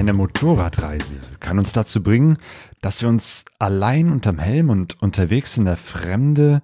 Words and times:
Eine 0.00 0.14
Motorradreise 0.14 1.16
kann 1.40 1.58
uns 1.58 1.74
dazu 1.74 2.02
bringen, 2.02 2.38
dass 2.80 3.02
wir 3.02 3.10
uns 3.10 3.44
allein 3.58 4.10
unterm 4.10 4.38
Helm 4.38 4.70
und 4.70 5.02
unterwegs 5.02 5.58
in 5.58 5.66
der 5.66 5.76
Fremde 5.76 6.62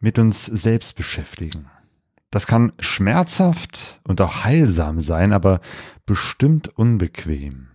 mit 0.00 0.18
uns 0.18 0.46
selbst 0.46 0.96
beschäftigen. 0.96 1.66
Das 2.32 2.48
kann 2.48 2.72
schmerzhaft 2.80 4.00
und 4.02 4.20
auch 4.20 4.42
heilsam 4.42 4.98
sein, 4.98 5.32
aber 5.32 5.60
bestimmt 6.06 6.76
unbequem. 6.76 7.68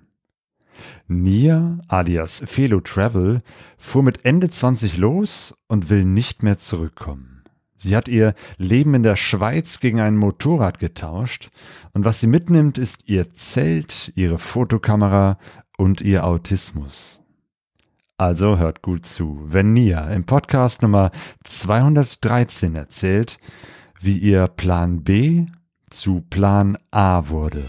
Nia, 1.07 1.79
alias 1.87 2.43
Felo 2.45 2.81
Travel, 2.81 3.43
fuhr 3.77 4.03
mit 4.03 4.25
Ende 4.25 4.49
20 4.49 4.97
los 4.97 5.55
und 5.67 5.89
will 5.89 6.03
nicht 6.03 6.43
mehr 6.43 6.57
zurückkommen. 6.57 7.36
Sie 7.77 7.95
hat 7.95 8.07
ihr 8.07 8.33
Leben 8.57 8.95
in 8.95 9.03
der 9.03 9.15
Schweiz 9.15 9.79
gegen 9.79 10.01
ein 10.01 10.17
Motorrad 10.17 10.79
getauscht 10.79 11.49
und 11.93 12.03
was 12.05 12.19
sie 12.19 12.27
mitnimmt, 12.27 12.77
ist 12.77 13.07
ihr 13.07 13.33
Zelt, 13.33 14.11
ihre 14.15 14.39
Fotokamera 14.39 15.37
und 15.77 16.01
ihr 16.01 16.25
Autismus. 16.25 17.21
Also 18.17 18.57
hört 18.57 18.81
gut 18.81 19.05
zu, 19.05 19.39
wenn 19.45 19.73
Nia 19.73 20.09
im 20.09 20.25
Podcast 20.25 20.81
Nummer 20.81 21.11
213 21.43 22.73
erzählt, 22.75 23.37
wie 23.99 24.17
ihr 24.17 24.47
Plan 24.47 25.03
B 25.03 25.45
zu 25.91 26.21
Plan 26.29 26.79
A 26.89 27.29
wurde. 27.29 27.63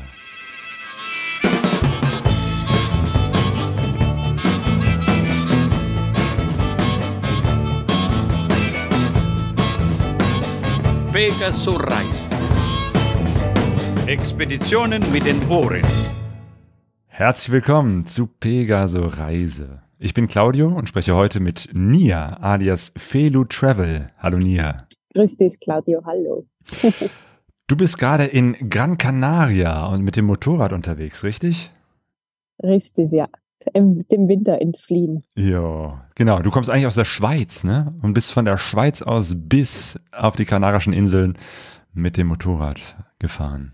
Pegasus 11.18 11.80
Reis. 11.80 12.28
Expeditionen 14.06 15.02
mit 15.10 15.26
den 15.26 15.48
Ohren. 15.48 15.82
Herzlich 17.08 17.50
willkommen 17.50 18.06
zu 18.06 18.28
Pegaso 18.28 19.04
Reise. 19.04 19.82
Ich 19.98 20.14
bin 20.14 20.28
Claudio 20.28 20.68
und 20.68 20.88
spreche 20.88 21.16
heute 21.16 21.40
mit 21.40 21.70
Nia 21.72 22.34
alias 22.34 22.92
Felu 22.96 23.44
Travel. 23.46 24.06
Hallo 24.18 24.38
Nia. 24.38 24.86
Grüß 25.12 25.38
dich, 25.38 25.58
Claudio. 25.58 26.04
Hallo. 26.06 26.46
du 27.66 27.76
bist 27.76 27.98
gerade 27.98 28.26
in 28.26 28.70
Gran 28.70 28.96
Canaria 28.96 29.86
und 29.88 30.04
mit 30.04 30.14
dem 30.14 30.26
Motorrad 30.26 30.72
unterwegs, 30.72 31.24
richtig? 31.24 31.72
Richtig, 32.62 33.10
ja 33.10 33.26
im, 33.74 34.06
dem 34.08 34.28
Winter 34.28 34.60
entfliehen. 34.60 35.24
Ja, 35.36 36.06
genau. 36.14 36.40
Du 36.40 36.50
kommst 36.50 36.70
eigentlich 36.70 36.86
aus 36.86 36.94
der 36.94 37.04
Schweiz, 37.04 37.64
ne? 37.64 37.90
Und 38.02 38.14
bist 38.14 38.32
von 38.32 38.44
der 38.44 38.58
Schweiz 38.58 39.02
aus 39.02 39.34
bis 39.36 39.98
auf 40.12 40.36
die 40.36 40.44
Kanarischen 40.44 40.92
Inseln 40.92 41.36
mit 41.92 42.16
dem 42.16 42.28
Motorrad 42.28 42.96
gefahren. 43.18 43.72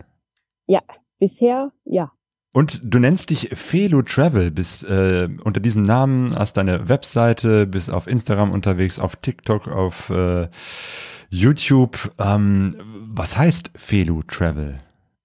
Ja, 0.66 0.80
bisher 1.18 1.72
ja. 1.84 2.12
Und 2.52 2.80
du 2.84 3.00
nennst 3.00 3.30
dich 3.30 3.50
Felo 3.52 4.02
Travel, 4.02 4.52
bist 4.52 4.84
äh, 4.84 5.28
unter 5.42 5.58
diesem 5.58 5.82
Namen, 5.82 6.36
hast 6.36 6.56
deine 6.56 6.88
Webseite, 6.88 7.66
bist 7.66 7.92
auf 7.92 8.06
Instagram 8.06 8.52
unterwegs, 8.52 9.00
auf 9.00 9.16
TikTok, 9.16 9.66
auf 9.66 10.08
äh, 10.10 10.46
YouTube. 11.30 12.12
Ähm, 12.18 12.76
was 13.08 13.36
heißt 13.36 13.72
Felo 13.74 14.22
Travel? 14.22 14.78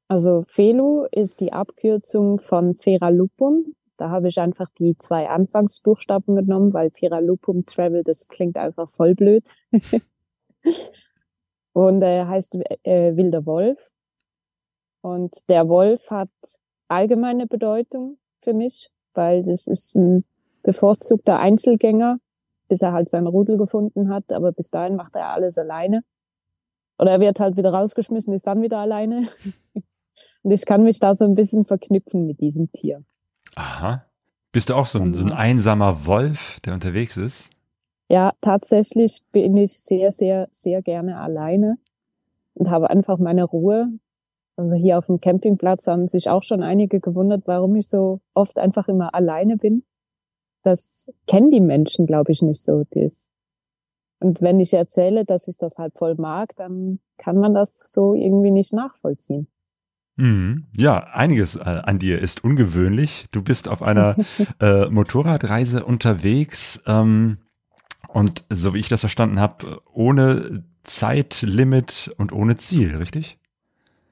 Also 0.07 0.43
Felu 0.47 1.05
ist 1.11 1.39
die 1.39 1.53
Abkürzung 1.53 2.39
von 2.39 2.73
Feralupum. 2.73 3.75
Da 3.99 4.09
habe 4.09 4.29
ich 4.29 4.39
einfach 4.39 4.69
die 4.79 4.97
zwei 4.97 5.27
Anfangsbuchstaben 5.27 6.33
genommen, 6.33 6.73
weil 6.73 6.89
Tiralupum 6.89 7.65
Travel, 7.65 8.05
das 8.05 8.29
klingt 8.29 8.55
einfach 8.55 8.89
voll 8.89 9.13
blöd. 9.13 9.43
und 11.73 12.01
er 12.01 12.23
äh, 12.23 12.25
heißt 12.25 12.55
äh, 12.83 13.17
wilder 13.17 13.45
Wolf. 13.45 13.89
Und 15.01 15.49
der 15.49 15.67
Wolf 15.67 16.09
hat 16.09 16.29
allgemeine 16.87 17.45
Bedeutung 17.45 18.19
für 18.39 18.53
mich, 18.53 18.89
weil 19.13 19.43
das 19.43 19.67
ist 19.67 19.95
ein 19.95 20.23
bevorzugter 20.63 21.37
Einzelgänger, 21.39 22.19
bis 22.69 22.81
er 22.81 22.93
halt 22.93 23.09
sein 23.09 23.27
Rudel 23.27 23.57
gefunden 23.57 24.13
hat. 24.13 24.31
Aber 24.31 24.53
bis 24.53 24.69
dahin 24.69 24.95
macht 24.95 25.17
er 25.17 25.33
alles 25.33 25.57
alleine. 25.57 26.03
Oder 26.97 27.11
er 27.11 27.19
wird 27.19 27.41
halt 27.41 27.57
wieder 27.57 27.73
rausgeschmissen, 27.73 28.31
ist 28.33 28.47
dann 28.47 28.61
wieder 28.61 28.77
alleine. 28.77 29.27
Und 30.43 30.51
ich 30.51 30.65
kann 30.65 30.83
mich 30.83 31.01
da 31.01 31.15
so 31.15 31.25
ein 31.25 31.35
bisschen 31.35 31.65
verknüpfen 31.65 32.25
mit 32.25 32.39
diesem 32.39 32.71
Tier. 32.71 33.03
Aha. 33.55 34.05
Bist 34.51 34.69
du 34.69 34.75
auch 34.75 34.85
so 34.85 34.99
ein, 34.99 35.13
so 35.13 35.21
ein 35.21 35.27
genau. 35.27 35.39
einsamer 35.39 36.05
Wolf, 36.05 36.59
der 36.61 36.73
unterwegs 36.73 37.17
ist? 37.17 37.51
Ja, 38.09 38.33
tatsächlich 38.41 39.21
bin 39.31 39.55
ich 39.55 39.79
sehr, 39.79 40.11
sehr, 40.11 40.47
sehr 40.51 40.81
gerne 40.81 41.19
alleine 41.19 41.77
und 42.55 42.69
habe 42.69 42.89
einfach 42.89 43.19
meine 43.19 43.43
Ruhe. 43.43 43.89
Also 44.55 44.75
hier 44.75 44.97
auf 44.97 45.05
dem 45.05 45.21
Campingplatz 45.21 45.87
haben 45.87 46.07
sich 46.07 46.29
auch 46.29 46.43
schon 46.43 46.63
einige 46.63 46.99
gewundert, 46.99 47.43
warum 47.45 47.75
ich 47.75 47.87
so 47.87 48.19
oft 48.33 48.57
einfach 48.57 48.87
immer 48.87 49.13
alleine 49.13 49.57
bin. 49.57 49.83
Das 50.63 51.11
kennen 51.27 51.51
die 51.51 51.61
Menschen, 51.61 52.07
glaube 52.07 52.31
ich, 52.31 52.41
nicht 52.41 52.63
so. 52.63 52.83
Das. 52.91 53.29
Und 54.19 54.41
wenn 54.41 54.59
ich 54.59 54.73
erzähle, 54.73 55.23
dass 55.23 55.47
ich 55.47 55.57
das 55.57 55.77
halt 55.77 55.93
voll 55.97 56.15
mag, 56.15 56.55
dann 56.55 56.99
kann 57.17 57.37
man 57.37 57.53
das 57.53 57.91
so 57.91 58.15
irgendwie 58.15 58.51
nicht 58.51 58.73
nachvollziehen. 58.73 59.47
Mhm. 60.19 60.65
Ja, 60.75 60.97
einiges 61.13 61.55
äh, 61.55 61.61
an 61.61 61.97
dir 61.97 62.19
ist 62.19 62.43
ungewöhnlich. 62.43 63.25
Du 63.31 63.41
bist 63.41 63.69
auf 63.69 63.81
einer 63.81 64.17
äh, 64.59 64.89
Motorradreise 64.89 65.85
unterwegs 65.85 66.81
ähm, 66.85 67.37
und 68.09 68.43
so 68.49 68.73
wie 68.73 68.79
ich 68.79 68.89
das 68.89 68.99
verstanden 68.99 69.39
habe, 69.39 69.81
ohne 69.93 70.65
Zeitlimit 70.83 72.11
und 72.17 72.33
ohne 72.33 72.57
Ziel, 72.57 72.97
richtig? 72.97 73.37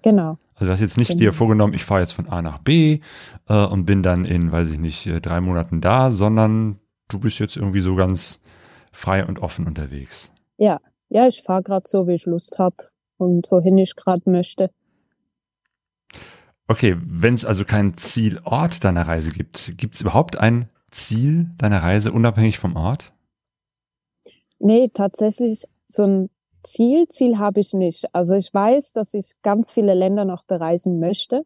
Genau. 0.01 0.37
Also 0.55 0.67
du 0.67 0.71
hast 0.71 0.79
jetzt 0.79 0.97
nicht 0.97 1.09
genau. 1.09 1.19
dir 1.19 1.33
vorgenommen, 1.33 1.73
ich 1.73 1.83
fahre 1.83 2.01
jetzt 2.01 2.13
von 2.13 2.29
A 2.29 2.41
nach 2.41 2.59
B 2.59 3.01
äh, 3.49 3.65
und 3.65 3.85
bin 3.85 4.01
dann 4.01 4.23
in, 4.23 4.51
weiß 4.51 4.69
ich 4.69 4.79
nicht, 4.79 5.07
äh, 5.07 5.19
drei 5.19 5.41
Monaten 5.41 5.81
da, 5.81 6.09
sondern 6.09 6.79
du 7.09 7.19
bist 7.19 7.39
jetzt 7.39 7.57
irgendwie 7.57 7.81
so 7.81 7.95
ganz 7.95 8.41
frei 8.93 9.25
und 9.25 9.39
offen 9.39 9.67
unterwegs. 9.67 10.31
Ja, 10.57 10.79
ja, 11.09 11.27
ich 11.27 11.43
fahre 11.43 11.63
gerade 11.63 11.85
so, 11.85 12.07
wie 12.07 12.13
ich 12.13 12.25
Lust 12.25 12.59
habe 12.59 12.77
und 13.17 13.51
wohin 13.51 13.77
ich 13.77 13.95
gerade 13.97 14.29
möchte. 14.29 14.69
Okay, 16.67 16.97
wenn 16.99 17.33
es 17.33 17.45
also 17.45 17.63
keinen 17.63 17.95
Zielort 17.95 18.83
deiner 18.83 19.07
Reise 19.07 19.29
gibt, 19.29 19.77
gibt 19.77 19.95
es 19.95 20.01
überhaupt 20.01 20.37
ein 20.37 20.69
Ziel 20.91 21.49
deiner 21.57 21.81
Reise 21.81 22.11
unabhängig 22.11 22.59
vom 22.59 22.75
Ort? 22.75 23.13
Nee, 24.59 24.89
tatsächlich 24.93 25.65
so 25.87 26.03
ein 26.03 26.29
Ziel, 26.63 27.07
Ziel 27.07 27.37
habe 27.37 27.61
ich 27.61 27.73
nicht. 27.73 28.13
Also 28.13 28.35
ich 28.35 28.53
weiß, 28.53 28.91
dass 28.91 29.13
ich 29.13 29.33
ganz 29.41 29.71
viele 29.71 29.93
Länder 29.93 30.25
noch 30.25 30.43
bereisen 30.43 30.99
möchte. 30.99 31.43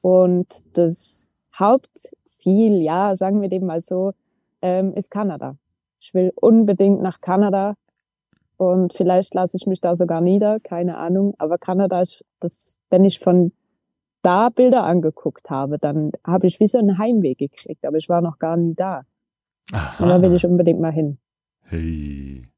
Und 0.00 0.46
das 0.72 1.26
Hauptziel, 1.58 2.80
ja, 2.80 3.14
sagen 3.14 3.42
wir 3.42 3.48
dem 3.48 3.66
mal 3.66 3.80
so, 3.80 4.12
ähm, 4.62 4.94
ist 4.94 5.10
Kanada. 5.10 5.56
Ich 6.00 6.14
will 6.14 6.32
unbedingt 6.34 7.02
nach 7.02 7.20
Kanada 7.20 7.74
und 8.56 8.94
vielleicht 8.94 9.34
lasse 9.34 9.56
ich 9.56 9.66
mich 9.66 9.80
da 9.80 9.96
sogar 9.96 10.20
nieder, 10.20 10.60
keine 10.60 10.96
Ahnung. 10.96 11.34
Aber 11.38 11.58
Kanada 11.58 12.00
ist 12.00 12.24
das, 12.40 12.76
wenn 12.88 13.04
ich 13.04 13.18
von 13.18 13.52
da 14.26 14.48
Bilder 14.48 14.82
angeguckt 14.82 15.50
habe, 15.50 15.78
dann 15.78 16.10
habe 16.26 16.48
ich 16.48 16.58
wie 16.58 16.66
so 16.66 16.78
einen 16.78 16.98
Heimweg 16.98 17.38
gekriegt, 17.38 17.86
aber 17.86 17.96
ich 17.96 18.08
war 18.08 18.20
noch 18.20 18.40
gar 18.40 18.56
nie 18.56 18.74
da. 18.74 19.02
Aha. 19.72 20.02
Und 20.02 20.08
da 20.08 20.20
will 20.20 20.34
ich 20.34 20.44
unbedingt 20.44 20.80
mal 20.80 20.92
hin. 20.92 21.18
Hey. 21.62 22.48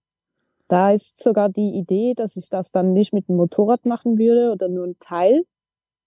Da 0.69 0.93
ist 0.93 1.19
sogar 1.19 1.51
die 1.51 1.75
Idee, 1.75 2.15
dass 2.15 2.37
ich 2.37 2.49
das 2.49 2.73
dann 2.73 2.95
nicht 2.95 3.13
mit 3.13 3.29
dem 3.29 3.37
Motorrad 3.37 3.85
machen 3.85 4.19
würde 4.19 4.51
oder 4.51 4.69
nur 4.69 4.87
ein 4.87 4.97
Teil. 4.99 5.45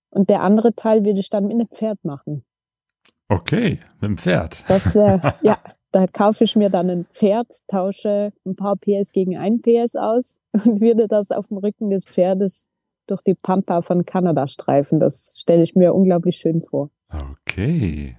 Und 0.09 0.29
der 0.29 0.41
andere 0.41 0.73
Teil 0.73 1.05
würde 1.05 1.19
ich 1.19 1.29
dann 1.29 1.45
mit 1.45 1.53
einem 1.53 1.67
Pferd 1.67 2.03
machen. 2.03 2.43
Okay, 3.29 3.79
mit 3.99 4.09
dem 4.09 4.17
Pferd. 4.17 4.63
Das 4.67 4.95
wäre, 4.95 5.35
ja, 5.43 5.57
da 5.91 6.07
kaufe 6.07 6.43
ich 6.43 6.55
mir 6.55 6.69
dann 6.69 6.89
ein 6.89 7.05
Pferd, 7.05 7.47
tausche 7.67 8.33
ein 8.45 8.55
paar 8.55 8.77
PS 8.77 9.11
gegen 9.11 9.37
ein 9.37 9.61
PS 9.61 9.95
aus 9.95 10.39
und 10.53 10.81
würde 10.81 11.07
das 11.07 11.31
auf 11.31 11.49
dem 11.49 11.57
Rücken 11.57 11.91
des 11.91 12.05
Pferdes 12.05 12.65
durch 13.11 13.21
die 13.21 13.35
Pampa 13.35 13.81
von 13.81 14.05
Kanada 14.05 14.47
streifen. 14.47 14.99
Das 14.99 15.37
stelle 15.39 15.63
ich 15.63 15.75
mir 15.75 15.93
unglaublich 15.93 16.37
schön 16.37 16.61
vor. 16.61 16.89
Okay. 17.09 18.17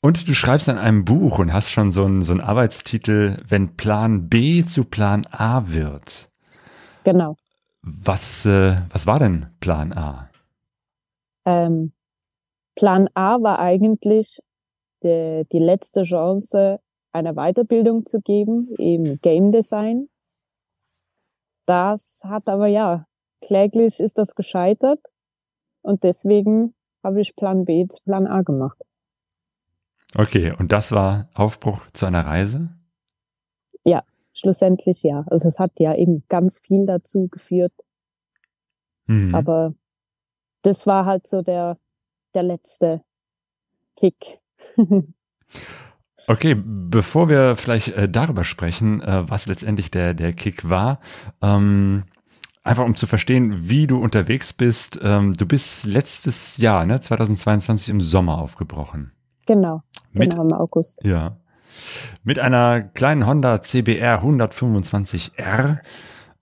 Und 0.00 0.28
du 0.28 0.34
schreibst 0.34 0.68
an 0.68 0.78
einem 0.78 1.04
Buch 1.04 1.38
und 1.38 1.52
hast 1.52 1.70
schon 1.70 1.92
so 1.92 2.04
einen, 2.04 2.22
so 2.22 2.32
einen 2.32 2.40
Arbeitstitel, 2.40 3.36
wenn 3.46 3.76
Plan 3.76 4.28
B 4.28 4.64
zu 4.64 4.84
Plan 4.84 5.22
A 5.30 5.72
wird. 5.72 6.28
Genau. 7.04 7.36
Was, 7.82 8.44
äh, 8.46 8.76
was 8.90 9.06
war 9.06 9.18
denn 9.18 9.46
Plan 9.60 9.92
A? 9.92 10.28
Ähm, 11.44 11.92
Plan 12.74 13.08
A 13.14 13.42
war 13.42 13.58
eigentlich 13.58 14.40
die, 15.02 15.46
die 15.50 15.58
letzte 15.58 16.02
Chance, 16.02 16.80
eine 17.12 17.34
Weiterbildung 17.34 18.06
zu 18.06 18.20
geben 18.20 18.74
im 18.78 19.20
Game 19.20 19.52
Design. 19.52 20.08
Das 21.66 22.22
hat 22.24 22.48
aber 22.48 22.66
ja, 22.66 23.06
kläglich 23.40 24.00
ist 24.00 24.18
das 24.18 24.34
gescheitert 24.34 25.00
und 25.82 26.02
deswegen 26.02 26.74
habe 27.02 27.20
ich 27.20 27.36
Plan 27.36 27.64
B 27.64 27.86
zu 27.88 28.02
Plan 28.02 28.26
A 28.26 28.42
gemacht. 28.42 28.78
Okay, 30.14 30.52
und 30.58 30.72
das 30.72 30.92
war 30.92 31.28
Aufbruch 31.34 31.86
zu 31.92 32.06
einer 32.06 32.26
Reise? 32.26 32.68
Ja, 33.84 34.04
schlussendlich 34.32 35.02
ja. 35.02 35.24
Also 35.28 35.48
es 35.48 35.58
hat 35.58 35.72
ja 35.78 35.94
eben 35.94 36.24
ganz 36.28 36.60
viel 36.60 36.86
dazu 36.86 37.28
geführt. 37.28 37.72
Mhm. 39.06 39.34
Aber 39.34 39.74
das 40.62 40.86
war 40.86 41.06
halt 41.06 41.26
so 41.26 41.42
der, 41.42 41.78
der 42.34 42.42
letzte 42.42 43.02
Kick. 43.96 44.40
Okay, 46.28 46.54
bevor 46.56 47.28
wir 47.28 47.56
vielleicht 47.56 47.88
äh, 47.88 48.08
darüber 48.08 48.44
sprechen, 48.44 49.00
äh, 49.02 49.28
was 49.28 49.46
letztendlich 49.46 49.90
der, 49.90 50.14
der 50.14 50.32
Kick 50.32 50.68
war, 50.68 51.00
ähm, 51.42 52.04
einfach 52.62 52.84
um 52.84 52.94
zu 52.94 53.06
verstehen, 53.06 53.68
wie 53.68 53.86
du 53.86 53.98
unterwegs 53.98 54.52
bist. 54.52 54.98
Ähm, 55.02 55.34
du 55.34 55.46
bist 55.46 55.84
letztes 55.84 56.56
Jahr, 56.58 56.86
ne, 56.86 57.00
2022 57.00 57.88
im 57.88 58.00
Sommer 58.00 58.38
aufgebrochen. 58.38 59.12
Genau, 59.46 59.82
Mit- 60.12 60.30
genau 60.30 60.44
im 60.44 60.52
August. 60.52 61.00
Ja. 61.02 61.36
Mit 62.22 62.38
einer 62.38 62.82
kleinen 62.82 63.26
Honda 63.26 63.60
CBR 63.60 64.22
125R 64.22 65.78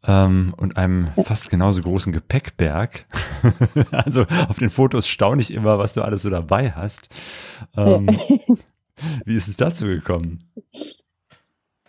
ähm, 0.07 0.55
und 0.57 0.77
einem 0.77 1.09
fast 1.25 1.49
genauso 1.51 1.81
großen 1.83 2.13
Gepäckberg. 2.13 3.07
also 3.93 4.27
auf 4.49 4.59
den 4.59 4.71
Fotos 4.71 5.09
staune 5.09 5.41
ich 5.41 5.53
immer, 5.53 5.79
was 5.79 5.95
du 5.95 6.03
alles 6.03 6.23
so 6.23 6.31
dabei 6.31 6.73
hast. 6.73 7.09
Ähm, 7.77 8.09
wie 9.25 9.37
ist 9.37 9.49
es 9.49 9.57
dazu 9.57 9.87
gekommen? 9.87 10.51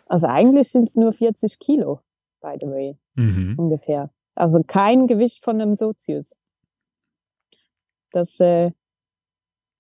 Also 0.08 0.28
eigentlich 0.28 0.70
sind 0.70 0.90
es 0.90 0.96
nur 0.96 1.14
40 1.14 1.60
Kilo, 1.60 2.02
by 2.42 2.56
the 2.60 2.68
way, 2.68 2.98
Mhm. 3.16 3.56
ungefähr. 3.58 4.10
Also 4.36 4.62
kein 4.66 5.08
Gewicht 5.08 5.44
von 5.44 5.62
einem 5.62 5.76
Sozius. 5.76 6.36
Das, 8.12 8.40
äh, 8.40 8.72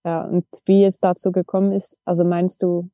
ja, 0.05 0.23
und 0.23 0.45
wie 0.65 0.83
es 0.85 0.99
dazu 0.99 1.31
gekommen 1.31 1.73
ist, 1.73 1.97
also 2.05 2.23
meinst 2.23 2.63
du, 2.63 2.89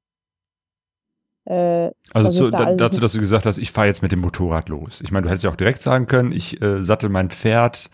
äh, 1.47 1.91
Also 2.13 2.45
zu, 2.45 2.49
da 2.51 2.57
alles- 2.59 2.77
dazu, 2.77 2.99
dass 2.99 3.13
du 3.13 3.19
gesagt 3.19 3.45
hast, 3.45 3.57
ich 3.57 3.71
fahre 3.71 3.87
jetzt 3.87 4.01
mit 4.01 4.11
dem 4.11 4.19
Motorrad 4.19 4.67
los. 4.67 4.99
Ich 5.01 5.11
meine, 5.11 5.23
du 5.23 5.29
hättest 5.29 5.45
ja 5.45 5.49
auch 5.49 5.55
direkt 5.55 5.81
sagen 5.81 6.05
können, 6.05 6.33
ich 6.33 6.61
äh, 6.61 6.83
sattel 6.83 7.09
mein 7.09 7.29
Pferd 7.29 7.89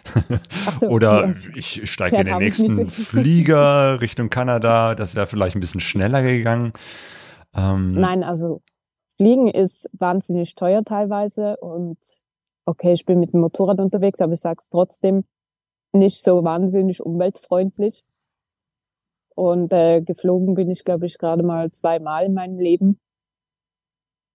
so, 0.80 0.88
oder 0.90 1.28
ja. 1.28 1.34
ich 1.56 1.90
steige 1.92 2.18
in 2.18 2.26
den 2.26 2.38
nächsten. 2.38 2.90
Flieger 2.90 4.02
Richtung 4.02 4.30
Kanada. 4.30 4.96
Das 4.96 5.14
wäre 5.16 5.28
vielleicht 5.28 5.56
ein 5.56 5.60
bisschen 5.60 5.82
schneller 5.82 6.24
gegangen. 6.24 6.74
Ähm, 7.56 7.94
Nein, 7.94 8.24
also 8.24 8.62
Fliegen 9.18 9.48
ist 9.48 9.88
wahnsinnig 9.94 10.56
teuer 10.56 10.84
teilweise 10.84 11.58
und 11.58 12.00
okay, 12.66 12.94
ich 12.94 13.06
bin 13.06 13.20
mit 13.20 13.34
dem 13.34 13.42
Motorrad 13.42 13.80
unterwegs, 13.80 14.20
aber 14.22 14.34
ich 14.34 14.40
sag's 14.40 14.70
trotzdem 14.70 15.26
nicht 15.92 16.24
so 16.24 16.44
wahnsinnig 16.44 17.02
umweltfreundlich. 17.04 18.04
Und 19.36 19.72
äh, 19.74 20.02
geflogen 20.02 20.56
bin 20.56 20.72
ich, 20.72 20.84
glaube 20.84 21.06
ich, 21.06 21.18
gerade 21.20 21.44
mal 21.44 21.72
zweimal 21.72 22.26
in 22.26 22.34
meinem 22.34 22.58
Leben. 22.60 23.00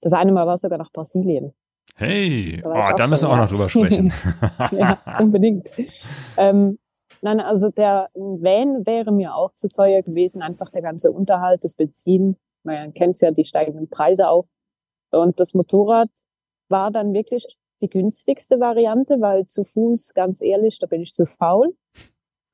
Das 0.01 0.13
eine 0.13 0.33
Mal 0.33 0.47
war 0.47 0.57
sogar 0.57 0.79
nach 0.79 0.93
Brasilien. 0.93 1.53
Hey, 1.97 2.61
Da 2.63 2.69
oh, 2.71 2.97
da 2.97 3.07
müssen 3.09 3.29
wir 3.29 3.33
auch 3.33 3.39
noch 3.39 3.49
drüber 3.49 3.69
sprechen. 3.69 4.13
ja, 4.71 4.99
unbedingt. 5.19 5.69
Ähm, 6.37 6.79
nein, 7.23 7.41
also 7.41 7.71
der 7.71 8.09
Van 8.15 8.87
wäre 8.87 9.11
mir 9.11 9.35
auch 9.35 9.53
zu 9.55 9.69
teuer 9.69 10.03
gewesen, 10.03 10.43
einfach 10.43 10.71
der 10.71 10.83
ganze 10.83 11.11
Unterhalt, 11.11 11.65
das 11.65 11.75
Benzin. 11.75 12.37
Man 12.63 12.95
kennt 12.95 13.21
ja 13.21 13.33
die 13.33 13.45
steigenden 13.45 13.89
Preise 13.89 14.29
auch. 14.29 14.47
Und 15.11 15.41
das 15.41 15.55
Motorrad 15.55 16.11
war 16.69 16.91
dann 16.91 17.15
wirklich 17.15 17.47
die 17.81 17.89
günstigste 17.89 18.61
Variante, 18.61 19.21
weil 19.21 19.47
zu 19.47 19.65
Fuß, 19.65 20.15
ganz 20.15 20.43
ehrlich, 20.43 20.79
da 20.79 20.87
bin 20.87 21.03
ich 21.03 21.13
zu 21.13 21.27
faul. 21.27 21.75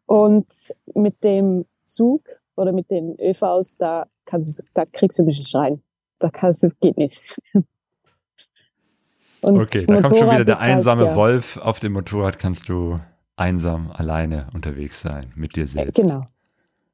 Und 0.06 0.46
mit 0.94 1.22
dem 1.22 1.66
Zug 1.86 2.22
oder 2.56 2.72
mit 2.72 2.90
den 2.90 3.18
ÖVs, 3.20 3.76
da 3.76 4.06
kannst, 4.24 4.62
da 4.74 4.84
kriegst 4.86 5.18
du 5.18 5.24
mich 5.24 5.38
nicht 5.38 5.54
rein. 5.54 5.82
Da 6.24 6.30
kannst, 6.30 6.64
es 6.64 6.78
geht 6.80 6.96
nicht. 6.96 7.38
Und 9.42 9.58
Okay, 9.60 9.84
da 9.86 10.00
kommt 10.00 10.16
schon 10.16 10.30
wieder 10.30 10.46
der 10.46 10.58
halt, 10.58 10.72
einsame 10.76 11.04
ja. 11.04 11.14
Wolf. 11.14 11.58
Auf 11.58 11.78
dem 11.80 11.92
Motorrad 11.92 12.38
kannst 12.38 12.70
du 12.70 12.98
einsam 13.36 13.90
alleine 13.90 14.48
unterwegs 14.54 15.02
sein 15.02 15.30
mit 15.34 15.54
dir 15.54 15.64
Äh, 15.64 15.66
selbst. 15.66 15.96
Genau, 15.96 16.26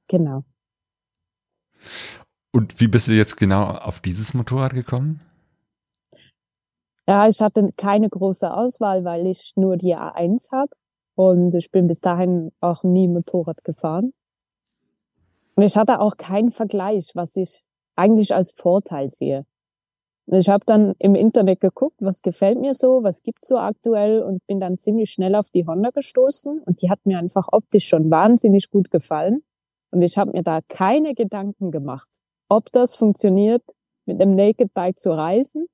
genau. 0.08 0.42
Und 2.50 2.80
wie 2.80 2.88
bist 2.88 3.06
du 3.06 3.12
jetzt 3.12 3.36
genau 3.36 3.66
auf 3.66 4.00
dieses 4.00 4.34
Motorrad 4.34 4.74
gekommen? 4.74 5.20
Ja, 7.06 7.28
ich 7.28 7.40
hatte 7.40 7.70
keine 7.76 8.08
große 8.08 8.52
Auswahl, 8.52 9.04
weil 9.04 9.28
ich 9.28 9.52
nur 9.54 9.76
die 9.76 9.96
A1 9.96 10.50
habe 10.50 10.72
und 11.14 11.54
ich 11.54 11.70
bin 11.70 11.86
bis 11.86 12.00
dahin 12.00 12.50
auch 12.60 12.82
nie 12.82 13.06
Motorrad 13.06 13.62
gefahren. 13.62 14.12
Und 15.54 15.62
ich 15.62 15.76
hatte 15.76 16.00
auch 16.00 16.16
keinen 16.16 16.50
Vergleich, 16.50 17.12
was 17.14 17.36
ich 17.36 17.62
eigentlich 18.00 18.34
als 18.34 18.52
Vorteil 18.52 19.10
sehe. 19.10 19.44
Ich 20.26 20.48
habe 20.48 20.64
dann 20.64 20.94
im 20.98 21.14
Internet 21.14 21.60
geguckt, 21.60 21.96
was 22.00 22.22
gefällt 22.22 22.60
mir 22.60 22.72
so, 22.72 23.02
was 23.02 23.22
gibt's 23.22 23.48
so 23.48 23.58
aktuell 23.58 24.22
und 24.22 24.46
bin 24.46 24.60
dann 24.60 24.78
ziemlich 24.78 25.10
schnell 25.10 25.34
auf 25.34 25.50
die 25.50 25.66
Honda 25.66 25.90
gestoßen 25.90 26.60
und 26.60 26.82
die 26.82 26.90
hat 26.90 27.04
mir 27.04 27.18
einfach 27.18 27.48
optisch 27.50 27.88
schon 27.88 28.10
wahnsinnig 28.10 28.70
gut 28.70 28.90
gefallen 28.90 29.42
und 29.90 30.02
ich 30.02 30.18
habe 30.18 30.30
mir 30.32 30.42
da 30.42 30.60
keine 30.68 31.14
Gedanken 31.14 31.70
gemacht, 31.72 32.08
ob 32.48 32.70
das 32.72 32.94
funktioniert, 32.94 33.62
mit 34.06 34.20
einem 34.20 34.36
Naked 34.36 34.72
Bike 34.72 34.98
zu 34.98 35.10
reisen. 35.10 35.66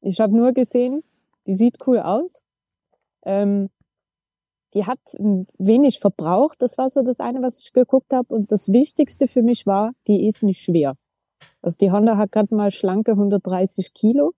Ich 0.00 0.20
habe 0.20 0.36
nur 0.36 0.52
gesehen, 0.52 1.02
die 1.46 1.54
sieht 1.54 1.86
cool 1.86 1.98
aus. 1.98 2.44
Ähm, 3.24 3.70
die 4.74 4.86
hat 4.86 4.98
wenig 5.58 6.00
Verbrauch, 6.00 6.54
das 6.56 6.78
war 6.78 6.88
so 6.88 7.02
das 7.02 7.20
eine, 7.20 7.42
was 7.42 7.62
ich 7.62 7.72
geguckt 7.72 8.12
habe. 8.12 8.34
Und 8.34 8.50
das 8.50 8.72
Wichtigste 8.72 9.28
für 9.28 9.42
mich 9.42 9.66
war, 9.66 9.92
die 10.08 10.26
ist 10.26 10.42
nicht 10.42 10.62
schwer. 10.62 10.96
Also 11.64 11.78
die 11.80 11.90
Honda 11.90 12.18
hat 12.18 12.30
gerade 12.30 12.54
mal 12.54 12.70
schlanke 12.70 13.12
130 13.12 13.94
Kilo. 13.94 14.34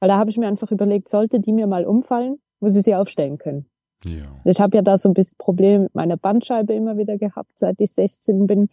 Weil 0.00 0.08
da 0.08 0.18
habe 0.18 0.30
ich 0.30 0.38
mir 0.38 0.48
einfach 0.48 0.70
überlegt, 0.70 1.08
sollte 1.08 1.40
die 1.40 1.52
mir 1.52 1.66
mal 1.66 1.84
umfallen, 1.84 2.38
muss 2.60 2.76
ich 2.76 2.84
sie 2.84 2.94
aufstellen 2.94 3.38
können. 3.38 3.66
Ja. 4.04 4.40
Ich 4.44 4.60
habe 4.60 4.76
ja 4.76 4.82
da 4.82 4.96
so 4.96 5.10
ein 5.10 5.14
bisschen 5.14 5.36
Probleme 5.38 5.84
mit 5.84 5.94
meiner 5.94 6.16
Bandscheibe 6.16 6.72
immer 6.72 6.96
wieder 6.96 7.18
gehabt, 7.18 7.52
seit 7.56 7.80
ich 7.80 7.92
16 7.92 8.46
bin. 8.46 8.68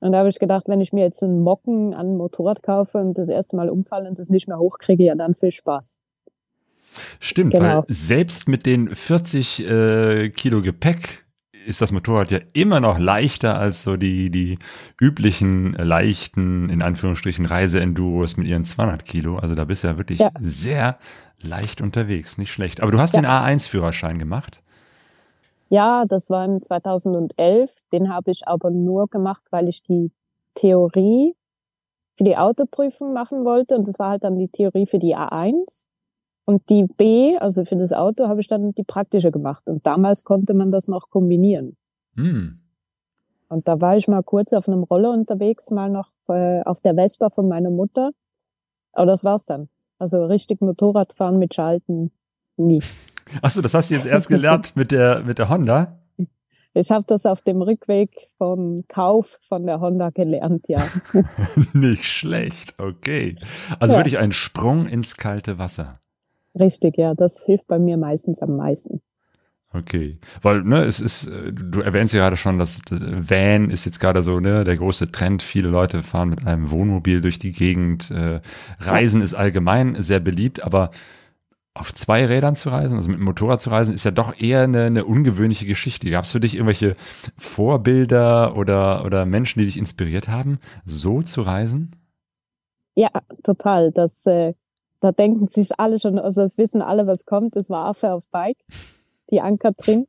Und 0.00 0.12
da 0.12 0.18
habe 0.18 0.28
ich 0.28 0.38
gedacht, 0.38 0.68
wenn 0.68 0.80
ich 0.80 0.92
mir 0.92 1.04
jetzt 1.04 1.22
einen 1.22 1.42
Mocken 1.42 1.94
an 1.94 2.12
ein 2.12 2.16
Motorrad 2.16 2.62
kaufe 2.62 2.98
und 2.98 3.16
das 3.18 3.28
erste 3.28 3.56
Mal 3.56 3.70
umfalle 3.70 4.08
und 4.08 4.18
das 4.18 4.28
nicht 4.28 4.48
mehr 4.48 4.58
hochkriege, 4.58 5.04
ja 5.04 5.14
dann 5.14 5.34
viel 5.34 5.50
Spaß. 5.50 5.98
Stimmt, 7.20 7.52
Genau. 7.52 7.64
weil 7.64 7.84
selbst 7.88 8.48
mit 8.48 8.66
den 8.66 8.94
40 8.94 9.60
äh, 9.60 10.28
Kilo 10.30 10.60
Gepäck 10.62 11.24
ist 11.66 11.80
das 11.80 11.92
Motorrad 11.92 12.30
ja 12.30 12.38
immer 12.52 12.80
noch 12.80 12.98
leichter 12.98 13.58
als 13.58 13.82
so 13.82 13.96
die, 13.96 14.30
die 14.30 14.58
üblichen 15.00 15.74
äh, 15.76 15.84
leichten, 15.84 16.68
in 16.70 16.82
Anführungsstrichen, 16.82 17.46
Reise-Enduros 17.46 18.36
mit 18.36 18.46
ihren 18.46 18.64
200 18.64 19.04
Kilo. 19.04 19.38
Also 19.38 19.54
da 19.54 19.64
bist 19.64 19.84
du 19.84 19.88
ja 19.88 19.96
wirklich 19.96 20.18
Ja. 20.20 20.30
sehr 20.40 20.98
leicht 21.42 21.80
unterwegs, 21.80 22.38
nicht 22.38 22.50
schlecht. 22.52 22.80
Aber 22.82 22.92
du 22.92 22.98
hast 22.98 23.14
Ja. 23.14 23.22
den 23.22 23.28
A1-Führerschein 23.30 24.18
gemacht. 24.18 24.62
Ja, 25.68 26.04
das 26.06 26.30
war 26.30 26.44
im 26.44 26.62
2011. 26.62 27.70
Den 27.92 28.12
habe 28.12 28.30
ich 28.30 28.46
aber 28.48 28.70
nur 28.70 29.06
gemacht, 29.08 29.42
weil 29.50 29.68
ich 29.68 29.82
die 29.82 30.10
Theorie 30.54 31.34
für 32.18 32.24
die 32.24 32.36
Autoprüfung 32.36 33.12
machen 33.12 33.44
wollte. 33.44 33.76
Und 33.76 33.86
das 33.86 33.98
war 33.98 34.10
halt 34.10 34.24
dann 34.24 34.36
die 34.38 34.48
Theorie 34.48 34.86
für 34.86 34.98
die 34.98 35.16
A1. 35.16 35.84
Und 36.50 36.68
die 36.68 36.82
B, 36.96 37.36
also 37.38 37.64
für 37.64 37.76
das 37.76 37.92
Auto, 37.92 38.26
habe 38.26 38.40
ich 38.40 38.48
dann 38.48 38.74
die 38.74 38.82
praktische 38.82 39.30
gemacht. 39.30 39.62
Und 39.68 39.86
damals 39.86 40.24
konnte 40.24 40.52
man 40.52 40.72
das 40.72 40.88
noch 40.88 41.08
kombinieren. 41.08 41.76
Hm. 42.16 42.58
Und 43.48 43.68
da 43.68 43.80
war 43.80 43.96
ich 43.96 44.08
mal 44.08 44.24
kurz 44.24 44.52
auf 44.52 44.66
einem 44.66 44.82
Roller 44.82 45.12
unterwegs, 45.12 45.70
mal 45.70 45.88
noch 45.88 46.10
äh, 46.26 46.60
auf 46.62 46.80
der 46.80 46.96
Vespa 46.96 47.30
von 47.30 47.46
meiner 47.46 47.70
Mutter. 47.70 48.10
Aber 48.92 49.06
das 49.06 49.22
war's 49.22 49.46
dann. 49.46 49.68
Also 50.00 50.24
richtig 50.24 50.60
Motorradfahren 50.60 51.38
mit 51.38 51.54
Schalten 51.54 52.10
nie. 52.56 52.82
Achso, 53.42 53.62
das 53.62 53.72
hast 53.72 53.90
du 53.90 53.94
jetzt 53.94 54.06
erst 54.06 54.26
gelernt 54.26 54.72
mit 54.74 54.90
der, 54.90 55.22
mit 55.22 55.38
der 55.38 55.50
Honda. 55.50 56.00
Ich 56.74 56.90
habe 56.90 57.04
das 57.06 57.26
auf 57.26 57.42
dem 57.42 57.62
Rückweg 57.62 58.10
vom 58.38 58.86
Kauf 58.88 59.38
von 59.40 59.66
der 59.66 59.78
Honda 59.80 60.10
gelernt, 60.10 60.68
ja. 60.68 60.84
Nicht 61.74 62.06
schlecht, 62.06 62.74
okay. 62.80 63.36
Also 63.78 63.94
Ja. 63.94 64.00
wirklich 64.00 64.18
ein 64.18 64.32
Sprung 64.32 64.88
ins 64.88 65.16
kalte 65.16 65.56
Wasser. 65.56 65.99
Richtig, 66.58 66.96
ja. 66.96 67.14
Das 67.14 67.44
hilft 67.44 67.66
bei 67.66 67.78
mir 67.78 67.96
meistens 67.96 68.42
am 68.42 68.56
meisten. 68.56 69.00
Okay, 69.72 70.18
weil 70.42 70.62
ne, 70.62 70.82
es 70.82 70.98
ist, 70.98 71.30
du 71.52 71.80
erwähnst 71.80 72.12
ja 72.12 72.20
gerade 72.20 72.36
schon, 72.36 72.58
dass 72.58 72.80
Van 72.90 73.70
ist 73.70 73.84
jetzt 73.84 74.00
gerade 74.00 74.24
so 74.24 74.40
ne, 74.40 74.64
der 74.64 74.76
große 74.76 75.12
Trend. 75.12 75.42
Viele 75.42 75.68
Leute 75.68 76.02
fahren 76.02 76.28
mit 76.28 76.44
einem 76.44 76.72
Wohnmobil 76.72 77.20
durch 77.20 77.38
die 77.38 77.52
Gegend. 77.52 78.10
Äh, 78.10 78.40
Reisen 78.80 79.20
ist 79.20 79.34
allgemein 79.34 80.02
sehr 80.02 80.18
beliebt, 80.18 80.64
aber 80.64 80.90
auf 81.72 81.94
zwei 81.94 82.26
Rädern 82.26 82.56
zu 82.56 82.70
reisen, 82.70 82.96
also 82.96 83.08
mit 83.08 83.18
dem 83.18 83.24
Motorrad 83.24 83.60
zu 83.60 83.70
reisen, 83.70 83.94
ist 83.94 84.04
ja 84.04 84.10
doch 84.10 84.38
eher 84.38 84.62
eine, 84.62 84.86
eine 84.86 85.04
ungewöhnliche 85.04 85.66
Geschichte. 85.66 86.10
Gab 86.10 86.24
es 86.24 86.32
für 86.32 86.40
dich 86.40 86.54
irgendwelche 86.54 86.96
Vorbilder 87.36 88.56
oder, 88.56 89.04
oder 89.04 89.24
Menschen, 89.24 89.60
die 89.60 89.66
dich 89.66 89.78
inspiriert 89.78 90.26
haben, 90.26 90.58
so 90.84 91.22
zu 91.22 91.42
reisen? 91.42 91.94
Ja, 92.96 93.10
total. 93.44 93.92
Das, 93.92 94.26
äh, 94.26 94.54
da 95.00 95.12
denken 95.12 95.48
sich 95.48 95.70
alle 95.78 95.98
schon, 95.98 96.18
also 96.18 96.42
das 96.42 96.58
wissen 96.58 96.82
alle, 96.82 97.06
was 97.06 97.24
kommt. 97.26 97.56
Das 97.56 97.70
war 97.70 97.86
Affe 97.86 98.12
auf 98.12 98.26
Bike, 98.30 98.58
die 99.30 99.40
Anker 99.40 99.72
drin. 99.72 100.06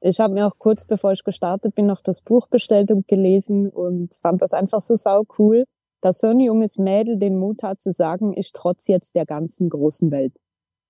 Ich 0.00 0.18
habe 0.20 0.34
mir 0.34 0.46
auch 0.46 0.58
kurz 0.58 0.86
bevor 0.86 1.12
ich 1.12 1.24
gestartet 1.24 1.74
bin 1.74 1.86
noch 1.86 2.00
das 2.02 2.22
Buch 2.22 2.46
bestellt 2.48 2.90
und 2.90 3.06
gelesen 3.06 3.68
und 3.68 4.14
fand 4.16 4.40
das 4.40 4.54
einfach 4.54 4.80
so 4.80 4.94
sau 4.94 5.24
cool, 5.38 5.64
dass 6.00 6.20
so 6.20 6.28
ein 6.28 6.40
junges 6.40 6.78
Mädel 6.78 7.18
den 7.18 7.38
Mut 7.38 7.62
hat 7.62 7.82
zu 7.82 7.90
sagen, 7.92 8.32
ich 8.36 8.52
trotz 8.52 8.88
jetzt 8.88 9.14
der 9.14 9.26
ganzen 9.26 9.68
großen 9.68 10.10
Welt 10.10 10.32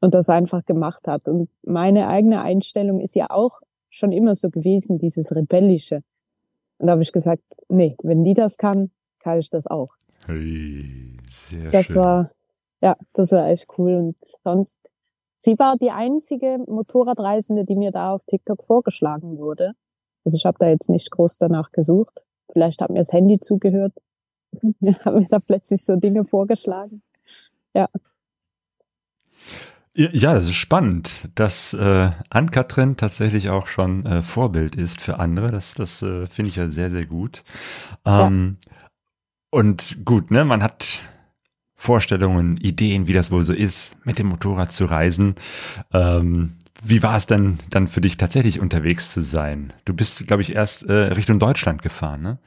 und 0.00 0.14
das 0.14 0.28
einfach 0.28 0.64
gemacht 0.64 1.08
hat. 1.08 1.26
Und 1.26 1.48
meine 1.62 2.06
eigene 2.08 2.42
Einstellung 2.42 3.00
ist 3.00 3.16
ja 3.16 3.30
auch 3.30 3.60
schon 3.88 4.12
immer 4.12 4.36
so 4.36 4.50
gewesen, 4.50 4.98
dieses 4.98 5.34
Rebellische. 5.34 6.02
Und 6.78 6.86
da 6.86 6.92
habe 6.92 7.02
ich 7.02 7.12
gesagt, 7.12 7.42
nee, 7.68 7.96
wenn 8.02 8.22
die 8.22 8.34
das 8.34 8.56
kann, 8.56 8.90
kann 9.18 9.38
ich 9.40 9.50
das 9.50 9.66
auch. 9.66 9.90
Hey, 10.26 11.16
sehr 11.28 11.70
Das 11.70 11.86
schön. 11.86 11.96
war, 11.96 12.30
ja, 12.80 12.96
das 13.12 13.32
war 13.32 13.48
echt 13.48 13.66
cool. 13.78 13.94
Und 13.94 14.16
sonst, 14.44 14.78
sie 15.40 15.58
war 15.58 15.76
die 15.76 15.90
einzige 15.90 16.58
Motorradreisende, 16.66 17.64
die 17.64 17.76
mir 17.76 17.92
da 17.92 18.14
auf 18.14 18.22
TikTok 18.26 18.64
vorgeschlagen 18.64 19.38
wurde. 19.38 19.74
Also 20.24 20.36
ich 20.36 20.44
habe 20.46 20.58
da 20.58 20.68
jetzt 20.68 20.90
nicht 20.90 21.10
groß 21.10 21.38
danach 21.38 21.72
gesucht. 21.72 22.24
Vielleicht 22.52 22.82
hat 22.82 22.90
mir 22.90 22.98
das 23.00 23.12
Handy 23.12 23.40
zugehört. 23.40 23.92
hat 25.04 25.14
mir 25.14 25.28
da 25.28 25.38
plötzlich 25.38 25.84
so 25.84 25.96
Dinge 25.96 26.24
vorgeschlagen. 26.24 27.02
Ja, 29.94 30.34
das 30.34 30.44
ist 30.44 30.54
spannend, 30.54 31.28
dass 31.34 31.74
äh, 31.74 32.10
Ann-Kathrin 32.30 32.96
tatsächlich 32.96 33.50
auch 33.50 33.66
schon 33.66 34.06
äh, 34.06 34.22
Vorbild 34.22 34.76
ist 34.76 35.00
für 35.00 35.18
andere. 35.18 35.50
Das, 35.50 35.74
das 35.74 36.00
äh, 36.02 36.26
finde 36.26 36.50
ich 36.50 36.56
ja 36.56 36.70
sehr, 36.70 36.90
sehr 36.90 37.06
gut. 37.06 37.42
Ähm, 38.06 38.56
Und 39.50 40.04
gut, 40.04 40.30
ne, 40.30 40.44
man 40.44 40.62
hat 40.62 41.00
Vorstellungen, 41.80 42.58
Ideen, 42.58 43.06
wie 43.06 43.14
das 43.14 43.30
wohl 43.30 43.42
so 43.46 43.54
ist, 43.54 43.96
mit 44.04 44.18
dem 44.18 44.26
Motorrad 44.26 44.70
zu 44.70 44.84
reisen. 44.84 45.34
Ähm, 45.94 46.52
wie 46.82 47.02
war 47.02 47.16
es 47.16 47.24
denn 47.24 47.58
dann 47.70 47.88
für 47.88 48.02
dich 48.02 48.18
tatsächlich 48.18 48.60
unterwegs 48.60 49.12
zu 49.12 49.22
sein? 49.22 49.72
Du 49.86 49.94
bist, 49.94 50.26
glaube 50.26 50.42
ich, 50.42 50.54
erst 50.54 50.82
äh, 50.82 50.92
Richtung 50.92 51.38
Deutschland 51.38 51.80
gefahren, 51.82 52.20
ne? 52.20 52.38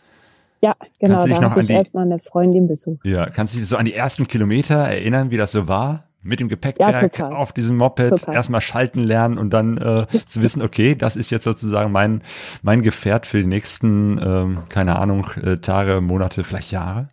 Ja, 0.61 0.75
genau, 0.99 1.13
Kannst 1.15 1.25
du 1.25 1.29
dich 1.29 1.37
da 1.37 1.41
noch 1.41 1.49
habe 1.51 1.61
an 1.61 1.65
die- 1.65 1.73
erstmal 1.73 2.05
eine 2.05 2.19
Freundin 2.19 2.67
besucht. 2.67 3.03
Ja, 3.05 3.27
kannst 3.27 3.55
du 3.55 3.57
dich 3.59 3.67
so 3.67 3.75
an 3.75 3.85
die 3.85 3.95
ersten 3.95 4.27
Kilometer 4.27 4.75
erinnern, 4.75 5.31
wie 5.31 5.37
das 5.37 5.51
so 5.51 5.67
war? 5.67 6.03
Mit 6.21 6.39
dem 6.39 6.47
Gepäckberg 6.47 7.11
total. 7.11 7.33
auf 7.33 7.53
diesem 7.53 7.75
Moped 7.77 8.11
Total. 8.11 8.35
erstmal 8.35 8.61
schalten 8.61 8.99
lernen 8.99 9.39
und 9.39 9.49
dann 9.49 9.77
äh, 9.79 10.05
zu 10.27 10.43
wissen, 10.43 10.61
okay, 10.61 10.93
das 10.93 11.15
ist 11.15 11.31
jetzt 11.31 11.43
sozusagen 11.43 11.91
mein, 11.91 12.21
mein 12.61 12.83
Gefährt 12.83 13.25
für 13.25 13.41
die 13.41 13.47
nächsten, 13.47 14.19
ähm, 14.23 14.57
keine 14.69 14.99
Ahnung, 14.99 15.25
äh, 15.43 15.57
Tage, 15.57 16.01
Monate, 16.01 16.43
vielleicht 16.43 16.69
Jahre. 16.71 17.09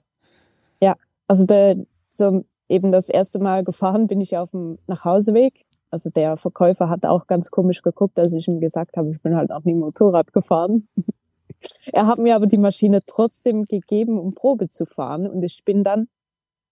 Also 1.27 1.47
der, 1.47 1.77
so 2.21 2.45
eben 2.69 2.93
das 2.93 3.09
erste 3.09 3.41
Mal 3.41 3.65
gefahren 3.65 4.07
bin 4.07 4.21
ich 4.21 4.37
auf 4.37 4.53
dem 4.53 4.79
Nachhauseweg. 4.87 5.65
Also 5.91 6.11
der 6.11 6.37
Verkäufer 6.37 6.89
hat 6.89 7.05
auch 7.05 7.27
ganz 7.27 7.51
komisch 7.51 7.83
geguckt, 7.83 8.17
als 8.19 8.33
ich 8.33 8.47
ihm 8.47 8.61
gesagt 8.61 8.97
habe, 8.97 9.11
ich 9.11 9.21
bin 9.21 9.35
halt 9.35 9.51
auch 9.51 9.65
nie 9.65 9.75
Motorrad 9.75 10.33
gefahren. 10.33 10.89
er 11.93 12.07
hat 12.07 12.19
mir 12.19 12.37
aber 12.37 12.47
die 12.47 12.59
Maschine 12.59 13.01
trotzdem 13.05 13.65
gegeben, 13.65 14.19
um 14.19 14.35
Probe 14.35 14.69
zu 14.69 14.87
fahren. 14.87 15.27
Und 15.27 15.43
ich 15.43 15.63
bin 15.65 15.83
dann 15.83 16.07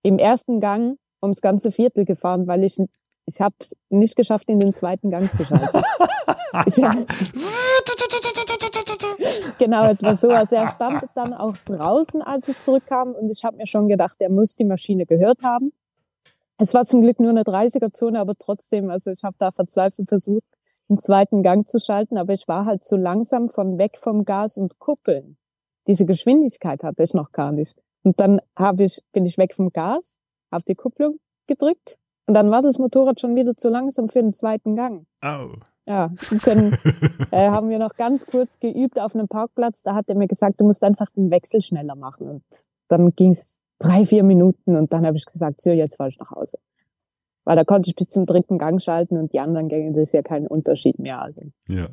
im 0.05 0.19
ersten 0.19 0.61
Gang 0.61 0.99
ums 1.21 1.40
ganze 1.40 1.73
Viertel 1.73 2.05
gefahren, 2.05 2.47
weil 2.47 2.62
ich 2.62 2.78
ich 3.26 3.40
habe 3.43 3.55
es 3.59 3.76
nicht 3.90 4.17
geschafft, 4.17 4.49
in 4.49 4.59
den 4.59 4.73
zweiten 4.73 5.11
Gang 5.11 5.33
zu 5.33 5.45
schalten. 5.45 5.83
ich 6.67 6.76
genau, 9.59 9.85
etwas 9.88 10.21
so. 10.21 10.30
Also 10.30 10.57
er 10.57 10.68
stand 10.68 11.04
dann 11.14 11.35
auch 11.35 11.57
draußen, 11.66 12.23
als 12.23 12.49
ich 12.49 12.59
zurückkam 12.61 13.12
und 13.12 13.30
ich 13.30 13.45
habe 13.45 13.57
mir 13.57 13.66
schon 13.66 13.88
gedacht, 13.88 14.16
er 14.21 14.30
muss 14.30 14.54
die 14.54 14.64
Maschine 14.64 15.07
gehört 15.07 15.42
haben. 15.42 15.73
Es 16.59 16.75
war 16.75 16.85
zum 16.85 17.02
Glück 17.02 17.21
nur 17.21 17.30
eine 17.30 17.42
30er-Zone, 17.42 18.18
aber 18.18 18.35
trotzdem, 18.37 18.90
also 18.90 19.11
ich 19.11 19.23
habe 19.23 19.37
da 19.38 19.52
verzweifelt 19.52 20.09
versucht, 20.09 20.45
den 20.88 20.99
zweiten 20.99 21.42
Gang 21.42 21.68
zu 21.68 21.78
schalten, 21.78 22.18
aber 22.18 22.33
ich 22.33 22.49
war 22.49 22.64
halt 22.64 22.85
zu 22.85 22.97
langsam 22.97 23.50
von 23.50 23.78
weg 23.78 23.99
vom 23.99 24.25
Gas 24.25 24.59
und 24.59 24.78
Kuppeln. 24.78 25.37
Diese 25.87 26.04
Geschwindigkeit 26.04 26.83
hatte 26.83 27.02
ich 27.02 27.14
noch 27.14 27.30
gar 27.33 27.52
nicht. 27.52 27.80
Und 28.02 28.18
dann 28.21 28.40
habe 28.57 28.85
ich, 28.85 29.02
bin 29.12 29.26
ich 29.26 29.38
weg 29.38 29.54
vom 29.54 29.71
Gas, 29.71 30.18
habe 30.50 30.64
die 30.66 30.75
Kupplung 30.75 31.18
gedrückt 31.47 31.99
und 32.26 32.35
dann 32.35 32.50
war 32.50 32.62
das 32.62 32.78
Motorrad 32.78 33.21
schon 33.21 33.35
wieder 33.37 33.57
zu 33.57 33.71
langsam 33.71 34.09
für 34.09 34.21
den 34.21 34.33
zweiten 34.33 34.76
Gang. 34.76 35.07
Au. 35.21 35.52
Ja, 35.88 36.12
und 36.30 36.47
dann 36.47 36.73
äh, 37.30 37.49
haben 37.49 37.71
wir 37.71 37.78
noch 37.78 37.95
ganz 37.97 38.26
kurz 38.26 38.61
geübt 38.61 39.00
auf 39.00 39.14
einem 39.14 39.26
Parkplatz. 39.26 39.83
Da 39.83 39.95
hat 39.95 40.09
er 40.09 40.16
mir 40.16 40.28
gesagt, 40.28 40.61
du 40.61 40.64
musst 40.64 40.85
einfach 40.85 41.09
den 41.11 41.30
Wechsel 41.30 41.62
schneller 41.62 41.95
machen. 41.95 42.28
Und 42.28 42.42
dann 42.88 43.14
ging 43.16 43.30
es 43.33 43.59
drei, 43.78 44.04
vier 44.04 44.23
Minuten 44.23 44.76
und 44.76 44.92
dann 44.92 45.07
habe 45.07 45.16
ich 45.16 45.25
gesagt, 45.25 45.62
so, 45.62 45.71
jetzt 45.71 45.97
fahre 45.97 46.11
ich 46.11 46.18
nach 46.18 46.30
Hause. 46.30 46.59
Weil 47.45 47.57
da 47.57 47.64
konnte 47.64 47.88
ich 47.88 47.97
bis 47.97 48.09
zum 48.09 48.26
dritten 48.26 48.59
Gang 48.59 48.83
schalten 48.83 49.16
und 49.16 49.33
die 49.33 49.40
anderen 49.40 49.68
Gänge, 49.71 49.92
das 49.92 50.09
ist 50.09 50.12
ja 50.12 50.21
kein 50.23 50.47
Unterschied 50.47 50.99
mehr. 50.99 51.23
Also, 51.23 51.40
Ja. 51.68 51.88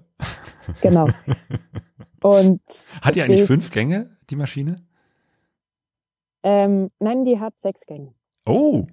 genau. 0.82 1.08
Und 2.22 2.62
Hat 3.02 3.14
die 3.16 3.22
eigentlich 3.22 3.42
bis- 3.42 3.48
fünf 3.48 3.72
Gänge, 3.72 4.18
die 4.32 4.36
Maschine? 4.36 4.84
ähm, 6.44 6.92
nein, 7.00 7.24
die 7.24 7.40
hat 7.40 7.60
sechs 7.62 7.86
Gänge. 7.86 8.14
Oh, 8.46 8.86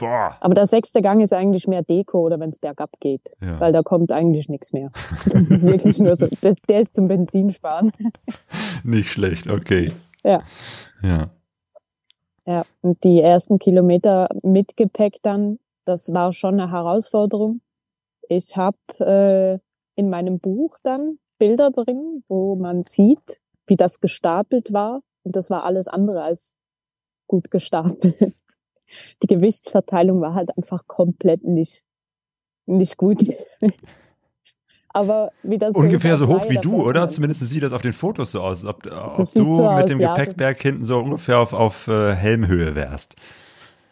boah. 0.00 0.36
Aber 0.40 0.54
der 0.54 0.66
sechste 0.66 1.02
Gang 1.02 1.20
ist 1.22 1.32
eigentlich 1.32 1.68
mehr 1.68 1.82
Deko 1.82 2.20
oder 2.20 2.40
wenn 2.40 2.50
es 2.50 2.58
bergab 2.58 2.90
geht, 3.00 3.30
Ja. 3.40 3.60
weil 3.60 3.72
da 3.72 3.82
kommt 3.82 4.10
eigentlich 4.10 4.48
nichts 4.48 4.72
mehr. 4.72 4.90
Wirklich 5.26 5.98
nur 6.00 6.16
so, 6.16 6.26
der, 6.68 6.80
ist 6.80 6.94
zum 6.94 7.06
Benzinsparen. 7.08 7.92
Nicht 8.84 9.10
schlecht, 9.10 9.48
okay. 9.48 9.92
Ja. 10.24 10.42
Ja. 11.02 11.30
Ja, 12.46 12.64
und 12.80 13.04
die 13.04 13.20
ersten 13.20 13.58
Kilometer 13.58 14.28
mit 14.42 14.76
Gepäck 14.76 15.18
dann, 15.22 15.58
das 15.84 16.12
war 16.12 16.32
schon 16.32 16.58
eine 16.58 16.72
Herausforderung. 16.72 17.60
Ich 18.28 18.56
habe 18.56 18.76
äh, 18.98 19.58
in 19.94 20.10
meinem 20.10 20.40
Buch 20.40 20.78
dann 20.82 21.18
Bilder 21.38 21.70
drin, 21.70 22.24
wo 22.28 22.56
man 22.56 22.82
sieht, 22.82 23.40
wie 23.66 23.76
das 23.76 24.00
gestapelt 24.00 24.72
war. 24.72 25.02
Und 25.22 25.36
das 25.36 25.50
war 25.50 25.64
alles 25.64 25.86
andere 25.88 26.22
als 26.22 26.54
gut 27.26 27.50
gestapelt. 27.50 28.34
Die 29.22 29.26
Gewichtsverteilung 29.26 30.20
war 30.20 30.34
halt 30.34 30.56
einfach 30.56 30.86
komplett 30.86 31.44
nicht, 31.44 31.84
nicht 32.66 32.96
gut. 32.96 33.22
Aber 34.92 35.30
wie 35.44 35.58
das 35.58 35.76
Ungefähr 35.76 36.16
so 36.16 36.26
hoch 36.26 36.48
wie 36.48 36.56
du, 36.56 36.82
oder? 36.82 37.00
kommt. 37.00 37.12
Zumindest 37.12 37.48
sieht 37.48 37.62
das 37.62 37.72
auf 37.72 37.82
den 37.82 37.92
Fotos 37.92 38.32
so 38.32 38.40
aus. 38.40 38.64
Ob, 38.64 38.86
ob 38.86 39.18
du 39.18 39.24
so 39.24 39.44
mit 39.44 39.84
aus, 39.84 39.86
dem 39.86 40.00
ja. 40.00 40.14
Gepäckberg 40.14 40.60
hinten 40.60 40.84
so 40.84 40.98
ungefähr 40.98 41.38
auf, 41.38 41.52
auf 41.52 41.86
äh, 41.86 42.12
Helmhöhe 42.12 42.74
wärst. 42.74 43.14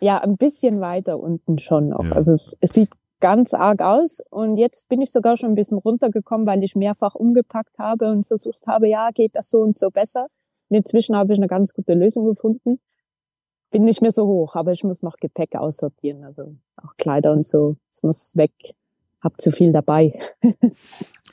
Ja, 0.01 0.19
ein 0.19 0.37
bisschen 0.37 0.81
weiter 0.81 1.21
unten 1.21 1.59
schon 1.59 1.91
noch. 1.91 2.05
Ja. 2.05 2.13
Also 2.13 2.33
es, 2.33 2.57
es 2.61 2.73
sieht 2.73 2.91
ganz 3.21 3.55
arg 3.55 3.81
aus. 3.81 4.21
Und 4.31 4.57
jetzt 4.57 4.89
bin 4.89 5.01
ich 5.01 5.13
sogar 5.13 5.37
schon 5.37 5.51
ein 5.51 5.55
bisschen 5.55 5.79
runtergekommen, 5.79 6.47
weil 6.47 6.63
ich 6.65 6.75
mehrfach 6.75 7.15
umgepackt 7.15 7.79
habe 7.79 8.11
und 8.11 8.27
versucht 8.27 8.67
habe, 8.67 8.89
ja, 8.89 9.11
geht 9.15 9.37
das 9.37 9.51
so 9.51 9.59
und 9.59 9.79
so 9.79 9.91
besser. 9.91 10.27
Und 10.69 10.77
inzwischen 10.77 11.17
habe 11.17 11.33
ich 11.33 11.39
eine 11.39 11.49
ganz 11.49 11.75
gute 11.75 11.95
Lösung 11.95 12.27
gefunden. 12.27 12.81
Bin 13.71 13.85
nicht 13.85 14.01
mehr 14.03 14.11
so 14.11 14.27
hoch, 14.27 14.57
aber 14.57 14.73
ich 14.73 14.83
muss 14.85 15.03
noch 15.03 15.17
Gepäck 15.19 15.55
aussortieren, 15.55 16.25
also 16.25 16.55
auch 16.77 16.97
Kleider 16.97 17.33
und 17.33 17.47
so. 17.47 17.77
Es 17.93 18.03
muss 18.03 18.33
weg. 18.37 18.53
Hab 19.23 19.41
zu 19.41 19.51
viel 19.53 19.73
dabei. 19.73 20.19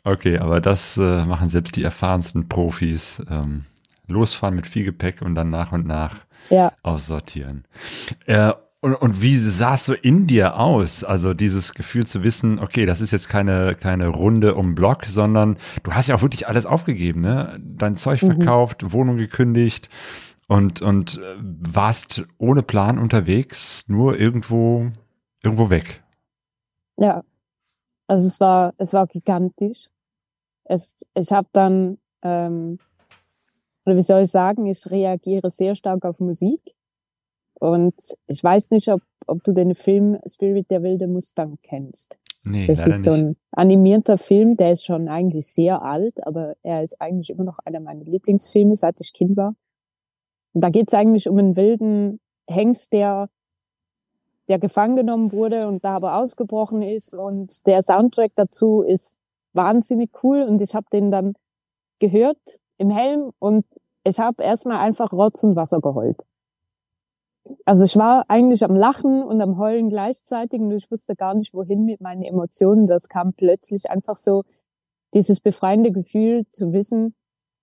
Okay, 0.08 0.38
aber 0.38 0.62
das 0.62 0.98
äh, 0.98 1.26
machen 1.26 1.50
selbst 1.50 1.76
die 1.76 1.84
erfahrensten 1.84 2.48
Profis. 2.48 3.24
Ähm, 3.28 3.66
losfahren 4.06 4.56
mit 4.56 4.68
viel 4.68 4.86
Gepäck 4.86 5.24
und 5.24 5.34
dann 5.34 5.50
nach 5.50 5.72
und 5.72 5.88
nach 5.88 6.28
Ja, 6.52 6.74
aussortieren. 6.84 7.66
Äh, 8.28 8.54
und, 8.82 8.94
und 8.94 9.24
wie 9.24 9.36
sah 9.36 9.74
es 9.74 9.86
so 9.86 9.94
in 9.96 10.28
dir 10.28 10.60
aus? 10.60 11.04
Also 11.04 11.34
dieses 11.34 11.74
Gefühl 11.74 12.06
zu 12.06 12.24
wissen, 12.24 12.60
okay, 12.60 12.86
das 12.86 13.02
ist 13.02 13.10
jetzt 13.10 13.30
keine, 13.30 13.74
keine 13.74 14.10
Runde 14.10 14.54
um 14.54 14.76
Block, 14.76 15.06
sondern 15.06 15.58
du 15.82 15.92
hast 15.94 16.08
ja 16.08 16.14
auch 16.14 16.22
wirklich 16.22 16.48
alles 16.48 16.68
aufgegeben, 16.68 17.22
ne? 17.22 17.60
Dein 17.60 17.96
Zeug 17.96 18.22
Mhm. 18.22 18.28
verkauft, 18.28 18.94
Wohnung 18.94 19.18
gekündigt 19.18 19.90
und, 20.48 20.82
und 20.82 21.18
äh, 21.18 21.36
warst 21.40 22.26
ohne 22.38 22.64
Plan 22.64 23.00
unterwegs, 23.00 23.86
nur 23.88 24.20
irgendwo, 24.20 24.92
irgendwo 25.44 25.70
weg. 25.70 26.04
ja. 26.98 27.24
Also 28.08 28.28
es 28.28 28.40
war, 28.40 28.74
es 28.78 28.94
war 28.94 29.08
gigantisch. 29.08 29.90
Es, 30.66 30.96
ich 31.16 31.32
habe 31.32 31.48
dann, 31.54 31.98
ähm, 32.22 32.78
oder 33.86 33.96
wie 33.96 34.02
soll 34.02 34.22
ich 34.22 34.32
sagen, 34.32 34.68
ich 34.68 34.90
reagiere 34.90 35.50
sehr 35.50 35.74
stark 35.74 36.06
auf 36.06 36.20
Musik. 36.20 36.62
Und 37.60 37.96
ich 38.28 38.44
weiß 38.44 38.72
nicht, 38.72 38.90
ob, 38.90 39.02
ob 39.26 39.44
du 39.44 39.54
den 39.54 39.74
Film 39.74 40.20
Spirit 40.28 40.70
der 40.70 40.84
wilde 40.84 41.08
Mustang 41.08 41.58
kennst. 41.64 42.16
Nee, 42.44 42.68
Das 42.68 42.86
ist 42.86 43.04
so 43.04 43.12
ein 43.12 43.38
animierter 43.52 44.20
Film, 44.20 44.56
der 44.56 44.74
ist 44.74 44.86
schon 44.86 45.08
eigentlich 45.08 45.48
sehr 45.48 45.82
alt, 45.82 46.16
aber 46.28 46.56
er 46.62 46.84
ist 46.84 47.02
eigentlich 47.02 47.32
immer 47.32 47.44
noch 47.44 47.58
einer 47.66 47.80
meiner 47.80 48.04
Lieblingsfilme, 48.04 48.78
seit 48.78 49.00
ich 49.00 49.14
Kind 49.14 49.36
war. 49.36 49.56
Da 50.58 50.70
geht 50.70 50.88
es 50.88 50.94
eigentlich 50.94 51.30
um 51.30 51.38
einen 51.38 51.56
wilden 51.58 52.20
Hengst, 52.50 52.94
der, 52.94 53.30
der 54.48 54.58
gefangen 54.58 54.96
genommen 54.96 55.34
wurde 55.34 55.68
und 55.68 55.84
da 55.84 55.96
aber 55.96 56.16
ausgebrochen 56.16 56.82
ist. 56.82 57.14
Und 57.14 57.68
der 57.68 57.82
Soundtrack 57.82 58.32
dazu 58.36 58.82
ist 58.82 59.18
wahnsinnig 59.52 60.12
cool 60.24 60.44
und 60.44 60.62
ich 60.62 60.74
habe 60.74 60.86
den 60.92 61.12
dann 61.12 61.34
gehört 62.00 62.60
im 62.78 62.90
Helm 62.90 63.32
und 63.40 63.66
ich 64.06 64.20
habe 64.20 64.44
erstmal 64.44 64.78
einfach 64.78 65.12
Rotz 65.12 65.44
und 65.44 65.56
Wasser 65.56 65.82
geheult. 65.82 66.24
Also 67.66 67.84
ich 67.84 67.96
war 67.98 68.26
eigentlich 68.30 68.64
am 68.64 68.76
Lachen 68.76 69.24
und 69.24 69.42
am 69.42 69.58
Heulen 69.58 69.90
gleichzeitig 69.90 70.62
und 70.62 70.72
ich 70.72 70.90
wusste 70.90 71.16
gar 71.16 71.34
nicht, 71.36 71.54
wohin 71.54 71.84
mit 71.84 72.02
meinen 72.02 72.24
Emotionen. 72.24 72.88
Das 72.88 73.10
kam 73.10 73.34
plötzlich 73.34 73.90
einfach 73.90 74.16
so 74.16 74.44
dieses 75.14 75.40
befreiende 75.40 75.92
Gefühl 75.92 76.46
zu 76.52 76.74
wissen, 76.74 77.14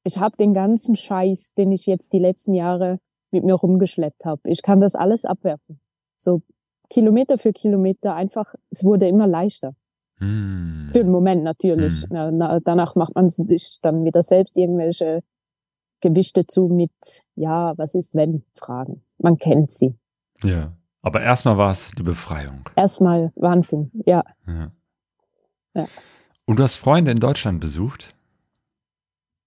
ich 0.04 0.18
habe 0.18 0.36
den 0.36 0.54
ganzen 0.54 0.96
Scheiß, 0.96 1.54
den 1.54 1.72
ich 1.72 1.86
jetzt 1.86 2.12
die 2.12 2.18
letzten 2.18 2.54
Jahre 2.54 2.98
mit 3.30 3.44
mir 3.44 3.54
rumgeschleppt 3.54 4.24
habe. 4.24 4.42
Ich 4.44 4.62
kann 4.62 4.80
das 4.80 4.94
alles 4.94 5.24
abwerfen. 5.24 5.80
So 6.18 6.42
Kilometer 6.90 7.38
für 7.38 7.52
Kilometer 7.52 8.14
einfach, 8.14 8.54
es 8.70 8.84
wurde 8.84 9.08
immer 9.08 9.26
leichter. 9.26 9.74
Hm. 10.18 10.90
Für 10.92 10.98
den 10.98 11.10
Moment 11.10 11.42
natürlich. 11.42 12.02
Hm. 12.02 12.08
Na, 12.10 12.30
na, 12.30 12.60
danach 12.60 12.94
macht 12.94 13.14
man 13.14 13.28
sich 13.28 13.78
dann 13.82 14.04
wieder 14.04 14.22
selbst 14.22 14.56
irgendwelche 14.56 15.22
gewischt 16.00 16.36
dazu 16.36 16.68
mit, 16.68 16.90
ja, 17.36 17.72
was 17.78 17.94
ist 17.94 18.14
wenn 18.14 18.44
Fragen. 18.54 19.02
Man 19.18 19.38
kennt 19.38 19.72
sie. 19.72 19.94
Ja. 20.42 20.72
Aber 21.00 21.20
erstmal 21.20 21.56
war 21.56 21.72
es 21.72 21.90
die 21.96 22.02
Befreiung. 22.02 22.68
Erstmal 22.76 23.32
Wahnsinn, 23.34 23.90
ja. 24.06 24.22
Ja. 24.46 24.70
Ja. 25.74 25.86
Und 26.44 26.58
du 26.58 26.62
hast 26.62 26.76
Freunde 26.76 27.10
in 27.10 27.18
Deutschland 27.18 27.60
besucht? 27.60 28.14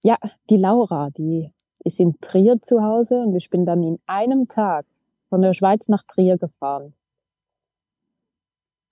Ja, 0.06 0.18
die 0.52 0.58
Laura, 0.58 1.10
die 1.10 1.52
ist 1.84 2.00
in 2.00 2.20
Trier 2.22 2.62
zu 2.62 2.84
Hause 2.84 3.22
und 3.22 3.36
ich 3.36 3.50
bin 3.50 3.66
dann 3.66 3.82
in 3.82 3.98
einem 4.06 4.48
Tag 4.48 4.86
von 5.30 5.42
der 5.42 5.54
Schweiz 5.54 5.90
nach 5.90 6.04
Trier 6.04 6.38
gefahren. 6.38 6.94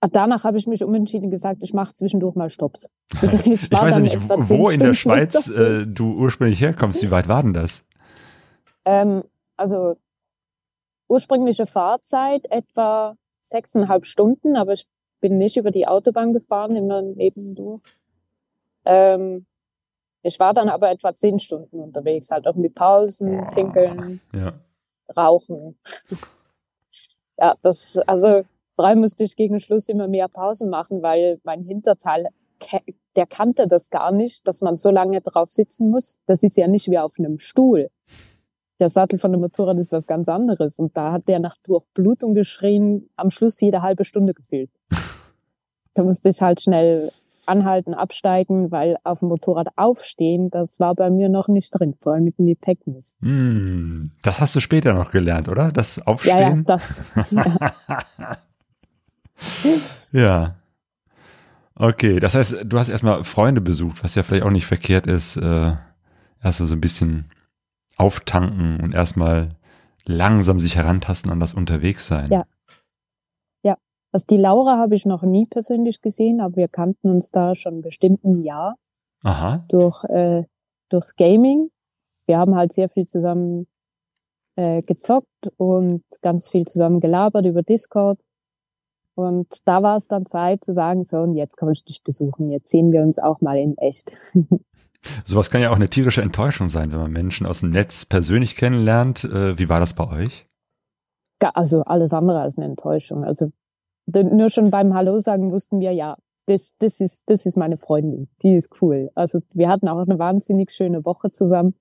Und 0.00 0.16
danach 0.16 0.42
habe 0.42 0.58
ich 0.58 0.66
mich 0.66 0.82
umentschieden 0.82 1.26
und 1.26 1.30
gesagt, 1.30 1.60
ich 1.62 1.72
mache 1.72 1.94
zwischendurch 1.94 2.34
mal 2.34 2.50
Stops. 2.50 2.90
Ich, 3.22 3.46
ich 3.46 3.70
weiß 3.70 3.94
ja 3.94 4.00
nicht, 4.00 4.18
wo 4.28 4.68
in 4.68 4.80
der 4.80 4.94
Schweiz 4.94 5.48
äh, 5.50 5.84
du 5.86 6.14
ursprünglich 6.14 6.60
herkommst. 6.60 7.00
Wie 7.00 7.12
weit 7.12 7.28
war 7.28 7.44
denn 7.44 7.54
das? 7.54 7.84
Ähm, 8.84 9.22
also 9.56 9.94
ursprüngliche 11.06 11.66
Fahrzeit 11.66 12.50
etwa 12.50 13.16
sechseinhalb 13.40 14.06
Stunden, 14.06 14.56
aber 14.56 14.72
ich 14.72 14.88
bin 15.20 15.38
nicht 15.38 15.56
über 15.58 15.70
die 15.70 15.86
Autobahn 15.86 16.32
gefahren, 16.32 16.74
immer 16.74 17.02
nebendurch. 17.02 17.82
Ähm, 18.84 19.46
ich 20.24 20.40
war 20.40 20.54
dann 20.54 20.70
aber 20.70 20.90
etwa 20.90 21.14
zehn 21.14 21.38
Stunden 21.38 21.78
unterwegs, 21.80 22.30
halt 22.30 22.46
auch 22.48 22.54
mit 22.54 22.74
Pausen, 22.74 23.46
Pinkeln, 23.54 24.20
Ja. 24.32 24.54
Rauchen. 25.14 25.76
Ja, 27.38 27.54
das, 27.62 27.98
also 28.06 28.44
vor 28.74 28.86
allem 28.86 29.00
musste 29.00 29.24
ich 29.24 29.36
gegen 29.36 29.60
Schluss 29.60 29.88
immer 29.90 30.08
mehr 30.08 30.28
Pausen 30.28 30.70
machen, 30.70 31.02
weil 31.02 31.40
mein 31.44 31.62
Hinterteil, 31.62 32.28
der 33.16 33.26
kannte 33.26 33.68
das 33.68 33.90
gar 33.90 34.12
nicht, 34.12 34.48
dass 34.48 34.62
man 34.62 34.78
so 34.78 34.90
lange 34.90 35.20
drauf 35.20 35.50
sitzen 35.50 35.90
muss. 35.90 36.16
Das 36.26 36.42
ist 36.42 36.56
ja 36.56 36.68
nicht 36.68 36.90
wie 36.90 36.98
auf 36.98 37.16
einem 37.18 37.38
Stuhl. 37.38 37.90
Der 38.80 38.88
Sattel 38.88 39.18
von 39.18 39.30
dem 39.30 39.42
Motorrad 39.42 39.78
ist 39.78 39.92
was 39.92 40.06
ganz 40.06 40.28
anderes. 40.28 40.78
Und 40.78 40.96
da 40.96 41.12
hat 41.12 41.28
der 41.28 41.38
nach 41.38 41.56
Durchblutung 41.64 42.34
geschrien, 42.34 43.10
am 43.16 43.30
Schluss 43.30 43.60
jede 43.60 43.82
halbe 43.82 44.04
Stunde 44.04 44.32
gefühlt. 44.32 44.70
Da 45.92 46.02
musste 46.02 46.30
ich 46.30 46.40
halt 46.40 46.62
schnell 46.62 47.12
anhalten, 47.46 47.94
absteigen, 47.94 48.70
weil 48.70 48.96
auf 49.04 49.20
dem 49.20 49.28
Motorrad 49.28 49.68
aufstehen, 49.76 50.50
das 50.50 50.80
war 50.80 50.94
bei 50.94 51.10
mir 51.10 51.28
noch 51.28 51.48
nicht 51.48 51.70
drin, 51.70 51.94
vor 52.00 52.14
allem 52.14 52.24
mit 52.24 52.38
dem 52.38 52.46
Gepäck 52.46 52.86
nicht. 52.86 53.14
Hm, 53.20 54.12
das 54.22 54.40
hast 54.40 54.54
du 54.56 54.60
später 54.60 54.94
noch 54.94 55.10
gelernt, 55.10 55.48
oder? 55.48 55.72
Das 55.72 55.96
Ja, 55.96 56.02
ja, 56.02 56.10
Aufstehen? 56.12 56.64
das. 56.64 57.04
Ja. 57.30 57.44
Ja. 60.12 60.54
Okay, 61.76 62.20
das 62.20 62.36
heißt, 62.36 62.58
du 62.64 62.78
hast 62.78 62.88
erstmal 62.88 63.24
Freunde 63.24 63.60
besucht, 63.60 64.04
was 64.04 64.14
ja 64.14 64.22
vielleicht 64.22 64.44
auch 64.44 64.50
nicht 64.50 64.66
verkehrt 64.66 65.08
ist. 65.08 65.36
Äh, 65.36 65.72
erst 66.42 66.58
so 66.58 66.72
ein 66.72 66.80
bisschen 66.80 67.24
auftanken 67.96 68.78
und 68.80 68.94
erstmal 68.94 69.56
langsam 70.06 70.60
sich 70.60 70.76
herantasten 70.76 71.32
an 71.32 71.40
das 71.40 71.54
Unterwegssein. 71.54 72.30
Ja. 72.30 72.44
Also 74.14 74.26
die 74.30 74.36
Laura 74.36 74.78
habe 74.78 74.94
ich 74.94 75.06
noch 75.06 75.24
nie 75.24 75.44
persönlich 75.44 76.00
gesehen, 76.00 76.40
aber 76.40 76.54
wir 76.54 76.68
kannten 76.68 77.10
uns 77.10 77.32
da 77.32 77.56
schon 77.56 77.82
bestimmt 77.82 78.22
ein 78.22 78.44
Jahr 78.44 78.76
Aha. 79.24 79.64
durch 79.68 80.04
äh, 80.04 80.44
durchs 80.88 81.16
Gaming. 81.16 81.70
Wir 82.28 82.38
haben 82.38 82.54
halt 82.54 82.72
sehr 82.72 82.88
viel 82.88 83.06
zusammen 83.06 83.66
äh, 84.54 84.82
gezockt 84.82 85.50
und 85.56 86.04
ganz 86.22 86.48
viel 86.48 86.64
zusammen 86.64 87.00
gelabert 87.00 87.44
über 87.44 87.64
Discord. 87.64 88.20
Und 89.16 89.48
da 89.64 89.82
war 89.82 89.96
es 89.96 90.06
dann 90.06 90.26
Zeit 90.26 90.62
zu 90.62 90.72
sagen, 90.72 91.02
so, 91.02 91.16
und 91.16 91.34
jetzt 91.34 91.56
komm 91.56 91.70
ich 91.70 91.84
dich 91.84 92.04
besuchen. 92.04 92.52
Jetzt 92.52 92.70
sehen 92.70 92.92
wir 92.92 93.02
uns 93.02 93.18
auch 93.18 93.40
mal 93.40 93.58
in 93.58 93.76
echt. 93.78 94.12
Sowas 95.24 95.50
kann 95.50 95.60
ja 95.60 95.70
auch 95.70 95.76
eine 95.76 95.90
tierische 95.90 96.22
Enttäuschung 96.22 96.68
sein, 96.68 96.92
wenn 96.92 97.00
man 97.00 97.10
Menschen 97.10 97.48
aus 97.48 97.60
dem 97.60 97.70
Netz 97.70 98.04
persönlich 98.04 98.54
kennenlernt. 98.54 99.24
Äh, 99.24 99.58
wie 99.58 99.68
war 99.68 99.80
das 99.80 99.94
bei 99.94 100.08
euch? 100.08 100.46
Also 101.52 101.82
alles 101.82 102.12
andere 102.12 102.40
als 102.40 102.56
eine 102.56 102.66
Enttäuschung. 102.66 103.24
Also 103.24 103.50
nur 104.06 104.50
schon 104.50 104.70
beim 104.70 104.94
Hallo 104.94 105.18
sagen 105.18 105.50
wussten 105.50 105.80
wir, 105.80 105.92
ja, 105.92 106.16
das, 106.46 106.76
das 106.78 107.00
ist, 107.00 107.22
das 107.26 107.46
ist 107.46 107.56
meine 107.56 107.76
Freundin. 107.76 108.28
Die 108.42 108.54
ist 108.54 108.82
cool. 108.82 109.10
Also 109.14 109.40
wir 109.52 109.68
hatten 109.68 109.88
auch 109.88 109.98
eine 109.98 110.18
wahnsinnig 110.18 110.70
schöne 110.70 111.04
Woche 111.04 111.30
zusammen. 111.30 111.74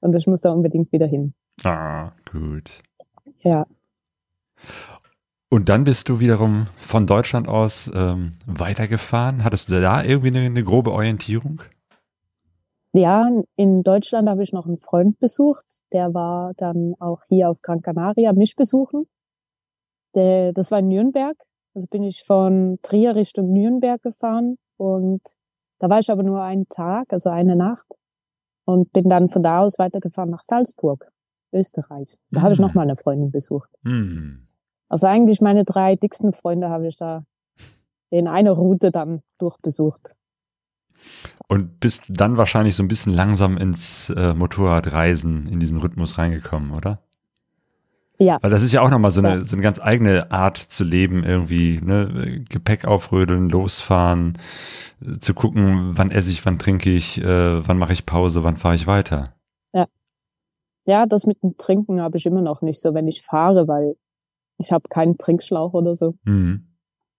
Und 0.00 0.14
ich 0.14 0.26
muss 0.26 0.42
da 0.42 0.52
unbedingt 0.52 0.92
wieder 0.92 1.06
hin. 1.06 1.32
Ah, 1.64 2.12
gut. 2.30 2.82
Ja. 3.40 3.66
Und 5.48 5.68
dann 5.68 5.84
bist 5.84 6.08
du 6.08 6.20
wiederum 6.20 6.66
von 6.76 7.06
Deutschland 7.06 7.48
aus 7.48 7.90
ähm, 7.94 8.32
weitergefahren. 8.46 9.44
Hattest 9.44 9.70
du 9.70 9.80
da 9.80 10.02
irgendwie 10.02 10.28
eine, 10.28 10.40
eine 10.40 10.64
grobe 10.64 10.92
Orientierung? 10.92 11.62
Ja, 12.92 13.28
in 13.56 13.82
Deutschland 13.82 14.28
habe 14.28 14.42
ich 14.42 14.52
noch 14.52 14.66
einen 14.66 14.76
Freund 14.76 15.18
besucht. 15.18 15.64
Der 15.92 16.12
war 16.12 16.52
dann 16.56 16.94
auch 16.98 17.22
hier 17.28 17.48
auf 17.50 17.62
Gran 17.62 17.82
Canaria 17.82 18.32
mich 18.32 18.56
besuchen. 18.56 19.06
Der, 20.14 20.52
das 20.52 20.70
war 20.70 20.80
in 20.80 20.88
Nürnberg. 20.88 21.36
Also 21.74 21.88
bin 21.88 22.02
ich 22.04 22.22
von 22.24 22.78
Trier 22.82 23.16
Richtung 23.16 23.52
Nürnberg 23.52 24.00
gefahren 24.02 24.58
und 24.76 25.20
da 25.80 25.90
war 25.90 25.98
ich 25.98 26.10
aber 26.10 26.22
nur 26.22 26.40
einen 26.42 26.68
Tag, 26.68 27.12
also 27.12 27.30
eine 27.30 27.56
Nacht 27.56 27.86
und 28.64 28.92
bin 28.92 29.08
dann 29.08 29.28
von 29.28 29.42
da 29.42 29.60
aus 29.60 29.78
weitergefahren 29.78 30.30
nach 30.30 30.42
Salzburg, 30.42 31.10
Österreich. 31.52 32.16
Da 32.30 32.42
habe 32.42 32.52
ich 32.52 32.58
Mhm. 32.60 32.66
noch 32.66 32.74
mal 32.74 32.82
eine 32.82 32.96
Freundin 32.96 33.30
besucht. 33.30 33.68
Hm. 33.84 34.46
Also 34.88 35.06
eigentlich 35.08 35.40
meine 35.40 35.64
drei 35.64 35.96
dicksten 35.96 36.32
Freunde 36.32 36.70
habe 36.70 36.86
ich 36.86 36.96
da 36.96 37.24
in 38.10 38.28
einer 38.28 38.52
Route 38.52 38.92
dann 38.92 39.22
durchbesucht. 39.38 40.14
Und 41.48 41.80
bist 41.80 42.04
dann 42.08 42.36
wahrscheinlich 42.36 42.76
so 42.76 42.82
ein 42.82 42.88
bisschen 42.88 43.12
langsam 43.12 43.56
ins 43.56 44.10
äh, 44.10 44.32
Motorradreisen, 44.34 45.48
in 45.48 45.58
diesen 45.60 45.80
Rhythmus 45.80 46.16
reingekommen, 46.18 46.72
oder? 46.72 47.02
Ja, 48.18 48.38
Weil 48.40 48.50
das 48.50 48.62
ist 48.62 48.72
ja 48.72 48.80
auch 48.80 48.90
nochmal 48.90 49.10
so 49.10 49.20
eine, 49.20 49.38
Ja. 49.38 49.44
so 49.44 49.56
eine 49.56 49.62
ganz 49.62 49.80
eigene 49.80 50.30
Art 50.30 50.56
zu 50.56 50.84
leben, 50.84 51.24
irgendwie, 51.24 51.80
ne? 51.82 52.44
Gepäck 52.48 52.84
aufrödeln, 52.86 53.48
losfahren, 53.48 54.38
zu 55.18 55.34
gucken, 55.34 55.90
wann 55.98 56.12
esse 56.12 56.30
ich, 56.30 56.46
wann 56.46 56.58
trinke 56.58 56.90
ich, 56.90 57.20
äh, 57.20 57.66
wann 57.66 57.76
mache 57.78 57.92
ich 57.92 58.06
Pause, 58.06 58.44
wann 58.44 58.56
fahre 58.56 58.76
ich 58.76 58.86
weiter. 58.86 59.34
Ja, 60.86 61.06
das 61.06 61.26
mit 61.26 61.42
dem 61.42 61.56
Trinken 61.56 62.00
habe 62.00 62.18
ich 62.18 62.26
immer 62.26 62.42
noch 62.42 62.60
nicht 62.60 62.80
so, 62.80 62.92
wenn 62.92 63.08
ich 63.08 63.22
fahre, 63.22 63.66
weil 63.68 63.96
ich 64.58 64.70
habe 64.70 64.88
keinen 64.88 65.16
Trinkschlauch 65.16 65.72
oder 65.72 65.96
so. 65.96 66.14
Hm. 66.26 66.66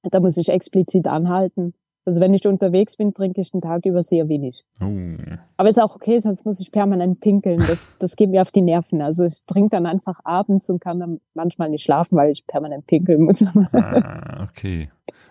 Da 0.03 0.19
muss 0.19 0.37
ich 0.37 0.49
explizit 0.49 1.07
anhalten. 1.07 1.73
Also 2.05 2.21
wenn 2.21 2.33
ich 2.35 2.47
unterwegs 2.47 2.97
bin, 2.97 3.13
trinke 3.13 3.41
ich 3.41 3.51
den 3.51 3.61
Tag 3.61 3.85
über 3.85 4.03
sehr 4.03 4.29
wenig. 4.29 4.63
Oh. 4.79 5.15
Aber 5.57 5.69
ist 5.69 5.81
auch 5.81 5.95
okay, 5.95 6.19
sonst 6.19 6.45
muss 6.45 6.59
ich 6.59 6.71
permanent 6.71 7.19
pinkeln. 7.19 7.59
Das, 7.67 7.89
das 7.97 8.15
geht 8.15 8.29
mir 8.29 8.43
auf 8.43 8.51
die 8.51 8.61
Nerven. 8.61 9.01
Also 9.01 9.25
ich 9.25 9.43
trinke 9.45 9.69
dann 9.69 9.87
einfach 9.87 10.19
abends 10.23 10.69
und 10.69 10.79
kann 10.79 10.99
dann 10.99 11.19
manchmal 11.33 11.69
nicht 11.69 11.83
schlafen, 11.83 12.15
weil 12.15 12.31
ich 12.31 12.45
permanent 12.45 12.85
pinkeln 12.87 13.23
muss. 13.23 13.43
Ah, 13.73 14.47
okay. 14.49 14.89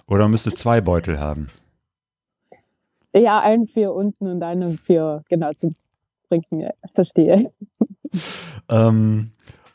Oder 0.09 0.29
müsste 0.29 0.53
zwei 0.53 0.81
Beutel 0.81 1.19
haben. 1.19 1.49
ja, 3.15 3.41
einen 3.41 3.69
für 3.69 3.93
unten 3.93 4.27
und 4.27 4.43
einen 4.43 4.77
für, 4.77 5.23
genau, 5.29 5.53
zum 5.53 5.77
Trinken. 6.29 6.69
Verstehe. 6.93 7.51
Ähm, 8.69 9.33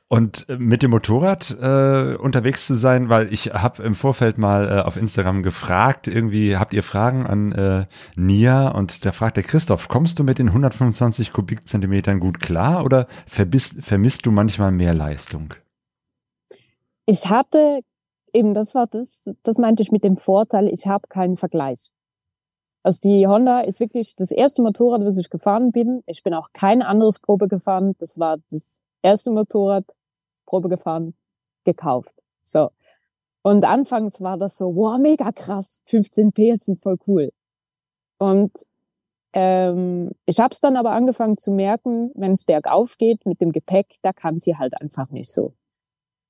und 0.10 0.48
mit 0.50 0.82
dem 0.82 0.90
Motorrad 0.90 1.56
äh, 1.62 2.16
unterwegs 2.16 2.66
zu 2.66 2.74
sein, 2.74 3.10
weil 3.10 3.32
ich 3.32 3.54
habe 3.54 3.84
im 3.84 3.94
Vorfeld 3.94 4.40
mal 4.40 4.68
äh, 4.68 4.82
auf 4.82 4.98
Instagram 4.98 5.44
gefragt, 5.44 6.08
irgendwie 6.08 6.58
habt 6.58 6.74
ihr 6.74 6.82
Fragen 6.82 7.28
an 7.28 7.52
äh, 7.52 7.86
Nia 8.16 8.70
und 8.70 9.06
da 9.06 9.12
fragt 9.12 9.38
der 9.38 9.44
Christoph, 9.44 9.88
kommst 9.88 10.18
du 10.18 10.24
mit 10.24 10.40
den 10.40 10.48
125 10.48 11.32
Kubikzentimetern 11.32 12.20
gut 12.20 12.42
klar 12.42 12.84
oder 12.84 13.08
verbisst, 13.28 13.84
vermisst 13.84 14.26
du 14.26 14.32
manchmal 14.32 14.72
mehr 14.72 14.96
Leistung? 14.96 15.54
Ich 17.06 17.30
hatte, 17.30 17.82
eben 18.34 18.56
das 18.56 18.74
war 18.74 18.88
das, 18.88 19.30
das 19.44 19.60
meinte 19.60 19.84
ich 19.84 19.92
mit 19.92 20.04
dem 20.04 20.18
Vorteil, 20.18 20.70
ich 20.70 20.88
habe 20.88 21.08
keinen 21.08 21.38
Vergleich. 21.38 21.92
Also 22.82 23.00
die 23.04 23.28
Honda 23.28 23.60
ist 23.60 23.80
wirklich 23.80 24.16
das 24.16 24.32
erste 24.32 24.64
Motorrad, 24.64 25.06
was 25.06 25.20
ich 25.20 25.30
gefahren 25.30 25.72
bin. 25.72 26.02
Ich 26.08 26.24
bin 26.24 26.34
auch 26.34 26.50
kein 26.54 26.82
anderes 26.82 27.20
Probe 27.20 27.48
gefahren. 27.48 27.94
Das 28.00 28.18
war 28.18 28.38
das 28.50 28.80
erste 29.02 29.32
Motorrad, 29.32 29.86
Probe 30.50 30.68
gefahren, 30.68 31.14
gekauft. 31.64 32.14
So. 32.44 32.72
Und 33.44 33.66
anfangs 33.66 34.20
war 34.20 34.38
das 34.38 34.58
so, 34.58 34.76
wow, 34.76 34.98
mega 34.98 35.32
krass, 35.32 35.82
15 35.86 36.34
PS 36.34 36.66
sind 36.66 36.82
voll 36.82 36.98
cool. 37.08 37.32
Und 38.18 38.52
ähm, 39.34 40.12
ich 40.26 40.40
habe 40.40 40.52
es 40.52 40.60
dann 40.60 40.76
aber 40.76 40.92
angefangen 40.92 41.38
zu 41.38 41.52
merken, 41.52 42.12
wenn 42.16 42.34
es 42.34 42.44
bergauf 42.44 42.98
geht 42.98 43.26
mit 43.28 43.40
dem 43.40 43.52
Gepäck, 43.52 43.98
da 44.02 44.12
kann 44.12 44.40
sie 44.40 44.58
halt 44.58 44.80
einfach 44.82 45.12
nicht 45.12 45.32
so. 45.32 45.54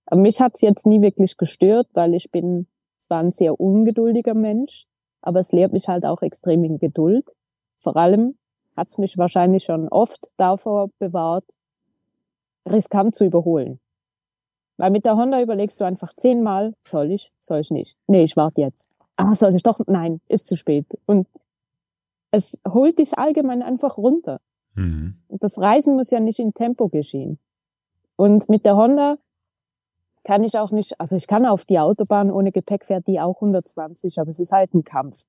Aber 0.06 0.20
mich 0.20 0.42
hat's 0.42 0.62
jetzt 0.62 0.86
nie 0.86 1.02
wirklich 1.02 1.38
gestört, 1.38 1.88
weil 1.94 2.14
ich 2.14 2.30
bin 2.30 2.68
zwar 3.00 3.20
ein 3.20 3.32
sehr 3.32 3.60
ungeduldiger 3.60 4.34
Mensch, 4.34 4.86
aber 5.22 5.40
es 5.40 5.54
lehrt 5.54 5.72
mich 5.72 5.88
halt 5.88 6.06
auch 6.06 6.22
extrem 6.22 6.64
in 6.66 6.78
Geduld. 6.78 7.26
Vor 7.82 7.96
allem 7.96 8.38
hat's 8.76 8.98
mich 8.98 9.18
wahrscheinlich 9.18 9.64
schon 9.64 9.88
oft 9.88 10.30
davor 10.36 10.90
bewahrt, 11.00 11.46
riskant 12.68 13.16
zu 13.16 13.26
überholen. 13.26 13.80
Weil 14.80 14.92
mit 14.92 15.04
der 15.04 15.18
Honda 15.18 15.42
überlegst 15.42 15.82
du 15.82 15.86
einfach 15.86 16.14
zehnmal, 16.16 16.74
soll 16.84 17.12
ich, 17.12 17.34
soll 17.42 17.60
ich 17.60 17.70
nicht. 17.70 17.98
Nee, 18.08 18.24
ich 18.24 18.38
warte 18.38 18.62
jetzt. 18.62 18.90
Ah, 19.18 19.36
soll 19.36 19.54
ich 19.54 19.62
doch? 19.62 19.82
Nein, 19.88 20.22
ist 20.30 20.48
zu 20.48 20.56
spät. 20.56 20.86
Und 21.06 21.28
es 22.32 22.62
holt 22.66 22.98
dich 22.98 23.20
allgemein 23.20 23.62
einfach 23.62 23.98
runter. 23.98 24.40
Mhm. 24.76 25.16
Das 25.28 25.60
Reisen 25.60 25.98
muss 25.98 26.12
ja 26.12 26.22
nicht 26.22 26.40
in 26.40 26.54
Tempo 26.54 26.88
geschehen. 26.88 27.40
Und 28.16 28.48
mit 28.48 28.66
der 28.66 28.78
Honda 28.78 29.18
kann 30.24 30.46
ich 30.46 30.58
auch 30.58 30.72
nicht, 30.72 30.98
also 30.98 31.18
ich 31.18 31.28
kann 31.28 31.46
auf 31.46 31.66
die 31.66 31.80
Autobahn 31.80 32.32
ohne 32.32 32.54
Gepäck 32.54 32.86
fährt 32.86 33.06
die 33.06 33.20
auch 33.20 33.36
120, 33.36 34.18
aber 34.18 34.30
es 34.30 34.40
ist 34.40 34.54
halt 34.54 34.74
ein 34.74 34.86
Kampf. 34.86 35.24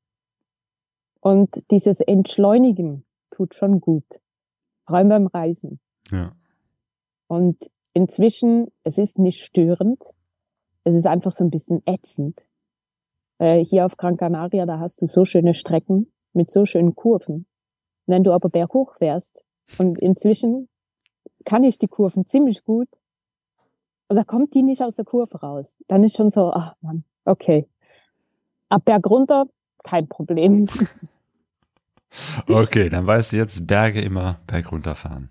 Und 1.19 1.69
dieses 1.73 2.01
Entschleunigen 2.01 3.05
tut 3.31 3.57
schon 3.57 3.81
gut. 3.81 4.05
Vor 4.87 4.99
allem 4.99 5.09
beim 5.09 5.27
Reisen. 5.27 5.81
Ja. 6.13 6.37
Und 7.27 7.57
inzwischen, 7.93 8.69
es 8.85 8.99
ist 8.99 9.19
nicht 9.19 9.43
störend. 9.43 10.03
Es 10.85 10.97
ist 10.97 11.07
einfach 11.07 11.31
so 11.31 11.45
ein 11.45 11.51
bisschen 11.51 11.83
ätzend. 11.87 12.43
Äh, 13.39 13.65
hier 13.65 13.87
auf 13.87 13.97
Gran 13.97 14.17
Canaria, 14.17 14.67
da 14.67 14.79
hast 14.79 15.03
du 15.03 15.07
so 15.07 15.25
schöne 15.25 15.55
Strecken 15.55 16.13
mit 16.33 16.51
so 16.51 16.65
schönen 16.65 16.95
Kurven. 16.95 17.47
Wenn 18.07 18.25
du 18.25 18.33
aber 18.33 18.49
berghoch 18.49 18.95
fährst 18.97 19.45
und 19.79 19.99
inzwischen 19.99 20.69
kann 21.45 21.65
ich 21.65 21.79
die 21.79 21.89
Kurven 21.89 22.27
ziemlich 22.27 22.65
gut 22.65 22.89
da 24.15 24.25
kommt 24.25 24.55
die 24.55 24.63
nicht 24.63 24.83
aus 24.83 24.97
der 24.97 25.05
Kurve 25.05 25.39
raus. 25.39 25.75
Dann 25.89 26.03
ist 26.03 26.17
schon 26.17 26.31
so, 26.31 26.53
ach 26.53 26.75
Mann, 26.81 27.05
okay. 27.25 27.69
Ab 28.69 28.85
Berg 28.85 29.09
runter, 29.09 29.47
kein 29.83 30.09
Problem. 30.09 30.69
Okay, 32.49 32.89
dann 32.89 33.07
weißt 33.07 33.31
du 33.31 33.37
jetzt, 33.37 33.69
Berge 33.69 34.01
immer 34.01 34.41
berg 34.49 34.73
runterfahren. 34.73 35.31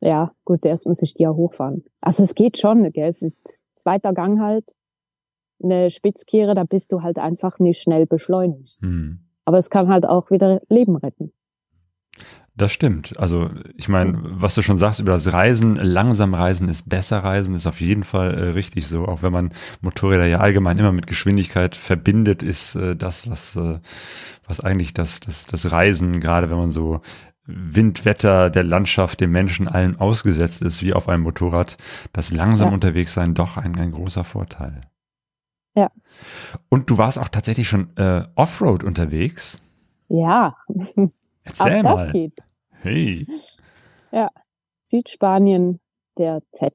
Ja, 0.00 0.32
gut, 0.44 0.64
erst 0.64 0.86
muss 0.86 1.02
ich 1.02 1.14
die 1.14 1.24
ja 1.24 1.30
hochfahren. 1.30 1.84
Also 2.00 2.22
es 2.22 2.34
geht 2.34 2.58
schon, 2.58 2.90
gell? 2.92 3.08
Es 3.08 3.22
ist 3.22 3.60
zweiter 3.74 4.12
Gang 4.12 4.40
halt, 4.40 4.64
eine 5.62 5.90
Spitzkehre, 5.90 6.54
da 6.54 6.64
bist 6.64 6.92
du 6.92 7.02
halt 7.02 7.18
einfach 7.18 7.58
nicht 7.58 7.82
schnell 7.82 8.06
beschleunigt. 8.06 8.78
Hm. 8.80 9.20
Aber 9.44 9.58
es 9.58 9.70
kann 9.70 9.88
halt 9.88 10.06
auch 10.06 10.30
wieder 10.30 10.60
Leben 10.68 10.96
retten. 10.96 11.32
Das 12.58 12.72
stimmt. 12.72 13.16
Also 13.20 13.50
ich 13.76 13.88
meine, 13.88 14.18
was 14.20 14.56
du 14.56 14.62
schon 14.62 14.78
sagst 14.78 14.98
über 14.98 15.12
das 15.12 15.32
Reisen, 15.32 15.76
langsam 15.76 16.34
reisen 16.34 16.68
ist 16.68 16.88
besser 16.88 17.18
reisen, 17.18 17.54
ist 17.54 17.68
auf 17.68 17.80
jeden 17.80 18.02
Fall 18.02 18.34
äh, 18.34 18.48
richtig 18.50 18.88
so. 18.88 19.04
Auch 19.04 19.22
wenn 19.22 19.32
man 19.32 19.54
Motorräder 19.80 20.26
ja 20.26 20.40
allgemein 20.40 20.76
immer 20.76 20.90
mit 20.90 21.06
Geschwindigkeit 21.06 21.76
verbindet, 21.76 22.42
ist 22.42 22.74
äh, 22.74 22.96
das, 22.96 23.30
was, 23.30 23.54
äh, 23.54 23.78
was 24.44 24.58
eigentlich 24.58 24.92
das, 24.92 25.20
das, 25.20 25.46
das 25.46 25.70
Reisen, 25.70 26.18
gerade 26.18 26.50
wenn 26.50 26.58
man 26.58 26.72
so 26.72 27.00
Wind, 27.50 28.04
Wetter, 28.04 28.50
der 28.50 28.62
Landschaft, 28.62 29.20
dem 29.20 29.32
Menschen 29.32 29.66
allen 29.68 29.98
ausgesetzt 29.98 30.60
ist, 30.62 30.82
wie 30.82 30.92
auf 30.92 31.08
einem 31.08 31.22
Motorrad, 31.22 31.78
das 32.12 32.30
langsam 32.30 32.68
Ja. 32.68 32.74
unterwegs 32.74 33.14
sein 33.14 33.32
doch 33.34 33.56
ein, 33.56 33.78
ein 33.78 33.90
großer 33.92 34.22
Vorteil. 34.22 34.82
Ja. 35.74 35.90
Und 36.68 36.90
du 36.90 36.98
warst 36.98 37.18
auch 37.18 37.28
tatsächlich 37.28 37.68
schon 37.68 37.96
äh, 37.96 38.24
Offroad 38.34 38.84
unterwegs. 38.84 39.60
Ja, 40.08 40.56
Erzähl 41.44 41.78
auch 41.86 41.94
mal. 41.94 42.04
das 42.04 42.12
geht. 42.12 42.38
Hey. 42.82 43.26
Südspanien, 44.84 45.80
der 46.16 46.40
Z. 46.52 46.72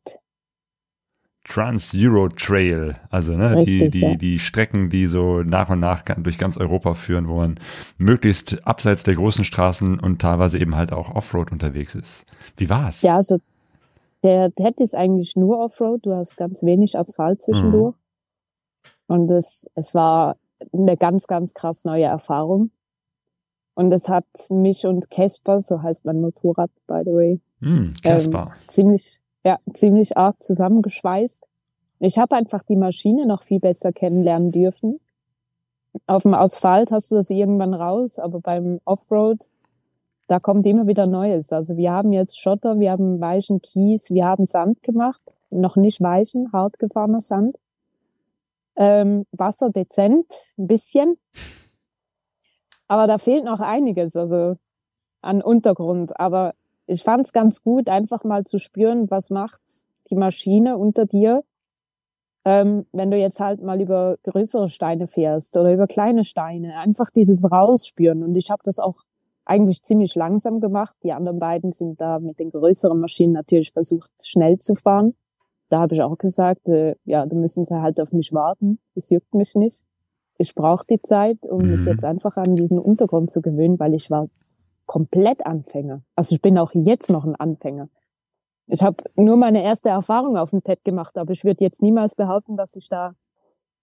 Trans-Euro 1.46 2.30
Trail, 2.30 2.96
also 3.10 3.34
ne, 3.36 3.58
Richtig, 3.58 3.92
die, 3.92 4.00
die, 4.00 4.06
ja. 4.06 4.16
die 4.16 4.40
Strecken, 4.40 4.90
die 4.90 5.08
so 5.08 5.44
nach 5.44 5.70
und 5.70 5.80
nach 5.82 6.04
durch 6.18 6.38
ganz 6.38 6.58
Europa 6.58 6.94
führen, 6.94 7.28
wo 7.28 7.36
man 7.36 7.60
möglichst 7.98 8.66
abseits 8.66 9.04
der 9.04 9.16
großen 9.16 9.44
Straßen 9.44 10.00
und 10.00 10.22
teilweise 10.22 10.58
eben 10.58 10.76
halt 10.76 10.94
auch 10.94 11.14
Offroad 11.14 11.52
unterwegs 11.52 11.96
ist. 11.96 12.26
Wie 12.58 12.70
war's? 12.70 13.02
Ja, 13.02 13.16
also 13.16 13.40
der 14.24 14.54
Z 14.56 14.80
ist 14.80 14.96
eigentlich 14.96 15.36
nur 15.36 15.60
Offroad. 15.60 16.06
Du 16.06 16.14
hast 16.16 16.38
ganz 16.38 16.64
wenig 16.64 16.98
Asphalt 16.98 17.44
zwischendurch. 17.44 17.96
Und 19.08 19.30
es, 19.32 19.68
es 19.76 19.94
war 19.94 20.38
eine 20.72 20.96
ganz, 20.96 21.28
ganz 21.28 21.54
krass 21.54 21.84
neue 21.84 22.06
Erfahrung. 22.06 22.72
Und 23.76 23.92
es 23.92 24.08
hat 24.08 24.26
mich 24.50 24.86
und 24.86 25.10
Casper, 25.10 25.62
so 25.62 25.82
heißt 25.82 26.06
mein 26.06 26.22
Motorrad, 26.22 26.72
by 26.88 27.02
the 27.04 27.12
way, 27.12 27.40
Hm, 27.60 27.94
Caspar. 28.02 28.54
ziemlich, 28.68 29.20
ja, 29.44 29.60
ziemlich 29.74 30.18
arg 30.18 30.42
zusammengeschweißt. 30.42 31.46
Ich 32.00 32.18
habe 32.18 32.36
einfach 32.36 32.64
die 32.64 32.76
Maschine 32.76 33.26
noch 33.26 33.44
viel 33.44 33.60
besser 33.60 33.92
kennenlernen 33.92 34.52
dürfen. 34.52 35.00
Auf 36.08 36.24
dem 36.24 36.34
Asphalt 36.34 36.92
hast 36.92 37.12
du 37.12 37.16
das 37.16 37.30
irgendwann 37.30 37.74
raus, 37.74 38.20
aber 38.20 38.40
beim 38.40 38.80
Offroad, 38.84 39.46
da 40.28 40.40
kommt 40.40 40.66
immer 40.66 40.88
wieder 40.88 41.06
Neues. 41.06 41.54
Also 41.54 41.78
wir 41.78 41.92
haben 41.92 42.12
jetzt 42.14 42.40
Schotter, 42.40 42.80
wir 42.80 42.92
haben 42.92 43.22
weichen 43.22 43.62
Kies, 43.62 44.12
wir 44.12 44.26
haben 44.26 44.46
Sand 44.46 44.82
gemacht, 44.82 45.22
noch 45.50 45.76
nicht 45.76 46.02
weichen, 46.02 46.52
hart 46.52 46.80
gefahrener 46.80 47.22
Sand. 47.22 47.58
Ähm, 48.76 49.26
Wasser 49.32 49.70
dezent, 49.70 50.26
ein 50.58 50.68
bisschen. 50.68 51.18
Aber 52.88 53.06
da 53.06 53.18
fehlt 53.18 53.46
noch 53.46 53.60
einiges, 53.60 54.16
also 54.16 54.56
an 55.22 55.42
Untergrund. 55.42 56.20
Aber 56.20 56.54
ich 56.88 57.04
fand 57.04 57.26
es 57.26 57.34
ganz 57.34 57.63
gut, 57.63 57.89
einfach 57.89 58.24
mal 58.24 58.43
zu 58.43 58.60
spüren, 58.60 59.10
was 59.10 59.30
macht 59.30 59.62
die 60.10 60.15
Maschine 60.15 60.78
unter 60.78 61.06
dir, 61.06 61.43
ähm, 62.46 62.86
wenn 62.91 63.10
du 63.10 63.17
jetzt 63.17 63.39
halt 63.39 63.62
mal 63.62 63.80
über 63.82 64.17
größere 64.24 64.67
Steine 64.67 65.08
fährst 65.08 65.56
oder 65.58 65.74
über 65.74 65.88
kleine 65.88 66.24
Steine. 66.24 66.78
Einfach 66.78 67.10
dieses 67.10 67.50
Rausspüren. 67.50 68.22
Und 68.24 68.36
ich 68.36 68.52
habe 68.52 68.62
das 68.65 68.80
auch 68.80 69.04
eigentlich 69.46 69.82
ziemlich 69.84 70.15
langsam 70.15 70.60
gemacht. 70.60 70.96
Die 71.04 71.13
anderen 71.13 71.39
beiden 71.39 71.72
sind 71.72 72.02
da 72.02 72.19
mit 72.19 72.39
den 72.39 72.52
größeren 72.52 73.00
Maschinen 73.00 73.34
natürlich 73.34 73.72
versucht, 73.72 74.12
schnell 74.22 74.60
zu 74.60 74.76
fahren. 74.76 75.15
Da 75.69 75.80
habe 75.80 75.96
ich 75.96 76.02
auch 76.02 76.17
gesagt, 76.17 76.67
äh, 76.67 76.96
ja, 77.06 77.26
da 77.26 77.36
müssen 77.36 77.63
sie 77.63 77.82
halt 77.82 78.00
auf 78.02 78.12
mich 78.12 78.34
warten. 78.34 78.80
Das 78.96 79.10
juckt 79.10 79.34
mich 79.34 79.56
nicht. 79.56 79.84
Ich 80.38 80.54
brauche 80.54 80.86
die 80.89 81.02
Zeit, 81.02 81.38
um 81.43 81.69
mich 81.69 81.82
Mhm. 81.82 81.88
jetzt 81.88 82.04
einfach 82.04 82.36
an 82.38 82.56
diesen 82.56 82.80
Untergrund 82.80 83.32
zu 83.32 83.41
gewöhnen, 83.41 83.80
weil 83.80 83.93
ich 83.93 84.12
war 84.12 84.28
komplett 84.86 85.46
Anfänger. 85.46 86.04
Also 86.15 86.36
ich 86.36 86.41
bin 86.41 86.58
auch 86.58 86.72
jetzt 86.74 87.10
noch 87.10 87.26
ein 87.26 87.36
Anfänger. 87.36 87.89
Ich 88.67 88.82
habe 88.82 89.04
nur 89.15 89.38
meine 89.38 89.63
erste 89.63 89.89
Erfahrung 89.89 90.38
auf 90.38 90.52
dem 90.52 90.63
TED 90.63 90.84
gemacht, 90.84 91.17
aber 91.17 91.32
ich 91.32 91.43
würde 91.43 91.63
jetzt 91.63 91.82
niemals 91.82 92.15
behaupten, 92.15 92.56
dass 92.56 92.76
ich 92.76 92.88
da 92.88 93.13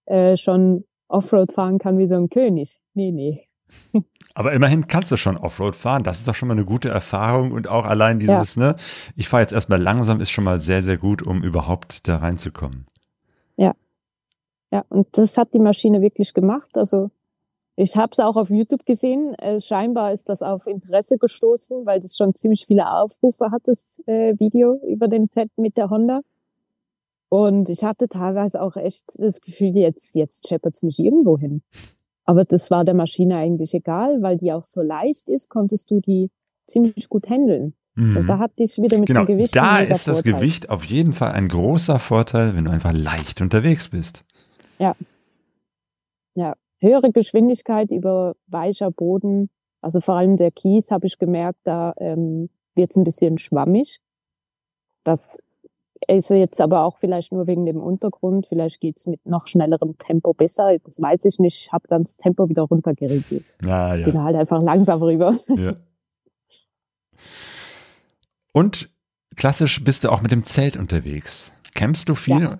äh, 0.05 0.35
schon 0.37 0.85
Offroad 1.07 1.51
fahren 1.51 1.77
kann 1.77 1.97
wie 1.97 2.07
so 2.07 2.15
ein 2.15 2.29
König. 2.29 2.79
Nee, 2.93 3.11
nee. 3.11 3.47
Aber 4.33 4.53
immerhin 4.53 4.87
kannst 4.87 5.11
du 5.11 5.17
schon 5.17 5.37
Offroad 5.37 5.75
fahren. 5.75 6.03
Das 6.03 6.19
ist 6.19 6.27
doch 6.27 6.35
schon 6.35 6.47
mal 6.47 6.55
eine 6.55 6.65
gute 6.65 6.89
Erfahrung 6.89 7.51
und 7.51 7.67
auch 7.67 7.85
allein 7.85 8.19
dieses, 8.19 8.57
ne, 8.57 8.75
ich 9.15 9.29
fahre 9.29 9.43
jetzt 9.43 9.53
erstmal 9.53 9.81
langsam, 9.81 10.21
ist 10.21 10.31
schon 10.31 10.43
mal 10.45 10.59
sehr, 10.59 10.83
sehr 10.83 10.97
gut, 10.97 11.21
um 11.21 11.43
überhaupt 11.43 12.07
da 12.07 12.17
reinzukommen. 12.17 12.85
Ja, 14.71 14.85
und 14.87 15.17
das 15.17 15.37
hat 15.37 15.53
die 15.53 15.59
Maschine 15.59 16.01
wirklich 16.01 16.33
gemacht. 16.33 16.71
Also 16.77 17.11
ich 17.81 17.97
habe 17.97 18.11
es 18.11 18.19
auch 18.19 18.37
auf 18.37 18.51
YouTube 18.51 18.85
gesehen. 18.85 19.33
Äh, 19.35 19.59
scheinbar 19.59 20.13
ist 20.13 20.29
das 20.29 20.43
auf 20.43 20.67
Interesse 20.67 21.17
gestoßen, 21.17 21.83
weil 21.85 21.99
das 21.99 22.15
schon 22.15 22.35
ziemlich 22.35 22.67
viele 22.67 22.91
Aufrufe 22.91 23.49
hat, 23.49 23.63
das 23.65 23.99
äh, 24.05 24.37
Video 24.37 24.79
über 24.87 25.07
den 25.07 25.29
TED 25.29 25.49
mit 25.57 25.77
der 25.77 25.89
Honda. 25.89 26.21
Und 27.29 27.69
ich 27.69 27.83
hatte 27.83 28.07
teilweise 28.07 28.61
auch 28.61 28.75
echt 28.75 29.17
das 29.17 29.41
Gefühl, 29.41 29.75
jetzt, 29.75 30.15
jetzt 30.15 30.47
scheppert's 30.47 30.83
mich 30.83 30.99
irgendwo 30.99 31.39
hin. 31.39 31.63
Aber 32.23 32.45
das 32.45 32.69
war 32.69 32.85
der 32.85 32.93
Maschine 32.93 33.37
eigentlich 33.37 33.73
egal, 33.73 34.21
weil 34.21 34.37
die 34.37 34.53
auch 34.53 34.63
so 34.65 34.81
leicht 34.81 35.27
ist, 35.27 35.49
konntest 35.49 35.89
du 35.89 36.01
die 36.01 36.29
ziemlich 36.67 37.09
gut 37.09 37.27
handeln. 37.29 37.73
Mhm. 37.95 38.15
Also 38.15 38.27
da 38.27 38.37
hatte 38.37 38.61
ich 38.63 38.77
wieder 38.77 38.99
mit 38.99 39.07
Genau, 39.07 39.25
dem 39.25 39.37
Gewicht 39.37 39.55
da 39.55 39.79
ist 39.79 40.07
das 40.07 40.21
Vorteil. 40.21 40.33
Gewicht 40.33 40.69
auf 40.69 40.83
jeden 40.83 41.13
Fall 41.13 41.31
ein 41.31 41.47
großer 41.47 41.97
Vorteil, 41.97 42.55
wenn 42.55 42.65
du 42.65 42.71
einfach 42.71 42.93
leicht 42.93 43.41
unterwegs 43.41 43.89
bist. 43.89 44.23
Höhere 46.81 47.11
Geschwindigkeit 47.11 47.91
über 47.91 48.35
weicher 48.47 48.91
Boden, 48.91 49.49
also 49.81 50.01
vor 50.01 50.15
allem 50.15 50.37
der 50.37 50.51
Kies, 50.51 50.91
habe 50.91 51.07
ich 51.07 51.17
gemerkt, 51.17 51.59
da 51.63 51.93
ähm, 51.97 52.49
wird 52.75 52.91
es 52.91 52.97
ein 52.97 53.03
bisschen 53.03 53.37
schwammig. 53.37 53.99
Das 55.03 55.39
ist 56.07 56.29
jetzt 56.29 56.61
aber 56.61 56.83
auch 56.83 56.97
vielleicht 56.97 57.31
nur 57.31 57.47
wegen 57.47 57.65
dem 57.65 57.81
Untergrund. 57.81 58.47
Vielleicht 58.47 58.79
geht's 58.79 59.05
mit 59.05 59.25
noch 59.25 59.47
schnellerem 59.47 59.97
Tempo 59.97 60.33
besser. 60.33 60.77
Das 60.83 61.01
weiß 61.01 61.25
ich 61.25 61.39
nicht. 61.39 61.65
Ich 61.65 61.71
habe 61.71 61.87
dann 61.87 62.03
das 62.03 62.17
Tempo 62.17 62.49
wieder 62.49 62.63
runtergeregelt. 62.63 63.45
Ja, 63.63 63.95
ja. 63.95 64.05
Bin 64.05 64.23
halt 64.23 64.35
einfach 64.35 64.61
langsam 64.61 65.01
rüber. 65.01 65.35
ja. 65.55 65.75
Und 68.53 68.89
klassisch 69.35 69.83
bist 69.83 70.03
du 70.03 70.11
auch 70.11 70.21
mit 70.21 70.31
dem 70.31 70.43
Zelt 70.43 70.75
unterwegs. 70.75 71.53
Campst 71.73 72.09
du 72.09 72.15
viel? 72.15 72.41
Ja. 72.41 72.59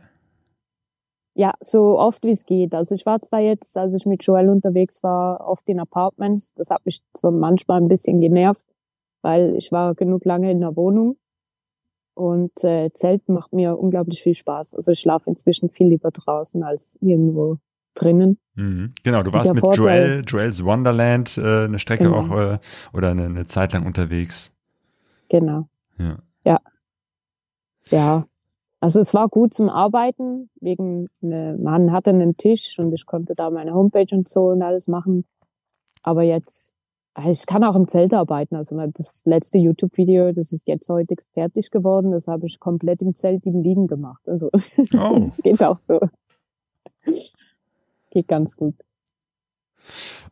Ja, 1.34 1.54
so 1.62 1.98
oft 1.98 2.24
wie 2.24 2.32
es 2.32 2.46
geht. 2.46 2.76
Also 2.76 2.94
ich 2.96 3.06
war 3.06 3.22
zwar 3.22 3.40
jetzt, 3.40 3.78
als 3.78 3.94
ich 3.94 4.06
mit 4.06 4.24
Joel 4.26 4.50
unterwegs 4.50 5.02
war, 5.02 5.48
oft 5.48 5.68
in 5.70 5.80
Apartments. 5.80 6.54
Das 6.56 6.70
hat 6.72 6.86
mich 6.86 7.02
zwar 7.14 7.32
manchmal 7.32 7.80
ein 7.82 7.88
bisschen 7.88 8.20
genervt, 8.20 8.66
weil 9.22 9.56
ich 9.56 9.72
war 9.72 9.96
genug 9.96 10.26
lange 10.26 10.52
in 10.52 10.60
der 10.60 10.76
Wohnung. 10.76 11.18
Und 12.14 12.52
äh, 12.66 12.92
Zelten 12.94 13.34
macht 13.34 13.54
mir 13.54 13.78
unglaublich 13.80 14.22
viel 14.22 14.36
Spaß. 14.36 14.76
Also 14.76 14.92
ich 14.92 15.00
schlafe 15.00 15.30
inzwischen 15.30 15.70
viel 15.70 15.88
lieber 15.88 16.12
draußen 16.12 16.62
als 16.64 16.98
irgendwo 17.02 17.58
drinnen. 17.96 18.38
Mhm. 18.56 18.94
Genau, 19.04 19.24
du 19.24 19.32
warst 19.32 19.54
mit 19.54 19.62
Vorteil- 19.62 20.16
Joel, 20.16 20.22
Joels 20.28 20.66
Wonderland 20.66 21.38
äh, 21.38 21.64
eine 21.66 21.80
Strecke 21.80 22.04
Genau. 22.04 22.18
auch 22.20 22.32
äh, 22.32 22.60
oder 22.94 23.12
eine, 23.12 23.24
eine 23.26 23.48
Zeit 23.48 23.72
lang 23.72 23.86
unterwegs. 23.86 24.54
Genau. 25.30 25.70
Ja. 25.98 26.20
Ja. 27.90 28.26
Also 28.82 29.00
es 29.00 29.14
war 29.14 29.30
gut 29.30 29.54
zum 29.54 29.70
Arbeiten, 29.70 30.50
wegen, 30.60 31.08
ne, 31.22 31.58
man 31.62 31.92
hatte 31.92 32.10
einen 32.10 32.36
Tisch 32.36 32.80
und 32.80 32.92
ich 32.94 33.06
konnte 33.06 33.36
da 33.36 33.50
meine 33.52 33.74
Homepage 33.74 34.08
und 34.12 34.28
so 34.28 34.48
und 34.50 34.62
alles 34.64 34.88
machen. 34.88 35.26
Aber 36.04 36.24
jetzt 36.24 36.74
Ich 37.30 37.46
kann 37.46 37.64
auch 37.64 37.76
im 37.76 37.88
Zelt 37.88 38.14
arbeiten. 38.14 38.56
Also 38.56 38.76
das 38.94 39.24
letzte 39.26 39.60
YouTube-Video, 39.60 40.32
das 40.32 40.52
ist 40.52 40.68
jetzt 40.68 40.90
heute 40.90 41.16
fertig 41.34 41.70
geworden, 41.70 42.12
das 42.12 42.28
habe 42.28 42.48
ich 42.48 42.60
komplett 42.60 43.02
im 43.02 43.16
Zelt 43.16 43.46
im 43.46 43.62
Liegen 43.62 43.88
gemacht. 43.88 44.28
Also 44.28 44.50
Oh. 44.94 45.20
das 45.20 45.38
geht 45.44 45.62
auch 45.62 45.80
so. 45.80 46.00
Geht 48.10 48.28
ganz 48.28 48.56
gut. 48.56 48.76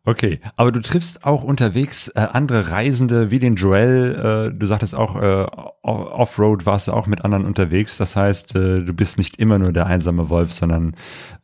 Okay, 0.06 0.40
aber 0.58 0.72
du 0.72 0.82
triffst 0.82 1.26
auch 1.26 1.44
unterwegs 1.44 2.08
äh, 2.10 2.20
andere 2.32 2.72
Reisende 2.72 3.32
wie 3.32 3.40
den 3.40 3.56
Joel. 3.56 4.50
Äh, 4.54 4.58
du 4.58 4.66
sagtest 4.66 4.96
auch, 4.96 5.22
äh, 5.22 5.46
Offroad 5.84 6.66
warst 6.66 6.88
du 6.88 6.94
auch 6.94 7.06
mit 7.06 7.24
anderen 7.26 7.46
unterwegs. 7.46 7.98
Das 7.98 8.16
heißt, 8.16 8.56
äh, 8.56 8.84
du 8.84 8.94
bist 8.94 9.18
nicht 9.18 9.38
immer 9.38 9.60
nur 9.60 9.72
der 9.72 9.86
einsame 9.86 10.30
Wolf, 10.30 10.54
sondern 10.54 10.96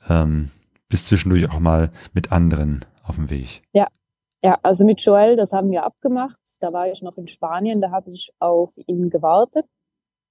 ähm, 0.09 0.51
bist 0.89 1.07
zwischendurch 1.07 1.49
auch 1.49 1.59
mal 1.59 1.91
mit 2.13 2.31
anderen 2.31 2.85
auf 3.03 3.15
dem 3.15 3.29
Weg. 3.29 3.61
Ja, 4.45 4.59
also 4.61 4.85
mit 4.85 5.01
Joel, 5.01 5.37
das 5.37 5.53
haben 5.53 5.71
wir 5.71 5.83
abgemacht. 5.83 6.39
Da 6.59 6.71
war 6.71 6.87
ich 6.87 7.01
noch 7.01 7.17
in 7.17 7.27
Spanien, 7.27 7.81
da 7.81 7.89
habe 7.89 8.11
ich 8.11 8.31
auf 8.37 8.77
ihn 8.85 9.09
gewartet. 9.09 9.65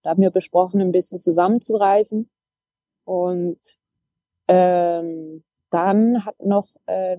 Da 0.05 0.11
haben 0.11 0.23
wir 0.23 0.31
besprochen, 0.31 0.81
ein 0.81 0.93
bisschen 0.93 1.19
zusammenzureisen. 1.19 2.31
Und 3.03 3.59
ähm, 4.47 5.43
dann 5.71 6.25
hat 6.25 6.37
noch 6.39 6.69
äh, 6.87 7.17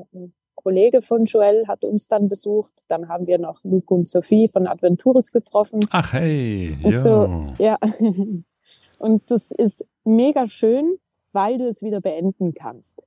Kollege 0.66 1.04
von 1.04 1.26
Joel 1.26 1.68
hat 1.68 1.84
uns 1.86 2.08
dann 2.08 2.28
besucht. 2.28 2.86
Dann 2.88 3.08
haben 3.08 3.28
wir 3.28 3.38
noch 3.38 3.64
Luke 3.64 3.94
und 3.94 4.08
Sophie 4.08 4.50
von 4.50 4.66
Adventuris 4.66 5.32
getroffen. 5.32 5.86
Ach 5.92 6.12
hey, 6.14 6.76
Und 6.84 6.92
ja. 6.94 6.98
so- 6.98 7.48
Ja. 7.60 7.78
Und 8.98 9.30
das 9.30 9.52
ist 9.52 9.86
mega 10.06 10.48
schön, 10.48 10.98
weil 11.34 11.60
du 11.60 11.68
es 11.68 11.84
wieder 11.84 12.02
beenden 12.02 12.56
kannst. 12.56 13.04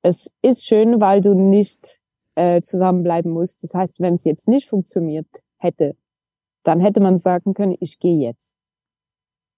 Es 0.00 0.32
ist 0.40 0.64
schön, 0.64 0.98
weil 0.98 1.20
du 1.20 1.34
nicht 1.34 2.00
äh, 2.36 2.62
zusammenbleiben 2.62 3.30
musst. 3.32 3.62
Das 3.64 3.74
heißt, 3.74 4.00
wenn 4.00 4.14
es 4.14 4.24
jetzt 4.24 4.48
nicht 4.48 4.66
funktioniert 4.66 5.26
hätte, 5.58 5.94
dann 6.62 6.80
hätte 6.80 7.00
man 7.00 7.18
sagen 7.18 7.52
können, 7.52 7.76
ich 7.80 7.98
gehe 7.98 8.16
jetzt. 8.18 8.54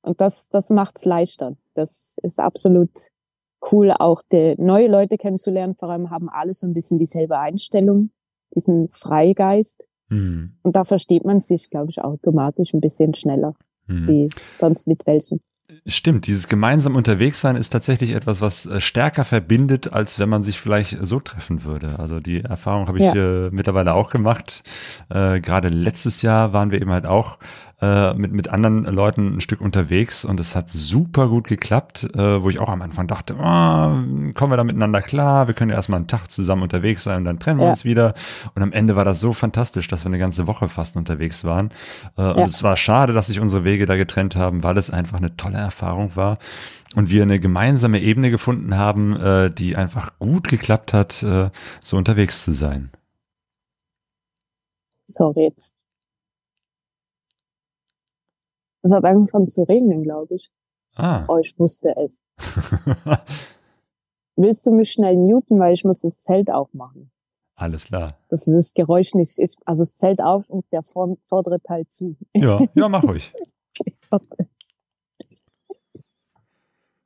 Und 0.02 0.20
das, 0.20 0.48
das 0.48 0.70
macht's 0.70 1.04
leichter. 1.04 1.56
Das 1.74 2.16
ist 2.24 2.40
absolut 2.40 2.90
cool, 3.70 3.92
auch 3.92 4.22
die 4.32 4.54
neue 4.58 4.88
Leute 4.88 5.18
kennenzulernen. 5.18 5.74
Vor 5.78 5.90
allem 5.90 6.10
haben 6.10 6.28
alle 6.28 6.54
so 6.54 6.66
ein 6.66 6.74
bisschen 6.74 6.98
dieselbe 6.98 7.38
Einstellung, 7.38 8.10
diesen 8.54 8.88
Freigeist. 8.90 9.84
Hm, 10.08 10.54
Und 10.62 10.76
da 10.76 10.84
versteht 10.84 11.24
man 11.24 11.40
sich, 11.40 11.70
glaube 11.70 11.90
ich, 11.90 12.02
automatisch 12.02 12.74
ein 12.74 12.80
bisschen 12.80 13.14
schneller 13.14 13.54
hm. 13.86 14.08
wie 14.08 14.28
sonst 14.58 14.86
mit 14.88 15.06
welchen. 15.06 15.40
Stimmt, 15.86 16.26
dieses 16.26 16.48
gemeinsam 16.48 16.96
unterwegs 16.96 17.40
sein 17.40 17.54
ist 17.54 17.70
tatsächlich 17.70 18.10
etwas, 18.10 18.40
was 18.40 18.66
äh, 18.66 18.80
stärker 18.80 19.24
verbindet, 19.24 19.92
als 19.92 20.18
wenn 20.18 20.28
man 20.28 20.42
sich 20.42 20.58
vielleicht 20.60 20.98
so 21.02 21.20
treffen 21.20 21.62
würde. 21.62 21.96
Also 22.00 22.18
die 22.18 22.40
Erfahrung 22.42 22.88
habe 22.88 22.98
ich 22.98 23.04
Ja. 23.04 23.50
mittlerweile 23.52 23.94
auch 23.94 24.10
gemacht. 24.10 24.64
Äh, 25.10 25.40
Gerade 25.40 25.68
letztes 25.68 26.22
Jahr 26.22 26.52
waren 26.52 26.72
wir 26.72 26.80
eben 26.82 26.90
halt 26.90 27.06
auch 27.06 27.38
äh, 27.80 28.12
mit, 28.14 28.32
mit 28.32 28.48
anderen 28.48 28.84
Leuten 28.84 29.36
ein 29.36 29.40
Stück 29.40 29.60
unterwegs 29.60 30.24
und 30.24 30.38
es 30.38 30.54
hat 30.54 30.68
super 30.70 31.28
gut 31.28 31.46
geklappt, 31.46 32.04
äh, 32.14 32.42
wo 32.42 32.50
ich 32.50 32.58
auch 32.58 32.68
am 32.68 32.82
Anfang 32.82 33.06
dachte, 33.06 33.36
ah, 33.38 34.02
kommen 34.34 34.52
wir 34.52 34.56
da 34.56 34.64
miteinander 34.64 35.00
klar, 35.02 35.46
wir 35.46 35.54
können 35.54 35.70
ja 35.70 35.76
erstmal 35.76 35.96
einen 35.98 36.06
Tag 36.06 36.30
zusammen 36.30 36.62
unterwegs 36.62 37.04
sein 37.04 37.18
und 37.18 37.24
dann 37.24 37.38
trennen 37.38 37.58
wir 37.58 37.64
Ja. 37.64 37.70
uns 37.70 37.84
wieder. 37.84 38.14
Und 38.54 38.62
am 38.62 38.72
Ende 38.72 38.96
war 38.96 39.04
das 39.04 39.20
so 39.20 39.32
fantastisch, 39.32 39.88
dass 39.88 40.04
wir 40.04 40.08
eine 40.08 40.18
ganze 40.18 40.46
Woche 40.46 40.68
fast 40.68 40.96
unterwegs 40.96 41.42
waren. 41.44 41.70
Äh, 42.16 42.22
und 42.32 42.38
Ja. 42.38 42.44
es 42.44 42.62
war 42.62 42.76
schade, 42.76 43.12
dass 43.12 43.28
sich 43.28 43.40
unsere 43.40 43.64
Wege 43.64 43.86
da 43.86 43.96
getrennt 43.96 44.36
haben, 44.36 44.62
weil 44.62 44.76
es 44.76 44.90
einfach 44.90 45.16
eine 45.18 45.36
tolle 45.36 45.58
Erfahrung 45.58 46.16
war 46.16 46.38
und 46.96 47.08
wir 47.08 47.22
eine 47.22 47.40
gemeinsame 47.40 48.00
Ebene 48.00 48.30
gefunden 48.30 48.76
haben, 48.76 49.16
äh, 49.16 49.50
die 49.50 49.76
einfach 49.76 50.18
gut 50.18 50.48
geklappt 50.48 50.92
hat, 50.92 51.22
äh, 51.22 51.50
so 51.82 51.96
unterwegs 51.96 52.44
zu 52.44 52.52
sein. 52.52 52.90
Sorry 55.08 55.44
jetzt. 55.44 55.74
Es 58.82 58.92
hat 58.92 59.04
angefangen 59.04 59.48
zu 59.48 59.62
regnen, 59.62 60.02
glaube 60.02 60.34
ich. 60.36 60.50
Ah. 60.94 61.24
Oh, 61.28 61.38
ich 61.38 61.58
wusste 61.58 61.94
es. 61.96 62.20
Willst 64.36 64.66
du 64.66 64.70
mich 64.72 64.90
schnell 64.92 65.16
muten, 65.16 65.58
weil 65.58 65.74
ich 65.74 65.84
muss 65.84 66.00
das 66.00 66.18
Zelt 66.18 66.50
aufmachen. 66.50 67.10
Alles 67.56 67.84
klar. 67.84 68.16
Das 68.30 68.46
ist 68.46 68.54
das 68.54 68.72
Geräusch 68.74 69.14
nicht. 69.14 69.38
Ich, 69.38 69.54
also 69.66 69.82
das 69.82 69.94
Zelt 69.94 70.20
auf 70.20 70.48
und 70.48 70.64
der 70.72 70.82
vor- 70.82 71.18
vordere 71.28 71.60
Teil 71.60 71.86
zu. 71.88 72.16
Ja, 72.34 72.60
ja, 72.74 72.88
mach 72.88 73.02
ruhig. 73.04 73.32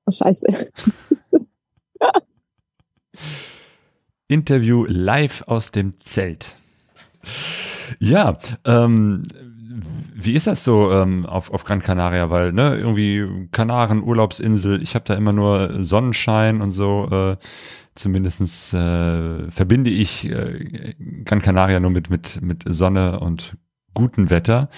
Oh, 0.06 0.10
scheiße. 0.10 0.46
Interview 4.28 4.84
live 4.88 5.42
aus 5.46 5.70
dem 5.70 6.00
Zelt. 6.00 6.54
Ja, 7.98 8.38
ähm, 8.64 9.22
wie 10.14 10.34
ist 10.34 10.46
das 10.46 10.64
so 10.64 10.90
ähm, 10.92 11.26
auf, 11.26 11.52
auf 11.52 11.64
Gran 11.64 11.82
Canaria? 11.82 12.30
Weil, 12.30 12.52
ne, 12.52 12.76
irgendwie 12.76 13.48
Kanaren, 13.50 14.02
Urlaubsinsel, 14.02 14.82
ich 14.82 14.94
habe 14.94 15.04
da 15.04 15.14
immer 15.14 15.32
nur 15.32 15.82
Sonnenschein 15.82 16.60
und 16.60 16.70
so. 16.70 17.08
Äh, 17.10 17.36
zumindestens 17.94 18.72
äh, 18.72 19.50
verbinde 19.50 19.90
ich 19.90 20.26
äh, 20.26 20.94
Gran 21.24 21.42
Canaria 21.42 21.80
nur 21.80 21.90
mit, 21.90 22.10
mit, 22.10 22.40
mit 22.42 22.64
Sonne 22.66 23.20
und 23.20 23.56
gutem 23.94 24.30
Wetter. 24.30 24.68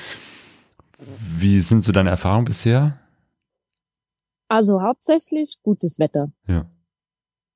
Wie 1.39 1.61
sind 1.61 1.83
so 1.83 1.93
deine 1.93 2.11
Erfahrungen 2.11 2.47
bisher? 2.47 2.99
Also 4.49 4.83
hauptsächlich 4.83 5.59
gutes 5.63 5.99
Wetter. 5.99 6.31
Ja. 6.47 6.67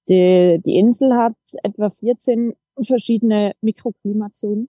Die, 0.08 0.60
die 0.64 0.78
Insel 0.78 1.14
hat 1.14 1.36
etwa 1.62 1.90
14 1.90 2.54
verschiedene 2.82 3.52
Mikroklimazonen. 3.60 4.68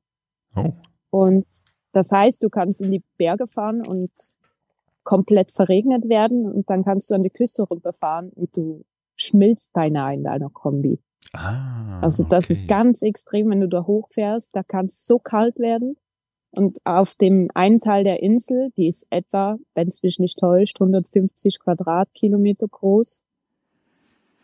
Oh. 0.56 0.74
Und 1.10 1.48
das 1.92 2.12
heißt, 2.12 2.44
du 2.44 2.50
kannst 2.50 2.82
in 2.82 2.92
die 2.92 3.04
Berge 3.18 3.48
fahren 3.48 3.86
und 3.86 4.12
komplett 5.04 5.52
verregnet 5.52 6.10
werden 6.10 6.46
und 6.46 6.70
dann 6.70 6.84
kannst 6.84 7.10
du 7.10 7.16
an 7.16 7.24
die 7.24 7.30
Küste 7.30 7.64
runterfahren 7.64 8.30
und 8.30 8.56
du 8.56 8.86
schmilzt 9.16 9.74
beinahe 9.74 10.14
in 10.14 10.24
deiner 10.24 10.50
Kombi. 10.50 11.00
Ah. 11.34 12.00
Also 12.02 12.24
das 12.24 12.46
okay. 12.46 12.54
ist 12.54 12.68
ganz 12.68 13.02
extrem, 13.02 13.50
wenn 13.50 13.62
du 13.62 13.68
da 13.68 13.86
hochfährst, 13.86 14.56
da 14.56 14.64
kann 14.64 14.88
es 14.88 15.06
so 15.06 15.20
kalt 15.20 15.60
werden. 15.60 15.98
Und 16.52 16.80
auf 16.84 17.16
dem 17.16 17.50
einen 17.54 17.80
Teil 17.80 18.04
der 18.04 18.22
Insel, 18.22 18.72
die 18.76 18.88
ist 18.88 19.08
etwa, 19.10 19.58
wenn 19.74 19.88
es 19.88 20.04
mich 20.04 20.20
nicht 20.20 20.38
täuscht, 20.38 20.82
150 20.82 21.60
Quadratkilometer 21.60 22.68
groß. 22.68 23.22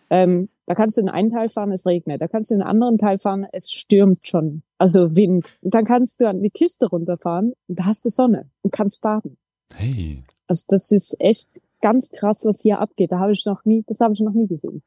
Ähm, 0.10 0.47
da 0.67 0.75
kannst 0.75 0.97
du 0.97 1.01
in 1.01 1.10
einen 1.10 1.32
Teil 1.32 1.49
fahren, 1.49 1.71
es 1.71 1.88
regnet. 1.88 2.21
Da 2.21 2.27
kannst 2.27 2.51
du 2.51 2.56
in 2.56 2.62
einen 2.62 2.69
anderen 2.69 2.97
Teil 2.99 3.17
fahren, 3.17 3.47
es 3.51 3.71
stürmt 3.71 4.27
schon. 4.27 4.62
Also 4.77 5.15
Wind. 5.15 5.47
Und 5.62 5.73
dann 5.73 5.86
kannst 5.86 6.21
du 6.21 6.27
an 6.30 6.43
die 6.43 6.51
Küste 6.51 6.88
runterfahren 6.88 7.53
und 7.67 7.80
da 7.80 7.86
hast 7.86 8.06
du 8.06 8.10
Sonne 8.10 8.49
und 8.62 8.71
kannst 8.71 9.01
baden. 9.01 9.38
Hey. 9.73 10.23
Also 10.47 10.65
das 10.69 10.91
ist 10.91 11.15
echt 11.19 11.62
ganz 11.82 12.12
krass, 12.12 12.43
was 12.45 12.62
hier 12.62 12.80
abgeht. 12.80 13.12
Da 13.12 13.19
habe 13.19 13.32
ich 13.32 13.45
noch 13.45 13.65
nie, 13.65 13.84
das 13.88 13.99
habe 14.01 14.13
ich 14.13 14.19
noch 14.19 14.34
nie 14.34 14.47
gesehen. 14.47 14.84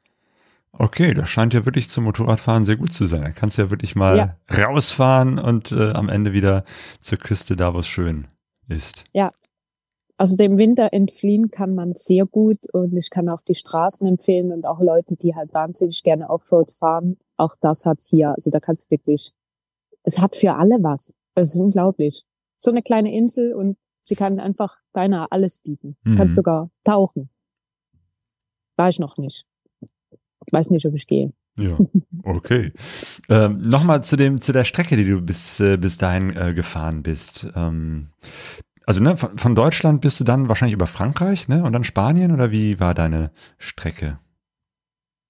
Okay, 0.73 1.14
das 1.14 1.29
scheint 1.29 1.53
ja 1.55 1.64
wirklich 1.64 1.88
zum 1.88 2.05
Motorradfahren 2.05 2.62
sehr 2.62 2.77
gut 2.77 2.93
zu 2.93 3.07
sein. 3.07 3.23
Da 3.23 3.31
kannst 3.31 3.59
du 3.59 3.62
ja 3.62 3.71
wirklich 3.71 3.97
mal 3.97 4.16
Ja. 4.16 4.37
rausfahren 4.55 5.38
und 5.38 5.73
äh, 5.73 5.90
am 5.93 6.09
Ende 6.09 6.33
wieder 6.33 6.64
zur 7.01 7.19
Küste, 7.19 7.57
da 7.57 7.75
wo 7.75 7.81
es 7.81 7.88
schön 7.88 8.29
ist. 8.69 9.05
Also 10.20 10.37
dem 10.37 10.59
Winter 10.59 10.92
entfliehen 10.92 11.50
kann 11.50 11.74
man 11.74 11.94
sehr 11.96 12.26
gut 12.26 12.59
und 12.74 12.94
ich 12.94 13.09
kann 13.09 13.30
auch 13.30 13.40
die 13.40 13.54
Straßen 13.54 14.06
empfehlen 14.06 14.52
und 14.52 14.66
auch 14.66 14.78
Leute, 14.78 15.16
die 15.16 15.35
halt 15.35 15.54
wahnsinnig 15.54 16.02
gerne 16.02 16.28
Offroad 16.28 16.70
fahren. 16.70 17.16
Auch 17.38 17.56
das 17.59 17.87
hat's 17.87 18.11
hier. 18.11 18.35
Also 18.35 18.50
da 18.50 18.61
kannst 18.61 18.85
du 18.85 18.90
wirklich, 18.90 19.33
es 20.02 20.20
hat 20.20 20.37
für 20.37 20.56
alle 20.56 20.76
was. 20.83 21.14
Das 21.35 21.54
ist 21.54 21.59
unglaublich. 21.59 22.26
So 22.59 22.70
eine 22.70 22.83
kleine 22.83 23.16
Insel 23.16 23.54
und 23.54 23.78
sie 24.02 24.14
kann 24.14 24.38
einfach 24.40 24.80
beinahe 24.92 25.33
alles 25.33 25.59
bieten. 25.59 25.96
Mhm. 26.04 26.18
Kannst 26.18 26.37
sogar 26.37 26.68
tauchen. 26.85 27.30
War 28.76 28.90
ich 28.90 28.98
noch 28.98 29.16
nicht. 29.16 29.46
Weiß 30.50 30.68
nicht, 30.68 30.85
ob 30.85 30.94
ich 30.94 31.06
gehe. 31.06 31.33
Ja, 31.56 31.78
okay. 32.24 32.74
ähm, 33.30 33.62
Nochmal 33.62 34.04
zu 34.04 34.16
dem 34.16 34.38
zu 34.38 34.52
der 34.52 34.64
Strecke, 34.64 34.98
die 34.98 35.06
du 35.06 35.22
bis 35.22 35.61
äh, 35.61 35.78
bis 35.78 35.96
dahin 35.96 36.37
äh, 36.37 36.52
gefahren 36.52 37.02
bist. 37.02 37.46
Ähm, 37.56 38.09
also 38.90 39.05
ne, 39.05 39.16
von, 39.16 39.38
von 39.38 39.55
Deutschland 39.55 40.00
bist 40.00 40.18
du 40.18 40.24
dann 40.24 40.48
wahrscheinlich 40.48 40.74
über 40.74 40.88
Frankreich, 40.88 41.46
ne, 41.46 41.62
und 41.62 41.72
dann 41.72 41.85
Spanien 41.85 42.33
oder 42.33 42.50
wie 42.50 42.81
war 42.81 42.92
deine 42.92 43.31
Strecke? 43.57 44.18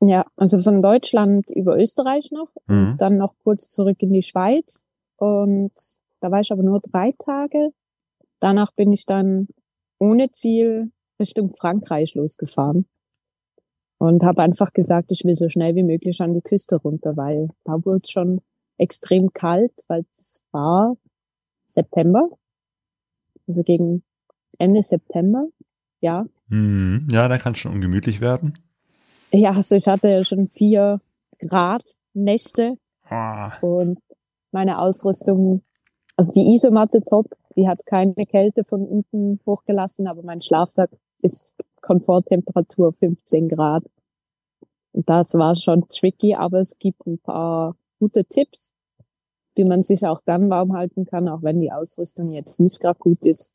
Ja, 0.00 0.24
also 0.34 0.58
von 0.62 0.80
Deutschland 0.80 1.50
über 1.50 1.76
Österreich 1.76 2.30
noch, 2.30 2.48
Mhm. 2.68 2.96
dann 2.96 3.18
noch 3.18 3.34
kurz 3.44 3.68
zurück 3.68 3.98
in 4.00 4.14
die 4.14 4.22
Schweiz 4.22 4.86
und 5.18 5.72
da 6.20 6.30
war 6.30 6.40
ich 6.40 6.50
aber 6.50 6.62
nur 6.62 6.80
drei 6.80 7.12
Tage. 7.18 7.74
Danach 8.38 8.72
bin 8.72 8.94
ich 8.94 9.04
dann 9.04 9.48
ohne 9.98 10.30
Ziel 10.30 10.90
Richtung 11.20 11.50
Frankreich 11.50 12.14
losgefahren 12.14 12.86
und 13.98 14.24
habe 14.24 14.40
einfach 14.40 14.72
gesagt, 14.72 15.10
ich 15.10 15.22
will 15.24 15.34
so 15.34 15.50
schnell 15.50 15.74
wie 15.74 15.82
möglich 15.82 16.22
an 16.22 16.32
die 16.32 16.40
Küste 16.40 16.76
runter, 16.76 17.14
weil 17.18 17.50
da 17.64 17.74
wurde 17.84 17.98
es 18.02 18.10
schon 18.10 18.40
extrem 18.78 19.34
kalt, 19.34 19.74
weil 19.88 20.06
es 20.18 20.40
war 20.50 20.96
September, 21.66 22.30
also 23.50 23.64
gegen 23.64 24.04
Ende 24.58 24.82
September, 24.82 25.48
ja. 26.00 26.24
Mhm. 26.48 27.08
Ja, 27.10 27.26
da 27.26 27.36
kann 27.36 27.54
es 27.54 27.58
schon 27.58 27.72
ungemütlich 27.72 28.20
werden. 28.20 28.54
Ja, 29.32 29.52
also 29.52 29.74
ich 29.74 29.88
hatte 29.88 30.08
ja 30.08 30.24
schon 30.24 30.46
vier 30.48 31.00
Grad 31.38 31.82
Nächte 32.14 32.76
Ah, 33.08 33.58
und 33.60 33.98
meine 34.52 34.78
Ausrüstung 34.80 35.62
Also 36.16 36.32
die 36.32 36.52
Isomatte 36.54 37.02
top, 37.02 37.26
die 37.56 37.66
hat 37.66 37.86
keine 37.86 38.14
Kälte 38.26 38.62
von 38.62 38.84
unten 38.86 39.40
hochgelassen, 39.46 40.06
aber 40.06 40.22
mein 40.22 40.40
Schlafsack 40.40 40.90
ist 41.22 41.56
Komforttemperatur 41.80 42.92
15 42.92 43.48
Grad. 43.48 43.84
Und 44.92 45.08
das 45.08 45.34
war 45.34 45.56
schon 45.56 45.88
tricky, 45.88 46.34
aber 46.34 46.60
es 46.60 46.78
gibt 46.78 47.04
ein 47.06 47.18
paar 47.18 47.76
gute 47.98 48.24
Tipps, 48.24 48.70
wie 49.60 49.64
man 49.68 49.82
sich 49.82 50.06
auch 50.06 50.22
dann 50.24 50.48
warm 50.48 50.72
halten 50.72 51.04
kann, 51.04 51.28
auch 51.28 51.42
wenn 51.42 51.60
die 51.60 51.70
Ausrüstung 51.70 52.32
jetzt 52.32 52.60
nicht 52.60 52.80
gerade 52.80 52.98
gut 52.98 53.26
ist. 53.26 53.52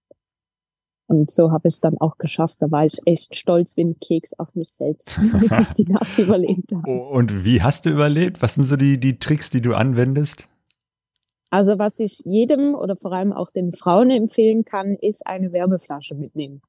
Und 1.07 1.31
so 1.31 1.51
habe 1.51 1.67
ich 1.67 1.75
es 1.75 1.79
dann 1.81 1.97
auch 1.99 2.17
geschafft. 2.17 2.61
Da 2.61 2.69
war 2.69 2.85
ich 2.85 2.99
echt 3.05 3.35
stolz 3.35 3.75
wie 3.75 3.85
ein 3.85 3.99
Keks 3.99 4.33
auf 4.37 4.53
mich 4.55 4.69
selbst, 4.69 5.19
bis 5.39 5.59
ich 5.59 5.73
die 5.73 5.91
Nacht 5.91 6.17
überlebt 6.19 6.71
habe. 6.71 6.87
Oh, 6.87 7.17
und 7.17 7.43
wie 7.43 7.61
hast 7.61 7.85
du 7.85 7.89
überlebt? 7.89 8.41
Was 8.41 8.55
sind 8.55 8.65
so 8.65 8.75
die, 8.75 8.99
die 8.99 9.17
Tricks, 9.17 9.49
die 9.49 9.61
du 9.61 9.73
anwendest? 9.73 10.47
Also 11.51 11.79
was 11.79 11.99
ich 11.99 12.21
jedem 12.25 12.75
oder 12.75 12.95
vor 12.95 13.13
allem 13.13 13.33
auch 13.33 13.49
den 13.49 13.73
Frauen 13.73 14.11
empfehlen 14.11 14.63
kann, 14.63 14.95
ist 14.95 15.25
eine 15.25 15.51
Wärmeflasche 15.53 16.13
mitnehmen. 16.13 16.61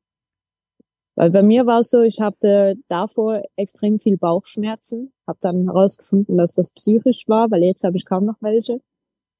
Weil 1.14 1.30
bei 1.30 1.42
mir 1.42 1.66
war 1.66 1.80
es 1.80 1.90
so, 1.90 2.02
ich 2.02 2.20
hatte 2.20 2.76
davor 2.88 3.42
extrem 3.56 3.98
viel 3.98 4.18
Bauchschmerzen, 4.18 5.12
habe 5.26 5.38
dann 5.40 5.64
herausgefunden, 5.64 6.36
dass 6.36 6.52
das 6.52 6.72
psychisch 6.72 7.26
war, 7.26 7.50
weil 7.50 7.64
jetzt 7.64 7.84
habe 7.84 7.96
ich 7.96 8.04
kaum 8.04 8.26
noch 8.26 8.36
welche 8.40 8.80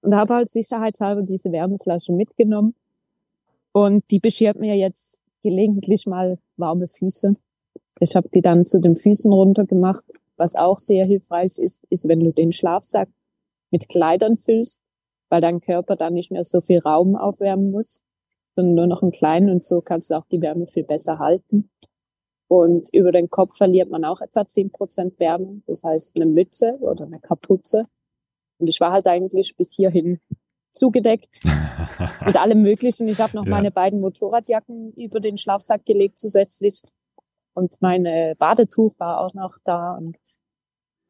und 0.07 0.14
habe 0.14 0.35
halt 0.35 0.49
sicherheitshalber 0.49 1.23
diese 1.23 1.51
Wärmeflasche 1.51 2.12
mitgenommen 2.12 2.77
und 3.73 4.05
die 4.12 4.21
beschert 4.21 4.57
mir 4.57 4.77
jetzt 4.77 5.21
gelegentlich 5.42 6.07
mal 6.07 6.38
warme 6.57 6.87
Füße. 6.87 7.35
Ich 7.99 8.14
habe 8.14 8.29
die 8.29 8.40
dann 8.40 8.66
zu 8.66 8.81
den 8.81 8.95
Füßen 8.95 9.33
runter 9.33 9.64
gemacht. 9.64 10.05
Was 10.37 10.55
auch 10.55 10.79
sehr 10.79 11.07
hilfreich 11.07 11.59
ist, 11.59 11.83
ist, 11.90 12.07
wenn 12.07 12.21
du 12.21 12.33
den 12.33 12.53
Schlafsack 12.53 13.09
mit 13.73 13.88
Kleidern 13.88 14.37
füllst, 14.37 14.81
weil 15.29 15.40
dein 15.40 15.61
Körper 15.61 15.97
dann 15.97 16.14
nicht 16.14 16.31
mehr 16.31 16.45
so 16.45 16.61
viel 16.61 16.79
Raum 16.79 17.16
aufwärmen 17.16 17.73
muss, 17.73 18.03
sondern 18.55 18.77
nur 18.77 18.87
noch 18.87 19.03
einen 19.03 19.11
kleinen 19.11 19.51
und 19.51 19.64
so 19.64 19.81
kannst 19.81 20.11
du 20.11 20.14
auch 20.14 20.27
die 20.27 20.40
Wärme 20.40 20.69
viel 20.69 20.85
besser 20.85 21.19
halten. 21.19 21.69
Und 22.47 22.90
über 22.92 23.11
den 23.11 23.29
Kopf 23.29 23.57
verliert 23.57 23.90
man 23.90 24.05
auch 24.05 24.21
etwa 24.21 24.47
zehn 24.47 24.71
Prozent 24.71 25.19
Wärme. 25.19 25.62
Das 25.66 25.83
heißt 25.83 26.14
eine 26.14 26.27
Mütze 26.27 26.77
oder 26.79 27.07
eine 27.07 27.19
Kapuze. 27.19 27.83
Und 28.59 28.69
ich 28.69 28.81
war 28.81 28.92
halt 28.92 29.07
eigentlich 29.07 29.55
bis 29.57 29.75
hierhin 29.75 30.21
zugedeckt 30.73 31.29
mit 32.27 32.37
allem 32.37 32.62
Möglichen. 32.62 33.09
Ich 33.09 33.21
habe 33.21 33.37
noch 33.37 33.45
ja. 33.45 33.51
meine 33.51 33.71
beiden 33.71 34.01
Motorradjacken 34.01 34.92
über 34.92 35.21
den 35.21 35.38
Schlafsack 35.38 35.85
gelegt 35.85 36.19
zusätzlich 36.19 36.81
und 37.57 37.81
meine 37.81 38.35
Badetuch 38.38 38.95
war 38.99 39.21
auch 39.21 39.33
noch 39.33 39.57
da 39.64 39.97
und 39.97 40.16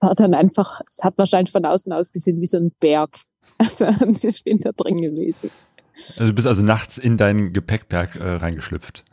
war 0.01 0.15
dann 0.15 0.33
einfach, 0.33 0.81
es 0.89 1.03
hat 1.03 1.19
wahrscheinlich 1.19 1.51
von 1.51 1.65
außen 1.65 1.93
ausgesehen 1.93 2.41
wie 2.41 2.47
so 2.47 2.59
ein 2.59 2.73
Berg. 2.81 3.11
Also 3.59 3.87
ich 4.29 4.45
bin 4.45 4.59
da 4.59 4.73
drin 4.73 5.01
gewesen. 5.01 5.51
Also 5.97 6.27
du 6.27 6.33
bist 6.35 6.47
also 6.47 6.63
nachts 6.63 6.99
in 6.99 7.17
deinen 7.17 7.53
Gepäckberg 7.55 8.17
äh, 8.17 8.23
reingeschlüpft. 8.23 9.05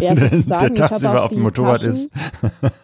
Ja, 0.00 0.14
sozusagen. 0.14 0.74
Der 0.76 0.88
tagsüber 0.88 1.24
auf 1.24 1.32
dem 1.32 1.42
Motorrad 1.42 1.82
Taschen, 1.82 1.92
ist. 1.92 2.10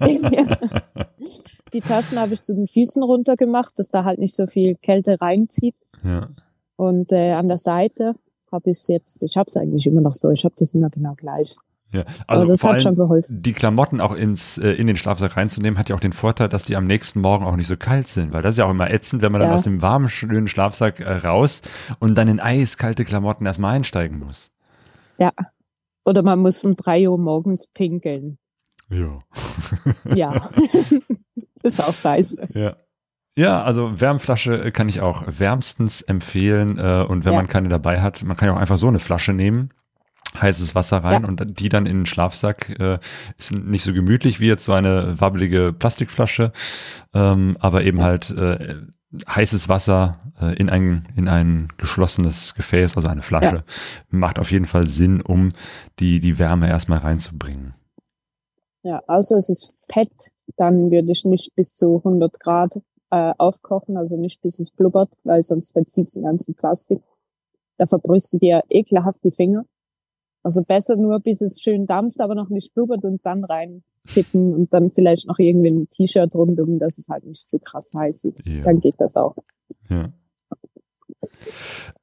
Die 1.72 1.80
Taschen 1.80 2.18
habe 2.18 2.34
ich 2.34 2.42
zu 2.42 2.54
den 2.54 2.66
Füßen 2.66 3.02
runtergemacht, 3.02 3.78
dass 3.78 3.90
da 3.90 4.04
halt 4.04 4.18
nicht 4.18 4.34
so 4.34 4.46
viel 4.46 4.74
Kälte 4.76 5.20
reinzieht. 5.20 5.76
Ja. 6.02 6.28
Und 6.76 7.12
äh, 7.12 7.32
an 7.32 7.48
der 7.48 7.58
Seite 7.58 8.14
habe 8.50 8.70
ich 8.70 8.78
es 8.78 8.88
jetzt, 8.88 9.22
ich 9.22 9.36
habe 9.36 9.46
es 9.46 9.56
eigentlich 9.56 9.86
immer 9.86 10.00
noch 10.00 10.14
so, 10.14 10.30
ich 10.30 10.44
habe 10.44 10.54
das 10.58 10.74
immer 10.74 10.90
genau 10.90 11.14
gleich. 11.14 11.54
Ja, 11.90 12.02
also 12.26 12.42
Aber 12.42 12.46
das 12.52 12.60
vor 12.60 12.74
hat 12.74 12.82
schon 12.82 12.96
geholfen. 12.96 13.40
Die 13.40 13.54
Klamotten 13.54 14.00
auch 14.02 14.12
ins, 14.14 14.58
äh, 14.58 14.72
in 14.72 14.86
den 14.86 14.96
Schlafsack 14.96 15.36
reinzunehmen, 15.38 15.78
hat 15.78 15.88
ja 15.88 15.96
auch 15.96 16.00
den 16.00 16.12
Vorteil, 16.12 16.48
dass 16.50 16.64
die 16.66 16.76
am 16.76 16.86
nächsten 16.86 17.20
Morgen 17.22 17.46
auch 17.46 17.56
nicht 17.56 17.66
so 17.66 17.78
kalt 17.78 18.08
sind, 18.08 18.32
weil 18.32 18.42
das 18.42 18.54
ist 18.56 18.58
ja 18.58 18.66
auch 18.66 18.70
immer 18.70 18.90
ätzend, 18.90 19.22
wenn 19.22 19.32
man 19.32 19.40
dann 19.40 19.50
Ja. 19.50 19.54
aus 19.54 19.62
dem 19.62 19.80
warmen, 19.80 20.08
schönen 20.10 20.48
Schlafsack 20.48 21.00
äh, 21.00 21.10
raus 21.10 21.62
und 21.98 22.16
dann 22.16 22.28
in 22.28 22.40
eiskalte 22.40 23.04
Klamotten 23.06 23.46
erstmal 23.46 23.74
einsteigen 23.74 24.18
muss. 24.18 24.50
Ja. 25.18 25.32
Oder 26.04 26.22
man 26.22 26.40
muss 26.40 26.62
um 26.64 26.76
drei 26.76 27.08
Uhr 27.08 27.18
morgens 27.18 27.66
pinkeln. 27.68 28.38
Ja. 28.90 29.18
Ja. 30.14 30.50
ist 31.62 31.82
auch 31.82 31.94
scheiße. 31.94 32.48
Ja. 32.54 32.76
Ja, 33.36 33.62
also 33.62 34.00
Wärmflasche 34.00 34.64
äh, 34.64 34.70
kann 34.72 34.88
ich 34.88 35.00
auch 35.00 35.22
wärmstens 35.26 36.02
empfehlen. 36.02 36.76
Äh, 36.76 37.04
und 37.08 37.24
wenn 37.24 37.32
Ja. 37.32 37.38
man 37.38 37.46
keine 37.48 37.68
dabei 37.68 38.00
hat, 38.00 38.22
man 38.24 38.36
kann 38.36 38.48
ja 38.48 38.54
auch 38.54 38.58
einfach 38.58 38.78
so 38.78 38.88
eine 38.88 38.98
Flasche 38.98 39.32
nehmen, 39.32 39.70
heißes 40.40 40.74
Wasser 40.74 40.98
rein 40.98 41.22
Ja. 41.22 41.28
und 41.28 41.60
die 41.60 41.68
dann 41.68 41.86
in 41.86 42.00
den 42.00 42.06
Schlafsack. 42.06 42.70
Äh, 42.78 42.98
ist 43.38 43.52
nicht 43.52 43.82
so 43.84 43.92
gemütlich 43.92 44.40
wie 44.40 44.46
jetzt 44.48 44.64
so 44.64 44.72
eine 44.72 45.20
wabbelige 45.20 45.72
Plastikflasche, 45.72 46.52
ähm, 47.14 47.56
aber 47.60 47.84
eben 47.84 48.02
halt 48.02 48.30
äh, 48.30 48.76
heißes 49.26 49.68
Wasser 49.68 50.18
äh, 50.40 50.54
in 50.56 50.68
ein 50.68 51.08
in 51.16 51.28
ein 51.28 51.68
geschlossenes 51.78 52.54
Gefäß, 52.54 52.96
also 52.96 53.08
eine 53.08 53.22
Flasche, 53.22 53.64
macht 54.10 54.38
auf 54.38 54.50
jeden 54.50 54.66
Fall 54.66 54.86
Sinn, 54.86 55.20
um 55.22 55.52
die 55.98 56.20
die 56.20 56.38
Wärme 56.38 56.68
erstmal 56.68 56.98
reinzubringen. 56.98 57.74
Ja, 58.82 59.02
außer 59.06 59.36
es 59.36 59.48
ist 59.48 59.72
PET, 59.88 60.10
dann 60.56 60.90
würde 60.90 61.10
ich 61.10 61.24
nicht 61.24 61.54
bis 61.54 61.72
zu 61.72 61.96
100 61.96 62.38
Grad 62.40 62.78
äh, 63.10 63.32
aufkochen, 63.38 63.96
also 63.96 64.16
nicht 64.16 64.40
bis 64.42 64.60
es 64.60 64.70
blubbert, 64.70 65.10
weil 65.24 65.42
sonst 65.42 65.72
verzieht 65.72 66.08
es 66.08 66.14
den 66.14 66.24
ganzen 66.24 66.54
Plastik. 66.54 67.00
Da 67.78 67.86
verbrüst 67.86 68.32
du 68.34 68.38
dir 68.38 68.62
ekelhaft 68.68 69.24
die 69.24 69.30
Finger. 69.30 69.64
Also 70.42 70.62
besser 70.62 70.96
nur, 70.96 71.20
bis 71.20 71.40
es 71.40 71.60
schön 71.60 71.86
dampft, 71.86 72.20
aber 72.20 72.34
noch 72.34 72.48
nicht 72.48 72.74
blubbert 72.74 73.04
und 73.04 73.24
dann 73.24 73.44
reinkippen 73.44 74.54
und 74.54 74.72
dann 74.72 74.90
vielleicht 74.90 75.26
noch 75.26 75.38
irgendwie 75.38 75.70
ein 75.70 75.90
T-Shirt 75.90 76.34
rundum, 76.34 76.78
dass 76.78 76.98
es 76.98 77.08
halt 77.08 77.24
nicht 77.24 77.48
zu 77.48 77.58
krass 77.58 77.92
heiß 77.94 78.24
ist. 78.24 78.46
Ja. 78.46 78.62
Dann 78.62 78.80
geht 78.80 78.94
das 78.98 79.16
auch. 79.16 79.36
Ja. 79.90 80.12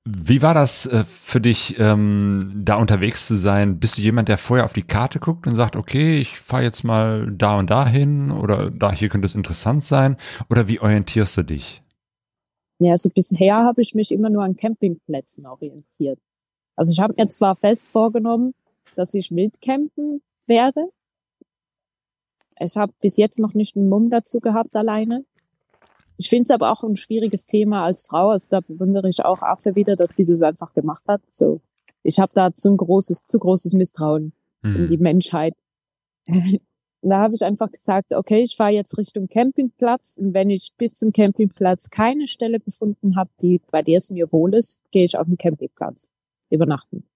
Wie 0.08 0.42
war 0.42 0.54
das 0.54 0.86
äh, 0.86 1.04
für 1.04 1.42
dich, 1.42 1.78
ähm, 1.80 2.62
da 2.64 2.76
unterwegs 2.76 3.28
zu 3.28 3.36
sein? 3.36 3.80
Bist 3.80 3.98
du 3.98 4.02
jemand, 4.02 4.30
der 4.30 4.38
vorher 4.38 4.66
auf 4.66 4.74
die 4.74 4.84
Karte 4.84 5.20
guckt 5.20 5.48
und 5.48 5.56
sagt, 5.56 5.76
okay, 5.76 6.20
ich 6.20 6.40
fahre 6.40 6.64
jetzt 6.64 6.84
mal 6.84 7.32
da 7.32 7.58
und 7.58 7.70
da 7.70 7.88
hin 7.88 8.32
oder 8.32 8.70
da 8.70 8.92
hier 8.92 9.10
könnte 9.10 9.26
es 9.26 9.36
interessant 9.36 9.84
sein? 9.84 10.18
Oder 10.50 10.68
wie 10.68 10.80
orientierst 10.80 11.38
du 11.38 11.44
dich? 11.44 11.82
Ja, 12.80 12.92
also 12.92 13.10
bisher 13.10 13.56
habe 13.56 13.82
ich 13.82 13.96
mich 13.96 14.12
immer 14.12 14.30
nur 14.30 14.44
an 14.44 14.56
Campingplätzen 14.56 15.48
orientiert. 15.48 16.20
Also 16.76 16.92
ich 16.92 17.00
habe 17.00 17.14
mir 17.18 17.28
zwar 17.30 17.56
fest 17.56 17.88
vorgenommen, 17.90 18.54
dass 18.96 19.14
ich 19.14 19.32
wildcampen 19.32 20.22
werde. 20.46 20.90
Ich 22.60 22.78
habe 22.78 22.94
bis 23.02 23.18
jetzt 23.18 23.40
noch 23.40 23.54
nicht 23.54 23.76
einen 23.76 23.90
Mumm 23.90 24.10
dazu 24.10 24.40
gehabt 24.40 24.76
alleine. 24.76 25.26
Ich 26.18 26.30
finde 26.30 26.44
es 26.44 26.52
aber 26.52 26.72
auch 26.72 26.84
ein 26.84 26.96
schwieriges 26.96 27.48
Thema 27.48 27.86
als 27.86 28.06
Frau. 28.06 28.30
Also 28.30 28.48
da 28.50 28.62
bewundere 28.62 29.10
ich 29.10 29.24
auch 29.26 29.42
Affe 29.42 29.76
wieder, 29.76 29.96
dass 29.96 30.14
die 30.14 30.26
das 30.26 30.42
einfach 30.42 30.74
gemacht 30.74 31.04
hat. 31.08 31.22
So, 31.30 31.62
ich 32.04 32.20
habe 32.20 32.32
da 32.34 32.54
zu 32.54 32.76
großes, 32.76 33.26
zu 33.26 33.40
großes 33.40 33.74
Misstrauen 33.74 34.32
in 34.64 34.88
die 34.90 34.96
Hm. 34.96 35.04
Menschheit. 35.04 35.54
Da 37.08 37.20
habe 37.20 37.36
ich 37.36 37.44
einfach 37.44 37.72
gesagt, 37.72 38.16
okay, 38.16 38.42
ich 38.42 38.56
fahre 38.56 38.72
jetzt 38.72 38.98
Richtung 38.98 39.28
Campingplatz 39.28 40.18
und 40.20 40.34
wenn 40.34 40.50
ich 40.50 40.72
bis 40.76 40.96
zum 40.96 41.14
Campingplatz 41.14 41.92
keine 41.92 42.28
Stelle 42.28 42.60
gefunden 42.60 43.16
habe, 43.16 43.30
die 43.44 43.62
bei 43.70 43.84
der 43.84 43.98
es 43.98 44.10
mir 44.10 44.32
wohl 44.32 44.56
ist, 44.56 44.82
gehe 44.90 45.06
ich 45.06 45.16
auf 45.16 45.28
den 45.28 45.38
Campingplatz 45.38 46.10
übernachten. 46.50 47.08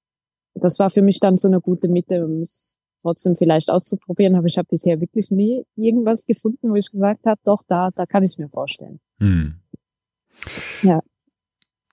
Das 0.55 0.79
war 0.79 0.89
für 0.89 1.01
mich 1.01 1.19
dann 1.19 1.37
so 1.37 1.47
eine 1.47 1.61
gute 1.61 1.87
Mitte, 1.87 2.25
um 2.25 2.41
es 2.41 2.75
trotzdem 3.01 3.35
vielleicht 3.35 3.69
auszuprobieren. 3.69 4.35
Aber 4.35 4.47
ich 4.47 4.57
habe 4.57 4.67
bisher 4.69 4.99
wirklich 4.99 5.31
nie 5.31 5.65
irgendwas 5.75 6.25
gefunden, 6.25 6.69
wo 6.69 6.75
ich 6.75 6.89
gesagt 6.89 7.25
habe, 7.25 7.39
doch, 7.43 7.63
da, 7.67 7.91
da 7.91 8.05
kann 8.05 8.23
ich 8.23 8.37
mir 8.37 8.49
vorstellen. 8.49 8.99
Hm. 9.19 9.55
Ja. 10.83 11.01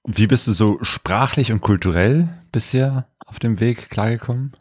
Wie 0.04 0.26
bist 0.26 0.46
du 0.46 0.52
so 0.52 0.78
sprachlich 0.82 1.52
und 1.52 1.60
kulturell 1.60 2.28
bisher 2.52 3.08
auf 3.24 3.38
dem 3.38 3.58
Weg 3.60 3.90
klargekommen? 3.90 4.52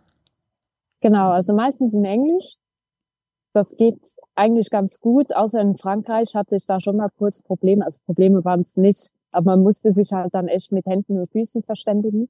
Genau, 1.01 1.29
also 1.29 1.53
meistens 1.53 1.93
in 1.93 2.05
Englisch. 2.05 2.55
Das 3.53 3.77
geht 3.77 3.99
eigentlich 4.33 4.69
ganz 4.69 4.99
gut, 4.99 5.33
außer 5.33 5.61
in 5.61 5.77
Frankreich 5.77 6.35
hatte 6.35 6.57
ich 6.57 6.65
da 6.65 6.81
schon 6.81 6.97
mal 6.97 7.09
kurz 7.17 7.41
Probleme. 7.41 7.85
Also 7.85 8.01
Probleme 8.05 8.43
waren 8.43 8.61
es 8.61 8.75
nicht, 8.75 9.11
aber 9.31 9.51
man 9.51 9.61
musste 9.61 9.93
sich 9.93 10.11
halt 10.11 10.33
dann 10.33 10.47
echt 10.47 10.71
mit 10.71 10.85
Händen 10.85 11.19
und 11.19 11.31
Füßen 11.31 11.63
verständigen. 11.63 12.27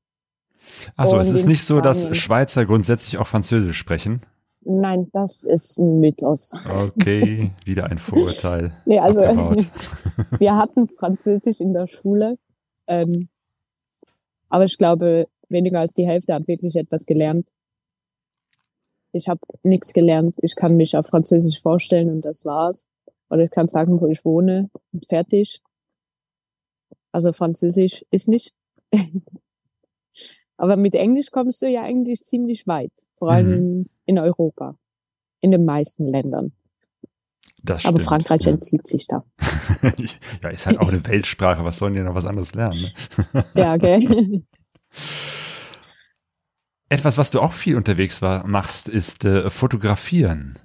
Achso, 0.95 1.17
es 1.19 1.29
ist 1.29 1.47
nicht 1.47 1.63
so, 1.63 1.81
dass. 1.81 2.15
Schweizer 2.17 2.65
grundsätzlich 2.65 3.17
auch 3.17 3.27
Französisch 3.27 3.77
sprechen. 3.77 4.21
Nein, 4.67 5.09
das 5.13 5.43
ist 5.43 5.77
ein 5.77 5.99
Mythos. 5.99 6.53
Okay, 6.67 7.51
wieder 7.65 7.85
ein 7.85 7.99
Vorurteil. 7.99 8.71
Nee, 8.85 8.99
also 8.99 9.19
abgebaut. 9.19 9.67
wir 10.39 10.55
hatten 10.55 10.89
Französisch 10.89 11.61
in 11.61 11.73
der 11.73 11.87
Schule, 11.87 12.39
ähm, 12.87 13.29
aber 14.49 14.63
ich 14.63 14.77
glaube, 14.77 15.27
weniger 15.49 15.81
als 15.81 15.93
die 15.93 16.07
Hälfte 16.07 16.33
hat 16.33 16.47
wirklich 16.47 16.75
etwas 16.75 17.05
gelernt. 17.05 17.47
Ich 19.11 19.29
habe 19.29 19.39
nichts 19.61 19.93
gelernt. 19.93 20.35
Ich 20.41 20.55
kann 20.55 20.75
mich 20.75 20.97
auf 20.97 21.07
Französisch 21.07 21.61
vorstellen 21.61 22.09
und 22.09 22.25
das 22.25 22.43
war's. 22.43 22.85
Oder 23.29 23.43
ich 23.43 23.51
kann 23.51 23.69
sagen, 23.69 24.01
wo 24.01 24.07
ich 24.07 24.25
wohne 24.25 24.69
und 24.91 25.05
fertig. 25.05 25.61
Also 27.11 27.33
Französisch 27.33 28.03
ist 28.11 28.27
nicht. 28.27 28.53
Aber 30.57 30.77
mit 30.77 30.95
Englisch 30.95 31.31
kommst 31.31 31.61
du 31.61 31.67
ja 31.67 31.83
eigentlich 31.83 32.23
ziemlich 32.23 32.65
weit, 32.67 32.93
vor 33.15 33.31
allem 33.31 33.87
in 34.05 34.19
Europa, 34.19 34.77
in 35.41 35.51
den 35.51 35.65
meisten 35.65 36.07
Ländern. 36.07 36.53
Das 37.65 37.85
Aber 37.85 37.97
stimmt, 37.97 38.09
Frankreich 38.09 38.43
ja. 38.43 38.51
entzieht 38.51 38.87
sich 38.87 39.07
da. 39.07 39.23
ja, 40.43 40.49
ist 40.49 40.67
halt 40.67 40.77
auch 40.79 40.89
eine 40.89 41.05
Weltsprache. 41.07 41.63
Was 41.65 41.77
sollen 41.79 41.93
die 41.93 41.99
noch 42.01 42.13
was 42.15 42.25
anderes 42.25 42.53
lernen? 42.53 42.79
Ne? 43.33 43.45
Ja, 43.55 43.77
gell? 43.77 44.43
Etwas, 46.89 47.17
was 47.17 47.31
du 47.31 47.41
auch 47.41 47.53
viel 47.53 47.75
unterwegs 47.75 48.21
war, 48.21 48.45
machst, 48.45 48.87
ist 48.87 49.25
äh, 49.25 49.49
fotografieren. 49.49 50.59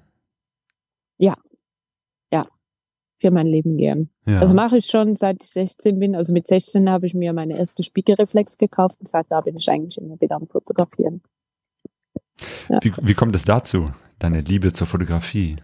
Ja. 1.17 1.39
Für 3.21 3.31
mein 3.31 3.47
Leben 3.47 3.77
gern. 3.77 4.09
Ja. 4.27 4.41
Das 4.41 4.55
mache 4.55 4.79
ich 4.79 4.87
schon 4.87 5.15
seit 5.15 5.43
ich 5.43 5.51
16 5.51 5.99
bin. 5.99 6.15
Also 6.15 6.33
mit 6.33 6.47
16 6.47 6.89
habe 6.89 7.05
ich 7.05 7.13
mir 7.13 7.35
meine 7.35 7.59
erste 7.59 7.83
Spiegelreflex 7.83 8.57
gekauft 8.57 8.99
und 8.99 9.09
seit 9.09 9.27
da 9.29 9.43
bin 9.43 9.57
ich 9.57 9.71
eigentlich 9.71 9.99
immer 9.99 10.19
wieder 10.21 10.37
am 10.37 10.47
Fotografieren. 10.47 11.21
Ja. 12.71 12.79
Wie, 12.81 12.93
wie 13.03 13.15
kommt 13.15 13.35
es 13.35 13.45
dazu, 13.45 13.91
deine 14.19 14.41
Liebe 14.41 14.73
zur 14.73 14.87
Fotografie? 14.87 15.57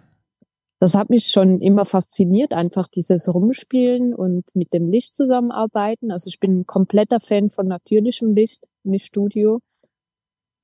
Das 0.81 0.95
hat 0.95 1.09
mich 1.09 1.29
schon 1.29 1.63
immer 1.63 1.87
fasziniert, 1.87 2.53
einfach 2.53 2.89
dieses 2.89 3.33
Rumspielen 3.33 4.15
und 4.15 4.55
mit 4.55 4.75
dem 4.75 4.91
Licht 4.91 5.17
zusammenarbeiten. 5.17 6.11
Also 6.11 6.29
ich 6.29 6.39
bin 6.39 6.61
ein 6.61 6.67
kompletter 6.67 7.21
Fan 7.21 7.49
von 7.49 7.67
natürlichem 7.67 8.35
Licht, 8.35 8.69
nicht 8.85 9.07
Studio. 9.07 9.61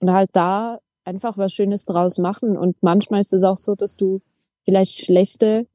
Und 0.00 0.12
halt 0.12 0.28
da 0.34 0.80
einfach 1.04 1.38
was 1.38 1.54
Schönes 1.54 1.86
draus 1.86 2.18
machen. 2.18 2.58
Und 2.58 2.76
manchmal 2.82 3.20
ist 3.20 3.32
es 3.32 3.44
auch 3.44 3.56
so, 3.56 3.74
dass 3.74 3.96
du 3.96 4.20
vielleicht 4.64 4.98
schlechte 4.98 5.66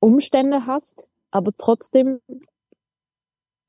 Umstände 0.00 0.66
hast, 0.66 1.10
aber 1.30 1.52
trotzdem 1.56 2.20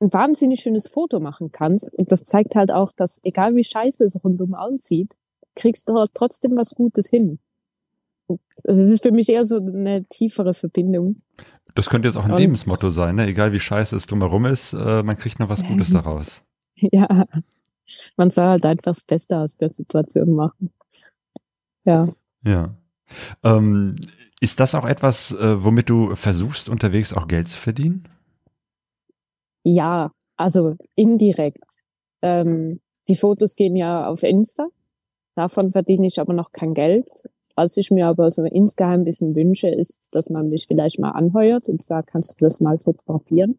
ein 0.02 0.12
wahnsinnig 0.12 0.60
schönes 0.60 0.88
Foto 0.88 1.20
machen 1.20 1.52
kannst. 1.52 1.92
Und 1.98 2.10
das 2.12 2.24
zeigt 2.24 2.54
halt 2.54 2.70
auch, 2.72 2.92
dass 2.92 3.20
egal 3.24 3.54
wie 3.54 3.64
scheiße 3.64 4.04
es 4.04 4.22
rundum 4.24 4.54
aussieht, 4.54 5.14
kriegst 5.54 5.88
du 5.88 5.98
halt 5.98 6.12
trotzdem 6.14 6.56
was 6.56 6.74
Gutes 6.74 7.08
hin. 7.10 7.38
Also 8.64 8.82
es 8.82 8.90
ist 8.90 9.02
für 9.02 9.10
mich 9.12 9.28
eher 9.28 9.44
so 9.44 9.56
eine 9.56 10.04
tiefere 10.04 10.54
Verbindung. 10.54 11.16
Das 11.74 11.88
könnte 11.90 12.08
jetzt 12.08 12.16
auch 12.16 12.24
ein 12.24 12.32
Und- 12.32 12.38
Lebensmotto 12.38 12.90
sein, 12.90 13.16
ne? 13.16 13.26
egal 13.26 13.52
wie 13.52 13.60
scheiße 13.60 13.94
es 13.96 14.06
drumherum 14.06 14.44
ist, 14.46 14.72
äh, 14.72 15.02
man 15.02 15.16
kriegt 15.16 15.38
noch 15.38 15.48
was 15.48 15.62
Gutes 15.64 15.90
daraus. 15.92 16.42
Ja, 16.76 17.24
man 18.16 18.30
soll 18.30 18.46
halt 18.46 18.64
einfach 18.66 18.82
das 18.84 19.02
Beste 19.04 19.38
aus 19.38 19.56
der 19.56 19.70
Situation 19.70 20.30
machen. 20.32 20.70
Ja, 21.84 22.08
Ja. 22.44 22.74
Ähm, 23.42 23.96
ist 24.40 24.60
das 24.60 24.74
auch 24.74 24.86
etwas, 24.86 25.32
äh, 25.32 25.64
womit 25.64 25.88
du 25.88 26.14
versuchst, 26.16 26.68
unterwegs 26.68 27.12
auch 27.12 27.28
Geld 27.28 27.48
zu 27.48 27.58
verdienen? 27.58 28.08
ja, 29.64 30.12
also 30.36 30.76
indirekt. 30.94 31.64
Ähm, 32.22 32.80
die 33.08 33.16
Fotos 33.16 33.56
gehen 33.56 33.76
ja 33.76 34.06
auf 34.06 34.22
Insta. 34.22 34.68
Davon 35.34 35.72
verdiene 35.72 36.06
ich 36.06 36.20
aber 36.20 36.32
noch 36.32 36.52
kein 36.52 36.74
Geld. 36.74 37.06
Was 37.56 37.76
ich 37.76 37.90
mir 37.90 38.06
aber 38.06 38.30
so 38.30 38.44
insgeheim 38.44 39.00
ein 39.00 39.04
bisschen 39.04 39.34
wünsche, 39.34 39.68
ist, 39.68 40.08
dass 40.12 40.30
man 40.30 40.48
mich 40.48 40.66
vielleicht 40.66 40.98
mal 40.98 41.10
anheuert 41.10 41.68
und 41.68 41.84
sagt, 41.84 42.10
kannst 42.10 42.40
du 42.40 42.44
das 42.44 42.60
mal 42.60 42.78
fotografieren? 42.78 43.58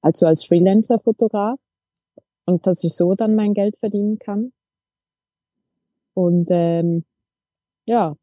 Also 0.00 0.26
als 0.26 0.44
Freelancer-Fotograf. 0.44 1.58
Und 2.46 2.66
dass 2.66 2.84
ich 2.84 2.94
so 2.94 3.14
dann 3.14 3.34
mein 3.34 3.54
Geld 3.54 3.76
verdienen 3.78 4.18
kann. 4.18 4.52
Und 6.14 6.48
ähm, 6.50 7.04
ja. 7.86 8.16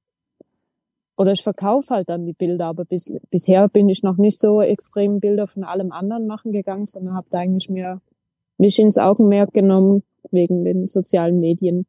Oder 1.16 1.32
ich 1.32 1.44
verkaufe 1.44 1.94
halt 1.94 2.10
dann 2.10 2.26
die 2.26 2.34
Bilder, 2.34 2.66
aber 2.66 2.86
bis, 2.86 3.14
bisher 3.30 3.68
bin 3.70 3.88
ich 3.90 4.02
noch 4.02 4.18
nicht 4.18 4.40
so 4.40 4.62
extrem 4.62 5.20
Bilder 5.20 5.48
von 5.48 5.64
allem 5.64 5.92
anderen 5.92 6.26
machen 6.26 6.52
gegangen, 6.52 6.86
sondern 6.86 7.16
habe 7.16 7.28
da 7.30 7.40
eigentlich 7.40 7.70
mir 7.70 8.02
mich 8.58 8.80
ins 8.80 8.98
Augenmerk 8.98 9.54
genommen 9.54 10.04
wegen 10.32 10.64
den 10.64 10.88
sozialen 10.88 11.40
Medien 11.40 11.86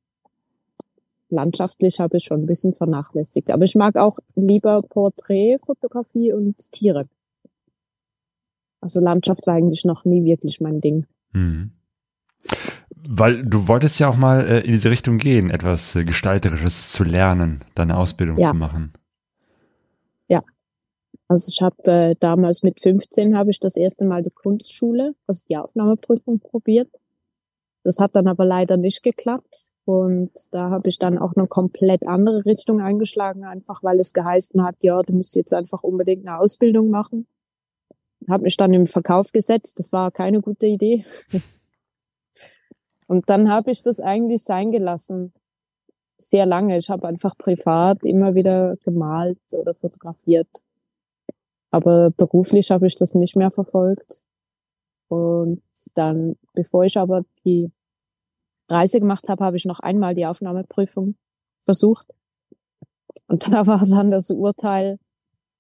landschaftlich 1.35 2.01
habe 2.01 2.17
ich 2.17 2.25
schon 2.25 2.43
ein 2.43 2.47
bisschen 2.47 2.73
vernachlässigt. 2.73 3.51
Aber 3.51 3.65
ich 3.65 3.75
mag 3.75 3.97
auch 3.97 4.19
lieber 4.37 4.83
Porträtfotografie 4.83 6.33
und 6.33 6.57
Tiere. 6.73 7.09
Also 8.81 9.01
Landschaft 9.01 9.47
war 9.47 9.55
eigentlich 9.55 9.85
noch 9.85 10.05
nie 10.05 10.25
wirklich 10.25 10.61
mein 10.61 10.81
Ding. 10.81 11.07
Mhm. 11.33 11.73
Weil 13.07 13.45
du 13.45 13.69
wolltest 13.69 13.99
ja 13.99 14.09
auch 14.09 14.17
mal 14.17 14.47
äh, 14.47 14.61
in 14.61 14.73
diese 14.73 14.91
Richtung 14.91 15.19
gehen, 15.19 15.51
etwas 15.51 15.95
äh, 15.95 16.05
Gestalterisches 16.05 16.93
zu 16.93 17.05
lernen, 17.05 17.65
deine 17.75 17.97
Ausbildung 17.97 18.39
Ja. 18.39 18.51
zu 18.51 18.57
machen. 18.57 18.93
Also 21.29 21.49
ich 21.49 21.63
habe 21.63 21.91
äh, 21.91 22.15
damals 22.21 22.63
mit 22.63 22.81
15 22.81 23.37
habe 23.37 23.51
ich 23.51 23.59
das 23.59 23.77
erste 23.77 24.05
Mal 24.05 24.23
die 24.23 24.31
Kunstschule, 24.31 25.15
also 25.27 25.45
die 25.49 25.57
Aufnahmeprüfung 25.57 26.41
probiert. 26.41 26.89
Das 27.83 27.99
hat 27.99 28.15
dann 28.17 28.29
aber 28.29 28.45
leider 28.45 28.77
nicht 28.77 29.03
geklappt 29.03 29.69
und 29.85 30.31
da 30.53 30.71
habe 30.71 30.89
ich 30.89 30.99
dann 30.99 31.19
auch 31.19 31.35
eine 31.37 31.47
komplett 31.47 32.07
andere 32.07 32.45
Richtung 32.47 32.81
eingeschlagen, 32.81 33.45
einfach 33.45 33.83
weil 33.83 34.01
es 34.01 34.15
geheißen 34.15 34.63
hat, 34.63 34.77
ja, 34.81 35.03
du 35.03 35.15
musst 35.15 35.37
jetzt 35.37 35.53
einfach 35.53 35.83
unbedingt 35.83 36.27
eine 36.27 36.39
Ausbildung 36.39 36.89
machen. 36.89 37.27
Habe 38.29 38.45
mich 38.45 38.57
dann 38.57 38.73
im 38.73 38.87
Verkauf 38.87 39.33
gesetzt, 39.33 39.79
das 39.79 39.93
war 39.93 40.11
keine 40.11 40.41
gute 40.41 40.67
Idee. 40.67 41.05
und 43.07 43.29
dann 43.29 43.51
habe 43.51 43.71
ich 43.71 43.83
das 43.83 44.01
eigentlich 44.01 44.43
sein 44.43 44.73
gelassen, 44.73 45.35
sehr 46.17 46.47
lange. 46.47 46.79
Ich 46.79 46.89
habe 46.89 47.07
einfach 47.07 47.37
privat 47.37 48.03
immer 48.03 48.35
wieder 48.35 48.77
gemalt 48.83 49.39
oder 49.53 49.75
fotografiert. 49.75 50.49
Aber 51.75 52.13
beruflich 52.13 52.71
habe 52.71 52.87
ich 52.87 52.95
das 52.95 53.17
nicht 53.17 53.35
mehr 53.35 53.51
verfolgt. 53.51 54.23
Und 55.09 55.61
dann, 55.97 56.37
bevor 56.53 56.85
ich 56.85 56.97
aber 56.97 57.25
die 57.45 57.73
Reise 58.69 59.01
gemacht 59.01 59.29
habe, 59.29 59.45
habe 59.45 59.57
ich 59.57 59.65
noch 59.65 59.81
einmal 59.81 60.15
die 60.15 60.25
Aufnahmeprüfung 60.25 61.17
versucht. 61.63 62.07
Und 63.27 63.49
da 63.53 63.67
war 63.67 63.85
dann 63.85 64.13
das 64.13 64.31
Urteil, 64.31 65.01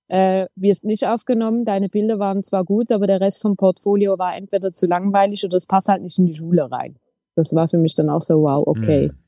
äh, 0.06 0.46
wirst 0.54 0.84
nicht 0.84 1.04
aufgenommen, 1.04 1.64
deine 1.64 1.88
Bilder 1.88 2.20
waren 2.20 2.44
zwar 2.44 2.64
gut, 2.64 2.92
aber 2.92 3.08
der 3.08 3.20
Rest 3.20 3.42
vom 3.42 3.56
Portfolio 3.56 4.16
war 4.16 4.36
entweder 4.36 4.72
zu 4.72 4.86
langweilig 4.86 5.44
oder 5.44 5.56
es 5.56 5.66
passt 5.66 5.88
halt 5.88 6.02
nicht 6.02 6.20
in 6.20 6.26
die 6.26 6.36
Schule 6.36 6.70
rein. 6.70 6.94
Das 7.34 7.56
war 7.56 7.66
für 7.66 7.78
mich 7.78 7.94
dann 7.94 8.08
auch 8.08 8.22
so, 8.22 8.40
wow, 8.42 8.64
okay. 8.64 9.08
Mhm. 9.08 9.18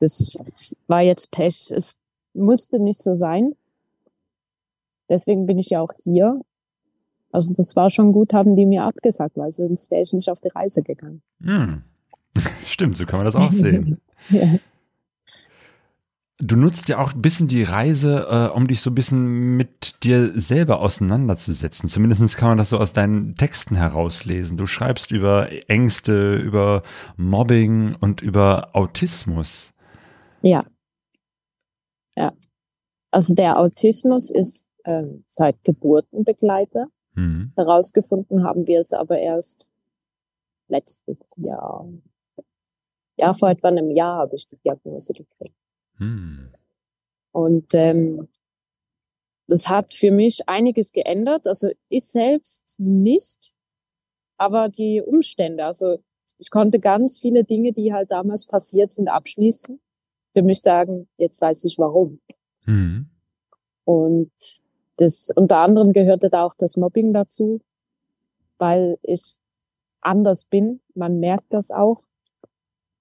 Das 0.00 0.42
war 0.88 1.02
jetzt 1.02 1.30
Pech. 1.30 1.70
Es 1.70 1.96
musste 2.34 2.80
nicht 2.80 3.00
so 3.00 3.14
sein. 3.14 3.54
Deswegen 5.08 5.46
bin 5.46 5.58
ich 5.58 5.70
ja 5.70 5.80
auch 5.80 5.92
hier. 6.02 6.40
Also 7.30 7.54
das 7.54 7.76
war 7.76 7.90
schon 7.90 8.12
gut, 8.12 8.32
haben 8.32 8.56
die 8.56 8.66
mir 8.66 8.84
abgesagt, 8.84 9.36
weil 9.36 9.52
sonst 9.52 9.90
wäre 9.90 10.02
ich 10.02 10.12
nicht 10.12 10.30
auf 10.30 10.40
die 10.40 10.48
Reise 10.48 10.82
gegangen. 10.82 11.22
Hm. 11.42 11.82
Stimmt, 12.64 12.96
so 12.96 13.04
kann 13.04 13.18
man 13.18 13.26
das 13.26 13.36
auch 13.36 13.52
sehen. 13.52 14.00
ja. 14.30 14.58
Du 16.40 16.54
nutzt 16.54 16.88
ja 16.88 16.98
auch 16.98 17.14
ein 17.14 17.20
bisschen 17.20 17.48
die 17.48 17.64
Reise, 17.64 18.28
äh, 18.30 18.56
um 18.56 18.68
dich 18.68 18.80
so 18.80 18.90
ein 18.90 18.94
bisschen 18.94 19.56
mit 19.56 20.04
dir 20.04 20.38
selber 20.38 20.80
auseinanderzusetzen. 20.80 21.88
Zumindest 21.88 22.36
kann 22.36 22.50
man 22.50 22.58
das 22.58 22.70
so 22.70 22.78
aus 22.78 22.92
deinen 22.92 23.34
Texten 23.34 23.74
herauslesen. 23.74 24.56
Du 24.56 24.66
schreibst 24.66 25.10
über 25.10 25.48
Ängste, 25.68 26.36
über 26.36 26.82
Mobbing 27.16 27.96
und 28.00 28.22
über 28.22 28.68
Autismus. 28.74 29.72
ja. 30.42 30.64
Ja. 32.16 32.32
Also 33.10 33.34
der 33.34 33.58
Autismus 33.58 34.30
ist 34.30 34.67
ähm, 34.88 35.24
seit 35.28 35.62
Geburtenbegleiter. 35.64 36.88
Hm. 37.14 37.52
Herausgefunden 37.56 38.42
haben 38.42 38.66
wir 38.66 38.80
es 38.80 38.92
aber 38.92 39.18
erst 39.18 39.68
letztes 40.68 41.18
Jahr. 41.36 41.86
Ja, 43.16 43.34
vor 43.34 43.50
etwa 43.50 43.68
einem 43.68 43.90
Jahr 43.90 44.18
habe 44.18 44.36
ich 44.36 44.46
die 44.46 44.56
Diagnose 44.56 45.12
gekriegt. 45.12 45.56
Hm. 45.96 46.52
Und 47.32 47.74
ähm, 47.74 48.28
das 49.46 49.68
hat 49.68 49.92
für 49.92 50.10
mich 50.10 50.48
einiges 50.48 50.92
geändert. 50.92 51.46
Also 51.46 51.70
ich 51.88 52.06
selbst 52.06 52.76
nicht, 52.78 53.54
aber 54.38 54.68
die 54.68 55.02
Umstände. 55.02 55.64
Also 55.64 56.02
ich 56.38 56.50
konnte 56.50 56.80
ganz 56.80 57.18
viele 57.18 57.44
Dinge, 57.44 57.72
die 57.72 57.92
halt 57.92 58.10
damals 58.10 58.46
passiert 58.46 58.92
sind, 58.92 59.08
abschließen. 59.08 59.80
Für 60.34 60.42
mich 60.42 60.60
sagen, 60.60 61.08
jetzt 61.18 61.40
weiß 61.40 61.64
ich 61.64 61.78
warum. 61.78 62.20
Hm. 62.64 63.10
Und 63.84 64.30
das 64.98 65.30
unter 65.34 65.58
anderem 65.58 65.92
gehörte 65.92 66.28
da 66.30 66.44
auch 66.44 66.54
das 66.58 66.76
Mobbing 66.76 67.12
dazu, 67.12 67.60
weil 68.58 68.98
ich 69.02 69.36
anders 70.00 70.44
bin. 70.44 70.80
Man 70.94 71.18
merkt 71.20 71.52
das 71.52 71.70
auch, 71.70 72.02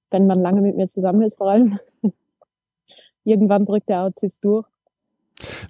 wenn 0.09 0.25
man 0.27 0.39
lange 0.39 0.61
mit 0.61 0.75
mir 0.77 0.87
zusammen 0.87 1.21
ist, 1.23 1.37
vor 1.37 1.49
allem. 1.51 1.77
Irgendwann 3.23 3.65
drückt 3.65 3.89
der 3.89 4.03
Autist 4.03 4.43
durch. 4.45 4.65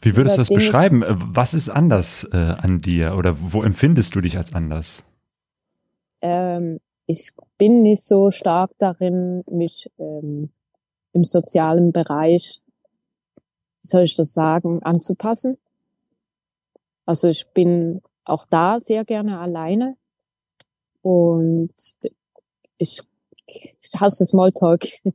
Wie 0.01 0.15
würdest 0.15 0.37
du 0.37 0.41
Das 0.41 0.47
das 0.47 0.47
Ding 0.49 0.57
ist- 0.59 0.65
beschreiben? 0.65 1.03
Äh, 1.03 1.15
Was 1.17 1.53
ist 1.53 1.69
anders 1.69 2.23
äh, 2.31 2.37
an 2.37 2.81
dir 2.81 3.15
oder 3.17 3.35
wo 3.37 3.63
empfindest 3.63 4.13
du 4.15 4.21
dich 4.21 4.37
als 4.37 4.53
anders? 4.53 5.03
Ähm, 6.21 6.79
ich 7.07 7.31
bin 7.57 7.81
nicht 7.83 8.03
so 8.03 8.31
stark 8.31 8.71
darin, 8.77 9.43
mich 9.49 9.89
ähm, 9.97 10.49
im 11.13 11.23
sozialen 11.23 11.91
Bereich, 11.91 12.61
wie 13.81 13.87
soll 13.87 14.03
ich 14.03 14.15
das 14.15 14.33
sagen, 14.33 14.83
anzupassen. 14.83 15.57
Also 17.07 17.29
ich 17.29 17.47
bin 17.53 18.01
auch 18.25 18.45
da 18.47 18.79
sehr 18.79 19.05
gerne 19.05 19.39
alleine 19.39 19.95
und 21.01 21.71
ich, 22.77 23.01
ich 23.47 23.99
hasse 23.99 24.23
Smalltalk. 24.23 24.83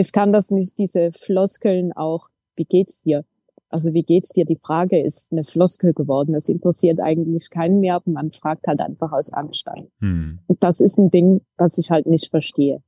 Ich 0.00 0.12
kann 0.12 0.32
das 0.32 0.52
nicht, 0.52 0.78
diese 0.78 1.10
Floskeln 1.10 1.92
auch, 1.92 2.28
wie 2.54 2.64
geht's 2.64 3.00
dir? 3.00 3.24
Also 3.68 3.94
wie 3.94 4.04
geht's 4.04 4.28
dir? 4.28 4.44
Die 4.44 4.54
Frage 4.54 5.02
ist 5.02 5.32
eine 5.32 5.42
Floskel 5.42 5.92
geworden. 5.92 6.34
Das 6.34 6.48
interessiert 6.48 7.00
eigentlich 7.00 7.50
keinen 7.50 7.80
mehr, 7.80 7.96
aber 7.96 8.12
man 8.12 8.30
fragt 8.30 8.68
halt 8.68 8.78
einfach 8.78 9.10
aus 9.10 9.32
Anstein. 9.32 9.88
Hm. 10.00 10.38
Und 10.46 10.62
das 10.62 10.80
ist 10.80 10.98
ein 10.98 11.10
Ding, 11.10 11.40
was 11.56 11.78
ich 11.78 11.90
halt 11.90 12.06
nicht 12.06 12.30
verstehe. 12.30 12.80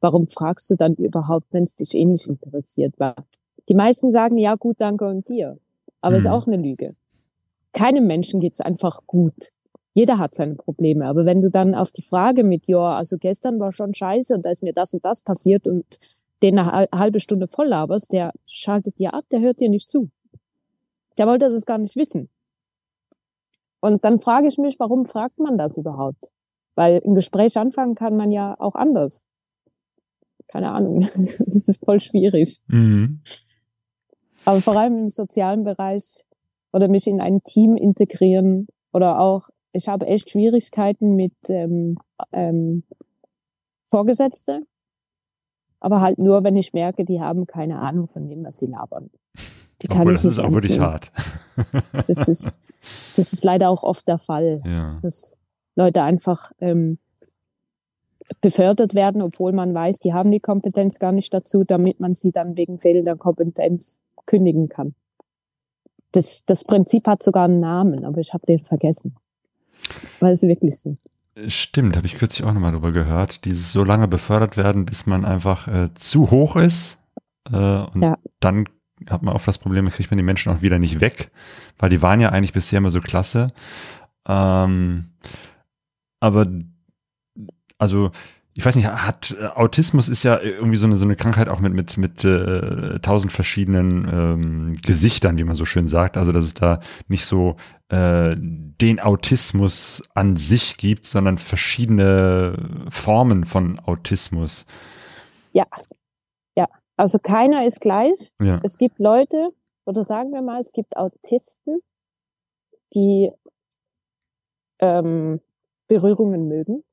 Warum 0.00 0.28
fragst 0.28 0.70
du 0.70 0.76
dann 0.76 0.94
überhaupt, 0.94 1.48
wenn 1.50 1.64
es 1.64 1.74
dich 1.74 1.94
eh 1.96 2.04
nicht 2.04 2.28
interessiert? 2.28 2.94
Weil 2.98 3.14
die 3.68 3.74
meisten 3.74 4.08
sagen, 4.10 4.38
ja 4.38 4.54
gut, 4.54 4.76
danke 4.78 5.08
und 5.08 5.28
dir. 5.28 5.58
Aber 6.00 6.12
Mhm. 6.12 6.18
ist 6.18 6.28
auch 6.28 6.46
eine 6.46 6.58
Lüge. 6.58 6.94
Keinem 7.76 8.06
Menschen 8.06 8.40
geht's 8.40 8.60
einfach 8.60 9.06
gut. 9.06 9.52
Jeder 9.92 10.18
hat 10.18 10.34
seine 10.34 10.54
Probleme. 10.54 11.06
Aber 11.06 11.26
wenn 11.26 11.42
du 11.42 11.50
dann 11.50 11.74
auf 11.74 11.92
die 11.92 12.02
Frage 12.02 12.42
mit, 12.42 12.66
ja, 12.68 12.96
also 12.96 13.18
gestern 13.18 13.60
war 13.60 13.70
schon 13.72 13.92
scheiße 13.94 14.34
und 14.34 14.44
da 14.46 14.50
ist 14.50 14.62
mir 14.62 14.72
das 14.72 14.94
und 14.94 15.04
das 15.04 15.20
passiert 15.22 15.66
und 15.66 15.84
den 16.42 16.58
eine 16.58 16.72
hal- 16.72 16.88
halbe 16.94 17.20
Stunde 17.20 17.46
voll 17.46 17.68
laberst, 17.68 18.12
der 18.12 18.32
schaltet 18.46 18.98
dir 18.98 19.14
ab, 19.14 19.24
der 19.30 19.40
hört 19.40 19.60
dir 19.60 19.68
nicht 19.68 19.90
zu. 19.90 20.10
Der 21.18 21.26
wollte 21.26 21.50
das 21.50 21.64
gar 21.66 21.78
nicht 21.78 21.96
wissen. 21.96 22.28
Und 23.80 24.04
dann 24.04 24.20
frage 24.20 24.48
ich 24.48 24.58
mich, 24.58 24.78
warum 24.78 25.06
fragt 25.06 25.38
man 25.38 25.56
das 25.58 25.76
überhaupt? 25.76 26.30
Weil 26.74 27.00
ein 27.04 27.14
Gespräch 27.14 27.56
anfangen 27.56 27.94
kann 27.94 28.16
man 28.16 28.32
ja 28.32 28.54
auch 28.58 28.74
anders. 28.74 29.24
Keine 30.48 30.70
Ahnung. 30.72 31.08
Das 31.46 31.68
ist 31.68 31.84
voll 31.84 32.00
schwierig. 32.00 32.58
Mhm. 32.68 33.20
Aber 34.44 34.60
vor 34.60 34.76
allem 34.76 34.98
im 35.04 35.10
sozialen 35.10 35.64
Bereich 35.64 36.25
oder 36.76 36.88
mich 36.88 37.06
in 37.06 37.22
ein 37.22 37.42
Team 37.42 37.74
integrieren 37.74 38.68
oder 38.92 39.18
auch, 39.18 39.48
ich 39.72 39.88
habe 39.88 40.06
echt 40.06 40.30
Schwierigkeiten 40.30 41.16
mit 41.16 41.32
ähm, 41.48 41.96
ähm, 42.32 42.82
Vorgesetzte, 43.88 44.60
aber 45.80 46.02
halt 46.02 46.18
nur, 46.18 46.44
wenn 46.44 46.54
ich 46.54 46.74
merke, 46.74 47.06
die 47.06 47.18
haben 47.18 47.46
keine 47.46 47.78
Ahnung 47.78 48.08
von 48.08 48.28
dem, 48.28 48.44
was 48.44 48.58
sie 48.58 48.66
labern. 48.66 49.08
Die 49.80 49.88
kann 49.88 50.00
Obwohl, 50.00 50.16
ich 50.16 50.20
das 50.20 50.32
ist 50.32 50.38
auch 50.38 50.52
wirklich 50.52 50.72
nehmen. 50.72 50.84
hart. 50.84 51.10
Das 52.06 52.28
ist, 52.28 52.52
das 53.16 53.32
ist 53.32 53.42
leider 53.42 53.70
auch 53.70 53.82
oft 53.82 54.06
der 54.06 54.18
Fall, 54.18 54.60
ja. 54.66 54.98
dass 55.00 55.38
Leute 55.76 56.02
einfach 56.02 56.52
ähm, 56.60 56.98
befördert 58.42 58.94
werden, 58.94 59.22
obwohl 59.22 59.52
man 59.52 59.72
weiß, 59.72 59.98
die 60.00 60.12
haben 60.12 60.30
die 60.30 60.40
Kompetenz 60.40 60.98
gar 60.98 61.12
nicht 61.12 61.32
dazu, 61.32 61.64
damit 61.64 62.00
man 62.00 62.14
sie 62.14 62.32
dann 62.32 62.58
wegen 62.58 62.78
fehlender 62.78 63.16
Kompetenz 63.16 64.02
kündigen 64.26 64.68
kann. 64.68 64.94
Das, 66.12 66.44
das 66.46 66.64
Prinzip 66.64 67.06
hat 67.06 67.22
sogar 67.22 67.44
einen 67.44 67.60
Namen, 67.60 68.04
aber 68.04 68.18
ich 68.18 68.32
habe 68.32 68.46
den 68.46 68.64
vergessen. 68.64 69.16
Weil 70.20 70.32
es 70.32 70.42
wirklich 70.42 70.78
so. 70.78 70.96
Stimmt, 71.48 71.96
habe 71.96 72.06
ich 72.06 72.14
kürzlich 72.16 72.46
auch 72.46 72.52
nochmal 72.54 72.72
drüber 72.72 72.92
gehört. 72.92 73.44
Dieses 73.44 73.72
so 73.72 73.84
lange 73.84 74.08
befördert 74.08 74.56
werden, 74.56 74.86
bis 74.86 75.04
man 75.04 75.24
einfach 75.24 75.68
äh, 75.68 75.92
zu 75.94 76.30
hoch 76.30 76.56
ist. 76.56 76.98
Äh, 77.52 77.56
und 77.56 78.02
Ja. 78.02 78.16
dann 78.40 78.64
hat 79.10 79.22
man 79.22 79.34
oft 79.34 79.46
das 79.46 79.58
Problem, 79.58 79.88
kriegt 79.90 80.10
man 80.10 80.16
die 80.16 80.24
Menschen 80.24 80.50
auch 80.50 80.62
wieder 80.62 80.78
nicht 80.78 81.00
weg, 81.00 81.30
weil 81.78 81.90
die 81.90 82.00
waren 82.00 82.20
ja 82.20 82.30
eigentlich 82.30 82.54
bisher 82.54 82.78
immer 82.78 82.90
so 82.90 83.02
klasse. 83.02 83.52
Ähm, 84.26 85.10
aber 86.20 86.46
also 87.78 88.10
ich 88.56 88.64
weiß 88.64 88.74
nicht, 88.74 88.88
hat 88.88 89.36
äh, 89.38 89.48
Autismus 89.48 90.08
ist 90.08 90.22
ja 90.22 90.40
irgendwie 90.40 90.78
so 90.78 90.86
eine 90.86 90.96
so 90.96 91.04
eine 91.04 91.14
Krankheit 91.14 91.48
auch 91.50 91.60
mit 91.60 91.74
mit 91.74 91.98
mit 91.98 92.24
äh, 92.24 92.98
tausend 93.00 93.30
verschiedenen 93.30 94.08
ähm, 94.10 94.72
Gesichtern, 94.80 95.36
wie 95.36 95.44
man 95.44 95.56
so 95.56 95.66
schön 95.66 95.86
sagt. 95.86 96.16
Also 96.16 96.32
dass 96.32 96.46
es 96.46 96.54
da 96.54 96.80
nicht 97.06 97.26
so 97.26 97.56
äh, 97.90 98.34
den 98.38 98.98
Autismus 98.98 100.02
an 100.14 100.36
sich 100.36 100.78
gibt, 100.78 101.04
sondern 101.04 101.36
verschiedene 101.36 102.86
Formen 102.88 103.44
von 103.44 103.78
Autismus. 103.78 104.64
Ja. 105.52 105.66
Ja. 106.56 106.66
Also 106.96 107.18
keiner 107.18 107.66
ist 107.66 107.82
gleich. 107.82 108.32
Ja. 108.40 108.60
Es 108.62 108.78
gibt 108.78 108.98
Leute, 108.98 109.50
oder 109.84 110.02
sagen 110.02 110.32
wir 110.32 110.40
mal, 110.40 110.60
es 110.60 110.72
gibt 110.72 110.96
Autisten, 110.96 111.80
die 112.94 113.30
ähm, 114.80 115.40
Berührungen 115.88 116.48
mögen. 116.48 116.84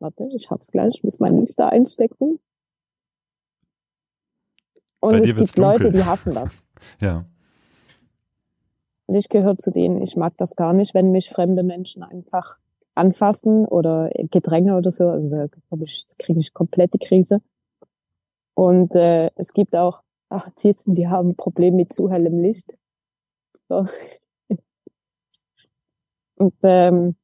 Warte, 0.00 0.28
ich 0.34 0.50
hab's 0.50 0.72
gleich, 0.72 0.96
ich 0.96 1.04
muss 1.04 1.20
meine 1.20 1.40
Liste 1.40 1.66
einstecken. 1.66 2.40
Und 5.00 5.12
Bei 5.12 5.20
es 5.20 5.36
gibt 5.36 5.56
Leute, 5.56 5.84
dunkel. 5.84 6.00
die 6.00 6.06
hassen 6.06 6.34
das. 6.34 6.62
Ja. 7.00 7.26
Und 9.06 9.16
ich 9.16 9.28
gehöre 9.28 9.58
zu 9.58 9.70
denen, 9.70 10.00
ich 10.00 10.16
mag 10.16 10.34
das 10.38 10.56
gar 10.56 10.72
nicht, 10.72 10.94
wenn 10.94 11.10
mich 11.12 11.28
fremde 11.28 11.62
Menschen 11.62 12.02
einfach 12.02 12.56
anfassen 12.94 13.66
oder 13.66 14.08
Gedränge 14.14 14.76
oder 14.76 14.90
so. 14.90 15.10
Also 15.10 15.36
da 15.36 15.46
kriege 16.18 16.40
ich 16.40 16.54
komplette 16.54 16.98
Krise. 16.98 17.42
Und 18.54 18.96
äh, 18.96 19.30
es 19.34 19.52
gibt 19.52 19.76
auch 19.76 20.02
Autisten, 20.30 20.94
die 20.94 21.08
haben 21.08 21.30
ein 21.30 21.36
Problem 21.36 21.76
mit 21.76 21.92
zu 21.92 22.10
hellem 22.10 22.40
Licht. 22.40 22.72
So. 23.68 23.86
Und 26.36 26.54
ähm, 26.62 27.16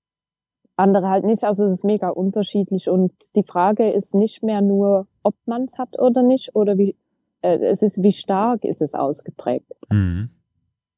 andere 0.76 1.08
halt 1.08 1.24
nicht. 1.24 1.44
Also 1.44 1.64
es 1.64 1.72
ist 1.72 1.84
mega 1.84 2.08
unterschiedlich. 2.08 2.88
Und 2.88 3.12
die 3.34 3.42
Frage 3.42 3.90
ist 3.90 4.14
nicht 4.14 4.42
mehr 4.42 4.60
nur, 4.60 5.06
ob 5.22 5.34
man 5.46 5.64
es 5.64 5.78
hat 5.78 5.98
oder 5.98 6.22
nicht, 6.22 6.54
oder 6.54 6.78
wie 6.78 6.96
äh, 7.42 7.58
es 7.66 7.82
ist, 7.82 8.02
wie 8.02 8.12
stark 8.12 8.64
ist 8.64 8.82
es 8.82 8.94
ausgeprägt. 8.94 9.72
Mhm. 9.90 10.30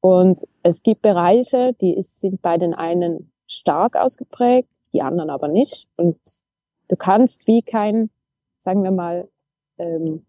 Und 0.01 0.47
es 0.63 0.83
gibt 0.83 1.01
Bereiche, 1.01 1.73
die 1.81 1.95
ist, 1.95 2.21
sind 2.21 2.41
bei 2.41 2.57
den 2.57 2.73
einen 2.73 3.31
stark 3.47 3.95
ausgeprägt, 3.95 4.69
die 4.93 5.01
anderen 5.01 5.29
aber 5.29 5.47
nicht. 5.47 5.87
Und 5.97 6.17
du 6.87 6.95
kannst 6.95 7.47
wie 7.47 7.61
kein, 7.61 8.09
sagen 8.59 8.83
wir 8.83 8.91
mal, 8.91 9.27
ähm, 9.77 10.25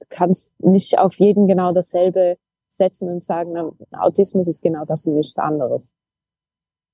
du 0.00 0.06
kannst 0.08 0.58
nicht 0.60 0.98
auf 0.98 1.18
jeden 1.18 1.46
genau 1.46 1.72
dasselbe 1.72 2.36
setzen 2.70 3.08
und 3.08 3.24
sagen, 3.24 3.52
na, 3.52 3.72
Autismus 4.02 4.48
ist 4.48 4.62
genau 4.62 4.84
das 4.84 5.06
und 5.06 5.14
nichts 5.14 5.38
anderes. 5.38 5.94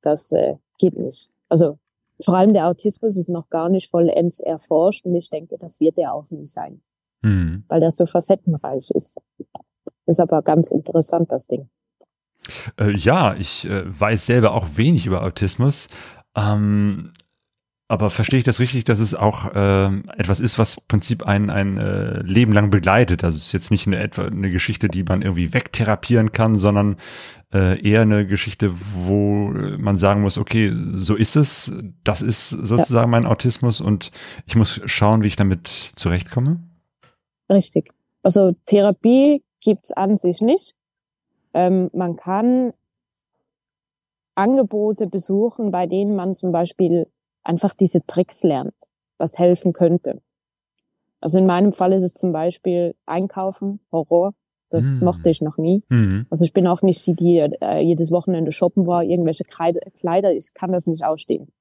Das 0.03 0.32
äh, 0.32 0.57
geht 0.81 0.99
nicht. 0.99 1.31
Also 1.49 1.78
vor 2.22 2.37
allem 2.37 2.53
der 2.53 2.66
Autismus 2.68 3.16
ist 3.16 3.28
noch 3.28 3.49
gar 3.49 3.68
nicht 3.68 3.89
vollends 3.89 4.41
erforscht 4.41 5.07
und 5.07 5.14
ich 5.14 5.31
denke, 5.31 5.57
das 5.59 5.81
wird 5.81 5.97
er 5.99 6.12
auch 6.14 6.28
nie 6.31 6.47
sein, 6.47 6.83
Mhm. 7.22 7.64
weil 7.68 7.81
das 7.81 7.97
so 7.97 8.07
facettenreich 8.07 8.91
ist. 8.91 9.16
Ist 10.07 10.20
aber 10.20 10.43
ganz 10.43 10.70
interessant, 10.70 11.31
das 11.31 11.47
Ding. 11.47 11.68
Äh, 12.78 12.97
ja, 12.97 13.35
ich 13.37 13.64
äh, 13.66 13.83
weiß 13.87 14.26
selber 14.26 14.55
auch 14.55 14.66
wenig 14.76 15.07
über 15.07 15.22
Autismus. 15.22 15.89
Ähm, 16.35 17.12
aber 17.91 18.09
verstehe 18.09 18.38
ich 18.38 18.45
das 18.45 18.61
richtig, 18.61 18.84
dass 18.84 19.01
es 19.01 19.16
auch 19.16 19.51
ähm, 19.53 20.05
etwas 20.16 20.38
ist, 20.38 20.61
was 20.61 20.76
im 20.76 20.84
Prinzip 20.86 21.24
ein, 21.24 21.51
ein 21.51 21.76
äh, 21.76 22.22
Leben 22.22 22.53
lang 22.53 22.70
begleitet? 22.70 23.24
Also 23.24 23.36
es 23.36 23.47
ist 23.47 23.53
jetzt 23.53 23.72
nicht 23.72 23.88
eine, 23.88 23.99
etwa 23.99 24.26
eine 24.26 24.49
Geschichte, 24.49 24.86
die 24.86 25.03
man 25.03 25.22
irgendwie 25.22 25.53
wegtherapieren 25.53 26.30
kann, 26.30 26.55
sondern 26.55 26.99
äh, 27.53 27.82
eher 27.82 28.03
eine 28.03 28.28
Geschichte, 28.28 28.70
wo 28.72 29.51
äh, 29.51 29.76
man 29.76 29.97
sagen 29.97 30.22
muss, 30.22 30.38
okay, 30.38 30.72
so 30.93 31.16
ist 31.16 31.34
es, 31.34 31.72
das 32.05 32.22
ist 32.22 32.51
sozusagen 32.51 33.11
mein 33.11 33.26
Autismus 33.26 33.80
und 33.80 34.12
ich 34.47 34.55
muss 34.55 34.80
schauen, 34.84 35.24
wie 35.24 35.26
ich 35.26 35.34
damit 35.34 35.66
zurechtkomme. 35.66 36.61
Richtig. 37.51 37.91
Also 38.22 38.55
Therapie 38.66 39.43
gibt's 39.61 39.91
an 39.91 40.16
sich 40.16 40.41
nicht. 40.41 40.76
Ähm, 41.55 41.91
man 41.93 42.14
kann 42.14 42.72
Angebote 44.36 45.09
besuchen, 45.09 45.72
bei 45.72 45.88
denen 45.88 46.14
man 46.14 46.34
zum 46.34 46.53
Beispiel 46.53 47.09
einfach 47.43 47.74
diese 47.74 48.05
Tricks 48.07 48.43
lernt, 48.43 48.74
was 49.18 49.38
helfen 49.38 49.72
könnte. 49.72 50.20
Also 51.20 51.38
in 51.38 51.47
meinem 51.47 51.72
Fall 51.72 51.93
ist 51.93 52.03
es 52.03 52.14
zum 52.14 52.32
Beispiel 52.32 52.95
Einkaufen, 53.07 53.80
Horror. 53.93 54.32
Das 54.70 54.99
Hm. 54.99 55.05
mochte 55.05 55.30
ich 55.30 55.43
noch 55.43 55.59
nie. 55.59 55.82
Mhm. 55.88 56.26
Also 56.30 56.45
ich 56.45 56.53
bin 56.53 56.66
auch 56.68 56.80
nicht 56.82 57.05
die, 57.07 57.14
die 57.14 57.38
äh, 57.38 57.80
jedes 57.80 58.12
Wochenende 58.12 58.53
shoppen 58.53 58.86
war, 58.86 59.03
irgendwelche 59.03 59.45
Kleider, 59.45 60.32
ich 60.32 60.55
kann 60.55 60.70
das 60.70 60.86
nicht 60.86 61.05
ausstehen. 61.05 61.53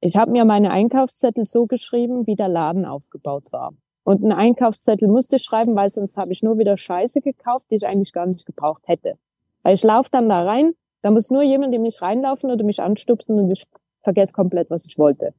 Ich 0.00 0.16
habe 0.16 0.30
mir 0.30 0.44
meine 0.44 0.70
Einkaufszettel 0.70 1.46
so 1.46 1.66
geschrieben, 1.66 2.26
wie 2.26 2.36
der 2.36 2.48
Laden 2.48 2.84
aufgebaut 2.84 3.52
war. 3.52 3.72
Und 4.04 4.22
einen 4.22 4.32
Einkaufszettel 4.32 5.08
musste 5.08 5.36
ich 5.36 5.42
schreiben, 5.42 5.74
weil 5.76 5.88
sonst 5.88 6.16
habe 6.16 6.32
ich 6.32 6.42
nur 6.42 6.58
wieder 6.58 6.76
Scheiße 6.76 7.20
gekauft, 7.20 7.66
die 7.70 7.76
ich 7.76 7.86
eigentlich 7.86 8.12
gar 8.12 8.26
nicht 8.26 8.46
gebraucht 8.46 8.82
hätte. 8.86 9.14
Weil 9.62 9.74
ich 9.74 9.82
laufe 9.82 10.10
dann 10.10 10.28
da 10.28 10.42
rein, 10.42 10.72
da 11.02 11.10
muss 11.10 11.30
nur 11.30 11.42
jemand 11.42 11.74
in 11.74 11.82
mich 11.82 12.00
reinlaufen 12.02 12.50
oder 12.50 12.64
mich 12.64 12.82
anstupsen 12.82 13.38
und 13.38 13.50
ich 13.50 13.64
vergesse 14.02 14.32
komplett, 14.32 14.70
was 14.70 14.86
ich 14.86 14.98
wollte. 14.98 15.34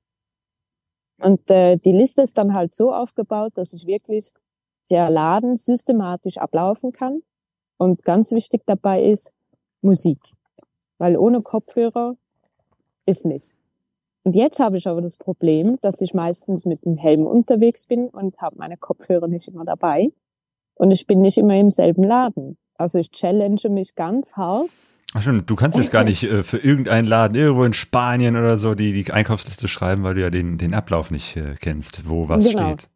Und 1.20 1.50
äh, 1.52 1.78
die 1.78 1.92
Liste 1.92 2.22
ist 2.22 2.38
dann 2.38 2.54
halt 2.54 2.74
so 2.74 2.94
aufgebaut, 2.94 3.54
dass 3.56 3.74
ich 3.74 3.86
wirklich 3.86 4.32
der 4.90 5.10
Laden 5.10 5.56
systematisch 5.56 6.38
ablaufen 6.38 6.92
kann. 6.92 7.22
Und 7.78 8.04
ganz 8.04 8.32
wichtig 8.32 8.64
dabei 8.66 9.04
ist 9.04 9.34
Musik. 9.82 10.20
Weil 10.98 11.18
ohne 11.18 11.42
Kopfhörer 11.42 12.16
ist 13.06 13.26
nicht. 13.26 13.54
Und 14.24 14.36
jetzt 14.36 14.60
habe 14.60 14.78
ich 14.78 14.88
aber 14.88 15.02
das 15.02 15.18
Problem, 15.18 15.80
dass 15.82 16.02
ich 16.02 16.14
meistens 16.14 16.66
mit 16.66 16.86
dem 16.86 16.98
Helm 16.98 17.26
unterwegs 17.26 17.88
bin 17.88 18.08
und 18.10 18.40
habe 18.40 18.58
meine 18.58 18.78
Kopfhörer 18.78 19.28
nicht 19.28 19.48
immer 19.48 19.66
dabei. 19.66 20.12
Und 20.76 20.92
ich 20.92 21.08
bin 21.08 21.22
nicht 21.22 21.38
immer 21.38 21.56
im 21.56 21.72
selben 21.72 22.04
Laden. 22.04 22.58
Also 22.76 23.00
ich 23.00 23.12
challenge 23.12 23.70
mich 23.70 23.96
ganz 23.96 24.38
hart. 24.38 24.70
Ach 25.14 25.22
stimmt, 25.22 25.50
du 25.50 25.56
kannst 25.58 25.78
jetzt 25.78 25.92
gar 25.92 26.04
nicht 26.06 26.24
äh, 26.24 26.42
für 26.42 26.58
irgendeinen 26.58 27.06
Laden 27.08 27.36
irgendwo 27.36 27.64
in 27.66 27.74
Spanien 27.74 28.38
oder 28.38 28.58
so 28.58 28.76
die, 28.76 28.94
die 28.94 29.12
Einkaufsliste 29.12 29.68
schreiben, 29.68 30.04
weil 30.04 30.16
du 30.16 30.22
ja 30.22 30.30
den, 30.30 30.58
den 30.58 30.74
Ablauf 30.74 31.12
nicht 31.12 31.36
äh, 31.36 31.56
kennst, 31.60 32.08
wo 32.10 32.30
was 32.30 32.46
Genau. 32.46 32.68
steht. 32.76 32.88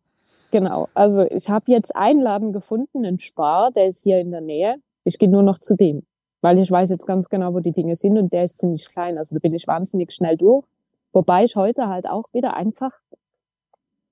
Genau. 0.52 0.88
Also 0.94 1.30
ich 1.30 1.50
habe 1.50 1.70
jetzt 1.72 1.94
einen 1.96 2.22
Laden 2.22 2.54
gefunden, 2.54 3.04
in 3.04 3.20
Spar, 3.20 3.72
der 3.72 3.88
ist 3.88 4.04
hier 4.04 4.20
in 4.22 4.32
der 4.32 4.40
Nähe. 4.42 4.76
Ich 5.04 5.20
gehe 5.20 5.30
nur 5.30 5.44
noch 5.44 5.60
zu 5.60 5.76
dem, 5.76 6.04
weil 6.42 6.58
ich 6.60 6.72
weiß 6.72 6.90
jetzt 6.90 7.06
ganz 7.06 7.28
genau, 7.28 7.54
wo 7.54 7.60
die 7.60 7.74
Dinge 7.74 7.96
sind 7.96 8.18
und 8.18 8.32
der 8.32 8.46
ist 8.46 8.60
ziemlich 8.60 8.88
klein. 8.88 9.18
Also 9.18 9.36
da 9.36 9.40
bin 9.40 9.54
ich 9.54 9.68
wahnsinnig 9.68 10.14
schnell 10.14 10.38
durch. 10.38 10.64
Wobei 11.12 11.44
ich 11.44 11.58
heute 11.58 11.88
halt 11.88 12.08
auch 12.08 12.32
wieder 12.34 12.56
einfach 12.56 12.92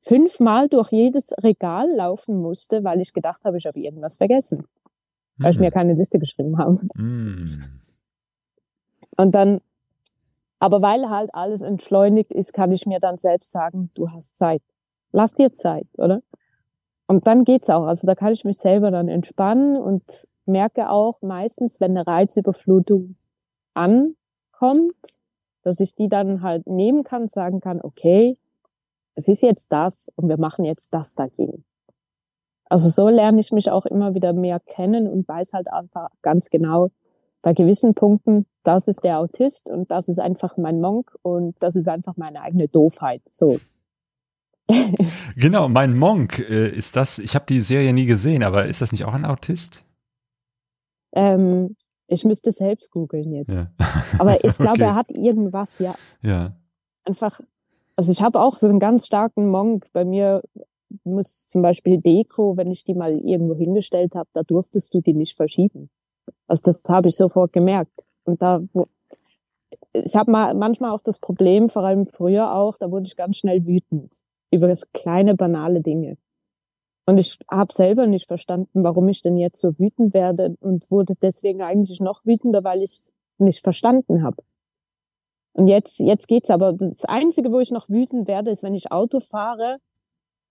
fünfmal 0.02 0.68
durch 0.68 0.92
jedes 0.92 1.34
Regal 1.42 1.90
laufen 1.96 2.36
musste, 2.42 2.84
weil 2.84 3.00
ich 3.00 3.14
gedacht 3.14 3.46
habe, 3.46 3.58
ich 3.58 3.66
habe 3.66 3.80
irgendwas 3.80 4.18
vergessen. 4.18 4.66
Weil 5.38 5.52
ich 5.52 5.58
Hm. 5.58 5.64
mir 5.64 5.72
keine 5.72 5.94
Liste 5.94 6.20
geschrieben 6.20 6.58
habe. 6.58 6.82
Hm. 6.96 7.46
Und 9.18 9.36
dann, 9.36 9.62
aber 10.60 10.82
weil 10.82 11.10
halt 11.10 11.34
alles 11.34 11.62
entschleunigt 11.62 12.32
ist, 12.32 12.54
kann 12.54 12.72
ich 12.72 12.86
mir 12.86 13.00
dann 13.00 13.18
selbst 13.18 13.52
sagen, 13.52 13.92
du 13.94 14.12
hast 14.12 14.36
Zeit. 14.36 14.62
Lass 15.12 15.36
dir 15.36 15.54
Zeit, 15.54 15.88
oder? 15.98 16.22
Und 17.08 17.28
dann 17.28 17.44
geht's 17.44 17.70
auch. 17.70 17.86
Also 17.86 18.08
da 18.08 18.16
kann 18.16 18.32
ich 18.32 18.46
mich 18.46 18.58
selber 18.58 18.90
dann 18.92 19.10
entspannen 19.10 19.78
und 19.78 20.04
merke 20.46 20.90
auch 20.90 21.22
meistens, 21.22 21.80
wenn 21.80 21.92
eine 21.92 22.08
Reizüberflutung 22.08 23.16
ankommt, 23.74 24.96
dass 25.64 25.80
ich 25.80 25.96
die 25.96 26.10
dann 26.10 26.42
halt 26.42 26.68
nehmen 26.68 27.04
kann, 27.04 27.30
sagen 27.30 27.62
kann, 27.62 27.82
okay, 27.82 28.38
es 29.16 29.28
ist 29.28 29.44
jetzt 29.44 29.72
das 29.72 30.12
und 30.16 30.28
wir 30.28 30.38
machen 30.38 30.66
jetzt 30.66 30.94
das 30.94 31.14
dagegen. 31.14 31.64
Also 32.66 32.90
so 32.90 33.08
lerne 33.10 33.40
ich 33.40 33.52
mich 33.52 33.70
auch 33.70 33.86
immer 33.86 34.16
wieder 34.16 34.34
mehr 34.34 34.60
kennen 34.60 35.08
und 35.08 35.28
weiß 35.28 35.54
halt 35.54 35.72
einfach 35.72 36.10
ganz 36.22 36.50
genau, 36.50 36.90
bei 37.44 37.54
gewissen 37.54 37.94
Punkten, 37.94 38.48
das 38.64 38.88
ist 38.88 39.04
der 39.04 39.20
Autist 39.20 39.70
und 39.70 39.92
das 39.92 40.08
ist 40.08 40.20
einfach 40.20 40.58
mein 40.58 40.82
Monk 40.82 41.14
und 41.22 41.56
das 41.60 41.76
ist 41.76 41.88
einfach 41.88 42.18
meine 42.18 42.42
eigene 42.42 42.68
Doofheit. 42.68 43.22
So. 43.32 43.60
Genau, 45.36 45.68
mein 45.68 45.98
Monk 45.98 46.40
äh, 46.40 46.70
ist 46.70 46.96
das. 46.96 47.20
Ich 47.20 47.36
habe 47.36 47.46
die 47.48 47.60
Serie 47.60 47.92
nie 47.94 48.06
gesehen, 48.06 48.44
aber 48.44 48.66
ist 48.66 48.82
das 48.82 48.92
nicht 48.94 49.04
auch 49.04 49.14
ein 49.14 49.26
Autist? 49.26 49.84
Ähm, 51.12 51.76
ich 52.08 52.24
müsste 52.24 52.52
selbst 52.52 52.90
googeln 52.92 53.34
jetzt. 53.34 53.62
Ja. 53.62 53.72
Aber 54.20 54.44
ich 54.46 54.58
glaube, 54.58 54.74
Okay. 54.74 54.84
er 54.84 54.96
hat 54.96 55.12
irgendwas, 55.12 55.80
ja, 55.80 55.96
Ja. 56.22 56.56
einfach, 57.04 57.42
also 57.96 58.12
ich 58.12 58.22
habe 58.22 58.40
auch 58.40 58.56
so 58.58 58.68
einen 58.68 58.80
ganz 58.80 59.06
starken 59.06 59.48
Monk. 59.50 59.88
Bei 59.94 60.06
mir 60.06 60.42
muss 61.04 61.46
zum 61.48 61.62
Beispiel 61.62 62.00
Deko, 62.00 62.56
wenn 62.56 62.72
ich 62.72 62.84
die 62.84 62.94
mal 62.94 63.18
irgendwo 63.20 63.56
hingestellt 63.56 64.16
habe, 64.16 64.30
da 64.34 64.44
durftest 64.44 64.94
du 64.94 65.02
die 65.02 65.14
nicht 65.14 65.36
verschieben. 65.36 65.90
Also 66.48 66.62
das 66.66 66.84
habe 66.90 67.08
ich 67.08 67.16
sofort 67.16 67.54
gemerkt. 67.54 68.06
Und 68.26 68.42
da, 68.42 68.62
ich 69.94 70.16
habe 70.16 70.32
mal 70.32 70.54
manchmal 70.54 70.92
auch 70.92 71.02
das 71.02 71.20
Problem, 71.20 71.70
vor 71.70 71.84
allem 71.84 72.08
früher 72.08 72.54
auch, 72.54 72.78
da 72.78 72.92
wurde 72.92 73.06
ich 73.06 73.16
ganz 73.16 73.38
schnell 73.38 73.66
wütend 73.66 74.12
über 74.52 74.68
das 74.68 74.92
kleine 74.92 75.36
banale 75.36 75.82
Dinge. 75.82 76.18
Und 77.06 77.18
ich 77.18 77.38
habe 77.52 77.74
selber 77.74 78.08
nicht 78.08 78.28
verstanden, 78.28 78.84
warum 78.84 79.10
ich 79.10 79.22
denn 79.22 79.38
jetzt 79.38 79.60
so 79.60 79.78
wütend 79.78 80.14
werde 80.14 80.56
und 80.62 80.90
wurde 80.90 81.16
deswegen 81.22 81.62
eigentlich 81.62 82.00
noch 82.00 82.26
wütender, 82.26 82.64
weil 82.64 82.82
ich 82.82 83.02
nicht 83.40 83.62
verstanden 83.62 84.24
habe. 84.24 84.38
Und 85.54 85.68
jetzt, 85.68 86.00
jetzt 86.00 86.28
geht's 86.28 86.50
aber. 86.50 86.74
Das 86.74 87.06
Einzige, 87.06 87.52
wo 87.52 87.60
ich 87.60 87.72
noch 87.72 87.90
wütend 87.90 88.28
werde, 88.28 88.52
ist, 88.52 88.64
wenn 88.64 88.74
ich 88.74 88.92
Auto 88.92 89.20
fahre 89.20 89.78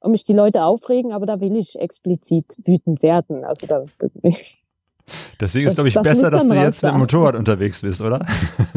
und 0.01 0.13
mich 0.13 0.25
die 0.25 0.35
Leute 0.35 0.65
aufregen, 0.65 1.13
aber 1.13 1.27
da 1.27 1.41
will 1.41 1.57
ich 1.57 1.79
explizit 1.79 2.57
wütend 2.65 3.03
werden. 3.03 3.45
Also 3.45 3.67
da, 3.67 3.85
Deswegen 5.41 5.65
Das- 5.67 5.73
ist, 5.73 5.77
glaube 5.77 5.89
ich, 5.89 5.95
das 5.95 6.03
besser, 6.03 6.31
dass 6.31 6.47
du 6.47 6.55
jetzt 6.55 6.83
mit 6.83 6.93
dem. 6.93 6.99
Motorrad 6.99 7.35
unterwegs 7.35 7.83
bist, 7.83 8.01
oder? 8.01 8.25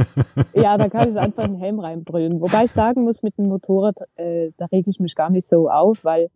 ja, 0.54 0.78
da 0.78 0.90
kann 0.90 1.08
ich 1.10 1.18
einfach 1.18 1.44
einen 1.44 1.56
Helm 1.58 1.80
reinbrüllen. 1.80 2.42
Wobei 2.42 2.66
ich 2.66 2.72
sagen 2.72 3.04
muss, 3.04 3.24
mit 3.24 3.38
dem 3.38 3.48
Motorrad, 3.48 4.00
äh, 4.16 4.52
da 4.58 4.66
reg 4.66 4.86
ich 4.88 5.00
mich 5.00 5.16
gar 5.16 5.30
nicht 5.30 5.48
so 5.48 5.70
auf, 5.70 6.04
weil 6.04 6.30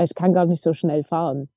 ich 0.00 0.14
kann 0.14 0.32
gar 0.32 0.46
nicht 0.46 0.62
so 0.62 0.72
schnell 0.72 1.04
fahren. 1.04 1.48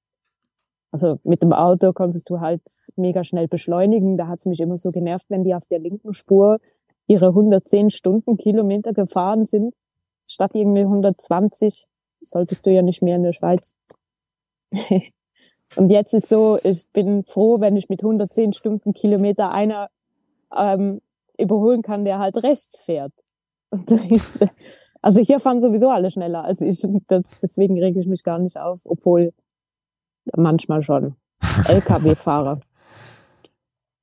Also 0.91 1.19
mit 1.23 1.41
dem 1.41 1.53
Auto 1.53 1.93
konntest 1.93 2.30
du 2.30 2.39
halt 2.39 2.61
mega 2.95 3.23
schnell 3.23 3.47
beschleunigen. 3.47 4.17
Da 4.17 4.28
hat's 4.28 4.45
mich 4.45 4.59
immer 4.59 4.78
so 4.78 4.91
genervt, 4.91 5.25
wenn 5.30 5.43
die 5.43 5.53
auf 5.53 5.67
der 5.67 5.80
linken 5.80 6.13
Spur 6.13 6.59
ihre 7.07 7.28
110 7.28 7.89
Stundenkilometer 7.89 8.93
gefahren 8.93 9.45
sind, 9.45 9.73
statt 10.25 10.51
irgendwie 10.53 10.82
120. 10.82 11.88
Solltest 12.21 12.65
du 12.65 12.71
ja 12.71 12.82
nicht 12.82 13.01
mehr 13.01 13.15
in 13.15 13.23
der 13.23 13.34
Schweiz. 13.34 13.75
Und 15.76 15.89
jetzt 15.89 16.13
ist 16.13 16.30
so, 16.30 16.59
ich 16.63 16.88
bin 16.93 17.24
froh, 17.26 17.59
wenn 17.59 17.76
ich 17.76 17.89
mit 17.89 18.01
110 18.01 18.53
Stundenkilometer 18.53 19.51
einer 19.51 19.89
ähm, 20.55 21.01
überholen 21.38 21.82
kann, 21.82 22.05
der 22.05 22.20
halt 22.20 22.41
rechts 22.43 22.84
fährt. 22.84 23.13
Ist, 24.09 24.39
also 25.01 25.20
hier 25.20 25.39
fahren 25.39 25.61
sowieso 25.61 25.89
alle 25.89 26.09
schneller 26.09 26.43
als 26.43 26.61
ich. 26.61 26.86
Das, 27.07 27.24
deswegen 27.41 27.80
rege 27.80 27.99
ich 27.99 28.07
mich 28.07 28.24
gar 28.24 28.39
nicht 28.39 28.57
auf, 28.57 28.82
obwohl 28.86 29.34
manchmal 30.36 30.84
schon. 30.84 31.15
LKW-Fahrer. 31.68 32.61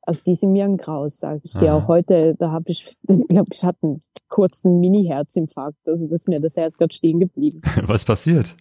Also 0.07 0.23
die 0.27 0.35
sind 0.35 0.53
mir 0.53 0.67
ein 0.67 0.77
Graus, 0.77 1.19
sag 1.19 1.41
ich 1.43 1.55
dir. 1.55 1.73
Aha. 1.73 1.79
Auch 1.79 1.89
heute, 1.89 2.35
da 2.35 2.51
habe 2.51 2.67
ich, 2.69 2.97
glaube 3.29 3.51
ich, 3.53 3.65
hatte 3.65 3.79
einen 3.83 4.03
kurzen 4.29 4.81
Mini-Herzinfarkt. 4.81 5.79
Also 5.87 6.07
das 6.07 6.23
ist 6.23 6.29
mir 6.29 6.41
das 6.41 6.57
Herz 6.57 6.77
gerade 6.77 6.95
stehen 6.95 7.21
geblieben. 7.21 7.63
Was 7.83 8.05
passiert? 8.05 8.55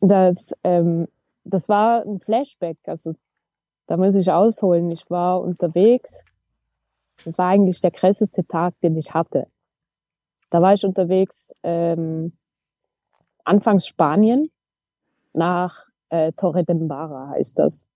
Das, 0.00 0.54
ähm, 0.62 1.08
das 1.50 1.68
war 1.68 2.04
ein 2.06 2.20
Flashback. 2.20 2.78
Also 2.86 3.14
da 3.86 3.96
muss 3.96 4.14
ich 4.14 4.30
ausholen. 4.30 4.90
Ich 4.90 5.10
war 5.10 5.40
unterwegs. 5.40 6.24
Das 7.24 7.38
war 7.38 7.48
eigentlich 7.48 7.80
der 7.80 7.90
krasseste 7.90 8.46
Tag, 8.46 8.74
den 8.80 8.96
ich 8.96 9.12
hatte. 9.12 9.46
Da 10.50 10.62
war 10.62 10.72
ich 10.72 10.84
unterwegs 10.84 11.54
ähm, 11.62 12.36
anfangs 13.44 13.86
Spanien 13.86 14.50
nach 15.32 15.86
äh, 16.08 16.32
Torre 16.32 16.64
de 16.64 16.74
Mbara 16.74 17.30
heißt 17.30 17.58
das 17.58 17.86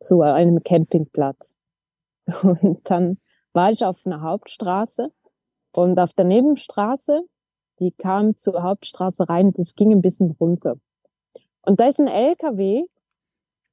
zu 0.00 0.22
einem 0.22 0.62
Campingplatz. 0.62 1.56
Und 2.42 2.80
dann 2.90 3.18
war 3.52 3.70
ich 3.70 3.84
auf 3.84 4.06
einer 4.06 4.22
Hauptstraße 4.22 5.12
und 5.72 5.98
auf 5.98 6.14
der 6.14 6.24
Nebenstraße, 6.24 7.22
die 7.80 7.92
kam 7.92 8.36
zur 8.36 8.62
Hauptstraße 8.62 9.28
rein, 9.28 9.52
das 9.52 9.74
ging 9.74 9.92
ein 9.92 10.02
bisschen 10.02 10.36
runter. 10.38 10.76
Und 11.62 11.80
da 11.80 11.86
ist 11.86 12.00
ein 12.00 12.08
LKW 12.08 12.84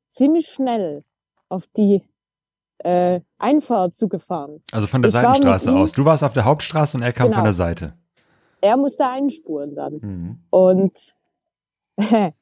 ziemlich 0.10 0.48
schnell 0.48 1.04
auf 1.50 1.68
die 1.78 2.04
äh, 2.80 3.22
Einfahrt 3.38 3.96
zugefahren. 3.96 4.62
Also 4.72 4.88
von 4.88 5.02
der 5.02 5.10
Ich 5.10 5.14
Seitenstraße 5.16 5.74
aus. 5.76 5.92
Du 5.94 6.06
warst 6.06 6.24
auf 6.24 6.34
der 6.34 6.46
Hauptstraße 6.46 6.98
und 6.98 7.04
er 7.04 7.14
kam 7.14 7.28
Genau. 7.28 7.38
von 7.38 7.44
der 7.46 7.54
Seite. 7.54 7.94
Er 8.62 8.78
musste 8.78 9.08
einspuren 9.08 9.76
dann. 9.76 9.94
Mhm. 10.02 10.40
Und 10.50 10.94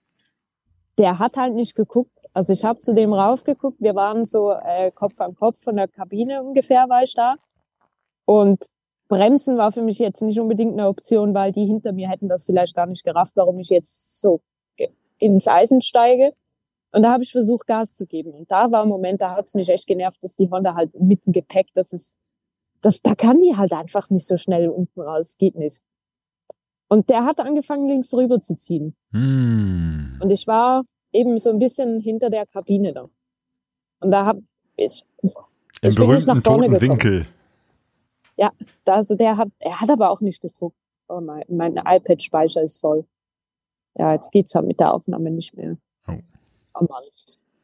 der 0.97 1.19
hat 1.19 1.37
halt 1.37 1.53
nicht 1.53 1.75
geguckt. 1.75 2.11
Also 2.33 2.51
ich 2.53 2.65
habe 2.65 2.79
zu 2.79 2.93
dem 2.93 3.13
raufgeguckt. 3.13 3.79
Wir 3.81 3.95
waren 3.95 4.25
so 4.25 4.51
äh, 4.51 4.91
Kopf 4.91 5.19
an 5.21 5.35
Kopf 5.35 5.61
von 5.63 5.75
der 5.75 5.87
Kabine 5.87 6.43
ungefähr, 6.43 6.89
war 6.89 7.03
ich 7.03 7.13
da. 7.13 7.35
Und 8.25 8.65
Bremsen 9.07 9.57
war 9.57 9.71
für 9.71 9.83
mich 9.83 9.99
jetzt 9.99 10.21
nicht 10.21 10.39
unbedingt 10.39 10.73
eine 10.73 10.87
Option, 10.87 11.33
weil 11.33 11.51
die 11.51 11.65
hinter 11.65 11.91
mir 11.93 12.09
hätten 12.09 12.27
das 12.27 12.45
vielleicht 12.45 12.75
gar 12.75 12.87
nicht 12.87 13.05
gerafft, 13.05 13.33
warum 13.35 13.59
ich 13.59 13.69
jetzt 13.69 14.19
so 14.19 14.41
ins 15.33 15.47
Eisen 15.47 15.81
steige. 15.81 16.33
Und 16.91 17.03
da 17.03 17.11
habe 17.11 17.23
ich 17.23 17.31
versucht, 17.31 17.67
Gas 17.67 17.93
zu 17.93 18.05
geben. 18.05 18.31
Und 18.31 18.49
da 18.49 18.71
war 18.71 18.83
ein 18.83 18.89
Moment, 18.89 19.21
da 19.21 19.35
hat 19.35 19.47
es 19.47 19.53
mich 19.53 19.69
echt 19.69 19.87
genervt, 19.87 20.23
dass 20.23 20.35
die 20.35 20.49
Honda 20.49 20.75
halt 20.75 20.97
mit 20.99 21.25
dem 21.25 21.33
Gepäck, 21.33 21.67
das 21.73 21.91
ist, 21.91 22.15
das, 22.81 23.01
da 23.01 23.15
kann 23.15 23.41
die 23.41 23.55
halt 23.55 23.73
einfach 23.73 24.09
nicht 24.09 24.25
so 24.25 24.37
schnell 24.37 24.69
unten 24.69 25.01
raus. 25.01 25.35
Geht 25.37 25.55
nicht. 25.55 25.83
Und 26.87 27.09
der 27.09 27.25
hat 27.25 27.39
angefangen, 27.39 27.89
links 27.89 28.13
rüber 28.13 28.41
zu 28.41 28.55
ziehen. 28.55 28.95
Hm. 29.11 30.19
Und 30.21 30.29
ich 30.29 30.47
war 30.47 30.83
eben 31.11 31.37
so 31.37 31.49
ein 31.49 31.59
bisschen 31.59 31.99
hinter 31.99 32.29
der 32.29 32.45
Kabine 32.45 32.93
da. 32.93 33.09
Und 33.99 34.11
da 34.11 34.25
hab 34.25 34.37
ich, 34.77 35.03
Im 35.21 35.89
ich 35.89 35.95
bin 35.95 36.09
nicht 36.09 36.27
nach 36.27 36.41
vorne 36.41 36.69
gekommen. 36.69 36.81
Winkel. 36.91 37.27
Da, 38.37 38.51
also 38.85 39.15
der 39.15 39.37
hat, 39.37 39.49
er 39.59 39.81
hat 39.81 39.89
aber 39.89 40.11
auch 40.11 40.21
nicht 40.21 40.41
geguckt. 40.41 40.77
Oh 41.07 41.21
mein, 41.21 41.43
mein 41.49 41.77
iPad-Speicher 41.77 42.61
ist 42.61 42.79
voll. 42.79 43.05
Ja, 43.95 44.13
jetzt 44.13 44.31
geht's 44.31 44.53
halt 44.55 44.67
mit 44.67 44.79
der 44.79 44.93
Aufnahme 44.93 45.31
nicht 45.31 45.55
mehr. 45.55 45.77
Oh. 46.07 46.13
Oh 46.73 46.85
Mann. 46.89 47.03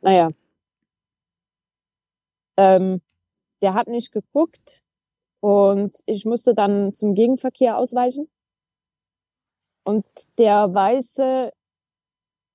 Naja. 0.01 0.29
Ähm, 2.57 3.01
der 3.61 3.73
hat 3.73 3.87
nicht 3.87 4.11
geguckt 4.11 4.83
und 5.41 5.97
ich 6.05 6.25
musste 6.25 6.53
dann 6.53 6.93
zum 6.93 7.13
Gegenverkehr 7.13 7.77
ausweichen. 7.77 8.29
Und 9.83 10.05
der 10.37 10.73
weiße 10.73 11.51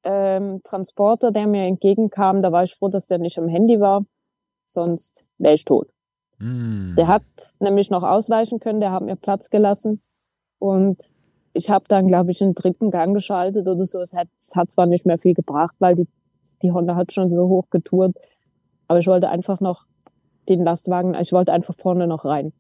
ähm, 0.05 0.61
Transporter, 0.63 1.33
der 1.33 1.47
mir 1.47 1.65
entgegenkam, 1.65 2.43
da 2.43 2.53
war 2.53 2.63
ich 2.63 2.75
froh, 2.75 2.89
dass 2.89 3.09
der 3.09 3.19
nicht 3.19 3.39
am 3.39 3.49
Handy 3.49 3.81
war. 3.81 4.05
Sonst 4.67 5.27
wäre 5.39 5.55
ich 5.55 5.65
tot. 5.65 5.93
Hm. 6.39 6.95
Der 6.97 7.09
hat 7.09 7.25
nämlich 7.61 7.91
noch 7.91 8.03
ausweichen 8.03 8.61
können, 8.61 8.81
der 8.81 8.93
hat 8.93 9.03
mir 9.03 9.17
Platz 9.17 9.51
gelassen. 9.51 10.03
Und 10.59 10.99
ich 11.57 11.71
habe 11.71 11.87
dann, 11.89 12.07
glaube 12.07 12.31
ich, 12.31 12.43
einen 12.43 12.55
dritten 12.55 12.91
Gang 12.91 13.15
geschaltet 13.15 13.67
oder 13.67 13.87
so. 13.87 14.01
Es 14.01 14.13
hat, 14.13 14.29
es 14.41 14.55
hat 14.55 14.71
zwar 14.71 14.87
nicht 14.87 15.07
mehr 15.07 15.19
viel 15.19 15.35
gebracht, 15.35 15.75
weil 15.79 15.97
die, 15.97 16.09
die 16.63 16.73
Honda 16.73 16.95
hat 16.95 17.13
schon 17.13 17.31
so 17.31 17.49
hoch 17.49 17.71
getourt. 17.71 18.15
Aber 18.89 18.99
ich 18.99 19.07
wollte 19.07 19.29
einfach 19.31 19.61
noch 19.61 19.87
den 20.49 20.63
Lastwagen, 20.63 21.15
ich 21.15 21.33
wollte 21.33 21.53
einfach 21.53 21.75
vorne 21.75 22.07
noch 22.07 22.25
rein. 22.25 22.53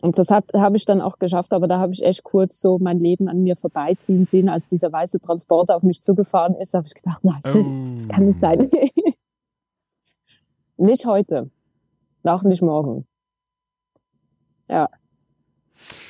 Und 0.00 0.18
das 0.18 0.30
habe 0.30 0.76
ich 0.76 0.84
dann 0.84 1.00
auch 1.00 1.18
geschafft, 1.18 1.52
aber 1.52 1.66
da 1.66 1.78
habe 1.78 1.92
ich 1.92 2.02
echt 2.02 2.24
kurz 2.24 2.60
so 2.60 2.78
mein 2.78 2.98
Leben 2.98 3.28
an 3.28 3.42
mir 3.42 3.56
vorbeiziehen 3.56 4.26
sehen, 4.26 4.50
als 4.50 4.66
dieser 4.66 4.92
weiße 4.92 5.20
Transporter 5.20 5.76
auf 5.76 5.82
mich 5.82 6.02
zugefahren 6.02 6.54
ist, 6.56 6.74
habe 6.74 6.86
ich 6.86 6.94
gedacht, 6.94 7.24
nein, 7.24 7.40
das 7.42 7.56
oh. 7.56 8.08
kann 8.08 8.26
nicht 8.26 8.38
sein. 8.38 8.70
nicht 10.76 11.06
heute, 11.06 11.50
auch 12.22 12.42
nicht 12.42 12.62
morgen. 12.62 13.06
Ja, 14.68 14.90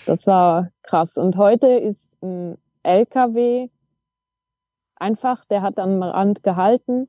das 0.07 0.26
war 0.26 0.70
krass. 0.82 1.16
Und 1.16 1.36
heute 1.36 1.66
ist 1.66 2.16
ein 2.22 2.57
LKW 2.82 3.68
einfach, 4.96 5.44
der 5.46 5.62
hat 5.62 5.78
am 5.78 6.02
Rand 6.02 6.42
gehalten. 6.42 7.09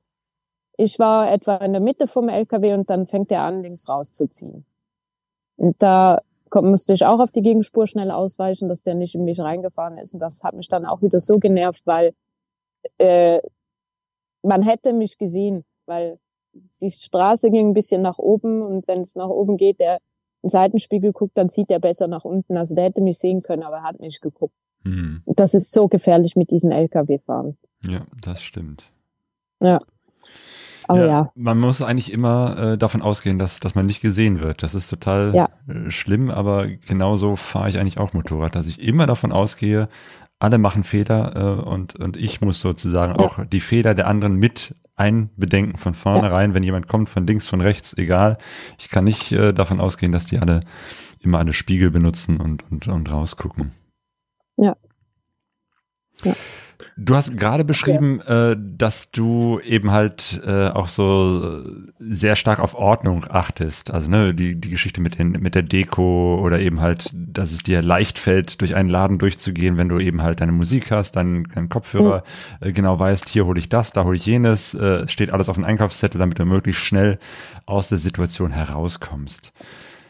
Ich 0.78 1.00
war 1.00 1.32
etwa 1.32 1.58
in 1.58 1.72
der 1.74 1.82
Mitte 1.82 2.08
vom 2.08 2.30
LKW 2.30 2.74
und 2.74 2.90
dann 2.90 3.08
fängt 3.08 3.32
er 3.32 3.42
an, 3.42 3.62
links 3.62 3.88
rauszuziehen. 3.88 4.66
Und 5.58 5.76
da 5.82 6.22
musste 6.54 6.94
ich 6.94 7.06
auch 7.06 7.20
auf 7.20 7.32
die 7.32 7.42
Gegenspur 7.42 7.88
schnell 7.88 8.12
ausweichen, 8.12 8.70
dass 8.70 8.84
der 8.84 8.96
nicht 8.96 9.16
in 9.16 9.26
mich 9.26 9.40
reingefahren 9.40 9.98
ist. 9.98 10.14
Und 10.14 10.20
das 10.20 10.44
hat 10.44 10.54
mich 10.56 10.68
dann 10.68 10.86
auch 10.86 11.02
wieder 11.02 11.20
so 11.20 11.40
genervt, 11.40 11.82
weil 11.86 12.14
äh, 12.98 13.42
man 14.42 14.62
hätte 14.62 14.94
mich 14.94 15.18
gesehen, 15.18 15.66
weil 15.86 16.20
die 16.54 16.92
Straße 16.92 17.50
ging 17.52 17.70
ein 17.70 17.74
bisschen 17.74 18.02
nach 18.02 18.18
oben 18.18 18.62
und 18.62 18.88
wenn 18.88 19.02
es 19.02 19.16
nach 19.16 19.30
oben 19.30 19.58
geht, 19.58 19.80
der 19.80 20.00
in 20.46 20.50
Seitenspiegel 20.50 21.12
guckt, 21.12 21.38
dann 21.38 21.50
sieht 21.50 21.72
er 21.72 21.80
besser 21.80 22.08
nach 22.08 22.24
unten. 22.24 22.56
Also 22.56 22.76
der 22.76 22.86
hätte 22.86 23.02
mich 23.02 23.18
sehen 23.18 23.42
können, 23.42 23.64
aber 23.64 23.78
er 23.78 23.84
hat 23.84 24.00
nicht 24.00 24.22
geguckt. 24.22 24.54
Hm. 24.84 25.24
Das 25.26 25.56
ist 25.56 25.72
so 25.72 25.88
gefährlich 25.88 26.36
mit 26.36 26.52
diesen 26.52 26.72
LKW-Fahren. 26.72 27.58
Ja, 27.84 28.02
das 28.22 28.44
stimmt. 28.44 28.92
Ja. 29.60 29.80
Aber 30.88 31.00
ja, 31.00 31.06
ja. 31.08 31.32
Man 31.34 31.60
muss 31.60 31.82
eigentlich 31.82 32.12
immer 32.12 32.74
äh, 32.74 32.78
davon 32.78 33.02
ausgehen, 33.02 33.40
dass, 33.40 33.60
dass 33.60 33.74
man 33.74 33.88
nicht 33.88 34.02
gesehen 34.02 34.40
wird. 34.40 34.62
Das 34.62 34.76
ist 34.76 34.88
total 34.88 35.34
ja. 35.34 35.46
äh, 35.68 35.90
schlimm, 35.90 36.30
aber 36.30 36.68
genauso 36.68 37.36
fahre 37.36 37.70
ich 37.70 37.80
eigentlich 37.80 37.98
auch 37.98 38.14
Motorrad, 38.14 38.54
dass 38.54 38.68
ich 38.68 38.80
immer 38.80 39.08
davon 39.08 39.32
ausgehe, 39.32 39.90
alle 40.46 40.60
machen 40.60 40.84
Fehler 40.84 41.36
äh, 41.36 41.68
und, 41.68 41.96
und 41.96 42.18
ich 42.18 42.40
muss 42.40 42.60
sozusagen 42.60 43.20
ja. 43.20 43.20
auch 43.20 43.44
die 43.44 43.60
Fehler 43.60 43.96
der 43.96 44.08
anderen 44.08 44.36
mit 44.36 44.76
einbedenken 44.96 45.78
von 45.78 45.96
vornherein, 45.96 46.54
wenn 46.54 46.64
jemand 46.64 46.88
kommt, 46.88 47.10
von 47.10 47.28
links, 47.28 47.48
von 47.48 47.62
rechts, 47.62 47.98
egal. 47.98 48.38
Ich 48.78 48.90
kann 48.90 49.04
nicht 49.04 49.32
äh, 49.32 49.54
davon 49.54 49.82
ausgehen, 49.82 50.12
dass 50.12 50.28
die 50.28 50.40
alle 50.40 50.62
immer 51.20 51.40
alle 51.40 51.54
Spiegel 51.54 51.90
benutzen 51.90 52.40
und, 52.40 52.64
und, 52.72 52.88
und 52.88 53.12
rausgucken. 53.12 53.72
Ja. 54.58 54.78
Ja. 56.24 56.34
Du 56.98 57.16
hast 57.16 57.38
gerade 57.38 57.66
beschrieben, 57.66 58.22
ja. 58.26 58.52
äh, 58.52 58.58
dass 58.58 59.12
du 59.12 59.60
eben 59.60 59.92
halt 59.92 60.42
äh, 60.46 60.68
auch 60.68 60.88
so 60.88 61.64
sehr 62.00 62.36
stark 62.36 62.60
auf 62.60 62.76
Ordnung 62.76 63.26
achtest. 63.30 63.92
Also 63.92 64.10
ne, 64.10 64.34
die, 64.34 64.56
die 64.56 64.70
Geschichte 64.70 65.02
mit, 65.02 65.20
den, 65.20 65.32
mit 65.32 65.56
der 65.56 65.64
Deko 65.64 66.40
oder 66.42 66.60
eben 66.60 66.82
halt, 66.82 67.12
dass 67.14 67.52
es 67.52 67.64
dir 67.64 67.82
leicht 67.82 68.18
fällt, 68.18 68.62
durch 68.62 68.76
einen 68.76 68.90
Laden 68.90 69.18
durchzugehen, 69.18 69.78
wenn 69.78 69.90
du 69.90 70.00
eben 70.00 70.22
halt 70.22 70.42
deine 70.42 70.52
Musik 70.52 70.92
hast, 70.92 71.18
deinen, 71.18 71.44
deinen 71.54 71.70
Kopfhörer 71.70 72.24
mhm. 72.62 72.68
äh, 72.68 72.72
genau 72.72 72.98
weißt, 72.98 73.30
hier 73.30 73.46
hole 73.46 73.60
ich 73.60 73.70
das, 73.70 73.92
da 73.92 74.06
hole 74.06 74.16
ich 74.16 74.26
jenes, 74.26 74.74
äh, 74.74 75.08
steht 75.08 75.32
alles 75.32 75.50
auf 75.50 75.56
dem 75.56 75.66
Einkaufszettel, 75.66 76.20
damit 76.20 76.40
du 76.40 76.46
möglichst 76.46 76.84
schnell 76.84 77.20
aus 77.66 77.90
der 77.90 77.98
Situation 77.98 78.52
herauskommst. 78.52 79.52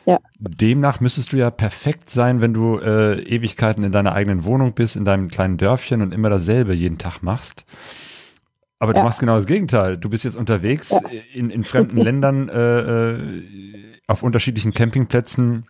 Ja. 0.05 0.19
Demnach 0.37 0.99
müsstest 0.99 1.33
du 1.33 1.37
ja 1.37 1.49
perfekt 1.49 2.09
sein, 2.09 2.41
wenn 2.41 2.53
du 2.53 2.79
äh, 2.79 3.19
Ewigkeiten 3.23 3.83
in 3.83 3.91
deiner 3.91 4.13
eigenen 4.13 4.45
Wohnung 4.45 4.73
bist, 4.73 4.95
in 4.95 5.05
deinem 5.05 5.29
kleinen 5.29 5.57
Dörfchen 5.57 6.01
und 6.01 6.13
immer 6.13 6.29
dasselbe 6.29 6.73
jeden 6.73 6.97
Tag 6.97 7.23
machst. 7.23 7.65
Aber 8.79 8.93
ja. 8.93 8.99
du 8.99 9.05
machst 9.05 9.19
genau 9.19 9.35
das 9.35 9.47
Gegenteil. 9.47 9.97
Du 9.97 10.09
bist 10.09 10.23
jetzt 10.23 10.35
unterwegs 10.35 10.89
ja. 10.91 10.99
in, 11.33 11.49
in 11.49 11.63
fremden 11.63 11.97
Ländern, 12.01 12.49
äh, 12.49 13.11
äh, 13.11 13.43
auf 14.07 14.21
unterschiedlichen 14.21 14.71
Campingplätzen, 14.71 15.65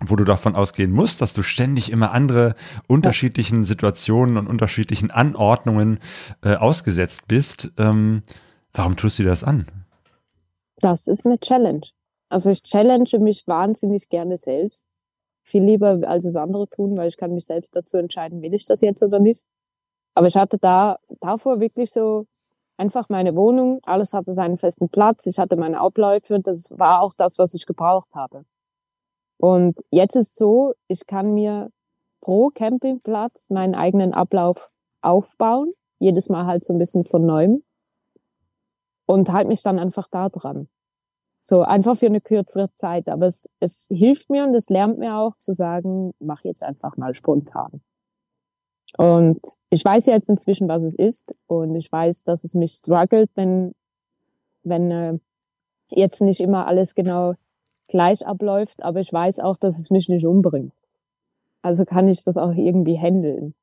wo 0.00 0.16
du 0.16 0.24
davon 0.24 0.54
ausgehen 0.54 0.90
musst, 0.90 1.22
dass 1.22 1.32
du 1.32 1.42
ständig 1.42 1.90
immer 1.90 2.12
andere 2.12 2.54
unterschiedlichen 2.86 3.64
Situationen 3.64 4.36
und 4.36 4.46
unterschiedlichen 4.46 5.10
Anordnungen 5.10 6.00
äh, 6.42 6.54
ausgesetzt 6.56 7.28
bist. 7.28 7.70
Ähm, 7.78 8.22
warum 8.72 8.96
tust 8.96 9.18
du 9.18 9.22
dir 9.22 9.30
das 9.30 9.44
an? 9.44 9.66
Das 10.80 11.06
ist 11.06 11.24
eine 11.24 11.38
Challenge. 11.38 11.82
Also 12.30 12.50
ich 12.50 12.62
challenge 12.62 13.18
mich 13.18 13.46
wahnsinnig 13.46 14.08
gerne 14.08 14.38
selbst. 14.38 14.86
Viel 15.42 15.64
lieber, 15.64 16.00
als 16.08 16.24
es 16.24 16.36
andere 16.36 16.68
tun, 16.68 16.96
weil 16.96 17.08
ich 17.08 17.16
kann 17.16 17.34
mich 17.34 17.44
selbst 17.44 17.74
dazu 17.74 17.98
entscheiden, 17.98 18.40
will 18.40 18.54
ich 18.54 18.64
das 18.64 18.80
jetzt 18.80 19.02
oder 19.02 19.18
nicht. 19.18 19.44
Aber 20.14 20.28
ich 20.28 20.36
hatte 20.36 20.58
da 20.58 20.98
davor 21.20 21.60
wirklich 21.60 21.92
so 21.92 22.26
einfach 22.76 23.08
meine 23.08 23.34
Wohnung, 23.34 23.80
alles 23.82 24.14
hatte 24.14 24.34
seinen 24.34 24.58
festen 24.58 24.88
Platz, 24.88 25.26
ich 25.26 25.38
hatte 25.38 25.56
meine 25.56 25.80
Abläufe, 25.80 26.40
das 26.40 26.70
war 26.70 27.02
auch 27.02 27.14
das, 27.14 27.38
was 27.38 27.52
ich 27.54 27.66
gebraucht 27.66 28.14
habe. 28.14 28.44
Und 29.38 29.78
jetzt 29.90 30.16
ist 30.16 30.36
so, 30.36 30.74
ich 30.86 31.06
kann 31.06 31.34
mir 31.34 31.70
pro 32.20 32.50
Campingplatz 32.50 33.50
meinen 33.50 33.74
eigenen 33.74 34.14
Ablauf 34.14 34.70
aufbauen, 35.02 35.72
jedes 35.98 36.28
Mal 36.28 36.46
halt 36.46 36.64
so 36.64 36.72
ein 36.72 36.78
bisschen 36.78 37.04
von 37.04 37.26
neuem 37.26 37.64
und 39.06 39.32
halt 39.32 39.48
mich 39.48 39.62
dann 39.62 39.78
einfach 39.78 40.08
da 40.08 40.28
dran. 40.28 40.68
So 41.50 41.62
einfach 41.62 41.96
für 41.96 42.06
eine 42.06 42.20
kürzere 42.20 42.72
Zeit. 42.76 43.08
Aber 43.08 43.26
es, 43.26 43.50
es 43.58 43.88
hilft 43.90 44.30
mir 44.30 44.44
und 44.44 44.54
es 44.54 44.68
lernt 44.68 44.98
mir 44.98 45.16
auch 45.16 45.36
zu 45.40 45.52
sagen, 45.52 46.12
mach 46.20 46.44
jetzt 46.44 46.62
einfach 46.62 46.96
mal 46.96 47.12
spontan. 47.12 47.80
Und 48.96 49.40
ich 49.68 49.84
weiß 49.84 50.06
jetzt 50.06 50.30
inzwischen, 50.30 50.68
was 50.68 50.84
es 50.84 50.94
ist. 50.94 51.34
Und 51.48 51.74
ich 51.74 51.90
weiß, 51.90 52.22
dass 52.22 52.44
es 52.44 52.54
mich 52.54 52.74
struggelt, 52.74 53.30
wenn, 53.34 53.74
wenn 54.62 54.92
äh, 54.92 55.18
jetzt 55.88 56.22
nicht 56.22 56.40
immer 56.40 56.68
alles 56.68 56.94
genau 56.94 57.34
gleich 57.88 58.24
abläuft. 58.24 58.84
Aber 58.84 59.00
ich 59.00 59.12
weiß 59.12 59.40
auch, 59.40 59.56
dass 59.56 59.76
es 59.80 59.90
mich 59.90 60.08
nicht 60.08 60.26
umbringt. 60.26 60.72
Also 61.62 61.84
kann 61.84 62.06
ich 62.06 62.22
das 62.22 62.36
auch 62.36 62.52
irgendwie 62.52 62.96
handeln. 62.96 63.54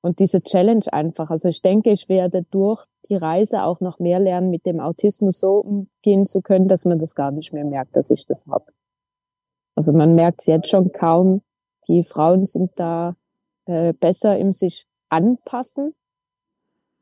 Und 0.00 0.18
diese 0.18 0.42
Challenge 0.42 0.86
einfach. 0.92 1.30
Also 1.30 1.50
ich 1.50 1.62
denke, 1.62 1.92
ich 1.92 2.08
werde 2.08 2.42
durch 2.50 2.84
die 3.10 3.16
Reise 3.16 3.64
auch 3.64 3.80
noch 3.80 3.98
mehr 3.98 4.20
lernen, 4.20 4.50
mit 4.50 4.64
dem 4.64 4.80
Autismus 4.80 5.40
so 5.40 5.56
umgehen 5.58 6.26
zu 6.26 6.40
können, 6.40 6.68
dass 6.68 6.84
man 6.84 6.98
das 6.98 7.14
gar 7.14 7.30
nicht 7.30 7.52
mehr 7.52 7.64
merkt, 7.64 7.96
dass 7.96 8.10
ich 8.10 8.26
das 8.26 8.46
habe. 8.46 8.72
Also 9.74 9.92
man 9.92 10.14
merkt 10.14 10.40
es 10.40 10.46
jetzt 10.46 10.68
schon 10.68 10.92
kaum. 10.92 11.42
Die 11.88 12.04
Frauen 12.04 12.46
sind 12.46 12.70
da 12.76 13.16
äh, 13.66 13.92
besser 13.92 14.38
im 14.38 14.52
sich 14.52 14.86
anpassen. 15.08 15.94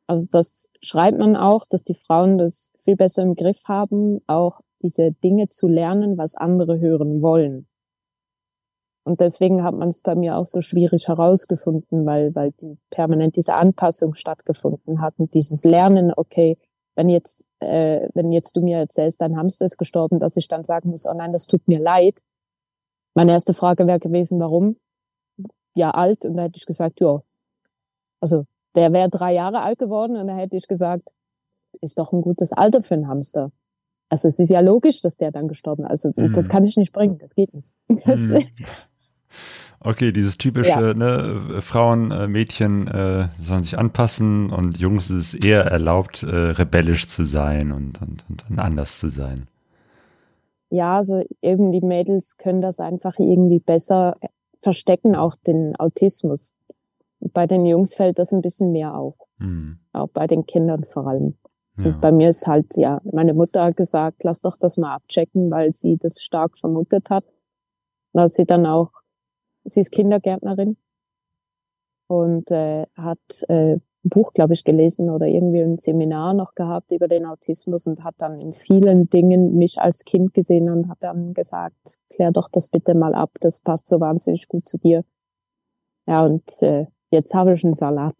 Also 0.06 0.26
das 0.30 0.70
schreibt 0.80 1.18
man 1.18 1.36
auch, 1.36 1.66
dass 1.66 1.84
die 1.84 1.94
Frauen 1.94 2.38
das 2.38 2.70
viel 2.82 2.96
besser 2.96 3.22
im 3.22 3.34
Griff 3.34 3.64
haben, 3.68 4.22
auch 4.26 4.60
diese 4.82 5.12
Dinge 5.12 5.48
zu 5.48 5.68
lernen, 5.68 6.16
was 6.16 6.34
andere 6.34 6.80
hören 6.80 7.20
wollen. 7.20 7.68
Und 9.08 9.20
deswegen 9.20 9.64
hat 9.64 9.74
man 9.74 9.88
es 9.88 10.02
bei 10.02 10.14
mir 10.14 10.36
auch 10.36 10.44
so 10.44 10.60
schwierig 10.60 11.08
herausgefunden, 11.08 12.04
weil, 12.04 12.34
weil 12.34 12.52
die, 12.60 12.76
permanent 12.90 13.36
diese 13.36 13.54
Anpassung 13.54 14.12
stattgefunden 14.12 15.00
hat 15.00 15.14
und 15.16 15.32
dieses 15.32 15.64
Lernen, 15.64 16.12
okay, 16.14 16.58
wenn 16.94 17.08
jetzt, 17.08 17.46
äh, 17.60 18.06
wenn 18.12 18.32
jetzt 18.32 18.54
du 18.54 18.60
mir 18.60 18.76
erzählst, 18.76 19.22
dein 19.22 19.38
Hamster 19.38 19.64
ist 19.64 19.78
gestorben, 19.78 20.20
dass 20.20 20.36
ich 20.36 20.46
dann 20.46 20.62
sagen 20.62 20.90
muss, 20.90 21.06
oh 21.06 21.14
nein, 21.14 21.32
das 21.32 21.46
tut 21.46 21.66
mir 21.66 21.78
leid. 21.78 22.20
Meine 23.14 23.32
erste 23.32 23.54
Frage 23.54 23.86
wäre 23.86 23.98
gewesen, 23.98 24.40
warum? 24.40 24.76
Ja, 25.74 25.92
alt. 25.92 26.26
Und 26.26 26.36
da 26.36 26.42
hätte 26.42 26.58
ich 26.58 26.66
gesagt, 26.66 27.00
ja. 27.00 27.22
Also, 28.20 28.44
der 28.76 28.92
wäre 28.92 29.08
drei 29.08 29.32
Jahre 29.32 29.62
alt 29.62 29.78
geworden 29.78 30.18
und 30.18 30.26
da 30.26 30.36
hätte 30.36 30.58
ich 30.58 30.68
gesagt, 30.68 31.14
ist 31.80 31.98
doch 31.98 32.12
ein 32.12 32.20
gutes 32.20 32.52
Alter 32.52 32.82
für 32.82 32.92
einen 32.92 33.08
Hamster. 33.08 33.52
Also 34.10 34.28
es 34.28 34.38
ist 34.38 34.50
ja 34.50 34.60
logisch, 34.60 35.00
dass 35.00 35.16
der 35.16 35.30
dann 35.30 35.48
gestorben 35.48 35.84
ist. 35.84 36.04
Also 36.04 36.12
mhm. 36.14 36.34
das 36.34 36.50
kann 36.50 36.64
ich 36.64 36.76
nicht 36.76 36.92
bringen, 36.92 37.16
das 37.18 37.34
geht 37.34 37.54
nicht. 37.54 37.72
Mhm. 37.88 37.98
Okay, 39.80 40.10
dieses 40.12 40.38
typische, 40.38 40.70
ja. 40.70 40.94
ne, 40.94 41.60
Frauen, 41.60 42.10
äh, 42.10 42.26
Mädchen 42.26 42.88
äh, 42.88 43.28
sollen 43.40 43.62
sich 43.62 43.78
anpassen 43.78 44.50
und 44.50 44.78
Jungs 44.78 45.10
ist 45.10 45.34
es 45.34 45.34
eher 45.34 45.62
erlaubt, 45.62 46.24
äh, 46.24 46.26
rebellisch 46.26 47.06
zu 47.06 47.24
sein 47.24 47.70
und, 47.70 48.02
und, 48.02 48.24
und 48.28 48.58
anders 48.58 48.98
zu 48.98 49.08
sein. 49.08 49.46
Ja, 50.70 50.96
also 50.96 51.24
eben 51.42 51.72
die 51.72 51.80
Mädels 51.80 52.36
können 52.36 52.60
das 52.60 52.80
einfach 52.80 53.18
irgendwie 53.18 53.60
besser 53.60 54.16
verstecken, 54.62 55.14
auch 55.14 55.36
den 55.36 55.76
Autismus. 55.76 56.54
Bei 57.20 57.46
den 57.46 57.64
Jungs 57.64 57.94
fällt 57.94 58.18
das 58.18 58.32
ein 58.32 58.42
bisschen 58.42 58.72
mehr 58.72 58.94
auf. 58.94 59.14
Hm. 59.38 59.78
Auch 59.92 60.08
bei 60.08 60.26
den 60.26 60.44
Kindern 60.46 60.84
vor 60.84 61.06
allem. 61.06 61.36
Ja. 61.76 61.86
Und 61.86 62.00
bei 62.00 62.12
mir 62.12 62.30
ist 62.30 62.46
halt, 62.46 62.76
ja, 62.76 63.00
meine 63.04 63.34
Mutter 63.34 63.64
hat 63.64 63.76
gesagt, 63.76 64.24
lass 64.24 64.42
doch 64.42 64.56
das 64.56 64.76
mal 64.76 64.94
abchecken, 64.94 65.50
weil 65.50 65.72
sie 65.72 65.96
das 65.96 66.20
stark 66.20 66.58
vermutet 66.58 67.08
hat. 67.08 67.24
Dass 68.12 68.34
sie 68.34 68.46
dann 68.46 68.66
auch 68.66 68.90
sie 69.64 69.80
ist 69.80 69.92
Kindergärtnerin 69.92 70.76
und 72.08 72.50
äh, 72.50 72.86
hat 72.96 73.18
äh, 73.48 73.78
ein 74.04 74.10
Buch, 74.10 74.32
glaube 74.32 74.54
ich, 74.54 74.64
gelesen 74.64 75.10
oder 75.10 75.26
irgendwie 75.26 75.60
ein 75.60 75.78
Seminar 75.78 76.34
noch 76.34 76.54
gehabt 76.54 76.92
über 76.92 77.08
den 77.08 77.26
Autismus 77.26 77.86
und 77.86 78.04
hat 78.04 78.14
dann 78.18 78.40
in 78.40 78.54
vielen 78.54 79.10
Dingen 79.10 79.56
mich 79.56 79.80
als 79.80 80.04
Kind 80.04 80.34
gesehen 80.34 80.70
und 80.70 80.88
hat 80.88 80.98
dann 81.00 81.34
gesagt, 81.34 81.76
klär 82.12 82.30
doch 82.30 82.48
das 82.50 82.68
bitte 82.68 82.94
mal 82.94 83.14
ab, 83.14 83.30
das 83.40 83.60
passt 83.60 83.88
so 83.88 84.00
wahnsinnig 84.00 84.48
gut 84.48 84.68
zu 84.68 84.78
dir. 84.78 85.04
Ja, 86.06 86.22
und 86.22 86.44
äh, 86.62 86.86
jetzt 87.10 87.34
habe 87.34 87.54
ich 87.54 87.64
einen 87.64 87.74
Salat. 87.74 88.14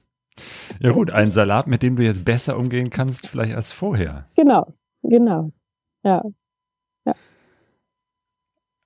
ja 0.80 0.92
gut, 0.92 1.10
einen 1.10 1.32
Salat, 1.32 1.66
mit 1.66 1.82
dem 1.82 1.96
du 1.96 2.02
jetzt 2.02 2.24
besser 2.24 2.58
umgehen 2.58 2.90
kannst, 2.90 3.26
vielleicht 3.26 3.54
als 3.54 3.72
vorher. 3.72 4.28
Genau, 4.36 4.74
genau. 5.02 5.52
Ja, 6.04 6.22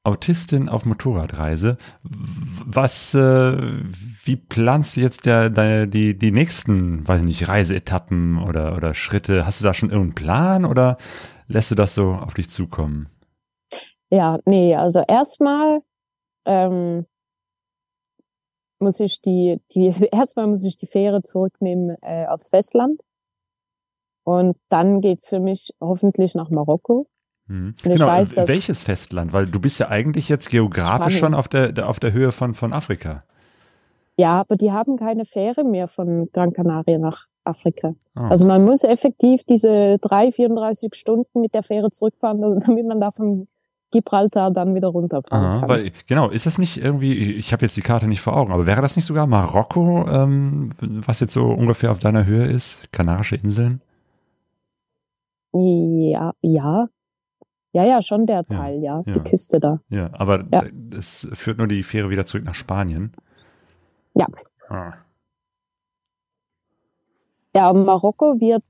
Autistin 0.05 0.69
auf 0.69 0.85
Motorradreise. 0.85 1.77
Was, 2.03 3.15
äh, 3.15 3.57
wie 4.25 4.37
planst 4.37 4.97
du 4.97 5.01
jetzt 5.01 5.27
der, 5.27 5.49
der, 5.49 5.87
die, 5.87 6.19
die 6.19 6.33
nächsten, 6.33 7.07
weiß 7.07 7.21
ich 7.21 7.27
nicht, 7.27 7.49
Reiseetappen 7.49 8.43
oder, 8.43 8.77
oder 8.77 8.95
Schritte? 8.95 9.47
Hast 9.47 9.61
du 9.61 9.65
da 9.65 9.75
schon 9.75 9.91
irgendeinen 9.91 10.15
Plan 10.15 10.65
oder 10.65 10.97
lässt 11.47 11.71
du 11.71 11.75
das 11.75 11.95
so 11.95 12.13
auf 12.13 12.35
dich 12.35 12.51
zukommen? 12.51 13.09
Ja, 14.11 14.39
nee, 14.45 14.75
also 14.75 15.03
erstmal 15.09 15.83
ähm, 16.47 17.07
muss 18.81 19.01
ich 19.01 19.21
die, 19.23 19.61
die, 19.73 19.87
erstmal 20.13 20.49
muss 20.49 20.65
ich 20.65 20.77
die 20.77 20.87
Fähre 20.87 21.23
zurücknehmen 21.23 21.97
äh, 22.03 22.27
aufs 22.27 22.51
Festland. 22.51 23.01
Und 24.25 24.57
dann 24.69 25.01
geht's 25.01 25.29
für 25.29 25.41
mich 25.41 25.75
hoffentlich 25.81 26.35
nach 26.35 26.51
Marokko. 26.51 27.09
Mhm. 27.53 27.75
Genau, 27.83 28.07
weiß, 28.07 28.35
welches 28.37 28.83
Festland? 28.83 29.33
Weil 29.35 29.47
du 29.47 29.61
bist 29.61 29.79
ja 29.79 29.89
eigentlich 29.89 30.29
jetzt 30.29 30.49
geografisch 30.49 31.17
Spanien. 31.17 31.19
schon 31.19 31.35
auf 31.35 31.49
der, 31.49 31.89
auf 31.89 32.01
der 32.01 32.13
Höhe 32.13 32.33
von, 32.33 32.55
von 32.55 32.73
Afrika. 32.73 33.25
Ja, 34.17 34.35
aber 34.35 34.57
die 34.57 34.73
haben 34.73 34.97
keine 34.97 35.25
Fähre 35.27 35.63
mehr 35.63 35.89
von 35.89 36.31
Gran 36.33 36.53
Canaria 36.53 36.99
nach 36.99 37.27
Afrika. 37.45 37.95
Oh. 38.17 38.21
Also 38.21 38.47
man 38.47 38.65
muss 38.65 38.85
effektiv 38.85 39.43
diese 39.45 39.99
drei, 39.99 40.33
34 40.33 40.95
Stunden 40.95 41.41
mit 41.41 41.55
der 41.55 41.63
Fähre 41.63 41.91
zurückfahren, 41.91 42.61
damit 42.67 42.87
man 42.87 43.01
da 43.01 43.11
von 43.11 43.49
Gibraltar 43.91 44.51
dann 44.51 44.75
wieder 44.75 44.89
runterfahren 44.89 45.45
Aha, 45.45 45.61
kann. 45.61 45.69
Weil, 45.69 45.93
genau, 46.07 46.31
ist 46.31 46.47
das 46.47 46.57
nicht 46.57 46.79
irgendwie, 46.79 47.35
ich 47.35 47.53
habe 47.53 47.67
jetzt 47.67 47.77
die 47.77 47.83
Karte 47.83 48.09
nicht 48.09 48.23
vor 48.23 48.35
Augen, 48.35 48.53
aber 48.53 48.65
wäre 48.65 48.81
das 48.81 48.97
nicht 48.97 49.05
sogar 49.05 49.27
Marokko, 49.27 50.07
ähm, 50.09 50.71
was 50.81 51.21
jetzt 51.21 51.35
so 51.35 51.49
ungefähr 51.49 51.91
auf 51.91 51.99
deiner 51.99 52.25
Höhe 52.25 52.47
ist? 52.47 52.91
Kanarische 52.93 53.37
Inseln? 53.37 53.83
Ja, 55.53 56.33
ja. 56.41 56.89
Ja, 57.73 57.87
ja, 57.87 58.03
schon 58.03 58.27
der 58.27 58.45
Teil, 58.45 58.83
ja, 58.83 59.03
ja. 59.07 59.13
die 59.13 59.21
Küste 59.21 59.59
da. 59.59 59.81
Ja, 59.89 60.11
aber 60.13 60.45
ja. 60.53 60.65
es 60.97 61.29
führt 61.33 61.59
nur 61.59 61.67
die 61.67 61.83
Fähre 61.83 62.11
wieder 62.11 62.27
zurück 62.27 62.45
nach 62.45 62.55
Spanien. 62.55 63.13
Ja. 64.15 64.27
Ah. 64.69 64.93
Ja, 67.55 67.73
Marokko 67.73 68.41
wird 68.41 68.65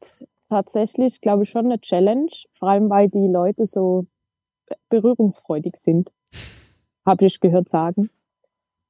tatsächlich, 0.48 1.20
glaube 1.20 1.42
ich, 1.44 1.50
schon 1.50 1.66
eine 1.66 1.80
Challenge, 1.80 2.30
vor 2.58 2.68
allem 2.68 2.90
weil 2.90 3.08
die 3.08 3.26
Leute 3.26 3.66
so 3.66 4.06
berührungsfreudig 4.88 5.76
sind, 5.76 6.10
habe 7.06 7.26
ich 7.26 7.40
gehört 7.40 7.68
sagen. 7.68 8.10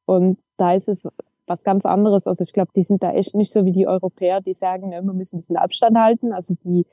Und 0.05 0.39
da 0.57 0.75
ist 0.75 0.89
es 0.89 1.09
was 1.47 1.65
ganz 1.65 1.87
anderes. 1.87 2.27
Also 2.27 2.45
ich 2.45 2.53
glaube, 2.53 2.73
die 2.75 2.83
sind 2.83 3.03
da 3.03 3.13
echt 3.13 3.35
nicht 3.35 3.53
so 3.53 3.65
wie 3.65 3.73
die 3.73 3.87
Europäer, 3.87 4.41
die 4.41 4.55
sagen, 4.55 4.89
ne, 4.89 5.03
wir 5.03 5.13
müssen 5.13 5.37
ein 5.37 5.39
bisschen 5.41 5.57
Abstand 5.57 5.99
halten. 5.99 6.33
Also 6.33 6.55
die, 6.65 6.87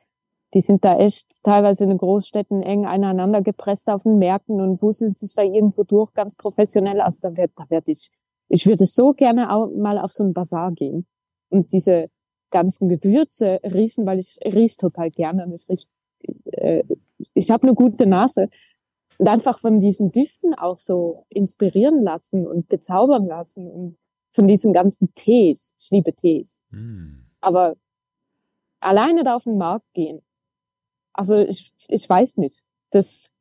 die 0.54 0.62
sind 0.62 0.84
da 0.84 0.98
echt 0.98 1.44
teilweise 1.44 1.84
in 1.84 1.92
den 1.92 2.00
Großstädten 2.00 2.64
eng 2.64 2.86
aneinander 2.86 3.42
gepresst 3.42 3.90
auf 3.90 4.04
den 4.04 4.18
Märkten 4.18 4.60
und 4.62 4.82
wusseln 4.82 5.14
sich 5.16 5.36
da 5.36 5.44
irgendwo 5.44 5.84
durch, 5.84 6.14
ganz 6.14 6.36
professionell. 6.36 7.02
Also 7.02 7.20
da 7.22 7.38
werde 7.38 7.54
da 7.56 7.70
werd 7.70 7.88
ich, 7.88 8.10
ich 8.48 8.66
würde 8.66 8.86
so 8.86 9.14
gerne 9.14 9.54
auch 9.54 9.70
mal 9.70 10.00
auf 10.00 10.12
so 10.12 10.24
einen 10.24 10.34
Bazar 10.34 10.72
gehen 10.72 11.06
und 11.50 11.72
diese 11.72 12.10
ganzen 12.50 12.90
Gewürze 12.90 13.60
riechen, 13.64 14.06
weil 14.06 14.20
ich 14.20 14.40
riech 14.44 14.78
total 14.78 15.12
gerne 15.12 15.46
und 15.46 15.54
ich 15.54 15.70
riech, 15.70 15.88
äh, 16.46 16.84
ich 17.36 17.52
habe 17.52 17.64
eine 17.64 17.76
gute 17.76 18.08
Nase 18.08 18.50
und 19.20 19.28
einfach 19.28 19.60
von 19.60 19.82
diesen 19.82 20.12
Düften 20.12 20.56
auch 20.56 20.80
so 20.80 21.26
inspirieren 21.30 22.04
lassen 22.04 22.48
und 22.48 22.70
bezaubern 22.70 23.28
lassen 23.28 23.70
und 23.70 23.98
von 24.32 24.48
diesen 24.48 24.74
ganzen 24.74 25.14
Tees. 25.14 25.76
Ich 25.80 25.92
liebe 25.92 26.14
Tees. 26.14 26.62
Mm. 26.72 27.26
Aber 27.42 27.76
alleine 28.80 29.24
da 29.24 29.36
auf 29.36 29.44
den 29.44 29.58
Markt 29.58 29.94
gehen. 29.94 30.22
Also 31.20 31.38
ich, 31.38 31.74
ich 31.90 32.10
weiß 32.10 32.38
nicht. 32.38 32.64
Das, 32.92 33.34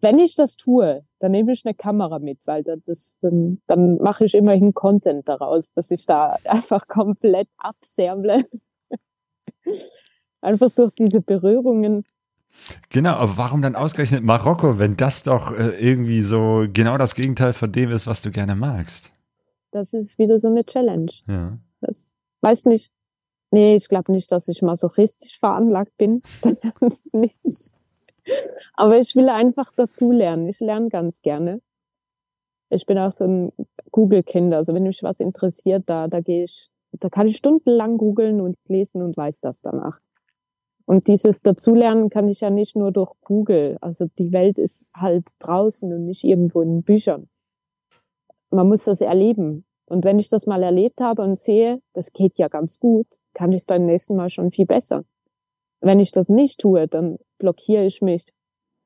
wenn 0.00 0.18
ich 0.18 0.34
das 0.34 0.56
tue, 0.56 1.04
dann 1.20 1.30
nehme 1.30 1.52
ich 1.52 1.64
eine 1.64 1.74
Kamera 1.74 2.18
mit, 2.18 2.44
weil 2.44 2.64
das, 2.64 3.18
dann, 3.20 3.62
dann 3.68 3.98
mache 3.98 4.24
ich 4.24 4.34
immerhin 4.34 4.74
Content 4.74 5.28
daraus, 5.28 5.72
dass 5.74 5.92
ich 5.92 6.06
da 6.06 6.36
einfach 6.44 6.88
komplett 6.88 7.48
abserble. 7.56 8.48
einfach 10.40 10.70
durch 10.70 10.92
diese 10.94 11.20
Berührungen 11.20 12.04
Genau, 12.88 13.12
aber 13.12 13.36
warum 13.36 13.62
dann 13.62 13.76
ausgerechnet 13.76 14.24
Marokko, 14.24 14.80
wenn 14.80 14.96
das 14.96 15.22
doch 15.22 15.52
äh, 15.52 15.78
irgendwie 15.78 16.22
so 16.22 16.66
genau 16.72 16.98
das 16.98 17.14
Gegenteil 17.14 17.52
von 17.52 17.70
dem 17.70 17.92
ist, 17.92 18.08
was 18.08 18.20
du 18.20 18.32
gerne 18.32 18.56
magst? 18.56 19.12
Das 19.70 19.94
ist 19.94 20.18
wieder 20.18 20.40
so 20.40 20.48
eine 20.48 20.64
Challenge. 20.64 21.12
Ja. 21.28 21.56
Das 21.80 22.12
weiß 22.40 22.64
nicht. 22.64 22.90
Nee, 23.50 23.76
ich 23.76 23.88
glaube 23.88 24.12
nicht, 24.12 24.30
dass 24.30 24.48
ich 24.48 24.62
masochistisch 24.62 25.38
veranlagt 25.38 25.96
bin. 25.96 26.22
das 26.42 26.82
ist 26.82 27.14
nicht. 27.14 27.72
Aber 28.74 28.98
ich 28.98 29.16
will 29.16 29.28
einfach 29.28 29.72
dazulernen. 29.72 30.48
Ich 30.48 30.60
lerne 30.60 30.88
ganz 30.88 31.22
gerne. 31.22 31.60
Ich 32.70 32.84
bin 32.84 32.98
auch 32.98 33.12
so 33.12 33.24
ein 33.24 33.52
Google-Kind. 33.90 34.52
Also 34.52 34.74
wenn 34.74 34.82
mich 34.82 35.02
was 35.02 35.20
interessiert, 35.20 35.84
da, 35.86 36.08
da 36.08 36.20
gehe 36.20 36.44
ich, 36.44 36.70
da 36.92 37.08
kann 37.08 37.26
ich 37.26 37.38
stundenlang 37.38 37.96
googeln 37.96 38.40
und 38.40 38.56
lesen 38.66 39.02
und 39.02 39.16
weiß 39.16 39.40
das 39.40 39.62
danach. 39.62 40.00
Und 40.84 41.08
dieses 41.08 41.42
Dazulernen 41.42 42.08
kann 42.08 42.28
ich 42.28 42.40
ja 42.40 42.50
nicht 42.50 42.76
nur 42.76 42.92
durch 42.92 43.12
Google. 43.22 43.76
Also 43.80 44.06
die 44.18 44.32
Welt 44.32 44.58
ist 44.58 44.86
halt 44.94 45.26
draußen 45.38 45.92
und 45.92 46.06
nicht 46.06 46.24
irgendwo 46.24 46.62
in 46.62 46.82
Büchern. 46.82 47.28
Man 48.50 48.68
muss 48.68 48.84
das 48.84 49.00
erleben. 49.00 49.64
Und 49.84 50.04
wenn 50.04 50.18
ich 50.18 50.28
das 50.28 50.46
mal 50.46 50.62
erlebt 50.62 51.00
habe 51.00 51.22
und 51.22 51.38
sehe, 51.38 51.80
das 51.94 52.12
geht 52.12 52.38
ja 52.38 52.48
ganz 52.48 52.78
gut, 52.78 53.06
kann 53.38 53.52
ich 53.52 53.58
es 53.58 53.66
beim 53.66 53.86
nächsten 53.86 54.16
Mal 54.16 54.30
schon 54.30 54.50
viel 54.50 54.66
besser. 54.66 55.04
Wenn 55.80 56.00
ich 56.00 56.10
das 56.10 56.28
nicht 56.28 56.58
tue, 56.58 56.88
dann 56.88 57.18
blockiere 57.38 57.86
ich 57.86 58.02
mich 58.02 58.24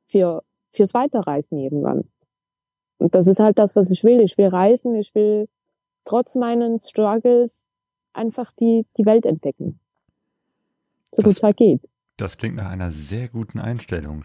für, 0.08 0.44
fürs 0.72 0.92
Weiterreisen 0.92 1.56
irgendwann. 1.56 2.04
Und 2.98 3.14
das 3.14 3.28
ist 3.28 3.40
halt 3.40 3.58
das, 3.58 3.76
was 3.76 3.90
ich 3.90 4.04
will. 4.04 4.20
Ich 4.20 4.36
will 4.36 4.48
reisen, 4.48 4.94
ich 4.94 5.14
will 5.14 5.48
trotz 6.04 6.34
meinen 6.34 6.80
Struggles 6.80 7.66
einfach 8.12 8.52
die, 8.52 8.84
die 8.98 9.06
Welt 9.06 9.24
entdecken. 9.24 9.80
So 11.12 11.22
gut 11.22 11.36
es 11.36 11.42
halt 11.42 11.56
geht. 11.56 11.80
Das 12.18 12.36
klingt 12.36 12.56
nach 12.56 12.70
einer 12.70 12.90
sehr 12.90 13.28
guten 13.28 13.58
Einstellung. 13.58 14.24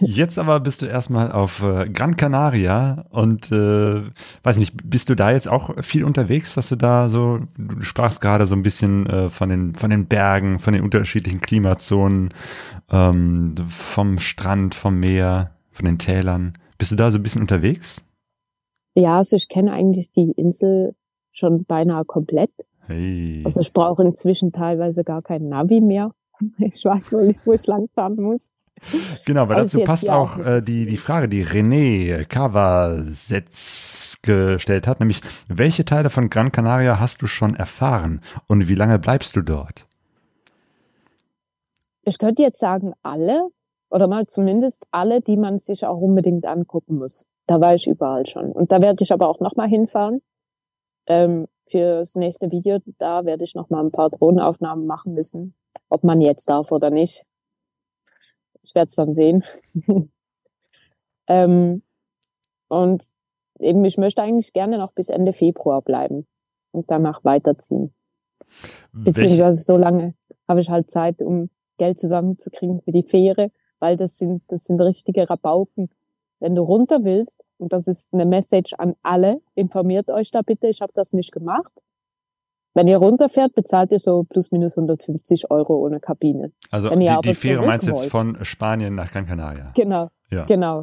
Jetzt 0.00 0.38
aber 0.38 0.60
bist 0.60 0.80
du 0.80 0.86
erstmal 0.86 1.30
auf 1.30 1.62
äh, 1.62 1.88
Gran 1.90 2.16
Canaria 2.16 3.04
und 3.10 3.52
äh, 3.52 4.02
weiß 4.42 4.56
nicht, 4.56 4.74
bist 4.88 5.10
du 5.10 5.14
da 5.14 5.30
jetzt 5.30 5.46
auch 5.46 5.82
viel 5.82 6.04
unterwegs, 6.04 6.54
dass 6.54 6.70
du 6.70 6.76
da 6.76 7.08
so, 7.08 7.40
du 7.58 7.82
sprachst 7.82 8.22
gerade 8.22 8.46
so 8.46 8.54
ein 8.54 8.62
bisschen 8.62 9.06
äh, 9.06 9.28
von 9.28 9.50
den 9.50 9.74
von 9.74 9.90
den 9.90 10.06
Bergen, 10.06 10.58
von 10.58 10.72
den 10.72 10.82
unterschiedlichen 10.82 11.42
Klimazonen, 11.42 12.30
ähm, 12.90 13.54
vom 13.68 14.18
Strand, 14.18 14.74
vom 14.74 14.98
Meer, 14.98 15.50
von 15.70 15.84
den 15.84 15.98
Tälern. 15.98 16.56
Bist 16.78 16.92
du 16.92 16.96
da 16.96 17.10
so 17.10 17.18
ein 17.18 17.22
bisschen 17.22 17.42
unterwegs? 17.42 18.04
Ja, 18.94 19.18
also 19.18 19.36
ich 19.36 19.48
kenne 19.48 19.72
eigentlich 19.72 20.10
die 20.12 20.32
Insel 20.32 20.94
schon 21.30 21.64
beinahe 21.64 22.04
komplett. 22.06 22.50
Hey. 22.86 23.42
Also 23.44 23.60
ich 23.60 23.72
brauche 23.72 24.02
inzwischen 24.02 24.50
teilweise 24.50 25.04
gar 25.04 25.22
kein 25.22 25.48
Navi 25.48 25.80
mehr. 25.80 26.12
Ich 26.58 26.84
weiß 26.84 27.12
wohl 27.12 27.26
nicht, 27.28 27.40
wo 27.44 27.52
ich 27.52 27.66
langfahren 27.66 28.16
muss. 28.16 28.52
Genau, 29.26 29.48
weil 29.48 29.56
dazu 29.56 29.84
passt 29.84 30.08
auch 30.08 30.38
äh, 30.38 30.62
die, 30.62 30.86
die 30.86 30.96
Frage, 30.96 31.28
die 31.28 31.44
René 31.44 32.24
Cavasetz 32.24 34.18
gestellt 34.22 34.86
hat, 34.86 35.00
nämlich 35.00 35.20
welche 35.48 35.84
Teile 35.84 36.08
von 36.08 36.30
Gran 36.30 36.50
Canaria 36.50 36.98
hast 36.98 37.20
du 37.20 37.26
schon 37.26 37.54
erfahren 37.54 38.22
und 38.46 38.68
wie 38.68 38.74
lange 38.74 38.98
bleibst 38.98 39.36
du 39.36 39.42
dort? 39.42 39.86
Ich 42.04 42.18
könnte 42.18 42.42
jetzt 42.42 42.58
sagen 42.58 42.94
alle 43.02 43.48
oder 43.90 44.08
mal 44.08 44.26
zumindest 44.26 44.86
alle, 44.90 45.20
die 45.20 45.36
man 45.36 45.58
sich 45.58 45.84
auch 45.84 45.98
unbedingt 45.98 46.46
angucken 46.46 46.96
muss. 46.96 47.26
Da 47.46 47.60
war 47.60 47.74
ich 47.74 47.86
überall 47.86 48.24
schon. 48.24 48.52
Und 48.52 48.72
da 48.72 48.80
werde 48.80 49.02
ich 49.02 49.12
aber 49.12 49.28
auch 49.28 49.40
nochmal 49.40 49.68
hinfahren. 49.68 50.22
Ähm, 51.06 51.46
fürs 51.66 52.14
nächste 52.14 52.50
Video, 52.50 52.78
da 52.98 53.24
werde 53.24 53.44
ich 53.44 53.54
nochmal 53.54 53.84
ein 53.84 53.90
paar 53.90 54.10
Drohnenaufnahmen 54.10 54.86
machen 54.86 55.14
müssen 55.14 55.54
ob 55.90 56.04
man 56.04 56.20
jetzt 56.20 56.48
darf 56.48 56.72
oder 56.72 56.90
nicht. 56.90 57.24
Ich 58.62 58.74
werde 58.74 58.88
es 58.88 58.94
dann 58.94 59.14
sehen. 59.14 59.44
ähm, 61.26 61.82
und 62.68 63.04
eben, 63.58 63.84
ich 63.84 63.98
möchte 63.98 64.22
eigentlich 64.22 64.52
gerne 64.52 64.78
noch 64.78 64.92
bis 64.92 65.08
Ende 65.08 65.32
Februar 65.32 65.82
bleiben 65.82 66.26
und 66.72 66.90
danach 66.90 67.24
weiterziehen. 67.24 67.92
Beziehungsweise 68.92 69.62
so 69.62 69.76
lange 69.76 70.14
habe 70.48 70.60
ich 70.60 70.70
halt 70.70 70.90
Zeit, 70.90 71.20
um 71.20 71.50
Geld 71.78 71.98
zusammenzukriegen 71.98 72.80
für 72.82 72.92
die 72.92 73.04
Fähre, 73.04 73.50
weil 73.78 73.96
das 73.96 74.18
sind, 74.18 74.42
das 74.48 74.64
sind 74.64 74.80
richtige 74.80 75.28
Rabauken. 75.28 75.90
Wenn 76.38 76.54
du 76.54 76.62
runter 76.62 77.04
willst, 77.04 77.42
und 77.58 77.72
das 77.72 77.86
ist 77.86 78.12
eine 78.12 78.26
Message 78.26 78.74
an 78.74 78.96
alle, 79.02 79.40
informiert 79.54 80.10
euch 80.10 80.30
da 80.30 80.42
bitte, 80.42 80.68
ich 80.68 80.80
habe 80.80 80.92
das 80.94 81.12
nicht 81.12 81.32
gemacht. 81.32 81.72
Wenn 82.74 82.86
ihr 82.86 82.98
runterfährt, 82.98 83.54
bezahlt 83.54 83.90
ihr 83.92 83.98
so 83.98 84.24
plus 84.24 84.52
minus 84.52 84.78
150 84.78 85.50
Euro 85.50 85.74
ohne 85.76 85.98
Kabine. 85.98 86.52
Also 86.70 86.90
Wenn 86.90 87.00
die, 87.00 87.12
die 87.24 87.34
Fähre 87.34 87.66
meinst 87.66 87.86
du 87.86 87.90
jetzt 87.90 88.06
von 88.06 88.38
Spanien 88.44 88.94
nach 88.94 89.10
Gran 89.10 89.26
Canaria? 89.26 89.72
Genau, 89.74 90.08
ja. 90.30 90.44
genau. 90.44 90.82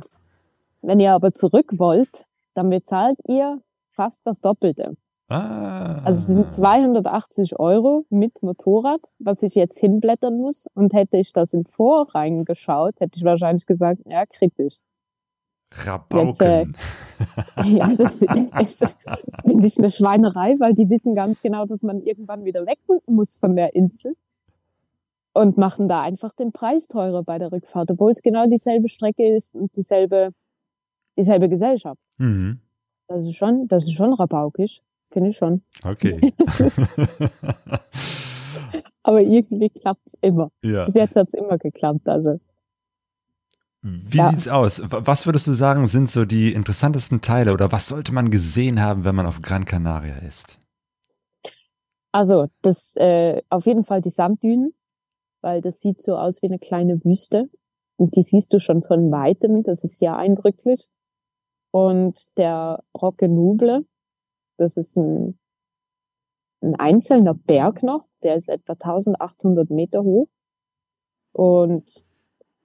Wenn 0.81 0.99
ihr 0.99 1.13
aber 1.13 1.33
zurück 1.33 1.71
wollt, 1.77 2.09
dann 2.53 2.69
bezahlt 2.69 3.17
ihr 3.27 3.61
fast 3.91 4.21
das 4.25 4.41
Doppelte. 4.41 4.97
Ah. 5.29 6.01
Also 6.05 6.19
es 6.19 6.27
sind 6.27 6.49
280 6.49 7.59
Euro 7.59 8.05
mit 8.09 8.41
Motorrad, 8.43 9.01
was 9.19 9.43
ich 9.43 9.55
jetzt 9.55 9.79
hinblättern 9.79 10.37
muss. 10.37 10.67
Und 10.73 10.93
hätte 10.93 11.17
ich 11.17 11.33
das 11.33 11.53
im 11.53 11.65
Vorrein 11.65 12.45
geschaut, 12.45 12.99
hätte 12.99 13.17
ich 13.17 13.23
wahrscheinlich 13.23 13.65
gesagt, 13.65 14.01
ja, 14.05 14.25
kritisch. 14.25 14.77
Rabauken. 15.71 16.27
Jetzt, 16.27 16.41
äh, 16.41 16.65
ja, 17.71 17.93
das, 17.95 18.21
ist, 18.21 18.81
das, 18.81 18.97
das 19.03 19.41
finde 19.43 19.67
ich 19.67 19.77
eine 19.77 19.89
Schweinerei, 19.89 20.55
weil 20.59 20.73
die 20.73 20.89
wissen 20.89 21.15
ganz 21.15 21.41
genau, 21.41 21.65
dass 21.65 21.83
man 21.83 22.01
irgendwann 22.01 22.45
wieder 22.45 22.65
weg 22.65 22.79
muss 23.07 23.37
von 23.37 23.55
der 23.55 23.75
Insel 23.75 24.15
und 25.33 25.57
machen 25.57 25.87
da 25.87 26.01
einfach 26.01 26.33
den 26.33 26.51
Preis 26.51 26.87
teurer 26.87 27.23
bei 27.23 27.37
der 27.37 27.51
Rückfahrt, 27.51 27.91
obwohl 27.91 28.09
es 28.09 28.21
genau 28.23 28.47
dieselbe 28.47 28.89
Strecke 28.89 29.35
ist 29.35 29.53
und 29.53 29.75
dieselbe, 29.75 30.31
dieselbe 31.17 31.47
Gesellschaft. 31.47 32.01
Mhm. 32.17 32.59
Das 33.07 33.23
ist 33.23 33.35
schon, 33.35 33.67
das 33.67 33.83
ist 33.83 33.93
schon 33.93 34.13
rabaukisch, 34.13 34.81
finde 35.11 35.29
ich 35.29 35.37
schon. 35.37 35.61
Okay. 35.85 36.33
Aber 39.03 39.21
irgendwie 39.21 39.69
klappt's 39.69 40.17
immer. 40.21 40.51
ja. 40.63 40.85
Bis 40.85 40.95
jetzt 40.95 41.15
hat's 41.15 41.33
immer 41.33 41.57
geklappt, 41.57 42.07
also. 42.07 42.39
Wie 43.89 44.17
Ja. 44.17 44.29
sieht's 44.29 44.47
aus? 44.49 44.81
Was 44.85 45.25
würdest 45.25 45.47
du 45.47 45.53
sagen, 45.53 45.87
sind 45.87 46.09
so 46.09 46.25
die 46.25 46.51
interessantesten 46.53 47.21
Teile 47.21 47.53
oder 47.53 47.71
was 47.71 47.87
sollte 47.87 48.13
man 48.13 48.29
gesehen 48.31 48.81
haben, 48.81 49.05
wenn 49.05 49.15
man 49.15 49.25
auf 49.25 49.41
Gran 49.41 49.63
Canaria 49.63 50.17
ist? 50.17 50.59
Also, 52.11 52.47
das 52.61 52.95
äh, 52.97 53.41
auf 53.49 53.65
jeden 53.65 53.83
Fall 53.85 54.01
die 54.01 54.09
Sanddünen, 54.09 54.73
weil 55.41 55.61
das 55.61 55.79
sieht 55.79 56.01
so 56.01 56.17
aus 56.17 56.41
wie 56.41 56.47
eine 56.47 56.59
kleine 56.59 57.03
Wüste. 57.05 57.49
Und 57.97 58.15
die 58.15 58.23
siehst 58.23 58.53
du 58.53 58.59
schon 58.59 58.83
von 58.83 59.11
weitem, 59.11 59.63
das 59.63 59.83
ist 59.83 59.97
sehr 59.97 60.15
eindrücklich. 60.17 60.87
Und 61.71 62.37
der 62.37 62.83
Roque 62.99 63.27
Nuble, 63.27 63.85
das 64.57 64.77
ist 64.77 64.97
ein, 64.97 65.39
ein 66.61 66.75
einzelner 66.75 67.33
Berg 67.35 67.83
noch, 67.83 68.05
der 68.23 68.35
ist 68.35 68.49
etwa 68.49 68.73
1800 68.73 69.69
Meter 69.69 70.03
hoch. 70.03 70.27
Und 71.33 72.06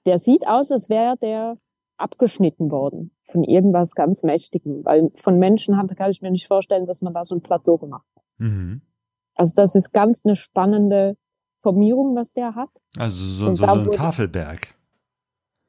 der 0.06 0.18
sieht 0.18 0.46
aus, 0.46 0.70
als 0.72 0.88
wäre 0.88 1.16
der 1.16 1.56
abgeschnitten 1.96 2.70
worden 2.70 3.12
von 3.30 3.44
irgendwas 3.44 3.94
ganz 3.94 4.22
Mächtigem. 4.24 4.84
Weil 4.84 5.10
von 5.16 5.38
Menschenhand 5.38 5.96
kann 5.96 6.10
ich 6.10 6.20
mir 6.22 6.30
nicht 6.30 6.46
vorstellen, 6.46 6.86
dass 6.86 7.02
man 7.02 7.14
da 7.14 7.24
so 7.24 7.36
ein 7.36 7.42
Plateau 7.42 7.78
gemacht 7.78 8.06
hat. 8.16 8.24
Mhm. 8.38 8.82
Also 9.34 9.54
das 9.60 9.74
ist 9.74 9.92
ganz 9.92 10.24
eine 10.24 10.36
spannende 10.36 11.16
Formierung, 11.58 12.16
was 12.16 12.32
der 12.32 12.54
hat. 12.54 12.70
Also 12.96 13.24
so, 13.24 13.46
so, 13.54 13.54
so 13.56 13.64
ein 13.64 13.86
wurde- 13.86 13.90
Tafelberg. 13.96 14.74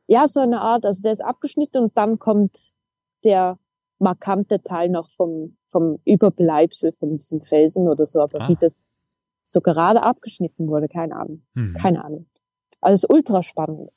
Ja, 0.07 0.27
so 0.27 0.41
eine 0.41 0.59
Art, 0.61 0.85
also 0.85 1.01
der 1.01 1.13
ist 1.13 1.23
abgeschnitten 1.23 1.81
und 1.83 1.97
dann 1.97 2.19
kommt 2.19 2.71
der 3.23 3.57
markante 3.99 4.61
Teil 4.61 4.89
noch 4.89 5.09
vom, 5.09 5.55
vom 5.67 5.99
Überbleibsel 6.03 6.91
von 6.91 7.17
diesem 7.17 7.41
Felsen 7.41 7.87
oder 7.87 8.05
so, 8.05 8.19
aber 8.21 8.41
Ah. 8.41 8.49
wie 8.49 8.55
das 8.55 8.85
so 9.45 9.61
gerade 9.61 10.03
abgeschnitten 10.03 10.67
wurde, 10.67 10.87
keine 10.89 11.15
Ahnung, 11.15 11.45
Mhm. 11.53 11.75
keine 11.75 12.03
Ahnung. 12.03 12.25
Also 12.81 12.93
es 12.95 13.03
ist 13.03 13.09
ultra 13.09 13.43
spannend. 13.43 13.91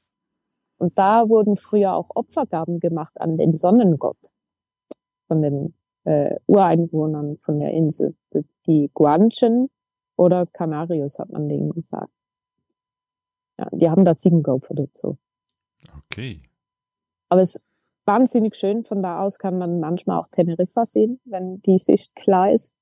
Und 0.78 0.98
da 0.98 1.28
wurden 1.28 1.56
früher 1.56 1.94
auch 1.94 2.10
Opfergaben 2.14 2.80
gemacht 2.80 3.20
an 3.20 3.36
den 3.36 3.56
Sonnengott 3.56 4.18
von 5.26 5.42
den 5.42 5.74
äh, 6.04 6.36
Ureinwohnern 6.46 7.38
von 7.38 7.58
der 7.58 7.72
Insel. 7.72 8.14
Die 8.66 8.90
Guanchen 8.94 9.70
oder 10.16 10.46
Canarios 10.46 11.18
hat 11.18 11.30
man 11.30 11.48
denen 11.48 11.70
gesagt. 11.70 12.12
Ja, 13.58 13.68
die 13.72 13.88
haben 13.88 14.04
da 14.04 14.16
Ziegengeopfert 14.16 14.78
und 14.78 14.96
so. 14.96 15.16
Okay. 16.04 16.42
Aber 17.28 17.40
es 17.40 17.56
ist 17.56 17.64
wahnsinnig 18.04 18.54
schön. 18.54 18.84
Von 18.84 19.02
da 19.02 19.20
aus 19.22 19.38
kann 19.38 19.58
man 19.58 19.80
manchmal 19.80 20.20
auch 20.20 20.28
Teneriffa 20.28 20.84
sehen, 20.84 21.20
wenn 21.24 21.60
die 21.62 21.78
Sicht 21.78 22.14
klar 22.14 22.52
ist. 22.52 22.74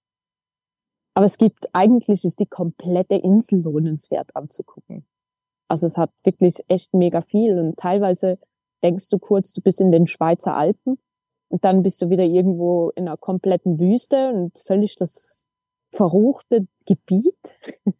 Aber 1.14 1.26
es 1.26 1.38
gibt, 1.38 1.68
eigentlich 1.72 2.24
ist 2.24 2.40
die 2.40 2.46
komplette 2.46 3.14
Insel 3.14 3.62
lohnenswert 3.62 4.34
anzugucken. 4.34 5.06
Also 5.68 5.86
es 5.86 5.96
hat 5.96 6.10
wirklich 6.22 6.56
echt 6.68 6.94
mega 6.94 7.22
viel 7.22 7.58
und 7.58 7.76
teilweise 7.76 8.38
denkst 8.82 9.08
du 9.08 9.18
kurz, 9.18 9.52
du 9.52 9.62
bist 9.62 9.80
in 9.80 9.92
den 9.92 10.06
Schweizer 10.06 10.54
Alpen 10.54 10.98
und 11.48 11.64
dann 11.64 11.82
bist 11.82 12.02
du 12.02 12.10
wieder 12.10 12.24
irgendwo 12.24 12.90
in 12.90 13.08
einer 13.08 13.16
kompletten 13.16 13.78
Wüste 13.78 14.30
und 14.30 14.58
völlig 14.58 14.96
das 14.96 15.46
verruchte 15.92 16.66
Gebiet. 16.86 17.38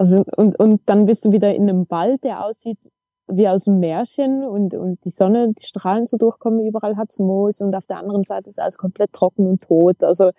Also, 0.00 0.22
und, 0.36 0.56
und 0.60 0.82
dann 0.86 1.06
bist 1.06 1.24
du 1.24 1.32
wieder 1.32 1.52
in 1.52 1.68
einem 1.68 1.90
Wald, 1.90 2.22
der 2.22 2.44
aussieht 2.44 2.78
wie 3.26 3.48
aus 3.48 3.66
einem 3.66 3.80
Märchen 3.80 4.44
und, 4.44 4.74
und 4.74 5.04
die 5.04 5.10
Sonne, 5.10 5.52
die 5.52 5.64
Strahlen 5.64 6.06
so 6.06 6.16
durchkommen, 6.16 6.64
überall 6.64 6.96
hat's 6.96 7.18
Moos 7.18 7.60
und 7.60 7.74
auf 7.74 7.84
der 7.86 7.98
anderen 7.98 8.22
Seite 8.22 8.48
ist 8.48 8.58
alles 8.58 8.78
komplett 8.78 9.12
trocken 9.12 9.46
und 9.46 9.62
tot. 9.62 10.02
Also 10.02 10.30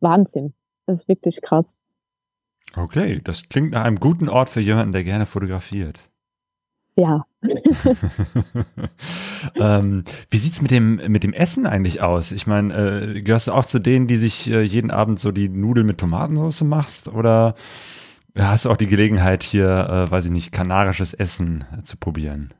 Wahnsinn. 0.00 0.54
Das 0.86 0.98
ist 0.98 1.08
wirklich 1.08 1.40
krass. 1.42 1.78
Okay, 2.76 3.20
das 3.22 3.48
klingt 3.48 3.72
nach 3.72 3.84
einem 3.84 4.00
guten 4.00 4.28
Ort 4.28 4.48
für 4.48 4.60
jemanden, 4.60 4.92
der 4.92 5.04
gerne 5.04 5.26
fotografiert. 5.26 6.00
Ja. 6.96 7.26
ähm, 9.56 10.04
wie 10.30 10.36
sieht's 10.36 10.62
mit 10.62 10.70
dem 10.70 11.00
mit 11.08 11.24
dem 11.24 11.32
Essen 11.32 11.66
eigentlich 11.66 12.00
aus? 12.00 12.30
Ich 12.30 12.46
meine, 12.46 12.74
äh, 12.74 13.22
gehörst 13.22 13.48
du 13.48 13.52
auch 13.52 13.64
zu 13.64 13.80
denen, 13.80 14.06
die 14.06 14.16
sich 14.16 14.48
äh, 14.48 14.62
jeden 14.62 14.92
Abend 14.92 15.18
so 15.18 15.32
die 15.32 15.48
Nudeln 15.48 15.86
mit 15.86 15.98
Tomatensauce 15.98 16.62
machst 16.62 17.08
oder 17.08 17.56
hast 18.36 18.64
du 18.64 18.70
auch 18.70 18.76
die 18.76 18.86
Gelegenheit 18.86 19.42
hier, 19.42 19.68
äh, 19.68 20.10
weiß 20.10 20.26
ich 20.26 20.30
nicht, 20.30 20.52
kanarisches 20.52 21.14
Essen 21.14 21.64
äh, 21.76 21.82
zu 21.82 21.96
probieren? 21.96 22.54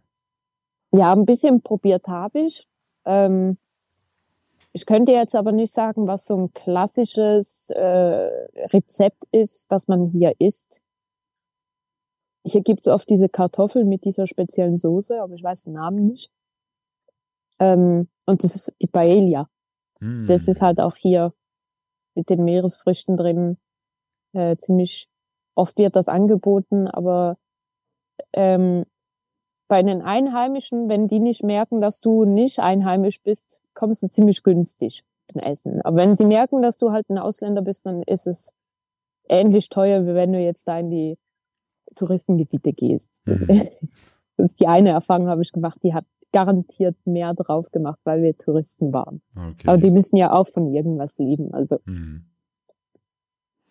Ja, 0.93 1.13
ein 1.13 1.27
bisschen 1.27 1.63
probiert 1.63 2.07
habe 2.09 2.41
ich. 2.41 2.67
Ähm, 3.05 3.57
ich 4.75 4.87
könnte 4.87 5.13
jetzt 5.13 5.37
aber 5.37 5.53
nicht 5.53 5.73
sagen, 5.73 6.09
was 6.09 6.27
so 6.27 6.37
ein 6.37 6.53
klassisches 6.53 7.71
äh, 7.71 7.81
Rezept 8.73 9.25
ist, 9.31 9.71
was 9.71 9.87
man 9.87 10.11
hier 10.11 10.35
isst. 10.41 10.83
Hier 12.45 12.61
gibt's 12.61 12.89
oft 12.89 13.09
diese 13.09 13.29
Kartoffeln 13.29 13.89
mit 13.89 14.05
dieser 14.05 14.27
speziellen 14.27 14.77
Soße, 14.77 15.23
aber 15.23 15.35
ich 15.35 15.45
weiß 15.45 15.65
den 15.65 15.75
Namen 15.75 16.09
nicht. 16.09 16.29
Ähm, 17.61 18.09
und 18.27 18.43
das 18.43 18.57
ist 18.57 18.75
die 18.83 18.89
Paella. 18.89 19.49
Hm. 20.01 20.27
Das 20.27 20.49
ist 20.49 20.61
halt 20.61 20.81
auch 20.81 20.97
hier 20.97 21.33
mit 22.17 22.29
den 22.29 22.45
Meeresfrüchten 22.45 23.17
drin 23.17 23.59
äh, 24.33 24.57
ziemlich 24.57 25.09
oft 25.55 25.79
wird 25.79 25.95
das 25.95 26.09
angeboten, 26.09 26.89
aber 26.89 27.39
ähm, 28.33 28.85
bei 29.69 29.83
den 29.83 30.03
Einheimischen, 30.03 30.89
wenn 30.89 31.09
die 31.09 31.21
nicht 31.21 31.43
merken, 31.43 31.81
dass 31.81 32.01
du 32.01 32.25
nicht 32.25 32.61
einheimisch 32.61 33.23
bist, 33.23 33.63
kommst 33.75 34.03
du 34.03 34.09
ziemlich 34.09 34.43
günstig 34.43 35.05
zum 35.33 35.41
Essen. 35.41 35.81
Aber 35.83 35.97
wenn 35.97 36.17
sie 36.17 36.27
merken, 36.27 36.63
dass 36.63 36.79
du 36.79 36.93
halt 36.93 37.09
ein 37.09 37.19
Ausländer 37.19 37.63
bist, 37.63 37.87
dann 37.87 38.03
ist 38.03 38.27
es 38.27 38.53
ähnlich 39.29 39.69
teuer, 39.71 40.07
wie 40.07 40.15
wenn 40.15 40.33
du 40.33 40.39
jetzt 40.39 40.69
da 40.69 40.79
in 40.79 40.91
die 40.91 41.19
Touristengebiete 41.95 42.73
gehst. 42.73 43.23
Mhm. 43.25 43.69
Das 44.37 44.51
ist 44.51 44.61
die 44.61 44.67
eine 44.67 44.91
Erfahrung, 44.91 45.29
habe 45.29 45.43
ich 45.43 45.53
gemacht, 45.53 45.79
die 45.85 45.95
hat 45.95 46.07
garantiert 46.33 46.97
mehr 47.05 47.33
drauf 47.35 47.71
gemacht, 47.71 48.01
weil 48.03 48.21
wir 48.21 48.37
Touristen 48.37 48.93
waren. 48.93 49.23
okay. 49.37 49.69
Aber 49.69 49.79
die 49.79 49.93
müssen 49.93 50.17
ja 50.17 50.33
auch 50.33 50.49
von 50.49 50.75
irgendwas 50.75 51.19
leben. 51.19 51.55
Also, 51.55 51.79
hm. 51.87 52.25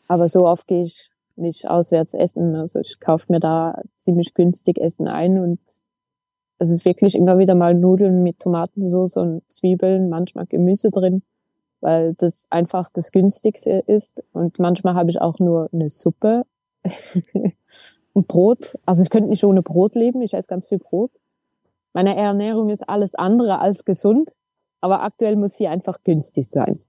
aber 0.07 0.29
so 0.29 0.47
oft 0.47 0.65
gehe 0.67 0.83
ich 0.83 1.11
nicht 1.36 1.67
auswärts 1.67 2.13
essen. 2.13 2.55
Also 2.55 2.79
ich 2.79 2.99
kaufe 2.99 3.31
mir 3.31 3.39
da 3.39 3.81
ziemlich 3.97 4.34
günstig 4.34 4.77
Essen 4.77 5.07
ein 5.07 5.39
und 5.39 5.59
es 6.59 6.71
ist 6.71 6.86
wirklich 6.86 7.15
immer 7.15 7.38
wieder 7.38 7.55
mal 7.55 7.73
Nudeln 7.73 8.23
mit 8.23 8.39
Tomatensauce 8.39 9.17
und 9.17 9.41
Zwiebeln, 9.49 10.09
manchmal 10.09 10.45
Gemüse 10.45 10.91
drin, 10.91 11.23
weil 11.81 12.13
das 12.15 12.47
einfach 12.49 12.89
das 12.93 13.11
günstigste 13.11 13.84
ist. 13.88 14.23
Und 14.31 14.59
manchmal 14.59 14.95
habe 14.95 15.09
ich 15.09 15.19
auch 15.19 15.39
nur 15.39 15.69
eine 15.73 15.89
Suppe 15.89 16.45
und 18.13 18.27
Brot. 18.27 18.77
Also 18.86 19.03
ich 19.03 19.09
könnte 19.09 19.29
nicht 19.29 19.43
ohne 19.43 19.61
Brot 19.61 19.95
leben. 19.95 20.21
Ich 20.21 20.34
esse 20.34 20.47
ganz 20.47 20.67
viel 20.67 20.79
Brot. 20.79 21.11
Meine 21.93 22.15
Ernährung 22.15 22.69
ist 22.69 22.88
alles 22.88 23.13
andere 23.13 23.59
als 23.59 23.86
gesund, 23.86 24.31
aber 24.81 25.03
aktuell 25.03 25.36
muss 25.36 25.57
sie 25.57 25.67
einfach 25.67 26.03
günstig 26.03 26.47
sein. 26.47 26.79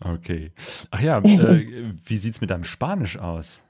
Okay. 0.00 0.52
Ach 0.90 1.00
ja, 1.00 1.18
äh, 1.18 1.66
wie 2.06 2.18
sieht's 2.18 2.40
mit 2.40 2.50
deinem 2.50 2.64
Spanisch 2.64 3.18
aus? 3.18 3.62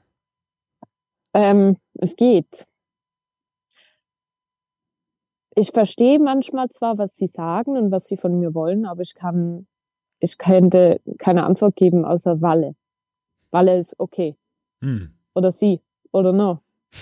Ähm, 1.35 1.75
es 1.95 2.15
geht. 2.15 2.65
Ich 5.53 5.71
verstehe 5.71 6.17
manchmal 6.17 6.69
zwar, 6.69 6.97
was 6.97 7.17
sie 7.17 7.27
sagen 7.27 7.77
und 7.77 7.91
was 7.91 8.07
sie 8.07 8.15
von 8.15 8.39
mir 8.39 8.53
wollen, 8.53 8.85
aber 8.85 9.01
ich 9.01 9.15
kann, 9.15 9.67
ich 10.19 10.37
könnte 10.37 11.01
keine 11.17 11.43
Antwort 11.43 11.75
geben 11.75 12.05
außer 12.05 12.41
Walle. 12.41 12.75
Walle 13.51 13.77
ist 13.77 13.99
okay. 13.99 14.37
Hm. 14.81 15.13
Oder 15.33 15.51
sie. 15.51 15.81
Oder 16.13 16.31
no. 16.31 16.59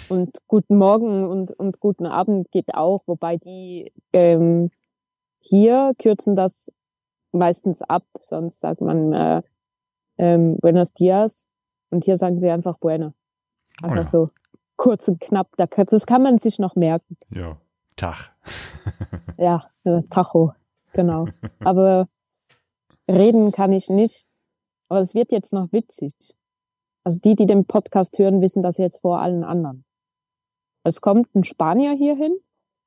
Und 0.10 0.40
guten 0.48 0.78
Morgen 0.78 1.26
und, 1.26 1.52
und 1.52 1.80
guten 1.80 2.08
Abend 2.08 2.50
geht 2.50 2.74
auch, 2.74 3.04
wobei 3.06 3.38
die 3.38 3.94
ähm, 4.14 4.72
hier 5.40 5.94
kürzen 6.00 6.36
das 6.36 6.72
meistens 7.32 7.84
ab, 7.84 8.06
sonst 8.22 8.60
sagt 8.60 8.82
man 8.82 9.14
äh, 9.14 9.42
ähm, 10.18 10.58
Buenos 10.58 10.94
Dias 10.94 11.48
und 11.92 12.04
hier 12.06 12.18
sagen 12.18 12.40
sie 12.40 12.50
einfach 12.50 12.80
Oh 13.82 13.88
Einfach 13.88 14.06
ja. 14.06 14.10
so 14.10 14.30
kurz 14.76 15.08
und 15.08 15.20
knapp. 15.20 15.50
Das 15.58 16.06
kann 16.06 16.24
man 16.24 16.38
sich 16.38 16.60
noch 16.60 16.76
merken. 16.76 17.18
Ja. 17.30 17.58
Tag. 17.96 18.32
Ja, 19.38 19.70
äh, 19.84 20.04
Tacho, 20.12 20.54
genau. 20.94 21.28
Aber 21.60 22.08
reden 23.10 23.52
kann 23.52 23.74
ich 23.74 23.90
nicht. 23.90 24.28
Aber 24.90 25.00
es 25.00 25.16
wird 25.16 25.32
jetzt 25.32 25.54
noch 25.54 25.72
witzig. 25.72 26.14
Also 27.04 27.20
die, 27.20 27.36
die 27.36 27.48
den 27.48 27.66
Podcast 27.66 28.20
hören, 28.20 28.42
wissen 28.42 28.62
das 28.62 28.78
jetzt 28.78 29.02
vor 29.02 29.20
allen 29.20 29.44
anderen. 29.44 29.86
Es 30.84 31.02
kommt 31.02 31.34
ein 31.36 31.44
Spanier 31.44 31.94
hierhin, 31.94 32.38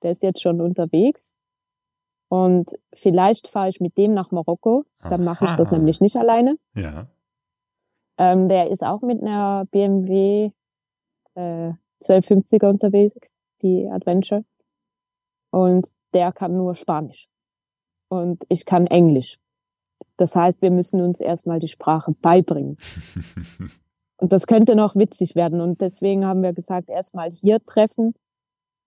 der 0.03 0.13
ist 0.13 0.23
jetzt 0.23 0.41
schon 0.41 0.61
unterwegs. 0.61 1.37
Und 2.29 2.79
vielleicht 2.95 3.49
fahre 3.49 3.69
ich 3.69 3.81
mit 3.81 3.97
dem 3.97 4.15
nach 4.15 4.31
Marokko. 4.31 4.85
Dann 5.01 5.25
mache 5.25 5.47
ich 5.47 5.53
das 5.53 5.71
nämlich 5.71 6.01
nicht 6.01 6.17
alleine. 6.17 6.59
Ja. 6.75 7.09
Ähm, 8.19 8.49
der 8.49 8.71
ist 8.71 8.85
auch 8.85 9.03
mit 9.03 9.21
einer 9.21 9.65
BMW 9.67 10.53
äh, 11.37 11.73
1250er 12.03 12.69
unterwegs, 12.69 13.29
die 13.63 13.89
Adventure. 13.89 14.45
Und 15.51 15.89
der 16.13 16.33
kann 16.33 16.57
nur 16.57 16.75
Spanisch. 16.75 17.29
Und 18.09 18.45
ich 18.49 18.67
kann 18.67 18.87
Englisch. 18.87 19.39
Das 20.17 20.35
heißt, 20.37 20.63
wir 20.63 20.71
müssen 20.71 21.01
uns 21.01 21.21
erstmal 21.21 21.59
die 21.59 21.69
Sprache 21.69 22.13
beibringen. 22.21 22.77
Und 24.19 24.33
das 24.33 24.47
könnte 24.47 24.77
noch 24.77 24.97
witzig 24.97 25.35
werden. 25.35 25.61
Und 25.61 25.81
deswegen 25.81 26.25
haben 26.25 26.43
wir 26.43 26.53
gesagt, 26.55 26.89
erstmal 26.89 27.31
hier 27.31 27.65
treffen. 27.65 28.15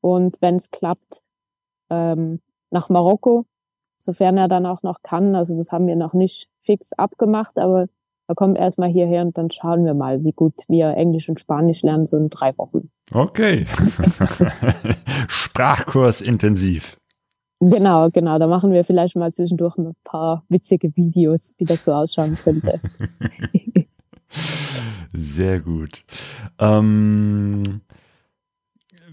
Und 0.02 0.42
wenn 0.42 0.56
es 0.56 0.72
klappt, 0.72 1.24
ähm, 1.90 2.42
nach 2.72 2.90
Marokko, 2.90 3.46
sofern 4.00 4.38
er 4.38 4.48
dann 4.48 4.66
auch 4.66 4.82
noch 4.82 5.02
kann. 5.02 5.36
Also 5.36 5.56
das 5.56 5.72
haben 5.72 5.88
wir 5.88 5.96
noch 5.96 6.14
nicht 6.14 6.50
fix 6.62 6.94
abgemacht, 6.94 7.58
aber 7.58 7.88
er 8.30 8.36
kommt 8.36 8.60
erstmal 8.60 8.90
hierher 8.90 9.24
und 9.24 9.36
dann 9.40 9.50
schauen 9.50 9.86
wir 9.86 9.96
mal, 9.96 10.24
wie 10.24 10.34
gut 10.34 10.54
wir 10.68 10.90
Englisch 10.92 11.30
und 11.30 11.40
Spanisch 11.40 11.82
lernen, 11.82 12.06
so 12.06 12.16
in 12.16 12.30
drei 12.30 12.56
Wochen. 12.60 12.92
Okay. 13.12 13.66
Sprachkurs 15.28 16.22
intensiv. 16.22 16.96
Genau, 17.60 18.10
genau. 18.12 18.38
Da 18.38 18.46
machen 18.46 18.72
wir 18.72 18.84
vielleicht 18.84 19.16
mal 19.16 19.34
zwischendurch 19.34 19.76
ein 19.78 19.96
paar 20.04 20.44
witzige 20.48 20.96
Videos, 20.96 21.56
wie 21.58 21.66
das 21.66 21.84
so 21.84 21.92
ausschauen 21.92 22.38
könnte. 22.44 22.80
Sehr 25.14 25.60
gut. 25.60 26.04
Ähm, 26.60 27.82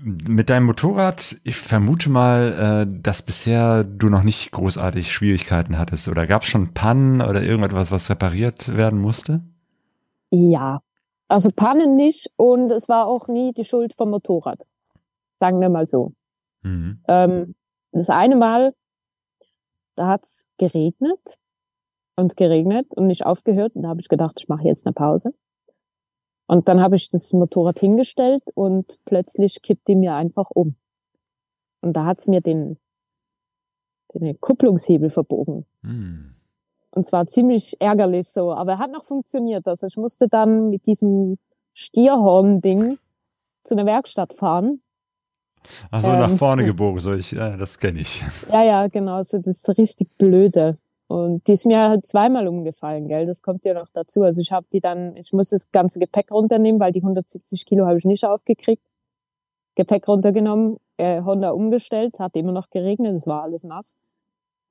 mit 0.06 0.50
deinem 0.50 0.66
Motorrad, 0.66 1.36
ich 1.42 1.56
vermute 1.56 2.10
mal, 2.10 2.86
äh, 2.86 3.00
dass 3.02 3.22
bisher 3.22 3.82
du 3.82 4.08
noch 4.08 4.22
nicht 4.22 4.52
großartig 4.52 5.12
Schwierigkeiten 5.12 5.78
hattest. 5.78 6.06
Oder 6.06 6.28
gab 6.28 6.42
es 6.42 6.48
schon 6.48 6.74
Pannen 6.74 7.20
oder 7.20 7.42
irgendetwas, 7.42 7.90
was 7.90 8.08
repariert 8.08 8.76
werden 8.76 9.00
musste? 9.00 9.40
Ja, 10.30 10.80
also 11.26 11.50
Pannen 11.50 11.96
nicht 11.96 12.30
und 12.36 12.70
es 12.70 12.88
war 12.88 13.06
auch 13.06 13.26
nie 13.26 13.52
die 13.52 13.64
Schuld 13.64 13.94
vom 13.94 14.10
Motorrad. 14.10 14.64
Sagen 15.40 15.60
wir 15.60 15.70
mal 15.70 15.88
so. 15.88 16.12
Mhm. 16.62 17.00
Ähm, 17.08 17.54
das 17.90 18.08
eine 18.08 18.36
Mal, 18.36 18.74
da 19.96 20.06
hat's 20.06 20.46
geregnet 20.56 21.38
und 22.14 22.36
geregnet 22.36 22.86
und 22.94 23.08
nicht 23.08 23.26
aufgehört. 23.26 23.74
Und 23.74 23.82
da 23.82 23.88
habe 23.88 24.00
ich 24.00 24.08
gedacht, 24.08 24.36
ich 24.38 24.48
mache 24.48 24.68
jetzt 24.68 24.86
eine 24.86 24.94
Pause. 24.94 25.34
Und 26.46 26.68
dann 26.68 26.82
habe 26.82 26.96
ich 26.96 27.10
das 27.10 27.32
Motorrad 27.32 27.80
hingestellt 27.80 28.44
und 28.54 28.98
plötzlich 29.04 29.62
kippt 29.62 29.88
die 29.88 29.96
mir 29.96 30.14
einfach 30.14 30.50
um. 30.50 30.76
Und 31.80 31.94
da 31.94 32.04
hat's 32.04 32.28
mir 32.28 32.40
den, 32.40 32.78
den 34.14 34.40
Kupplungshebel 34.40 35.10
verbogen. 35.10 35.66
Mhm. 35.82 36.34
Und 36.90 37.04
zwar 37.04 37.26
ziemlich 37.26 37.76
ärgerlich 37.80 38.30
so, 38.30 38.52
aber 38.52 38.72
er 38.72 38.78
hat 38.78 38.90
noch 38.90 39.04
funktioniert. 39.04 39.66
Also 39.66 39.86
ich 39.86 39.96
musste 39.96 40.28
dann 40.28 40.70
mit 40.70 40.86
diesem 40.86 41.36
Stierhorn-Ding 41.74 42.98
zu 43.64 43.74
einer 43.74 43.84
Werkstatt 43.84 44.32
fahren. 44.32 44.80
Nach 45.90 46.30
Ähm, 46.30 46.38
vorne 46.38 46.64
gebogen, 46.64 47.00
so 47.00 47.12
ich, 47.12 47.32
ja, 47.32 47.56
das 47.56 47.78
kenne 47.78 48.00
ich. 48.00 48.24
Ja, 48.52 48.64
ja, 48.64 48.86
genau, 48.86 49.22
so 49.22 49.38
das 49.38 49.58
ist 49.58 49.68
richtig 49.76 50.08
blöde. 50.16 50.78
Und 51.08 51.46
die 51.46 51.52
ist 51.52 51.66
mir 51.66 51.88
halt 51.88 52.04
zweimal 52.04 52.48
umgefallen, 52.48 53.06
gell? 53.06 53.26
Das 53.26 53.42
kommt 53.42 53.64
ja 53.64 53.74
noch 53.74 53.88
dazu. 53.92 54.22
Also 54.22 54.40
ich 54.40 54.50
habe 54.50 54.66
die 54.72 54.80
dann, 54.80 55.16
ich 55.16 55.32
muss 55.32 55.50
das 55.50 55.70
ganze 55.70 56.00
Gepäck 56.00 56.32
runternehmen, 56.32 56.80
weil 56.80 56.92
die 56.92 57.00
170 57.00 57.64
Kilo 57.64 57.86
habe 57.86 57.98
ich 57.98 58.04
nicht 58.04 58.24
aufgekriegt. 58.24 58.82
Gepäck 59.76 60.08
runtergenommen, 60.08 60.78
äh, 60.96 61.22
Honda 61.22 61.50
umgestellt, 61.50 62.18
hat 62.18 62.34
immer 62.34 62.52
noch 62.52 62.70
geregnet, 62.70 63.14
es 63.14 63.26
war 63.26 63.42
alles 63.42 63.62
nass. 63.62 63.96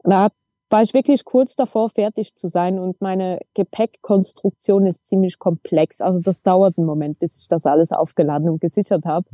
Da 0.04 0.30
war 0.70 0.82
ich 0.82 0.94
wirklich 0.94 1.24
kurz 1.26 1.56
davor, 1.56 1.90
fertig 1.90 2.36
zu 2.36 2.48
sein 2.48 2.80
und 2.80 3.00
meine 3.00 3.40
Gepäckkonstruktion 3.54 4.88
ist 4.88 5.06
ziemlich 5.06 5.40
komplex. 5.40 6.02
Also 6.02 6.20
das 6.20 6.42
dauert 6.42 6.78
einen 6.78 6.88
Moment, 6.88 7.20
bis 7.20 7.40
ich 7.40 7.48
das 7.48 7.66
alles 7.66 7.92
aufgeladen 7.92 8.50
und 8.50 8.60
gesichert 8.60 9.06
habe. 9.06 9.28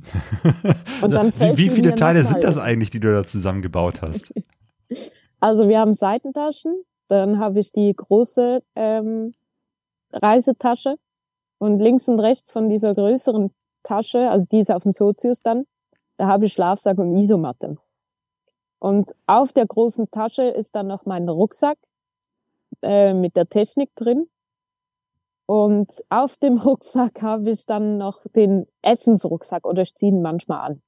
Und 1.02 1.12
dann 1.12 1.34
wie, 1.34 1.58
wie 1.58 1.70
viele 1.70 1.96
Teile 1.96 2.24
sind 2.26 2.44
das 2.44 2.58
eigentlich, 2.58 2.92
die 2.92 3.00
du 3.00 3.12
da 3.12 3.24
zusammengebaut 3.26 4.02
hast? 4.02 4.34
Also 5.44 5.68
wir 5.68 5.80
haben 5.80 5.96
Seitentaschen, 5.96 6.84
dann 7.12 7.40
habe 7.40 7.60
ich 7.60 7.74
die 7.74 7.94
große 7.94 8.64
ähm, 8.76 9.34
Reisetasche 10.14 10.96
und 11.58 11.80
links 11.80 12.08
und 12.08 12.22
rechts 12.22 12.54
von 12.54 12.70
dieser 12.70 12.96
größeren 12.96 13.52
Tasche, 13.84 14.30
also 14.30 14.48
die 14.50 14.62
ist 14.62 14.72
auf 14.72 14.84
dem 14.84 14.94
Sozius 14.94 15.42
dann, 15.42 15.66
da 16.16 16.28
habe 16.28 16.46
ich 16.46 16.54
Schlafsack 16.54 16.98
und 17.00 17.18
Isomatte. 17.18 17.78
Und 18.80 19.12
auf 19.28 19.52
der 19.52 19.66
großen 19.68 20.10
Tasche 20.10 20.44
ist 20.44 20.74
dann 20.74 20.88
noch 20.88 21.06
mein 21.06 21.28
Rucksack 21.28 21.78
äh, 22.82 23.14
mit 23.14 23.36
der 23.36 23.50
Technik 23.50 23.94
drin. 23.96 24.30
Und 25.46 25.92
auf 26.10 26.38
dem 26.38 26.58
Rucksack 26.66 27.22
habe 27.22 27.50
ich 27.50 27.66
dann 27.66 27.98
noch 27.98 28.22
den 28.36 28.68
Essensrucksack 28.82 29.68
oder 29.68 29.82
ich 29.82 29.96
ziehe 29.96 30.14
ihn 30.14 30.22
manchmal 30.22 30.62
an. 30.62 30.82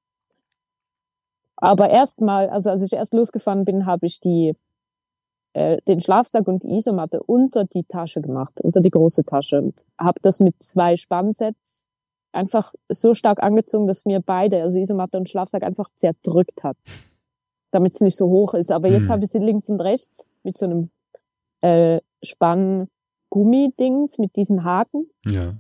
Aber 1.57 1.89
erstmal, 1.89 2.49
also 2.49 2.69
als 2.69 2.81
ich 2.81 2.93
erst 2.93 3.13
losgefahren 3.13 3.65
bin, 3.65 3.85
habe 3.85 4.05
ich 4.05 4.21
die 4.21 4.55
äh, 5.53 5.77
den 5.87 6.01
Schlafsack 6.01 6.47
und 6.47 6.63
die 6.63 6.75
Isomatte 6.77 7.21
unter 7.23 7.65
die 7.65 7.83
Tasche 7.83 8.21
gemacht, 8.21 8.59
unter 8.61 8.81
die 8.81 8.89
große 8.89 9.23
Tasche 9.23 9.61
und 9.61 9.85
habe 9.99 10.19
das 10.21 10.39
mit 10.39 10.55
zwei 10.61 10.95
Spannsets 10.95 11.85
einfach 12.31 12.71
so 12.89 13.13
stark 13.13 13.43
angezogen, 13.43 13.87
dass 13.87 14.05
mir 14.05 14.19
beide, 14.19 14.63
also 14.63 14.79
Isomatte 14.79 15.17
und 15.17 15.29
Schlafsack 15.29 15.63
einfach 15.63 15.89
zerdrückt 15.95 16.63
hat, 16.63 16.77
damit 17.71 17.93
es 17.93 18.01
nicht 18.01 18.17
so 18.17 18.27
hoch 18.27 18.55
ist. 18.55 18.71
Aber 18.71 18.87
jetzt 18.89 19.03
Hm. 19.03 19.11
habe 19.11 19.23
ich 19.23 19.29
sie 19.31 19.39
links 19.39 19.69
und 19.69 19.79
rechts 19.81 20.27
mit 20.41 20.57
so 20.57 20.65
einem 20.65 20.89
äh, 21.61 22.01
Spann-Gummi-Dings 22.23 24.17
mit 24.17 24.35
diesen 24.35 24.63
Haken. 24.63 25.09
Ja. 25.25 25.55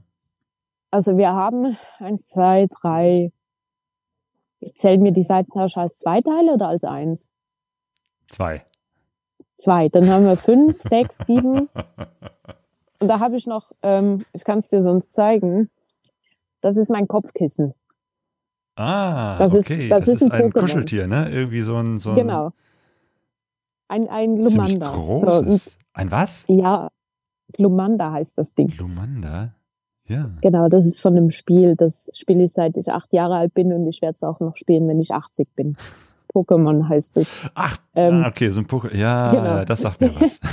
Also 0.89 1.17
wir 1.17 1.31
haben 1.31 1.77
eins, 1.99 2.27
zwei, 2.27 2.67
drei. 2.67 3.31
Zählen 4.75 5.01
mir 5.01 5.11
die 5.11 5.23
Seitentasche 5.23 5.79
als 5.81 5.99
zwei 5.99 6.21
Teile 6.21 6.53
oder 6.53 6.69
als 6.69 6.83
eins? 6.83 7.27
Zwei. 8.29 8.65
Zwei. 9.63 9.87
Dann 9.89 10.09
haben 10.09 10.25
wir 10.25 10.35
fünf, 10.35 10.81
sechs, 10.81 11.19
sieben. 11.19 11.69
Und 12.99 13.07
da 13.07 13.19
habe 13.19 13.35
ich 13.37 13.47
noch, 13.47 13.71
ähm, 13.81 14.25
ich 14.33 14.43
kann 14.43 14.59
es 14.59 14.67
dir 14.67 14.83
sonst 14.83 15.13
zeigen. 15.13 15.69
Das 16.61 16.75
ist 16.77 16.89
mein 16.89 17.07
Kopfkissen. 17.07 17.73
Ah, 18.75 19.37
Das 19.37 19.53
ist- 19.53 19.69
okay. 19.71 19.87
das 19.89 20.07
ist 20.07 20.21
ein 20.23 20.31
ein 20.31 20.41
Pokémon. 20.51 20.59
Kuscheltier, 20.61 21.07
ne? 21.07 21.29
Irgendwie 21.31 21.61
so 21.61 21.75
ein, 21.77 21.99
so 21.99 22.09
ein 22.11 22.15
Genau. 22.15 22.51
Ein, 23.87 24.09
ein 24.09 24.37
Lumanda. 24.37 24.91
So, 24.91 24.97
großes. 24.99 25.77
ein 25.93 26.11
was? 26.11 26.45
ja, 26.47 26.89
Lumanda 27.57 28.11
heißt 28.13 28.37
das 28.37 28.53
Ding. 28.55 28.73
Lumanda? 28.77 29.53
Ja. 30.07 30.31
Genau, 30.41 30.67
das 30.69 30.85
ist 30.87 30.99
von 30.99 31.15
einem 31.15 31.29
Spiel. 31.31 31.75
Das 31.75 32.09
spiele 32.15 32.43
ich 32.43 32.51
seit 32.53 32.75
ich 32.77 32.91
acht 32.91 33.13
Jahre 33.13 33.35
alt 33.37 33.53
bin 33.53 33.71
und 33.71 33.87
ich 33.87 34.01
werde 34.01 34.15
es 34.15 34.23
auch 34.23 34.39
noch 34.39 34.57
spielen, 34.57 34.87
wenn 34.87 34.99
ich 34.99 35.13
80 35.13 35.47
bin. 35.55 35.77
Pokémon 36.33 36.87
heißt 36.89 37.17
es. 37.17 37.31
Ach, 37.53 37.77
Ähm, 37.95 38.23
ah, 38.23 38.29
okay, 38.29 38.49
so 38.49 38.61
ein 38.61 38.67
Pokémon. 38.67 38.95
Ja, 38.95 39.31
genau. 39.31 39.65
das 39.65 39.81
sagt 39.81 40.01
mir 40.01 40.09
was. 40.15 40.39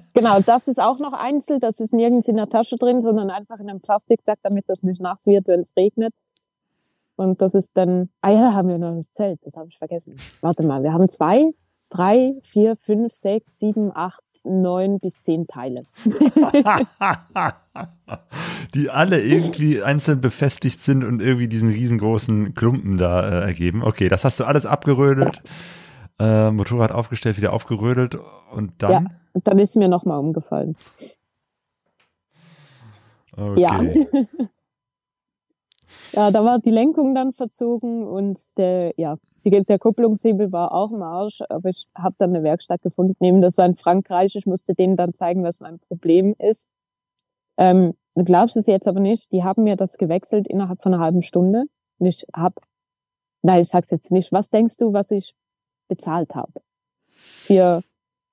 Genau, 0.14 0.40
das 0.40 0.68
ist 0.68 0.80
auch 0.80 0.98
noch 0.98 1.12
einzeln. 1.12 1.60
Das 1.60 1.80
ist 1.80 1.92
nirgends 1.92 2.28
in 2.28 2.36
der 2.36 2.48
Tasche 2.48 2.76
drin, 2.76 3.00
sondern 3.00 3.30
einfach 3.30 3.58
in 3.58 3.68
einem 3.68 3.80
Plastiksack, 3.80 4.38
damit 4.42 4.68
das 4.68 4.82
nicht 4.82 5.00
nass 5.00 5.26
wird, 5.26 5.46
wenn 5.48 5.60
es 5.60 5.76
regnet. 5.76 6.14
Und 7.16 7.40
das 7.40 7.54
ist 7.54 7.76
dann, 7.76 8.08
ah 8.22 8.32
ja, 8.32 8.52
haben 8.52 8.68
wir 8.68 8.78
noch 8.78 8.96
das 8.96 9.12
Zelt, 9.12 9.38
das 9.44 9.56
habe 9.56 9.68
ich 9.68 9.78
vergessen. 9.78 10.16
Warte 10.40 10.64
mal, 10.64 10.82
wir 10.82 10.92
haben 10.92 11.08
zwei, 11.08 11.52
drei, 11.88 12.34
vier, 12.42 12.76
fünf, 12.76 13.12
sechs, 13.12 13.58
sieben, 13.58 13.92
acht, 13.94 14.24
neun 14.44 14.98
bis 14.98 15.20
zehn 15.20 15.46
Teile. 15.46 15.84
Die 18.74 18.90
alle 18.90 19.22
irgendwie 19.22 19.82
einzeln 19.82 20.20
befestigt 20.20 20.80
sind 20.80 21.04
und 21.04 21.22
irgendwie 21.22 21.48
diesen 21.48 21.70
riesengroßen 21.70 22.54
Klumpen 22.54 22.98
da 22.98 23.22
äh, 23.22 23.46
ergeben. 23.46 23.82
Okay, 23.84 24.08
das 24.08 24.24
hast 24.24 24.40
du 24.40 24.44
alles 24.44 24.66
abgerödelt, 24.66 25.42
äh, 26.18 26.50
Motorrad 26.50 26.92
aufgestellt, 26.92 27.36
wieder 27.36 27.52
aufgerödelt 27.52 28.18
und 28.52 28.72
dann? 28.78 28.90
Ja. 28.90 29.04
Und 29.32 29.46
dann 29.46 29.58
ist 29.58 29.76
mir 29.76 29.88
nochmal 29.88 30.18
umgefallen. 30.18 30.76
Okay. 33.36 34.08
Ja, 36.12 36.30
da 36.30 36.44
war 36.44 36.60
die 36.60 36.70
Lenkung 36.70 37.14
dann 37.14 37.32
verzogen 37.32 38.06
und 38.06 38.38
der, 38.56 38.94
ja, 38.96 39.16
der 39.44 39.78
Kupplungshebel 39.78 40.52
war 40.52 40.72
auch 40.72 40.92
im 40.92 41.02
Arsch, 41.02 41.42
aber 41.48 41.70
ich 41.70 41.86
habe 41.94 42.14
dann 42.18 42.30
eine 42.30 42.44
Werkstatt 42.44 42.82
gefunden. 42.82 43.16
Eben, 43.24 43.42
das 43.42 43.58
war 43.58 43.66
in 43.66 43.76
Frankreich. 43.76 44.36
Ich 44.36 44.46
musste 44.46 44.74
denen 44.74 44.96
dann 44.96 45.12
zeigen, 45.12 45.42
was 45.42 45.60
mein 45.60 45.80
Problem 45.80 46.34
ist. 46.38 46.68
Ähm, 47.58 47.94
du 48.14 48.24
glaubst 48.24 48.56
es 48.56 48.66
jetzt 48.66 48.88
aber 48.88 49.00
nicht. 49.00 49.32
Die 49.32 49.44
haben 49.44 49.64
mir 49.64 49.76
das 49.76 49.98
gewechselt 49.98 50.46
innerhalb 50.48 50.82
von 50.82 50.94
einer 50.94 51.02
halben 51.02 51.22
Stunde. 51.22 51.64
Und 51.98 52.06
ich 52.06 52.26
hab, 52.34 52.60
nein, 53.42 53.62
ich 53.62 53.68
sag's 53.68 53.90
jetzt 53.90 54.12
nicht. 54.12 54.32
Was 54.32 54.50
denkst 54.50 54.76
du, 54.78 54.92
was 54.92 55.10
ich 55.10 55.34
bezahlt 55.88 56.34
habe? 56.34 56.52
Für 57.42 57.82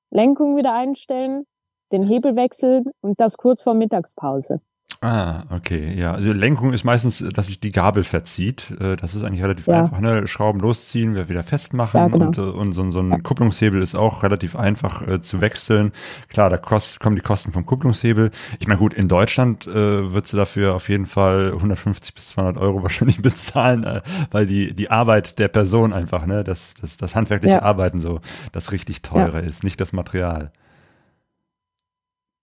Lenkung 0.09 0.57
wieder 0.57 0.73
einstellen, 0.73 1.45
den 1.91 2.07
Hebel 2.07 2.35
wechseln 2.35 2.85
und 3.01 3.19
das 3.19 3.37
kurz 3.37 3.63
vor 3.63 3.73
Mittagspause. 3.73 4.61
Ah, 4.99 5.43
okay, 5.49 5.93
ja. 5.97 6.13
Also 6.13 6.31
Lenkung 6.31 6.73
ist 6.73 6.83
meistens, 6.83 7.25
dass 7.33 7.47
sich 7.47 7.59
die 7.59 7.71
Gabel 7.71 8.03
verzieht. 8.03 8.71
Äh, 8.79 8.95
Das 8.97 9.15
ist 9.15 9.23
eigentlich 9.23 9.41
relativ 9.41 9.65
Ja. 9.67 9.79
einfach. 9.79 9.99
Ne? 9.99 10.27
Schrauben 10.27 10.59
losziehen, 10.59 11.15
wieder 11.27 11.41
festmachen 11.43 11.99
Ja, 11.99 12.07
genau. 12.07 12.25
und, 12.27 12.37
äh, 12.37 12.41
und 12.41 12.73
so, 12.73 12.91
so 12.91 12.99
ein 12.99 13.23
Kupplungshebel 13.23 13.81
ist 13.81 13.95
auch 13.95 14.21
relativ 14.21 14.55
einfach 14.55 15.07
äh, 15.07 15.19
zu 15.21 15.41
wechseln. 15.41 15.91
Klar, 16.29 16.49
da 16.51 16.57
kost, 16.57 16.99
kommen 16.99 17.15
die 17.15 17.21
Kosten 17.23 17.51
vom 17.51 17.65
Kupplungshebel. 17.65 18.29
Ich 18.59 18.67
meine, 18.67 18.77
gut, 18.79 18.93
in 18.93 19.07
Deutschland 19.07 19.65
äh, 19.65 19.73
würdest 20.13 20.33
du 20.33 20.37
dafür 20.37 20.75
auf 20.75 20.87
jeden 20.89 21.05
Fall 21.07 21.51
150 21.53 22.13
bis 22.13 22.27
200 22.27 22.57
Euro 22.57 22.83
wahrscheinlich 22.83 23.21
bezahlen, 23.21 23.83
äh, 23.83 24.01
weil 24.29 24.45
die, 24.45 24.75
die 24.75 24.91
Arbeit 24.91 25.39
der 25.39 25.47
Person 25.47 25.93
einfach, 25.93 26.27
ne, 26.27 26.43
das, 26.43 26.73
das, 26.79 26.97
das 26.97 27.15
handwerkliche. 27.15 27.63
Arbeiten 27.63 27.99
so, 28.01 28.21
das 28.51 28.71
richtig 28.71 29.01
teure 29.01 29.39
ist, 29.41 29.63
nicht 29.63 29.79
das 29.81 29.93
Material. 29.93 30.51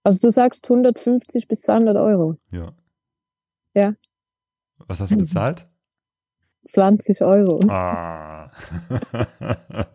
Also 0.09 0.27
du 0.29 0.33
sagst 0.33 0.65
150 0.71 1.49
bis 1.49 1.61
200 1.63 1.97
Euro. 1.97 2.37
Ja. 2.51 2.73
Ja. 3.75 3.95
Was 4.87 5.01
hast 5.01 5.13
du 5.13 5.19
bezahlt? 5.19 5.69
20 6.65 7.23
Euro. 7.23 7.61
Ah. 7.69 8.51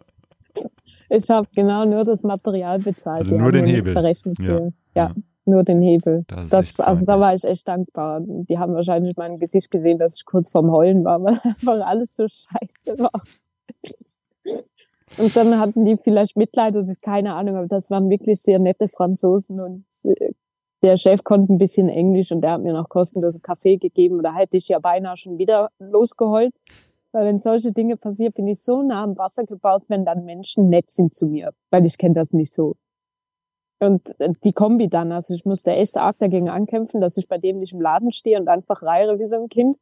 Ich 1.09 1.29
habe 1.29 1.47
genau 1.53 1.85
nur 1.85 2.05
das 2.05 2.23
Material 2.23 2.79
bezahlt. 2.79 3.25
Also 3.25 3.37
nur 3.37 3.51
den 3.51 3.67
Hebel. 3.67 3.93
Ja. 3.95 4.13
für- 4.35 4.73
ja, 4.95 5.13
nur 5.45 5.63
den 5.63 5.81
Hebel. 5.83 6.23
Das 6.27 6.49
Das, 6.49 6.79
also 6.79 7.05
da 7.05 7.19
war 7.19 7.35
ich 7.35 7.43
echt 7.43 7.67
dankbar. 7.67 8.21
Die 8.25 8.57
haben 8.57 8.73
wahrscheinlich 8.73 9.15
mein 9.15 9.37
Gesicht 9.37 9.69
gesehen, 9.69 9.99
dass 9.99 10.15
ich 10.17 10.25
kurz 10.25 10.49
vorm 10.49 10.71
Heulen 10.71 11.03
war, 11.05 11.21
weil 11.23 11.39
einfach 11.43 11.85
alles 11.85 12.15
so 12.15 12.25
scheiße 12.27 12.97
war. 12.97 13.21
Und 15.17 15.35
dann 15.35 15.59
hatten 15.59 15.85
die 15.85 15.97
vielleicht 15.97 16.35
Mitleid 16.35 16.75
oder 16.75 16.91
keine 16.99 17.35
Ahnung, 17.35 17.57
aber 17.57 17.67
das 17.67 17.91
waren 17.91 18.09
wirklich 18.09 18.41
sehr 18.41 18.57
nette 18.57 18.87
Franzosen 18.87 19.59
und 19.59 19.85
der 20.83 20.97
Chef 20.97 21.23
konnte 21.23 21.53
ein 21.53 21.57
bisschen 21.57 21.89
Englisch 21.89 22.31
und 22.31 22.41
der 22.41 22.51
hat 22.51 22.61
mir 22.61 22.73
noch 22.73 22.89
kostenlosen 22.89 23.41
Kaffee 23.41 23.77
gegeben. 23.77 24.21
Da 24.21 24.35
hätte 24.35 24.57
ich 24.57 24.67
ja 24.67 24.79
beinahe 24.79 25.17
schon 25.17 25.37
wieder 25.37 25.69
losgeheult. 25.79 26.53
Weil 27.13 27.25
wenn 27.25 27.37
solche 27.37 27.71
Dinge 27.71 27.95
passieren, 27.95 28.33
bin 28.33 28.47
ich 28.47 28.61
so 28.61 28.81
nah 28.81 29.03
am 29.03 29.17
Wasser 29.17 29.45
gebaut, 29.45 29.83
wenn 29.87 30.03
dann 30.03 30.25
Menschen 30.25 30.69
nett 30.69 30.89
sind 30.91 31.13
zu 31.13 31.27
mir. 31.27 31.53
Weil 31.69 31.85
ich 31.85 31.97
kenne 31.97 32.15
das 32.15 32.33
nicht 32.33 32.51
so. 32.51 32.75
Und 33.79 34.19
äh, 34.19 34.33
die 34.43 34.53
Kombi 34.53 34.89
dann, 34.89 35.11
also 35.11 35.33
ich 35.35 35.45
musste 35.45 35.71
echt 35.71 35.97
arg 35.97 36.17
dagegen 36.17 36.49
ankämpfen, 36.49 37.01
dass 37.01 37.17
ich 37.17 37.27
bei 37.27 37.37
dem 37.37 37.59
nicht 37.59 37.73
im 37.73 37.81
Laden 37.81 38.11
stehe 38.11 38.39
und 38.39 38.47
einfach 38.47 38.81
reiere 38.81 39.19
wie 39.19 39.25
so 39.25 39.37
ein 39.37 39.47
Kind. 39.47 39.77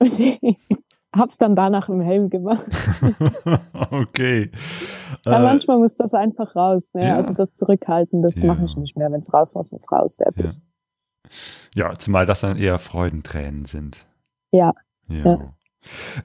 Hab's 1.16 1.38
dann 1.38 1.54
danach 1.54 1.88
im 1.88 2.00
Helm 2.00 2.28
gemacht. 2.30 2.64
okay. 3.90 4.50
Ja, 5.24 5.38
Äh, 5.38 5.42
manchmal 5.42 5.78
muss 5.78 5.96
das 5.96 6.12
einfach 6.14 6.56
raus. 6.56 6.90
Ne? 6.94 7.06
ja. 7.06 7.16
Also 7.16 7.34
das 7.34 7.54
Zurückhalten, 7.54 8.22
das 8.22 8.36
Ja. 8.36 8.46
mache 8.46 8.64
ich 8.64 8.76
nicht 8.76 8.96
mehr. 8.96 9.10
Wenn 9.12 9.20
es 9.20 9.32
raus 9.32 9.54
muss, 9.54 9.70
muss 9.70 9.90
raus. 9.92 10.16
Fertig. 10.16 10.60
ja, 11.74 11.94
zumal 11.94 12.26
das 12.26 12.40
dann 12.40 12.56
eher 12.56 12.78
Freudentränen 12.78 13.64
sind. 13.64 14.06
Ja. 14.50 14.72
ja. 15.08 15.24
Ja. 15.24 15.54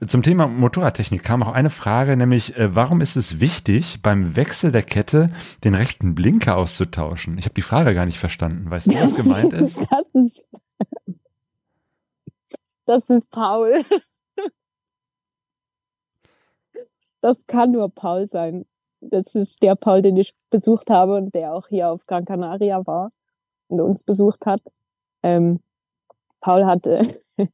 Zum 0.08 0.24
Thema 0.24 0.48
Motorradtechnik 0.48 1.22
kam 1.22 1.44
auch 1.44 1.52
eine 1.52 1.70
Frage, 1.70 2.16
nämlich 2.16 2.56
äh, 2.58 2.74
warum 2.76 3.02
ist 3.02 3.18
es 3.18 3.42
wichtig, 3.42 4.02
beim 4.02 4.38
Wechsel 4.38 4.72
der 4.72 4.84
Kette 4.84 5.32
den 5.66 5.76
rechten 5.76 6.16
Blinker 6.16 6.56
auszutauschen? 6.56 7.38
Ich 7.38 7.44
habe 7.46 7.56
die 7.56 7.62
Frage 7.62 7.94
gar 7.94 8.06
nicht 8.06 8.20
verstanden. 8.20 8.72
Weißt 8.72 8.88
du, 8.88 8.96
was 8.96 9.16
gemeint 9.18 9.52
ist? 9.62 9.78
Das 9.92 10.08
ist, 10.14 10.46
das 12.86 13.10
ist 13.10 13.30
Paul. 13.32 13.74
Das 17.22 17.48
kann 17.48 17.72
nur 17.72 17.90
Paul 17.90 18.28
sein. 18.28 18.66
Das 19.02 19.36
ist 19.36 19.64
der 19.64 19.76
Paul, 19.76 20.02
den 20.02 20.18
ich 20.18 20.34
besucht 20.50 20.90
habe 20.90 21.16
und 21.16 21.34
der 21.34 21.54
auch 21.54 21.68
hier 21.68 21.90
auf 21.90 22.06
Gran 22.06 22.26
Canaria 22.26 22.86
war 22.86 23.12
und 23.68 23.82
uns 23.82 24.04
besucht 24.04 24.46
hat. 24.46 24.62
Ähm, 25.24 25.60
Paul 26.42 26.66
hatte 26.66 27.20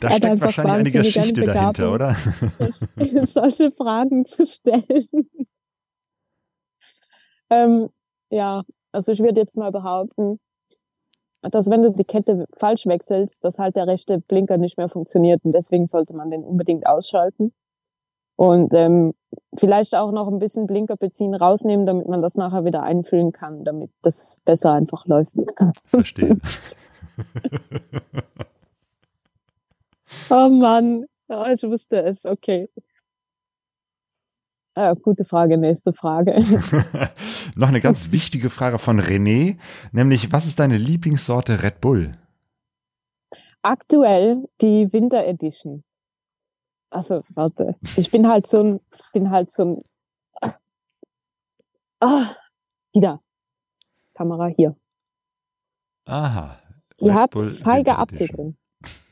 Da 0.00 0.08
Er 0.08 0.14
hat 0.14 0.18
steckt 0.18 0.32
einfach 0.32 0.46
wahrscheinlich 0.46 0.94
eine 0.94 1.04
Geschichte 1.04 1.40
dahinter, 1.42 1.92
oder? 1.92 2.16
solche 3.24 3.70
Fragen 3.70 4.24
zu 4.24 4.44
stellen. 4.44 5.08
ähm, 7.50 7.88
ja, 8.30 8.64
also 8.92 9.12
ich 9.12 9.20
würde 9.20 9.40
jetzt 9.40 9.56
mal 9.56 9.72
behaupten, 9.72 10.38
dass 11.42 11.70
wenn 11.70 11.82
du 11.82 11.92
die 11.92 12.04
Kette 12.04 12.46
falsch 12.54 12.86
wechselst, 12.86 13.44
dass 13.44 13.58
halt 13.58 13.76
der 13.76 13.86
rechte 13.86 14.18
Blinker 14.18 14.58
nicht 14.58 14.76
mehr 14.76 14.88
funktioniert 14.88 15.44
und 15.44 15.52
deswegen 15.52 15.86
sollte 15.86 16.14
man 16.14 16.30
den 16.30 16.44
unbedingt 16.44 16.86
ausschalten. 16.86 17.52
Und 18.36 18.74
ähm, 18.74 19.14
vielleicht 19.56 19.94
auch 19.94 20.10
noch 20.10 20.28
ein 20.28 20.38
bisschen 20.38 20.66
Blinkerbenzin 20.66 21.34
rausnehmen, 21.34 21.86
damit 21.86 22.08
man 22.08 22.22
das 22.22 22.34
nachher 22.34 22.64
wieder 22.64 22.82
einfüllen 22.82 23.32
kann, 23.32 23.64
damit 23.64 23.90
das 24.02 24.40
besser 24.44 24.72
einfach 24.72 25.06
läuft. 25.06 25.32
Verstehe. 25.86 26.36
Oh 30.30 30.48
Mann, 30.48 31.06
ja, 31.28 31.52
ich 31.52 31.62
wusste 31.62 32.02
es, 32.02 32.24
okay. 32.24 32.68
Ja, 34.76 34.94
gute 34.94 35.24
Frage, 35.24 35.56
nächste 35.56 35.92
Frage. 35.92 36.34
Noch 37.54 37.68
eine 37.68 37.80
ganz 37.80 38.10
wichtige 38.10 38.50
Frage 38.50 38.78
von 38.78 39.00
René, 39.00 39.56
nämlich 39.92 40.32
was 40.32 40.46
ist 40.46 40.58
deine 40.58 40.76
Lieblingssorte 40.76 41.62
Red 41.62 41.80
Bull? 41.80 42.12
Aktuell 43.62 44.48
die 44.60 44.92
Winter 44.92 45.24
Edition. 45.26 45.84
Also, 46.94 47.22
warte. 47.34 47.74
Ich 47.96 48.08
bin 48.08 48.28
halt 48.28 48.46
so 48.46 48.60
ein, 48.62 48.80
ich 48.92 49.12
bin 49.12 49.28
halt 49.30 49.50
so 49.50 49.82
ein, 50.40 50.52
ah, 51.98 52.36
die 52.94 53.00
da. 53.00 53.20
Kamera 54.14 54.46
hier. 54.46 54.76
Aha. 56.04 56.56
Die 57.00 57.12
hat 57.12 57.34
feige 57.34 57.98
Apfel 57.98 58.28
drin. 58.28 58.56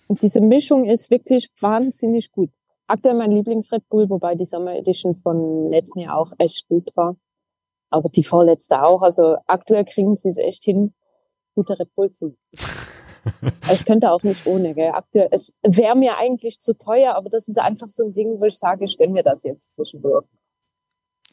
Und 0.06 0.22
diese 0.22 0.40
Mischung 0.40 0.84
ist 0.84 1.10
wirklich 1.10 1.50
wahnsinnig 1.60 2.30
gut. 2.30 2.50
Aktuell 2.86 3.16
mein 3.16 3.32
Lieblings-Red 3.32 3.88
Bull, 3.88 4.08
wobei 4.08 4.36
die 4.36 4.44
Sommer 4.44 4.76
Edition 4.76 5.16
von 5.16 5.68
letzten 5.68 6.00
Jahr 6.00 6.18
auch 6.18 6.32
echt 6.38 6.68
gut 6.68 6.92
war. 6.94 7.16
Aber 7.90 8.08
die 8.10 8.22
vorletzte 8.22 8.80
auch. 8.84 9.02
Also 9.02 9.38
aktuell 9.48 9.84
kriegen 9.84 10.16
sie 10.16 10.28
es 10.28 10.38
echt 10.38 10.62
hin, 10.62 10.94
gute 11.56 11.76
Red 11.80 11.92
Bull 11.96 12.12
zu 12.12 12.36
machen. 12.52 12.81
Aber 13.62 13.72
ich 13.72 13.84
könnte 13.84 14.10
auch 14.10 14.22
nicht 14.22 14.46
ohne, 14.46 14.74
gell. 14.74 14.90
Aktuell, 14.92 15.28
es 15.30 15.54
wäre 15.62 15.96
mir 15.96 16.16
eigentlich 16.18 16.60
zu 16.60 16.76
teuer, 16.76 17.14
aber 17.14 17.30
das 17.30 17.48
ist 17.48 17.58
einfach 17.58 17.88
so 17.88 18.06
ein 18.06 18.12
Ding, 18.12 18.40
wo 18.40 18.44
ich 18.44 18.58
sage, 18.58 18.84
ich 18.84 18.98
gönn 18.98 19.12
mir 19.12 19.22
das 19.22 19.44
jetzt 19.44 19.72
zwischendurch. 19.72 20.26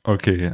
Okay, 0.03 0.49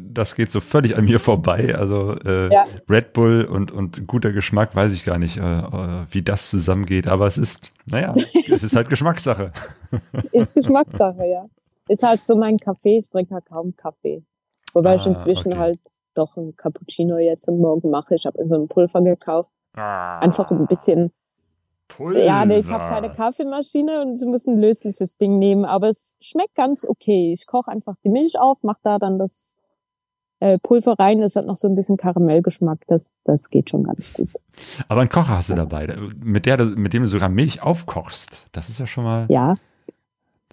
das 0.00 0.34
geht 0.34 0.50
so 0.50 0.60
völlig 0.60 0.96
an 0.96 1.04
mir 1.04 1.20
vorbei. 1.20 1.74
Also 1.76 2.16
äh, 2.24 2.50
Ja. 2.52 2.64
Red 2.88 3.12
Bull 3.12 3.44
und, 3.44 3.70
und 3.70 4.06
guter 4.06 4.32
Geschmack 4.32 4.74
weiß 4.74 4.90
ich 4.92 5.04
gar 5.04 5.18
nicht, 5.18 5.36
äh, 5.36 5.40
äh, 5.42 6.06
wie 6.10 6.22
das 6.22 6.48
zusammengeht. 6.48 7.06
Aber 7.06 7.26
es 7.26 7.36
ist, 7.36 7.72
naja, 7.84 8.12
es 8.14 8.34
ist 8.34 8.74
halt 8.74 8.88
Geschmackssache. 8.90 9.52
Ist 10.32 10.54
Geschmackssache, 10.54 11.26
ja. 11.26 11.46
Ist 11.88 12.02
halt 12.02 12.24
so 12.24 12.36
mein 12.36 12.56
Kaffee, 12.56 12.98
ich 12.98 13.10
trinke 13.10 13.34
halt 13.34 13.44
kaum 13.46 13.76
Kaffee. 13.76 14.24
Wobei 14.72 14.94
ich 14.96 15.02
Ah, 15.06 15.10
inzwischen 15.10 15.52
okay. 15.52 15.60
halt 15.60 15.80
doch 16.14 16.36
ein 16.38 16.56
Cappuccino 16.56 17.18
jetzt 17.18 17.48
am 17.48 17.58
Morgen 17.58 17.90
mache. 17.90 18.14
Ich 18.14 18.24
habe 18.24 18.42
so 18.42 18.54
ein 18.56 18.66
Pulver 18.66 19.02
gekauft. 19.02 19.52
Einfach 19.76 20.50
ein 20.50 20.66
bisschen. 20.66 21.12
Pulver. 21.88 22.24
Ja, 22.24 22.44
nee, 22.44 22.58
ich 22.58 22.70
habe 22.70 22.92
keine 22.92 23.12
Kaffeemaschine 23.12 24.02
und 24.02 24.20
du 24.20 24.26
musst 24.26 24.48
ein 24.48 24.58
lösliches 24.58 25.18
Ding 25.18 25.38
nehmen. 25.38 25.64
Aber 25.64 25.88
es 25.88 26.16
schmeckt 26.20 26.54
ganz 26.54 26.84
okay. 26.88 27.32
Ich 27.32 27.46
koche 27.46 27.70
einfach 27.70 27.94
die 28.04 28.08
Milch 28.08 28.38
auf, 28.38 28.62
mache 28.62 28.80
da 28.82 28.98
dann 28.98 29.18
das 29.18 29.54
äh, 30.40 30.58
Pulver 30.58 30.96
rein. 30.98 31.22
Es 31.22 31.36
hat 31.36 31.46
noch 31.46 31.56
so 31.56 31.68
ein 31.68 31.76
bisschen 31.76 31.96
Karamellgeschmack. 31.96 32.80
Das, 32.88 33.12
das 33.24 33.50
geht 33.50 33.70
schon 33.70 33.84
ganz 33.84 34.12
gut. 34.12 34.30
Aber 34.88 35.00
einen 35.00 35.10
Kocher 35.10 35.36
hast 35.36 35.50
du 35.50 35.54
dabei, 35.54 35.96
mit, 36.18 36.46
der, 36.46 36.62
mit 36.64 36.92
dem 36.92 37.02
du 37.02 37.08
sogar 37.08 37.28
Milch 37.28 37.62
aufkochst. 37.62 38.48
Das 38.52 38.68
ist 38.68 38.80
ja 38.80 38.86
schon 38.86 39.04
mal, 39.04 39.26
Ja, 39.30 39.56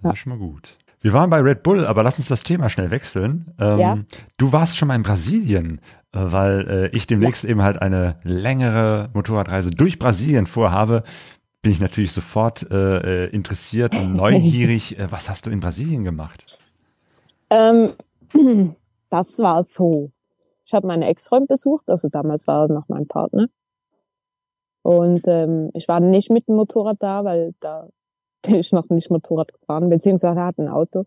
das 0.01 0.13
ist 0.13 0.19
schon 0.19 0.37
mal 0.37 0.39
gut. 0.39 0.77
Wir 1.03 1.11
waren 1.11 1.30
bei 1.30 1.41
Red 1.41 1.63
Bull, 1.63 1.85
aber 1.85 2.01
lass 2.01 2.17
uns 2.17 2.30
das 2.30 2.43
Thema 2.43 2.69
schnell 2.69 2.89
wechseln. 2.89 3.53
Ähm, 3.59 3.80
Ja. 3.80 3.97
Du 4.38 4.53
warst 4.53 4.77
schon 4.77 4.88
mal 4.88 4.95
in 4.95 5.03
Brasilien, 5.03 5.81
äh, 6.13 6.19
weil 6.19 6.67
äh, 6.69 6.95
ich 6.95 7.07
demnächst 7.07 7.43
eben 7.43 7.61
halt 7.61 7.81
eine 7.81 8.15
längere 8.23 9.09
Motorradreise 9.13 9.69
durch 9.69 9.99
Brasilien 9.99 10.45
vorhabe. 10.45 11.03
Bin 11.61 11.73
ich 11.73 11.81
natürlich 11.81 12.13
sofort 12.13 12.65
äh, 12.71 13.25
äh, 13.25 13.30
interessiert 13.31 13.93
und 13.95 14.15
neugierig. 14.15 14.97
Äh, 14.97 15.11
was 15.11 15.30
hast 15.30 15.45
du 15.45 15.49
in 15.49 15.59
Brasilien 15.59 16.05
gemacht? 16.05 16.57
Ähm, 17.49 17.93
das 19.09 19.39
war 19.39 19.65
so. 19.65 20.09
Ich 20.65 20.73
habe 20.73 20.88
meinen 20.88 21.03
Ex-Freund 21.03 21.49
besucht, 21.49 21.89
also 21.89 22.07
damals 22.07 22.47
war 22.47 22.69
er 22.69 22.73
noch 22.73 22.88
mein 22.88 23.07
Partner. 23.07 23.47
Und 24.84 25.27
ähm, 25.27 25.69
ich 25.73 25.89
war 25.89 25.99
nicht 25.99 26.31
mit 26.31 26.47
dem 26.47 26.55
Motorrad 26.55 26.97
da, 27.01 27.25
weil 27.25 27.53
da 27.59 27.89
bin 28.47 28.55
ich 28.55 28.71
noch 28.71 28.89
nicht 28.89 29.09
Motorrad 29.09 29.53
gefahren, 29.53 29.89
beziehungsweise 29.89 30.39
er 30.39 30.45
hat 30.47 30.57
ein 30.59 30.67
Auto. 30.67 31.05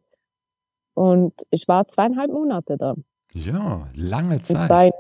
Und 0.95 1.35
ich 1.51 1.69
war 1.69 1.87
zweieinhalb 1.89 2.31
Monate 2.33 2.77
da. 2.79 2.95
Ja, 3.33 3.89
lange 3.95 4.37
Und 4.37 4.47
Zeit. 4.47 4.63
zwar 4.63 4.85
in 4.85 4.93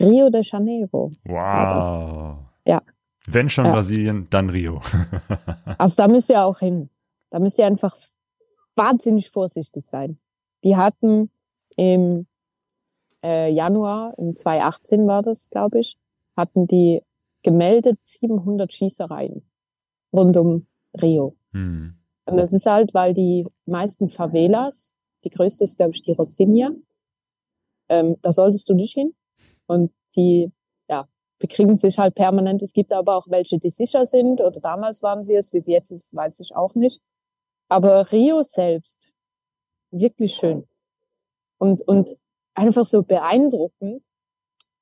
Rio 0.00 0.28
de 0.30 0.42
Janeiro. 0.42 1.12
Wow. 1.24 2.38
Ja. 2.66 2.82
Wenn 3.26 3.48
schon 3.48 3.66
Ja. 3.66 3.72
Brasilien, 3.72 4.26
dann 4.30 4.50
Rio. 4.50 4.80
Also 5.78 6.02
da 6.02 6.08
müsst 6.08 6.28
ihr 6.30 6.44
auch 6.44 6.58
hin. 6.58 6.90
Da 7.30 7.38
müsst 7.38 7.58
ihr 7.58 7.66
einfach 7.66 7.96
wahnsinnig 8.74 9.30
vorsichtig 9.30 9.86
sein. 9.86 10.18
Die 10.64 10.76
hatten 10.76 11.30
im 11.76 12.26
äh, 13.22 13.50
Januar, 13.52 14.14
im 14.18 14.36
2018 14.36 15.06
war 15.06 15.22
das, 15.22 15.50
glaube 15.50 15.80
ich, 15.80 15.98
hatten 16.36 16.66
die 16.66 17.02
gemeldet 17.42 17.98
700 18.04 18.72
Schießereien 18.72 19.42
rund 20.12 20.36
um 20.36 20.66
Rio. 21.00 21.36
Hm. 21.52 21.94
Und 22.26 22.36
das 22.36 22.52
ist 22.52 22.66
halt, 22.66 22.92
weil 22.92 23.14
die 23.14 23.46
meisten 23.64 24.10
Favelas, 24.10 24.94
die 25.24 25.30
größte 25.30 25.64
ist, 25.64 25.76
glaube 25.76 25.92
ich, 25.94 26.02
die 26.02 26.12
Rocinha, 26.12 26.72
ähm, 27.88 28.16
da 28.20 28.32
solltest 28.32 28.68
du 28.68 28.74
nicht 28.74 28.94
hin. 28.94 29.14
Und 29.66 29.92
die, 30.14 30.52
ja, 30.88 31.08
bekriegen 31.38 31.76
sich 31.76 31.98
halt 31.98 32.14
permanent. 32.14 32.62
Es 32.62 32.72
gibt 32.72 32.92
aber 32.92 33.16
auch 33.16 33.26
welche, 33.28 33.58
die 33.58 33.70
sicher 33.70 34.04
sind, 34.04 34.40
oder 34.40 34.60
damals 34.60 35.02
waren 35.02 35.24
sie 35.24 35.34
es, 35.34 35.52
wie 35.52 35.60
sie 35.60 35.72
jetzt 35.72 35.90
ist, 35.90 36.14
weiß 36.14 36.40
ich 36.40 36.54
auch 36.54 36.74
nicht. 36.74 37.00
Aber 37.70 38.12
Rio 38.12 38.42
selbst, 38.42 39.12
wirklich 39.90 40.34
schön. 40.34 40.68
Und, 41.58 41.82
und 41.88 42.16
einfach 42.54 42.84
so 42.84 43.02
beeindruckend. 43.02 44.02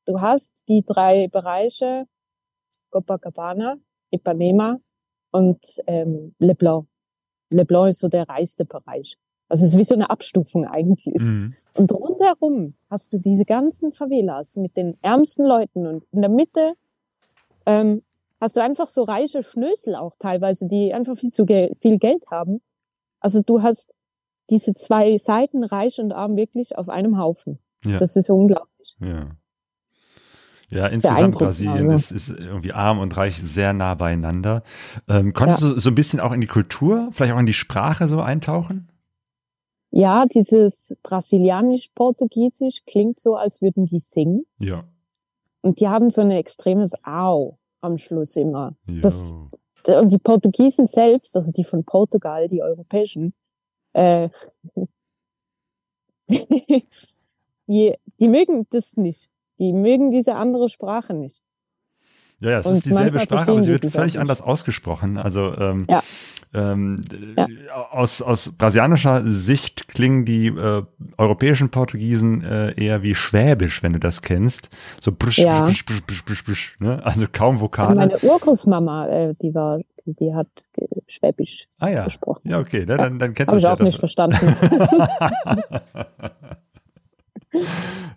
Du 0.05 0.21
hast 0.21 0.69
die 0.69 0.85
drei 0.85 1.29
Bereiche, 1.29 2.07
Copacabana, 2.91 3.77
Ipanema 4.11 4.79
und 5.37 5.83
ähm, 5.87 6.35
Le 6.39 6.55
Blanc. 6.55 6.87
Le 7.53 7.65
Blanc 7.65 7.89
ist 7.89 8.01
so 8.01 8.09
der 8.09 8.29
reichste 8.29 8.65
Bereich. 8.65 9.19
Also 9.49 9.65
es 9.65 9.73
ist 9.73 9.79
wie 9.79 9.85
so 9.85 9.95
eine 9.95 10.11
Abstufung 10.11 10.67
eigentlich. 10.67 11.23
Mhm. 11.23 11.55
Und 11.75 11.93
rundherum 11.93 12.75
hast 12.91 13.13
du 13.13 13.19
diese 13.19 13.45
ganzen 13.45 13.93
Favelas 13.93 14.57
mit 14.57 14.77
den 14.77 14.97
ärmsten 15.03 15.47
Leuten 15.47 15.87
und 15.87 16.05
in 16.11 16.23
der 16.23 16.31
Mitte 16.31 16.73
ähm, 17.67 18.03
hast 18.41 18.57
du 18.57 18.63
einfach 18.63 18.89
so 18.89 19.03
reiche 19.03 19.43
Schnösel 19.43 19.95
auch 19.95 20.15
teilweise, 20.19 20.67
die 20.67 20.95
einfach 20.95 21.17
viel 21.17 21.31
zu 21.31 21.45
gel 21.45 21.77
viel 21.81 21.99
Geld 21.99 22.27
haben. 22.31 22.61
Also 23.21 23.43
du 23.43 23.63
hast 23.63 23.93
diese 24.51 24.75
zwei 24.75 25.19
Seiten, 25.19 25.65
reich 25.65 25.99
und 26.01 26.13
arm, 26.13 26.37
wirklich 26.37 26.79
auf 26.79 26.89
einem 26.89 27.19
Haufen. 27.19 27.59
Ja. 27.85 27.99
Das 27.99 28.17
ist 28.17 28.31
unglaublich. 28.31 28.97
Ja. 29.01 29.37
Ja, 30.69 30.87
insgesamt 30.89 31.19
Beeindruckend, 31.21 31.49
Brasilien 31.49 31.91
also. 31.91 32.15
ist, 32.15 32.29
ist 32.29 32.41
irgendwie 32.41 32.73
arm 32.73 32.99
und 32.99 33.17
reich 33.17 33.41
sehr 33.41 33.73
nah 33.73 33.95
beieinander. 33.95 34.63
Ähm, 35.09 35.33
konntest 35.33 35.63
du 35.63 35.79
so 35.79 35.91
ein 35.91 35.95
bisschen 35.95 36.19
auch 36.19 36.33
in 36.33 36.41
die 36.41 36.47
Kultur, 36.49 37.09
vielleicht 37.13 37.33
auch 37.35 37.39
in 37.39 37.47
die 37.47 37.53
Sprache 37.53 38.09
so 38.09 38.21
eintauchen? 38.21 38.89
Ja, 39.93 40.27
dieses 40.27 40.97
brasilianisch-portugiesisch 41.05 42.85
klingt 42.87 43.21
so, 43.21 43.37
als 43.37 43.63
würden 43.63 43.87
die 43.87 44.01
singen. 44.01 44.45
Ja. 44.59 44.85
Und 45.63 45.81
die 45.81 45.89
haben 45.89 46.11
so 46.11 46.21
ein 46.21 46.31
extremes 46.33 46.93
Au 47.05 47.59
am 47.81 47.99
Schluss 47.99 48.37
immer. 48.37 48.75
Das- 48.87 49.33
Jo. 49.33 49.51
Und 50.01 50.11
die 50.11 50.19
Portugiesen 50.19 50.87
selbst, 50.89 51.37
also 51.37 51.53
die 51.53 51.63
von 51.63 51.85
Portugal, 51.85 52.49
die 52.49 52.61
europäischen, 52.61 53.35
äh, 53.93 54.29
die, 56.29 57.95
die 58.21 58.29
mögen 58.29 58.67
das 58.71 58.97
nicht. 58.97 59.31
Die 59.59 59.73
mögen 59.73 60.11
diese 60.11 60.35
andere 60.35 60.69
Sprache 60.69 61.15
nicht. 61.15 61.43
Ja, 62.39 62.51
ja, 62.51 62.59
es 62.59 62.67
Und 62.67 62.75
ist 62.75 62.85
dieselbe 62.87 63.19
Sprache, 63.21 63.51
aber 63.51 63.63
sie 63.63 63.71
wird 63.73 63.87
völlig 63.91 64.19
anders 64.19 64.43
ausgesprochen. 64.43 65.17
Also 65.17 65.57
ähm, 65.57 65.87
Ja. 65.89 66.03
ähm, 66.53 67.01
Ja. 67.35 67.47
aus, 67.91 68.21
aus 68.21 68.53
brasilianischer 68.53 69.23
Sicht 69.27 69.89
klingen 69.89 70.27
die 70.27 70.49
äh, 70.49 70.83
europäischen 71.17 71.71
Portugiesen 71.71 72.45
äh, 72.45 72.73
eher 72.79 73.03
wie 73.03 73.15
Schwäbisch, 73.15 73.83
wenn 73.83 73.95
du 73.95 73.99
das 73.99 74.21
kennst. 74.21 74.69
So 75.01 75.13
brisch, 75.13 75.39
Ja. 75.39 75.63
brisch, 75.63 75.87
brisch, 75.87 76.05
brisch, 76.05 76.25
brisch, 76.27 76.45
brisch, 76.45 76.77
ne? 76.79 77.01
Also 77.07 77.25
kaum 77.33 77.55
Und 77.57 77.61
Vokale. 77.63 77.97
meine 77.97 78.19
Urgroßmama, 78.19 79.09
äh, 79.09 79.35
die 79.41 79.55
war, 79.55 79.79
die, 80.05 80.13
die 80.15 80.35
hat 80.35 80.49
Schwäbisch 81.09 81.67
ah 81.79 81.89
ja. 81.89 82.05
gesprochen. 82.05 82.43
Ja, 82.51 82.59
okay, 82.59 82.85
ne? 82.85 82.99
dann, 82.99 83.19
dann 83.19 83.33
kennst 83.33 83.49
Habe 83.51 83.61
du 83.61 83.65
ich 83.65 83.65
es 83.65 83.71
auch 83.71 83.79
ja. 83.79 83.85
nicht 83.85 83.99
verstanden. 83.99 84.37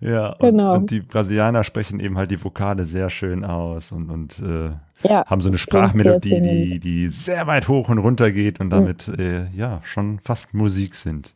ja, 0.02 0.34
und, 0.34 0.52
Genau. 0.52 0.76
und 0.76 0.92
die 0.92 1.02
Brasilianer 1.02 1.64
sprechen 1.64 2.00
eben 2.00 2.18
halt 2.18 2.32
die 2.32 2.44
Vokale 2.44 2.86
sehr 2.86 3.10
schön 3.10 3.44
aus 3.46 3.92
und, 3.92 4.10
und 4.10 4.40
äh, 4.40 4.72
ja, 5.08 5.26
haben 5.26 5.42
so 5.42 5.50
eine 5.50 5.56
das 5.56 5.62
Sprachmelodie, 5.62 6.42
die, 6.42 6.80
die 6.80 7.08
sehr 7.10 7.48
weit 7.48 7.68
hoch 7.68 7.90
und 7.90 8.00
runter 8.00 8.32
geht 8.32 8.60
und 8.60 8.70
damit 8.70 9.08
äh, 9.08 9.48
ja 9.56 9.80
schon 9.84 10.20
fast 10.20 10.54
Musik 10.54 10.96
sind. 10.96 11.34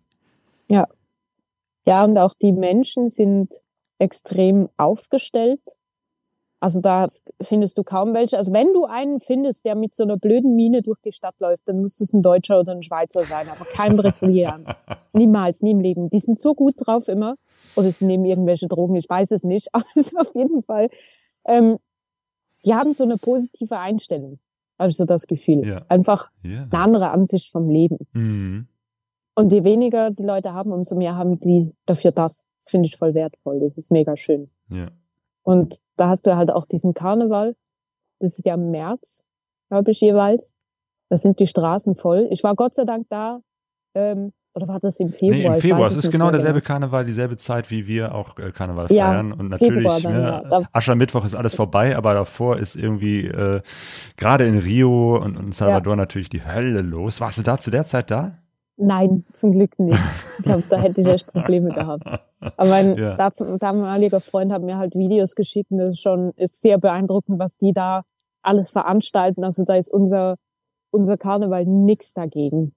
Ja, 1.86 2.04
und 2.04 2.18
auch 2.18 2.34
die 2.42 2.54
Menschen 2.54 3.10
sind 3.10 3.50
extrem 4.00 4.70
aufgestellt. 4.78 5.62
Also 6.60 6.80
da 6.80 7.10
findest 7.42 7.78
du 7.78 7.84
kaum 7.84 8.14
welche. 8.14 8.38
Also 8.38 8.54
wenn 8.54 8.72
du 8.72 8.86
einen 8.86 9.20
findest, 9.20 9.66
der 9.66 9.76
mit 9.76 9.94
so 9.94 10.04
einer 10.04 10.16
blöden 10.18 10.56
Miene 10.56 10.82
durch 10.82 11.00
die 11.02 11.12
Stadt 11.12 11.36
läuft, 11.42 11.68
dann 11.68 11.82
muss 11.82 12.00
es 12.00 12.14
ein 12.14 12.22
Deutscher 12.22 12.62
oder 12.62 12.72
ein 12.72 12.84
Schweizer 12.84 13.26
sein, 13.26 13.50
aber 13.50 13.66
kein 13.66 13.98
Brasilianer. 13.98 14.78
Niemals, 15.14 15.62
nie 15.62 15.72
im 15.72 15.82
Leben. 15.82 16.10
Die 16.10 16.22
sind 16.22 16.40
so 16.40 16.54
gut 16.54 16.76
drauf 16.78 17.10
immer. 17.10 17.36
Oder 17.76 17.92
sie 17.92 18.06
nehmen 18.06 18.26
irgendwelche 18.26 18.68
Drogen, 18.68 18.96
ich 18.96 19.10
weiß 19.10 19.32
es 19.32 19.44
nicht. 19.44 19.70
Aber 19.74 19.86
es 19.96 20.08
ist 20.08 20.18
auf 20.20 20.34
jeden 20.36 20.64
Fall, 20.64 20.90
ähm, 21.46 21.78
die 22.66 22.74
haben 22.74 22.94
so 22.94 23.04
eine 23.04 23.18
positive 23.18 23.78
Einstellung. 23.78 24.40
Habe 24.80 24.90
ich 24.90 24.98
so 24.98 25.06
das 25.06 25.28
Gefühl. 25.28 25.66
Ja. 25.68 25.86
Einfach 25.90 26.32
Ja. 26.44 26.68
eine 26.72 26.82
andere 26.84 27.10
Ansicht 27.12 27.52
vom 27.52 27.70
Leben. 27.70 27.98
Mhm. 28.14 28.68
Und 29.36 29.52
je 29.52 29.64
weniger 29.64 30.12
die 30.12 30.24
Leute 30.24 30.54
haben, 30.54 30.72
umso 30.72 30.96
mehr 30.96 31.16
haben 31.16 31.40
die 31.40 31.74
dafür 31.86 32.12
das. 32.12 32.46
Das 32.60 32.70
finde 32.70 32.88
ich 32.88 32.98
voll 32.98 33.14
wertvoll. 33.14 33.60
Das 33.60 33.78
ist 33.78 33.92
mega 33.92 34.16
schön. 34.16 34.50
Ja. 34.70 34.90
Und 35.44 35.80
da 35.98 36.10
hast 36.10 36.26
du 36.28 36.36
halt 36.36 36.52
auch 36.52 36.66
diesen 36.66 36.94
Karneval. 36.94 37.56
Das 38.20 38.38
ist 38.38 38.46
ja 38.46 38.54
im 38.54 38.72
März, 38.72 39.26
glaube 39.70 39.92
ich, 39.92 40.00
jeweils. 40.02 40.54
Da 41.10 41.18
sind 41.18 41.40
die 41.40 41.48
Straßen 41.48 41.96
voll. 41.96 42.28
Ich 42.32 42.44
war 42.44 42.56
Gott 42.56 42.74
sei 42.74 42.86
Dank 42.86 43.08
da. 43.10 43.42
Ähm, 43.96 44.34
oder 44.56 44.68
war 44.68 44.80
das 44.80 45.00
im 45.00 45.10
Februar? 45.12 45.32
Nee, 45.32 45.46
im 45.46 45.56
Februar. 45.56 45.88
Es 45.90 45.98
ist 45.98 46.12
genau 46.12 46.30
derselbe 46.32 46.62
Karneval, 46.62 47.06
dieselbe 47.06 47.38
Zeit, 47.38 47.72
wie 47.72 47.88
wir 47.88 48.14
auch 48.14 48.38
äh, 48.38 48.52
Karneval 48.52 48.88
Ja, 48.92 49.10
feiern. 49.10 49.32
Und 49.34 49.50
natürlich, 49.50 50.04
dann, 50.04 50.14
ne, 50.14 50.22
ja. 50.22 50.42
Da- 50.50 50.64
Aschermittwoch 50.72 51.26
ist 51.26 51.36
alles 51.36 51.56
vorbei, 51.56 51.96
aber 51.98 52.14
davor 52.14 52.58
ist 52.58 52.76
irgendwie 52.76 53.26
äh, 53.28 53.62
gerade 54.18 54.46
in 54.46 54.58
Rio 54.60 55.18
und, 55.18 55.38
und 55.38 55.54
Salvador 55.54 55.96
natürlich 55.96 56.30
die 56.30 56.46
Hölle 56.46 56.82
los. 56.82 57.20
Warst 57.22 57.38
du 57.38 57.42
da 57.42 57.58
zu 57.60 57.72
der 57.72 57.86
Zeit 57.86 58.12
da? 58.12 58.38
Nein, 58.78 59.24
zum 59.34 59.52
Glück 59.52 59.78
nicht. 59.80 60.00
Ich 60.40 60.46
glaube, 60.46 60.64
da 60.70 60.78
hätte 60.78 61.02
ich 61.02 61.08
echt 61.08 61.28
Probleme 61.32 61.70
gehabt. 61.72 62.06
Aber 62.58 62.70
mein 62.70 62.98
Ja. 62.98 63.16
damaliger 63.60 64.20
Freund 64.20 64.52
hat 64.52 64.64
mir 64.64 64.78
halt 64.78 64.96
Videos 64.96 65.36
geschickt 65.36 65.70
und 65.72 65.78
das 65.78 65.92
ist 65.92 66.02
schon 66.02 66.32
ist 66.38 66.60
sehr 66.62 66.78
beeindruckend, 66.80 67.38
was 67.40 67.58
die 67.58 67.72
da 67.74 68.04
alles 68.42 68.72
veranstalten. 68.72 69.44
Also 69.44 69.64
da 69.64 69.76
ist 69.76 69.90
unser, 69.94 70.38
unser 70.92 71.18
Karneval 71.18 71.66
nix 71.66 72.14
dagegen. 72.14 72.74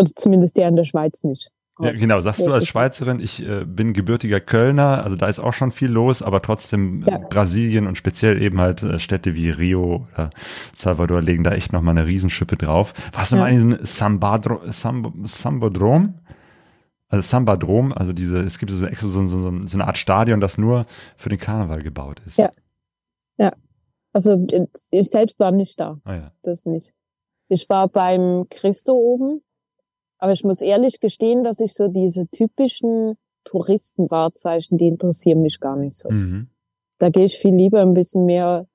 Also 0.00 0.12
zumindest 0.16 0.56
der 0.56 0.68
in 0.68 0.76
der 0.76 0.84
Schweiz 0.84 1.24
nicht. 1.24 1.50
Ja, 1.82 1.92
genau, 1.92 2.20
sagst 2.20 2.44
du 2.46 2.52
als. 2.52 2.66
Schweizerin, 2.66 3.20
ich 3.20 3.42
äh, 3.46 3.64
bin 3.64 3.94
gebürtiger 3.94 4.38
Kölner, 4.40 5.02
also 5.02 5.16
da 5.16 5.28
ist 5.28 5.38
auch 5.38 5.54
schon 5.54 5.72
viel 5.72 5.88
los, 5.90 6.20
aber 6.20 6.42
trotzdem 6.42 7.02
äh, 7.04 7.10
Ja. 7.12 7.18
Brasilien 7.18 7.86
und 7.86 7.96
speziell 7.96 8.42
eben 8.42 8.60
halt 8.60 8.82
äh, 8.82 8.98
Städte 8.98 9.34
wie 9.34 9.48
Rio 9.48 10.06
oder 10.12 10.28
Salvador 10.74 11.22
legen 11.22 11.42
da 11.42 11.52
echt 11.52 11.72
nochmal 11.72 11.96
eine 11.96 12.06
Riesenschippe 12.06 12.56
drauf. 12.56 12.92
Warst 13.12 13.32
du 13.32 13.36
Ja. 13.36 13.42
mal 13.42 13.48
in 13.52 13.54
diesem 13.54 13.84
Sambadro, 13.86 14.60
Samb, 14.70 15.14
Sambodrom? 15.26 16.14
Also 17.08 17.22
Sambadrom, 17.26 17.92
also 17.94 18.12
diese, 18.12 18.40
es 18.42 18.58
gibt 18.58 18.70
so, 18.72 18.84
extra 18.86 19.08
so, 19.08 19.26
so, 19.26 19.66
so 19.66 19.76
eine 19.76 19.86
Art 19.86 19.96
Stadion, 19.96 20.40
das 20.40 20.58
nur 20.58 20.84
für 21.16 21.30
den 21.30 21.38
Karneval 21.38 21.82
gebaut 21.82 22.20
ist. 22.26 22.36
Ja. 22.38 22.50
Also 24.12 24.44
ich 24.90 25.08
selbst 25.08 25.38
war 25.38 25.52
nicht 25.52 25.78
da. 25.78 26.00
Ah, 26.04 26.14
ja. 26.14 26.32
das 26.42 26.66
nicht. 26.66 26.92
Ich 27.48 27.68
war 27.68 27.86
beim 27.88 28.46
Christo 28.50 28.92
oben, 28.92 29.40
aber 30.20 30.32
ich 30.32 30.44
muss 30.44 30.60
ehrlich 30.60 31.00
gestehen, 31.00 31.42
dass 31.42 31.60
ich 31.60 31.74
so 31.74 31.88
diese 31.88 32.28
typischen 32.28 33.16
Touristenwahrzeichen, 33.44 34.78
die 34.78 34.88
interessieren 34.88 35.42
mich 35.42 35.60
gar 35.60 35.76
nicht 35.76 35.96
so. 35.96 36.10
Mhm. 36.10 36.48
Da 36.98 37.08
gehe 37.08 37.24
ich 37.24 37.38
viel 37.38 37.54
lieber 37.54 37.80
ein 37.80 37.94
bisschen 37.94 38.26
mehr 38.26 38.66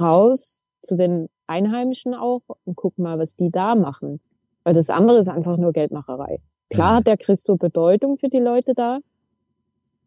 raus 0.00 0.60
zu 0.82 0.96
den 0.96 1.28
Einheimischen 1.46 2.14
auch 2.14 2.42
und 2.64 2.76
guck 2.76 2.98
mal, 2.98 3.18
was 3.18 3.36
die 3.36 3.50
da 3.50 3.74
machen. 3.74 4.20
Weil 4.64 4.74
das 4.74 4.88
andere 4.88 5.18
ist 5.18 5.28
einfach 5.28 5.56
nur 5.56 5.72
Geldmacherei. 5.72 6.40
Klar 6.70 6.92
Mhm. 6.92 6.96
hat 6.96 7.06
der 7.06 7.16
Christo 7.16 7.56
Bedeutung 7.56 8.16
für 8.18 8.28
die 8.28 8.38
Leute 8.38 8.74
da, 8.74 9.00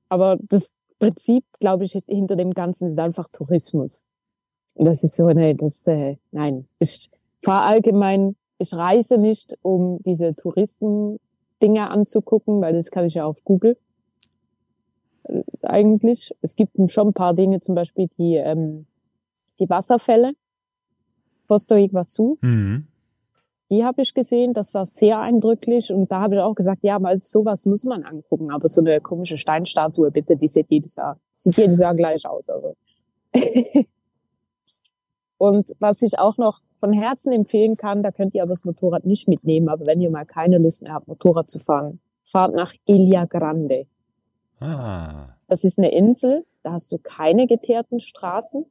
aber 0.10 0.38
das 0.42 0.72
Prinzip, 1.00 1.44
glaube 1.60 1.84
ich, 1.84 1.92
hinter 2.08 2.36
dem 2.36 2.54
Ganzen 2.54 2.88
ist 2.90 3.00
einfach 3.00 3.28
Tourismus. 3.32 4.02
Und 4.76 4.86
das 4.86 5.04
ist 5.04 5.16
so, 5.16 5.28
nee, 5.28 5.54
das, 5.54 5.86
äh, 5.86 6.18
nein. 6.32 6.68
Ich 6.80 7.12
fahre 7.44 7.66
allgemein, 7.66 8.36
ich 8.64 8.74
reise 8.74 9.18
nicht, 9.18 9.58
um 9.62 10.00
diese 10.04 10.34
Touristen-Dinge 10.36 11.90
anzugucken, 11.90 12.62
weil 12.62 12.74
das 12.74 12.90
kann 12.92 13.06
ich 13.06 13.14
ja 13.14 13.26
auf 13.26 13.44
Google 13.44 13.78
äh, 15.24 15.44
eigentlich. 15.62 16.36
Es 16.42 16.56
gibt 16.56 16.74
schon 16.90 17.10
ein 17.10 17.14
paar 17.14 17.34
Dinge, 17.34 17.62
zum 17.62 17.76
Beispiel 17.76 18.10
die, 18.18 18.36
ähm, 18.36 18.86
die 19.60 19.70
Wasserfälle. 19.70 20.34
Posto 21.48 21.76
Iguazu, 21.76 22.38
Mhm. 22.42 22.88
die 23.70 23.84
habe 23.84 24.02
ich 24.02 24.14
gesehen, 24.14 24.54
das 24.54 24.74
war 24.74 24.86
sehr 24.86 25.20
eindrücklich 25.20 25.92
und 25.92 26.10
da 26.10 26.22
habe 26.22 26.36
ich 26.36 26.42
auch 26.42 26.56
gesagt, 26.56 26.84
ja, 26.84 26.98
mal 27.00 27.22
sowas 27.22 27.66
muss 27.66 27.84
man 27.84 28.04
angucken, 28.04 28.50
aber 28.50 28.68
so 28.70 28.82
eine 28.82 29.02
komische 29.02 29.38
Steinstatue, 29.38 30.10
bitte, 30.10 30.38
die 30.38 30.48
sieht 30.48 30.68
jedes 30.70 30.96
Jahr, 30.96 31.20
sieht 31.36 31.58
jedes 31.58 31.80
Jahr 31.80 31.96
gleich 31.96 32.26
aus, 32.26 32.50
also. 32.50 32.76
und 35.38 35.72
was 35.80 36.02
ich 36.02 36.18
auch 36.18 36.38
noch 36.38 36.62
von 36.84 36.92
Herzen 36.92 37.32
empfehlen 37.32 37.78
kann, 37.78 38.04
da 38.04 38.12
könnt 38.12 38.36
ihr 38.36 38.42
aber 38.44 38.50
das 38.50 38.66
Motorrad 38.66 39.06
nicht 39.06 39.30
mitnehmen, 39.30 39.70
aber 39.70 39.86
wenn 39.86 40.02
ihr 40.02 40.10
mal 40.10 40.26
keine 40.26 40.58
Lust 40.58 40.82
mehr 40.82 40.92
habt, 40.94 41.08
Motorrad 41.08 41.50
zu 41.50 41.60
fahren, 41.60 42.02
fahrt 42.26 42.54
nach 42.54 42.74
Ilha 42.86 43.24
Grande. 43.24 43.88
Ah. 44.60 45.30
Das 45.48 45.64
ist 45.64 45.80
eine 45.80 45.94
Insel, 45.94 46.46
da 46.62 46.74
hast 46.74 46.92
du 46.92 46.98
keine 46.98 47.48
geteerten 47.48 48.02
Straßen. 48.02 48.66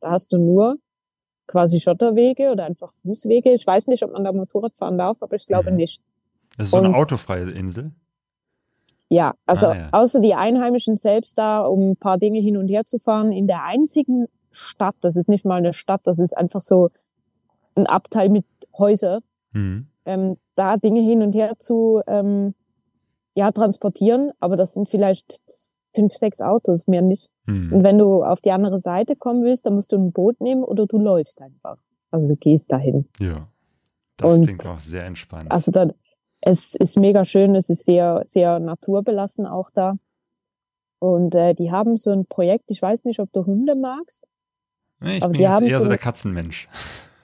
Da 0.00 0.10
hast 0.12 0.32
du 0.32 0.38
nur 0.38 0.78
quasi 1.46 1.80
Schotterwege 1.80 2.50
oder 2.50 2.64
einfach 2.64 2.90
Fußwege. 2.94 3.52
Ich 3.52 3.66
weiß 3.66 3.88
nicht, 3.88 4.02
ob 4.04 4.12
man 4.12 4.24
da 4.24 4.32
Motorrad 4.32 4.74
fahren 4.74 4.96
darf, 4.96 5.22
aber 5.22 5.36
ich 5.36 5.46
glaube 5.46 5.70
nicht. 5.70 6.00
Das 6.56 6.68
ist 6.68 6.70
so 6.70 6.78
eine 6.78 6.88
Und- 6.88 6.94
autofreie 6.94 7.50
Insel. 7.50 7.90
Ja, 9.10 9.32
also 9.44 9.66
Ah, 9.66 9.76
ja. 9.76 9.88
außer 9.92 10.20
die 10.20 10.34
Einheimischen 10.34 10.96
selbst 10.96 11.36
da, 11.36 11.60
um 11.66 11.90
ein 11.90 11.96
paar 11.96 12.16
Dinge 12.16 12.40
hin 12.40 12.56
und 12.56 12.68
her 12.68 12.86
zu 12.86 12.98
fahren, 12.98 13.32
in 13.32 13.46
der 13.46 13.64
einzigen 13.64 14.28
Stadt, 14.50 14.96
das 15.02 15.14
ist 15.16 15.28
nicht 15.28 15.44
mal 15.44 15.56
eine 15.56 15.74
Stadt, 15.74 16.00
das 16.04 16.18
ist 16.18 16.34
einfach 16.34 16.60
so 16.62 16.88
ein 17.78 17.86
Abteil 17.86 18.28
mit 18.28 18.44
Häuser, 18.76 19.20
Mhm. 19.52 19.86
ähm, 20.04 20.36
da 20.56 20.76
Dinge 20.76 21.00
hin 21.00 21.22
und 21.22 21.32
her 21.32 21.58
zu 21.58 22.02
ähm, 22.06 22.54
ja, 23.34 23.50
transportieren, 23.52 24.32
aber 24.40 24.56
das 24.56 24.74
sind 24.74 24.90
vielleicht 24.90 25.40
fünf, 25.94 26.12
sechs 26.14 26.40
Autos, 26.40 26.86
mehr 26.86 27.02
nicht. 27.02 27.30
Mhm. 27.46 27.72
Und 27.72 27.84
wenn 27.84 27.98
du 27.98 28.22
auf 28.24 28.40
die 28.40 28.52
andere 28.52 28.80
Seite 28.80 29.16
kommen 29.16 29.42
willst, 29.44 29.64
dann 29.66 29.74
musst 29.74 29.92
du 29.92 29.96
ein 29.96 30.12
Boot 30.12 30.40
nehmen 30.40 30.62
oder 30.64 30.86
du 30.86 30.98
läufst 30.98 31.40
einfach. 31.40 31.78
Also 32.10 32.34
du 32.34 32.36
gehst 32.38 32.70
dahin. 32.72 33.08
Ja. 33.20 33.48
Das 34.16 34.34
Und- 34.34 34.44
klingt 34.44 34.66
auch 34.66 34.80
sehr 34.80 35.04
entspannt. 35.06 35.50
Also 35.52 35.70
da, 35.70 35.88
es 36.40 36.74
ist 36.74 36.98
mega 36.98 37.24
schön, 37.24 37.54
es 37.54 37.70
ist 37.70 37.84
sehr, 37.84 38.20
sehr 38.24 38.58
naturbelassen 38.60 39.46
auch 39.46 39.70
da. 39.72 39.94
Und 41.00 41.34
äh, 41.36 41.54
die 41.54 41.70
haben 41.70 41.96
so 41.96 42.10
ein 42.10 42.26
Projekt, 42.26 42.70
ich 42.70 42.82
weiß 42.82 43.04
nicht, 43.04 43.20
ob 43.20 43.32
du 43.32 43.46
Hunde 43.46 43.74
magst. 43.76 44.26
ich 45.04 45.22
aber 45.22 45.30
bin 45.32 45.38
die 45.40 45.48
haben 45.48 45.66
eher 45.66 45.76
so, 45.78 45.82
so- 45.84 45.88
der 45.88 45.98
Katzenmensch. 45.98 46.68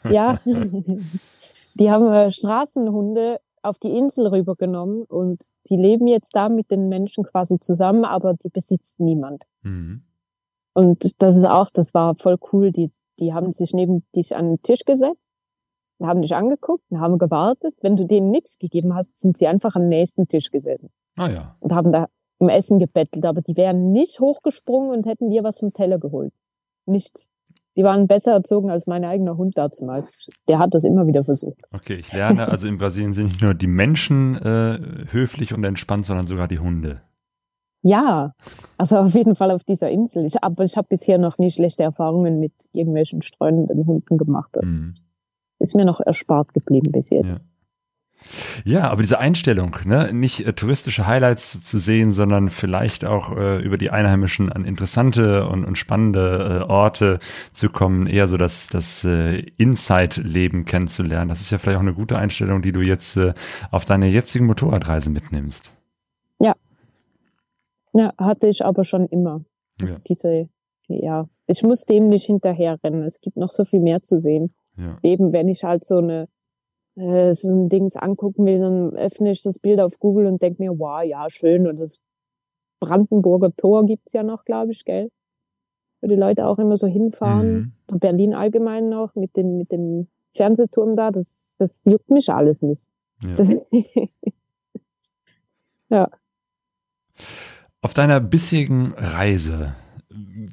Ja. 0.05 0.41
die 1.75 1.91
haben 1.91 2.13
äh, 2.13 2.31
Straßenhunde 2.31 3.41
auf 3.63 3.79
die 3.79 3.97
Insel 3.97 4.27
rübergenommen 4.27 5.05
und 5.05 5.43
die 5.71 5.77
leben 5.77 6.07
jetzt 6.07 6.37
da 6.37 6.49
mit 6.49 6.71
den 6.71 6.89
Menschen 6.89 7.25
quasi 7.25 7.59
zusammen, 7.59 8.05
aber 8.05 8.35
die 8.35 8.51
besitzt 8.51 9.01
niemand. 9.01 9.45
Mhm. 9.63 10.03
Und 10.75 11.23
das 11.23 11.37
ist 11.37 11.47
auch, 11.47 11.71
das 11.71 11.95
war 11.95 12.15
voll 12.17 12.37
cool. 12.53 12.73
Die, 12.73 12.91
die 13.19 13.33
haben 13.33 13.51
sich 13.51 13.73
neben 13.73 14.05
dich 14.15 14.37
an 14.37 14.51
den 14.51 14.63
Tisch 14.63 14.85
gesetzt, 14.85 15.31
haben 16.03 16.21
dich 16.21 16.35
angeguckt 16.35 16.85
und 16.91 17.01
haben 17.01 17.19
gewartet. 17.19 17.75
Wenn 17.81 17.97
du 17.97 18.05
denen 18.05 18.31
nichts 18.31 18.59
gegeben 18.59 18.95
hast, 18.95 19.19
sind 19.19 19.37
sie 19.39 19.47
einfach 19.47 19.77
am 19.77 19.89
nächsten 19.89 20.29
Tisch 20.29 20.51
gesessen 20.51 20.91
Ah 21.17 21.31
ja. 21.31 21.57
und 21.61 21.73
haben 21.73 21.93
da 21.93 22.09
um 22.39 22.49
Essen 22.49 22.79
gebettelt. 22.79 23.25
Aber 23.25 23.41
die 23.41 23.57
wären 23.57 23.93
nicht 23.93 24.21
hochgesprungen 24.21 24.91
und 24.91 25.07
hätten 25.07 25.31
dir 25.31 25.45
was 25.45 25.61
vom 25.61 25.73
Teller 25.73 25.99
geholt. 25.99 26.35
Nichts. 26.87 27.31
Die 27.77 27.83
waren 27.83 28.07
besser 28.07 28.33
erzogen 28.33 28.71
als 28.71 28.87
mein 28.87 29.05
eigener 29.05 29.37
Hund 29.37 29.59
dazu 29.59 29.85
mal. 29.85 30.05
Der 30.49 30.59
hat 30.61 30.75
das 30.75 30.85
immer 30.85 31.07
wieder 31.07 31.25
versucht. 31.25 31.59
Okay, 31.73 31.95
ich 31.97 32.13
lerne, 32.13 32.49
also 32.49 32.69
in 32.69 32.79
Brasilien 32.79 33.13
sind 33.13 33.27
nicht 33.27 33.43
nur 33.43 33.55
die 33.55 33.67
Menschen 33.67 34.37
äh, 34.37 34.79
höflich 35.11 35.53
und 35.53 35.65
entspannt, 35.65 36.07
sondern 36.07 36.27
sogar 36.27 36.47
die 36.49 36.61
Hunde. 36.61 37.01
Ja, 37.83 38.33
also 38.79 38.97
auf 38.99 39.15
jeden 39.15 39.35
Fall 39.35 39.51
auf 39.51 39.65
dieser 39.65 39.91
Insel. 39.91 40.25
Ich, 40.25 40.43
aber 40.43 40.65
ich 40.65 40.77
habe 40.77 40.87
bisher 40.89 41.19
noch 41.19 41.37
nie 41.39 41.51
schlechte 41.51 41.83
Erfahrungen 41.83 42.41
mit 42.41 42.53
irgendwelchen 42.73 43.21
streunenden 43.23 43.85
Hunden 43.87 44.17
gemacht. 44.19 44.51
Das 44.53 44.79
Mhm. 44.79 44.95
ist 45.59 45.75
mir 45.75 45.85
noch 45.85 46.01
erspart 46.01 46.55
geblieben 46.55 46.93
bis 46.93 47.11
jetzt. 47.11 47.27
Ja. 47.27 47.37
Ja, 48.65 48.91
aber 48.91 49.03
diese 49.03 49.19
Einstellung, 49.19 49.77
ne, 49.85 50.13
nicht 50.13 50.47
äh, 50.47 50.53
touristische 50.53 51.07
Highlights 51.07 51.63
zu 51.63 51.79
sehen, 51.79 52.11
sondern 52.13 52.51
vielleicht 52.51 53.05
auch 53.05 53.37
äh, 53.37 53.63
über 53.63 53.79
die 53.79 53.91
Einheimischen 53.91 54.51
an 54.51 54.65
interessante 54.65 55.47
und, 55.49 55.65
und 55.65 55.77
spannende 55.77 56.63
äh, 56.63 56.71
Orte 56.71 57.19
zu 57.53 57.71
kommen, 57.71 58.07
eher 58.07 58.29
so 58.29 58.37
das, 58.37 58.69
das 58.69 59.05
äh, 59.05 59.41
Inside-Leben 59.57 60.65
kennenzulernen. 60.65 61.29
Das 61.29 61.41
ist 61.41 61.51
ja 61.51 61.59
vielleicht 61.59 61.79
auch 61.79 61.83
eine 61.83 61.95
gute 61.95 62.19
Einstellung, 62.19 62.63
die 62.63 62.73
du 62.73 62.81
jetzt 62.81 63.17
äh, 63.17 63.35
auf 63.71 63.85
deine 63.85 64.09
jetzigen 64.09 64.47
Motorradreise 64.47 65.11
mitnimmst. 65.11 65.75
Ja, 67.95 68.13
hatte 68.19 68.49
ich 68.49 68.65
aber 68.65 68.85
schon 68.85 69.07
immer. 69.07 69.45
Ja. 69.81 69.97
diese, 70.07 70.49
ja, 70.89 71.29
ich 71.47 71.63
muss 71.63 71.85
dem 71.85 72.09
nicht 72.09 72.27
hinterherrennen. 72.27 73.03
Es 73.05 73.21
gibt 73.21 73.37
noch 73.37 73.49
so 73.49 73.65
viel 73.65 73.81
mehr 73.81 74.03
zu 74.03 74.19
sehen. 74.19 74.55
Ja. 74.77 74.99
Eben, 75.03 75.33
wenn 75.33 75.49
ich 75.49 75.65
halt 75.65 75.85
so 75.85 75.99
eine 75.99 76.29
äh, 76.97 77.33
so 77.33 77.51
ein 77.51 77.69
Dings 77.69 77.97
angucken 77.97 78.47
will, 78.47 78.61
dann 78.61 78.97
öffne 78.97 79.31
ich 79.31 79.43
das 79.43 79.59
Bild 79.59 79.81
auf 79.81 79.99
Google 79.99 80.27
und 80.27 80.43
denke 80.43 80.63
mir, 80.63 80.79
wow, 80.79 81.03
ja, 81.03 81.29
schön. 81.29 81.67
Und 81.67 81.81
das 81.81 82.01
Brandenburger 82.81 83.55
Tor 83.57 83.87
gibt's 83.87 84.13
ja 84.13 84.23
noch, 84.23 84.45
glaube 84.45 84.73
ich, 84.73 84.85
gell? 84.85 85.11
Wo 86.01 86.09
die 86.09 86.17
Leute 86.17 86.47
auch 86.47 86.59
immer 86.59 86.77
so 86.77 86.87
hinfahren. 86.87 87.75
Mhm. 87.91 87.99
Berlin 87.99 88.35
allgemein 88.35 88.89
noch 88.89 89.15
mit 89.15 89.37
dem, 89.37 89.59
mit 89.59 89.73
dem 89.73 90.09
Fernsehturm 90.37 90.97
da. 90.97 91.11
Das, 91.11 91.57
das 91.59 91.83
juckt 91.85 92.11
mich 92.11 92.31
alles 92.31 92.63
nicht. 92.63 92.87
Ja. 93.23 93.37
Das, 93.37 93.51
Auf 97.81 97.95
deiner 97.95 98.21
bisherigen 98.21 98.95
Reise 98.97 99.77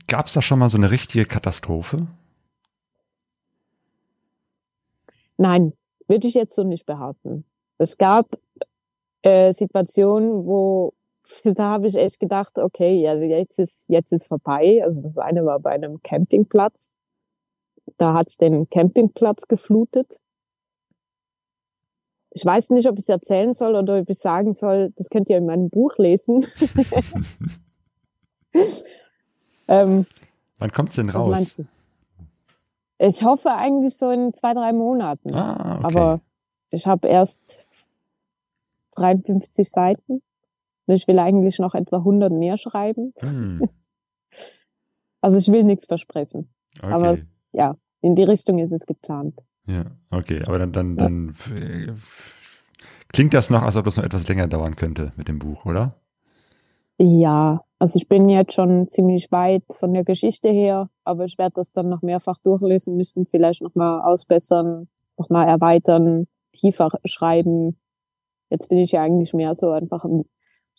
gab 0.08 0.28
es 0.28 0.34
da 0.34 0.42
schon 0.42 0.60
mal 0.60 0.70
so 0.70 0.78
eine 0.78 0.92
richtige 0.92 1.26
Katastrophe? 1.26 2.08
Nein, 5.38 5.74
würde 6.12 6.28
ich 6.28 6.34
jetzt 6.36 6.54
so 6.54 6.64
nicht 6.64 6.86
behaupten. 6.86 7.46
Es 7.78 7.98
gab 7.98 8.38
äh, 9.24 9.54
Situationen, 9.54 10.46
wo 10.46 10.94
da 11.44 11.70
habe 11.70 11.88
ich 11.88 11.96
echt 11.96 12.20
gedacht, 12.20 12.58
okay, 12.58 13.08
also 13.08 13.24
jetzt 13.24 13.58
ist 13.58 13.86
jetzt 13.88 14.12
ist 14.12 14.28
vorbei. 14.28 14.84
Also 14.84 15.02
das 15.02 15.18
eine 15.18 15.46
war 15.46 15.60
bei 15.60 15.72
einem 15.72 16.04
Campingplatz. 16.04 16.92
Da 17.98 18.14
hat's 18.14 18.38
den 18.38 18.70
Campingplatz 18.70 19.48
geflutet. 19.48 20.20
Ich 22.34 22.46
weiß 22.46 22.70
nicht, 22.72 22.88
ob 22.88 22.98
ich 22.98 23.04
es 23.04 23.10
erzählen 23.10 23.54
soll 23.54 23.76
oder 23.76 24.00
ob 24.00 24.10
ich 24.10 24.20
sagen 24.20 24.54
soll, 24.54 24.94
das 24.96 25.10
könnt 25.10 25.30
ihr 25.30 25.38
in 25.38 25.46
meinem 25.46 25.70
Buch 25.70 25.98
lesen. 25.98 26.46
ähm, 29.68 30.06
Wann 30.60 30.72
kommt's 30.72 30.96
denn 30.96 31.10
raus? 31.10 31.56
du? 31.56 31.66
Ich 33.04 33.24
hoffe 33.24 33.52
eigentlich 33.54 33.96
so 33.98 34.12
in 34.12 34.34
zwei, 34.34 34.54
drei 34.54 34.74
Monaten. 34.74 35.34
Ah, 35.34 35.78
okay. 35.78 35.86
Aber 35.86 36.22
ich 36.70 36.86
habe 36.86 37.08
erst 37.08 37.66
53 38.96 39.70
Seiten. 39.70 40.22
Und 40.86 40.96
Ich 40.96 41.08
will 41.08 41.20
eigentlich 41.20 41.58
noch 41.60 41.74
etwa 41.74 41.98
100 41.98 42.32
mehr 42.32 42.58
schreiben. 42.58 43.14
Hm, 43.20 43.68
Also 45.24 45.38
ich 45.38 45.48
will 45.52 45.64
nichts 45.64 45.86
versprechen. 45.86 46.50
okay. 46.82 46.94
Aber- 46.94 47.18
Ja, 47.54 47.76
in 48.02 48.16
die 48.16 48.24
Richtung 48.24 48.58
ist 48.60 48.72
es 48.72 48.86
geplant. 48.86 49.38
Ja, 49.68 49.86
okay, 50.10 50.42
aber 50.46 50.58
dann, 50.58 50.72
dann, 50.72 50.96
dann 50.98 51.30
f- 51.30 52.66
klingt 53.10 53.34
das 53.36 53.50
noch, 53.52 53.62
als 53.62 53.76
ob 53.76 53.86
das 53.86 53.98
noch 53.98 54.04
etwas 54.04 54.28
länger 54.28 54.48
dauern 54.48 54.76
könnte 54.76 55.12
mit 55.18 55.28
dem 55.28 55.38
Buch, 55.38 55.66
oder? 55.66 55.94
Ja, 57.04 57.64
also 57.80 57.98
ich 57.98 58.08
bin 58.08 58.30
jetzt 58.30 58.54
schon 58.54 58.88
ziemlich 58.88 59.32
weit 59.32 59.64
von 59.72 59.92
der 59.92 60.04
Geschichte 60.04 60.50
her, 60.50 60.88
aber 61.04 61.26
ich 61.26 61.40
werde 61.40 61.56
das 61.56 61.74
dann 61.74 61.90
noch 61.90 62.04
mehrfach 62.04 62.38
durchlesen 62.38 62.96
müssen, 62.96 63.26
vielleicht 63.26 63.64
nochmal 63.64 64.02
ausbessern, 64.02 64.88
nochmal 65.18 65.48
erweitern, 65.48 66.28
tiefer 66.52 66.92
schreiben. 67.06 67.80
Jetzt 68.52 68.70
bin 68.70 68.78
ich 68.78 68.92
ja 68.92 69.02
eigentlich 69.02 69.34
mehr 69.34 69.56
so 69.56 69.72
einfach 69.72 70.06
im 70.06 70.26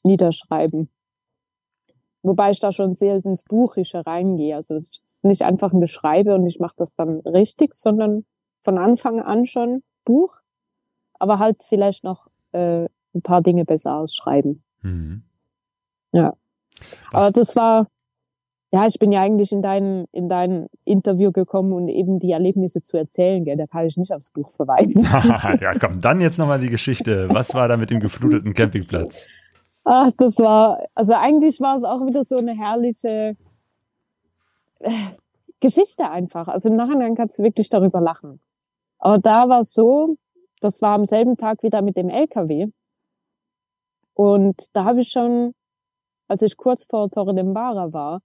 Niederschreiben. 0.05 0.91
Wobei 2.23 2.51
ich 2.51 2.61
da 2.61 2.71
schon 2.71 2.95
sehr 2.95 3.17
ins 3.17 3.43
Buchische 3.43 4.07
reingehe. 4.07 4.55
Also 4.55 4.77
es 4.77 4.91
ist 5.05 5.25
nicht 5.25 5.43
einfach 5.43 5.73
ein 5.73 5.81
Geschreibe 5.81 6.37
und 6.37 6.47
ich 6.47 6.61
mache 6.61 6.77
das 6.77 6.95
dann 6.95 7.19
richtig, 7.23 7.75
sondern 7.75 8.25
von 8.63 8.79
Anfang 8.79 9.21
an 9.21 9.47
schon 9.47 9.83
Buch, 10.05 10.39
aber 11.15 11.41
halt 11.41 11.65
vielleicht 11.65 12.05
noch 12.05 12.29
äh, 12.53 12.85
ein 13.13 13.23
paar 13.25 13.43
Dinge 13.43 13.65
besser 13.65 13.97
ausschreiben. 13.97 14.63
Mhm. 14.83 15.25
Ja. 16.13 16.35
Was- 17.11 17.23
Aber 17.23 17.31
das 17.31 17.57
war, 17.57 17.87
ja, 18.73 18.87
ich 18.87 18.99
bin 18.99 19.13
ja 19.13 19.21
eigentlich 19.23 19.53
in 19.53 19.63
dein, 19.63 20.07
in 20.13 20.29
dein 20.29 20.67
Interview 20.85 21.31
gekommen 21.33 21.73
und 21.73 21.89
eben 21.89 22.19
die 22.19 22.33
Erlebnisse 22.33 22.83
zu 22.83 22.97
erzählen, 22.97 23.45
gell, 23.45 23.57
da 23.57 23.67
kann 23.67 23.87
ich 23.87 23.97
nicht 23.97 24.13
aufs 24.13 24.31
Buch 24.31 24.51
verweisen. 24.53 25.03
ja, 25.61 25.75
komm, 25.79 26.01
dann 26.01 26.21
jetzt 26.21 26.39
nochmal 26.39 26.61
die 26.61 26.71
Geschichte. 26.71 27.29
Was 27.31 27.55
war 27.55 27.69
da 27.69 27.77
mit 27.77 27.91
dem 27.91 28.01
gefluteten 28.01 28.55
Campingplatz? 28.55 29.27
Ach, 29.85 30.11
das 30.17 30.39
war, 30.39 30.79
also 30.95 31.13
eigentlich 31.13 31.61
war 31.61 31.75
es 31.77 31.85
auch 31.85 32.07
wieder 32.07 32.25
so 32.25 32.37
eine 32.39 32.53
herrliche 32.57 33.37
äh, 34.79 34.91
Geschichte 35.61 36.09
einfach. 36.11 36.49
Also 36.49 36.69
im 36.69 36.77
Nachhinein 36.77 37.15
kannst 37.15 37.39
du 37.39 37.43
wirklich 37.43 37.69
darüber 37.69 38.01
lachen. 38.01 38.41
Aber 38.99 39.19
da 39.19 39.49
war 39.49 39.61
es 39.61 39.75
so, 39.75 40.17
das 40.61 40.81
war 40.81 40.95
am 40.95 41.05
selben 41.05 41.37
Tag 41.37 41.63
wieder 41.63 41.83
mit 41.83 41.97
dem 41.97 42.09
LKW. 42.09 42.69
Und 44.15 44.57
da 44.73 44.85
habe 44.85 45.01
ich 45.01 45.09
schon, 45.09 45.53
als 46.33 46.41
ich 46.41 46.57
kurz 46.57 46.85
vor 46.85 47.11
Torre 47.11 47.35
de 47.35 47.45
Mbara 47.45 47.93
war, 47.93 48.23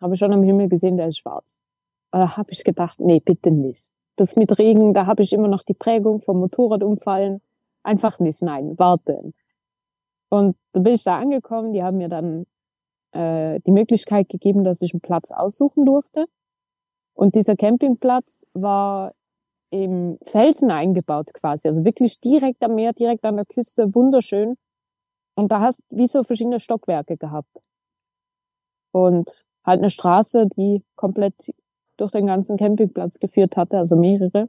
habe 0.00 0.14
ich 0.14 0.20
schon 0.20 0.32
am 0.32 0.42
Himmel 0.42 0.70
gesehen, 0.70 0.96
der 0.96 1.08
ist 1.08 1.18
schwarz. 1.18 1.58
Da 2.10 2.38
habe 2.38 2.50
ich 2.50 2.64
gedacht, 2.64 2.98
nee, 2.98 3.20
bitte 3.20 3.50
nicht. 3.50 3.92
Das 4.16 4.36
mit 4.36 4.58
Regen, 4.58 4.94
da 4.94 5.06
habe 5.06 5.22
ich 5.22 5.34
immer 5.34 5.48
noch 5.48 5.62
die 5.62 5.74
Prägung 5.74 6.22
vom 6.22 6.40
Motorradumfallen. 6.40 7.42
Einfach 7.82 8.18
nicht, 8.20 8.40
nein, 8.40 8.78
warten. 8.78 9.34
Und 10.30 10.56
da 10.72 10.80
bin 10.80 10.94
ich 10.94 11.04
da 11.04 11.18
angekommen, 11.18 11.74
die 11.74 11.82
haben 11.82 11.98
mir 11.98 12.08
dann 12.08 12.46
äh, 13.12 13.60
die 13.66 13.70
Möglichkeit 13.70 14.30
gegeben, 14.30 14.64
dass 14.64 14.80
ich 14.80 14.94
einen 14.94 15.02
Platz 15.02 15.30
aussuchen 15.30 15.84
durfte. 15.84 16.24
Und 17.12 17.34
dieser 17.34 17.54
Campingplatz 17.54 18.46
war 18.54 19.12
im 19.68 20.18
Felsen 20.24 20.70
eingebaut 20.70 21.34
quasi, 21.34 21.68
also 21.68 21.84
wirklich 21.84 22.18
direkt 22.18 22.62
am 22.62 22.76
Meer, 22.76 22.94
direkt 22.94 23.26
an 23.26 23.36
der 23.36 23.44
Küste, 23.44 23.94
wunderschön. 23.94 24.56
Und 25.34 25.50
da 25.50 25.60
hast 25.60 25.82
wie 25.90 26.06
so 26.06 26.22
verschiedene 26.24 26.60
Stockwerke 26.60 27.16
gehabt. 27.16 27.56
Und 28.92 29.44
halt 29.64 29.78
eine 29.78 29.90
Straße, 29.90 30.48
die 30.56 30.84
komplett 30.96 31.34
durch 31.96 32.10
den 32.10 32.26
ganzen 32.26 32.56
Campingplatz 32.56 33.18
geführt 33.18 33.56
hatte, 33.56 33.78
also 33.78 33.96
mehrere. 33.96 34.48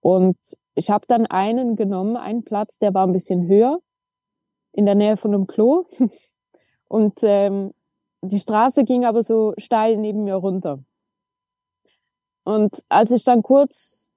Und 0.00 0.36
ich 0.74 0.90
habe 0.90 1.06
dann 1.08 1.26
einen 1.26 1.76
genommen, 1.76 2.16
einen 2.16 2.44
Platz, 2.44 2.78
der 2.78 2.92
war 2.94 3.06
ein 3.06 3.12
bisschen 3.12 3.48
höher, 3.48 3.78
in 4.72 4.86
der 4.86 4.94
Nähe 4.94 5.16
von 5.16 5.34
einem 5.34 5.46
Klo. 5.46 5.86
Und 6.88 7.20
ähm, 7.22 7.72
die 8.22 8.40
Straße 8.40 8.84
ging 8.84 9.04
aber 9.04 9.22
so 9.22 9.54
steil 9.58 9.96
neben 9.96 10.24
mir 10.24 10.34
runter. 10.34 10.84
Und 12.44 12.76
als 12.88 13.10
ich 13.10 13.24
dann 13.24 13.42
kurz 13.42 14.08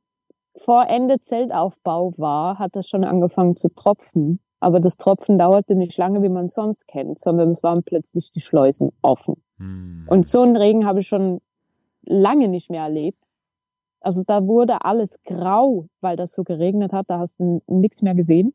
vor 0.57 0.88
Ende 0.88 1.19
Zeltaufbau 1.19 2.13
war, 2.17 2.59
hat 2.59 2.75
das 2.75 2.88
schon 2.88 3.03
angefangen 3.03 3.55
zu 3.55 3.69
tropfen. 3.69 4.41
Aber 4.59 4.79
das 4.79 4.97
Tropfen 4.97 5.38
dauerte 5.38 5.75
nicht 5.75 5.97
lange, 5.97 6.23
wie 6.23 6.29
man 6.29 6.49
sonst 6.49 6.88
kennt, 6.88 7.19
sondern 7.19 7.49
es 7.49 7.61
waren 7.63 7.84
plötzlich 7.84 8.31
die 8.31 8.41
Schleusen 8.41 8.91
offen. 9.01 9.41
Hm. 9.57 10.07
Und 10.09 10.27
so 10.27 10.41
einen 10.41 10.57
Regen 10.57 10.85
habe 10.85 11.01
ich 11.01 11.07
schon 11.07 11.41
lange 12.01 12.47
nicht 12.47 12.69
mehr 12.69 12.84
erlebt. 12.84 13.21
Also 13.99 14.23
da 14.25 14.45
wurde 14.47 14.84
alles 14.85 15.21
grau, 15.23 15.88
weil 16.01 16.15
das 16.15 16.34
so 16.34 16.43
geregnet 16.43 16.93
hat. 16.93 17.09
Da 17.09 17.19
hast 17.19 17.39
du 17.39 17.61
nichts 17.67 18.01
mehr 18.01 18.15
gesehen. 18.15 18.53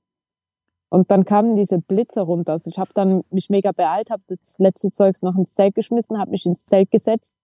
Und 0.88 1.10
dann 1.10 1.24
kamen 1.24 1.56
diese 1.56 1.78
Blitze 1.78 2.20
runter. 2.20 2.52
Also 2.52 2.70
ich 2.70 2.78
habe 2.78 2.90
dann 2.94 3.22
mich 3.30 3.48
mega 3.48 3.72
beeilt, 3.72 4.10
habe 4.10 4.22
das 4.26 4.58
letzte 4.58 4.90
Zeugs 4.92 5.22
noch 5.22 5.36
ins 5.36 5.54
Zelt 5.54 5.74
geschmissen, 5.74 6.18
habe 6.18 6.32
mich 6.32 6.44
ins 6.44 6.66
Zelt 6.66 6.90
gesetzt 6.90 7.36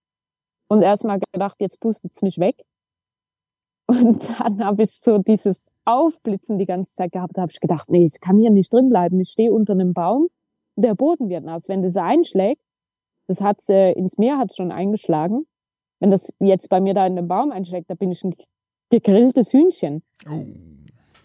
und 0.67 0.83
erstmal 0.83 1.19
gedacht, 1.31 1.57
jetzt 1.59 1.79
pustet's 1.79 2.21
mich 2.21 2.37
weg. 2.37 2.63
Und 3.89 4.29
dann 4.39 4.63
habe 4.63 4.83
ich 4.83 4.91
so 4.91 5.17
dieses 5.17 5.71
Aufblitzen 5.83 6.59
die 6.59 6.67
ganze 6.67 6.93
Zeit 6.93 7.11
gehabt. 7.11 7.35
Da 7.35 7.41
habe 7.41 7.51
ich 7.51 7.59
gedacht, 7.59 7.89
nee, 7.89 8.05
ich 8.05 8.19
kann 8.21 8.37
hier 8.37 8.51
nicht 8.51 8.71
drin 8.71 8.89
bleiben. 8.89 9.19
Ich 9.19 9.29
stehe 9.29 9.51
unter 9.51 9.73
einem 9.73 9.93
Baum. 9.93 10.27
Der 10.75 10.93
Boden 10.93 11.27
wird 11.27 11.43
nass. 11.43 11.67
Wenn 11.69 11.81
das 11.81 11.97
einschlägt, 11.97 12.61
das 13.25 13.41
hat 13.41 13.67
äh, 13.67 13.93
ins 13.93 14.19
Meer 14.19 14.37
hat 14.37 14.55
schon 14.55 14.71
eingeschlagen. 14.71 15.47
Wenn 15.99 16.11
das 16.11 16.31
jetzt 16.39 16.69
bei 16.69 16.79
mir 16.79 16.93
da 16.93 17.07
in 17.07 17.15
den 17.15 17.27
Baum 17.27 17.51
einschlägt, 17.51 17.89
da 17.89 17.95
bin 17.95 18.11
ich 18.11 18.23
ein 18.23 18.35
gegrilltes 18.91 19.53
Hühnchen. 19.53 20.03
Oh. 20.29 20.45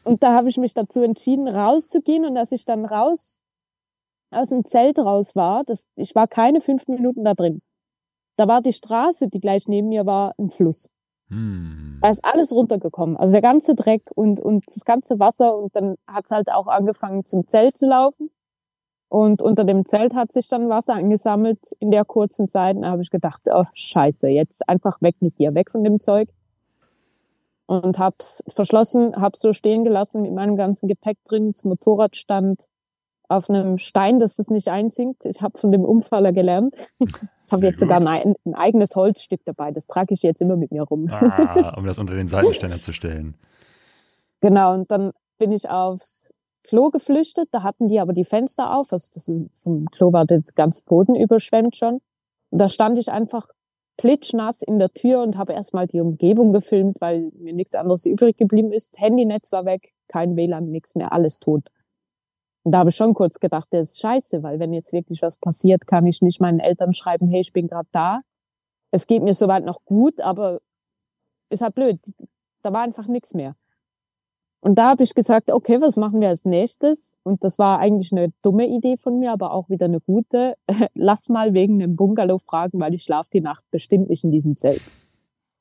Und 0.05 0.23
da 0.23 0.35
habe 0.35 0.49
ich 0.49 0.57
mich 0.57 0.73
dazu 0.73 1.03
entschieden, 1.03 1.47
rauszugehen. 1.47 2.25
Und 2.25 2.39
als 2.39 2.53
ich 2.53 2.65
dann 2.65 2.87
raus 2.87 3.41
aus 4.31 4.49
dem 4.49 4.65
Zelt 4.65 4.99
raus 4.99 5.37
war, 5.37 5.65
das, 5.65 5.91
ich 5.97 6.15
war 6.15 6.29
keine 6.29 6.63
fünf 6.63 6.89
Minuten 6.89 7.25
da 7.25 7.35
drin. 7.35 7.61
Da 8.37 8.49
war 8.49 8.63
die 8.63 8.73
Straße, 8.73 9.29
die 9.29 9.41
gleich 9.41 9.69
neben 9.69 9.91
mir 9.91 10.07
war, 10.07 10.35
ein 10.39 10.49
Fluss. 10.49 10.89
Hm. 11.29 11.99
Da 12.03 12.11
ist 12.11 12.25
alles 12.25 12.53
runtergekommen. 12.53 13.17
Also 13.17 13.33
der 13.33 13.43
ganze 13.43 13.75
Dreck 13.75 14.03
und, 14.15 14.41
und 14.41 14.65
das 14.69 14.85
ganze 14.85 15.19
Wasser. 15.19 15.57
Und 15.57 15.75
dann 15.75 15.97
hat 16.07 16.27
es 16.27 16.31
halt 16.31 16.51
auch 16.51 16.67
angefangen, 16.67 17.25
zum 17.25 17.49
Zelt 17.49 17.77
zu 17.77 17.87
laufen. 17.89 18.31
Und 19.09 19.43
unter 19.43 19.65
dem 19.65 19.85
Zelt 19.85 20.15
hat 20.15 20.33
sich 20.33 20.49
dann 20.49 20.69
Wasser 20.69 20.95
angesammelt 20.95 21.61
in 21.79 21.91
der 21.91 22.05
kurzen 22.05 22.49
Zeit. 22.49 22.77
Da 22.81 22.91
habe 22.91 23.03
ich 23.03 23.11
gedacht, 23.11 23.43
oh 23.47 23.65
scheiße, 23.75 24.29
jetzt 24.29 24.69
einfach 24.69 25.01
weg 25.03 25.17
mit 25.21 25.39
dir, 25.39 25.55
weg 25.55 25.71
von 25.71 25.85
dem 25.85 26.01
Zeug 26.01 26.29
und 27.67 27.99
hab's 27.99 28.43
verschlossen, 28.49 29.17
hab's 29.17 29.41
so 29.41 29.53
stehen 29.53 29.85
gelassen 29.85 30.23
mit 30.23 30.33
meinem 30.33 30.57
ganzen 30.57 30.89
Gepäck 30.89 31.19
drin. 31.25 31.53
Das 31.53 31.65
Motorrad 31.65 32.17
stand 32.17 32.67
auf 33.29 33.49
einem 33.49 33.79
Stein, 33.79 34.21
dass 34.21 34.39
es 34.39 34.51
nicht 34.51 34.69
einsinkt. 34.69 35.25
Ich 35.25 35.41
habe 35.41 35.59
von 35.59 35.73
dem 35.73 35.85
Umfaller 35.85 36.33
gelernt. 36.33 36.75
Ich 36.99 37.53
habe 37.53 37.67
jetzt 37.67 37.81
gut. 37.81 37.91
sogar 37.91 38.07
ein, 38.07 38.35
ein, 38.45 38.55
eigenes 38.55 38.97
Holzstück 38.97 39.41
dabei. 39.45 39.71
Das 39.71 39.87
trage 39.87 40.15
ich 40.15 40.23
jetzt 40.23 40.41
immer 40.41 40.57
mit 40.57 40.73
mir 40.73 40.83
rum. 40.83 41.09
Ah, 41.11 41.75
um 41.77 41.87
das 41.87 41.99
unter 41.99 42.15
den 42.15 42.29
Seitenständer 42.29 42.81
zu 42.81 42.93
stellen. 42.93 43.35
Genau, 44.41 44.75
und 44.75 44.91
dann 44.91 45.13
bin 45.39 45.53
ich 45.53 45.69
aufs 45.69 46.31
Klo 46.63 46.91
geflüchtet. 46.91 47.49
Da 47.53 47.63
hatten 47.63 47.89
die 47.89 48.01
aber 48.01 48.13
die 48.13 48.25
Fenster 48.25 48.75
auf. 48.75 48.93
Also 48.93 49.11
das 49.15 49.29
ist, 49.29 49.49
vom 49.63 49.87
Klo 49.91 50.13
war 50.13 50.27
das 50.27 50.55
ganz 50.55 50.83
Boden 50.83 51.15
überschwemmt 51.15 51.77
schon. 51.77 52.01
Und 52.51 52.59
da 52.59 52.69
stand 52.69 52.99
ich 52.99 53.11
einfach 53.11 53.49
plitschnass 53.97 54.63
in 54.63 54.79
der 54.79 54.93
Tür 54.93 55.23
und 55.23 55.39
habe 55.39 55.53
erstmal 55.53 55.87
die 55.87 56.01
Umgebung 56.01 56.53
gefilmt, 56.53 57.01
weil 57.01 57.31
mir 57.39 57.53
nichts 57.53 57.75
anderes 57.75 58.07
übrig 58.07 58.37
geblieben 58.37 58.73
ist. 58.73 59.01
Handynetz 59.01 59.53
war 59.53 59.65
weg, 59.65 59.93
kein 60.09 60.37
WLAN, 60.37 60.71
nichts 60.71 60.95
mehr, 60.95 61.13
alles 61.13 61.39
tot. 61.39 61.71
Und 62.65 62.73
da 62.73 62.79
habe 62.79 62.91
ich 62.91 62.97
schon 62.97 63.13
kurz 63.15 63.41
gedacht, 63.41 63.69
das 63.71 63.91
ist 63.91 64.01
scheiße, 64.01 64.43
weil 64.43 64.59
wenn 64.59 64.73
jetzt 64.73 64.93
wirklich 64.93 65.21
was 65.23 65.39
passiert, 65.39 65.87
kann 65.87 66.07
ich 66.07 66.23
nicht 66.23 66.41
meinen 66.41 66.61
Eltern 66.61 66.95
schreiben, 66.95 67.29
hey, 67.29 67.41
ich 67.41 67.53
bin 67.53 67.69
gerade 67.69 67.89
da. 67.93 68.21
Es 68.91 69.07
geht 69.07 69.23
mir 69.23 69.35
soweit 69.35 69.65
noch 69.65 69.85
gut, 69.85 70.21
aber 70.21 70.61
ist 71.51 71.63
halt 71.63 71.75
blöd. 71.75 72.01
Da 72.63 72.73
war 72.73 72.83
einfach 72.83 73.07
nichts 73.07 73.35
mehr. 73.35 73.55
Und 74.61 74.77
da 74.77 74.89
habe 74.89 75.03
ich 75.03 75.15
gesagt, 75.15 75.53
okay, 75.53 75.83
was 75.83 75.99
machen 75.99 76.23
wir 76.23 76.29
als 76.29 76.47
nächstes? 76.47 77.15
Und 77.23 77.45
das 77.45 77.59
war 77.59 77.81
eigentlich 77.81 78.13
eine 78.13 78.33
dumme 78.41 78.67
Idee 78.67 78.97
von 78.97 79.19
mir, 79.19 79.33
aber 79.33 79.53
auch 79.53 79.69
wieder 79.69 79.85
eine 79.85 80.01
gute. 80.01 80.55
Lass 80.95 81.29
mal 81.29 81.53
wegen 81.53 81.83
einem 81.83 81.97
Bungalow 81.97 82.39
fragen, 82.39 82.81
weil 82.81 82.95
ich 82.95 83.03
schlafe 83.03 83.29
die 83.31 83.43
Nacht 83.43 83.63
bestimmt 83.71 84.09
nicht 84.09 84.25
in 84.25 84.31
diesem 84.31 84.57
Zelt. 84.57 84.81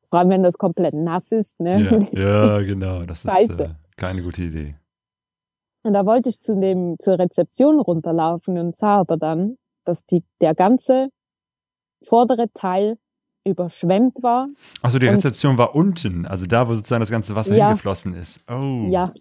Vor 0.06 0.20
allem, 0.20 0.30
wenn 0.30 0.44
das 0.44 0.58
komplett 0.58 0.94
nass 0.94 1.34
ist. 1.34 1.60
Ne? 1.60 2.08
Ja, 2.14 2.58
ja 2.58 2.62
genau. 2.66 3.04
Das 3.04 3.26
ist 3.26 3.60
äh, 3.60 3.72
keine 3.98 4.24
gute 4.24 4.44
Idee. 4.44 4.76
Und 5.84 5.94
da 5.94 6.06
wollte 6.06 6.30
ich 6.30 6.40
zu 6.40 6.60
dem, 6.60 6.96
zur 7.00 7.20
Rezeption 7.20 7.80
runterlaufen 7.80 8.58
und 8.58 8.76
sah 8.76 9.00
aber 9.00 9.18
dann, 9.18 9.58
dass 9.84 10.06
die, 10.06 10.24
der 10.42 10.56
ganze 10.56 11.10
vordere 12.02 12.48
Teil 12.54 12.98
überschwemmt 13.46 14.24
war. 14.24 14.48
Achso, 14.82 15.00
die 15.00 15.08
Rezeption 15.08 15.58
war 15.58 15.76
unten, 15.76 16.26
also 16.26 16.46
da, 16.46 16.68
wo 16.68 16.74
sozusagen 16.76 17.02
das 17.02 17.12
ganze 17.12 17.36
Wasser 17.36 17.56
ja, 17.56 17.68
hingeflossen 17.68 18.14
ist. 18.14 18.40
Oh. 18.50 18.88
Ja. 18.88 19.14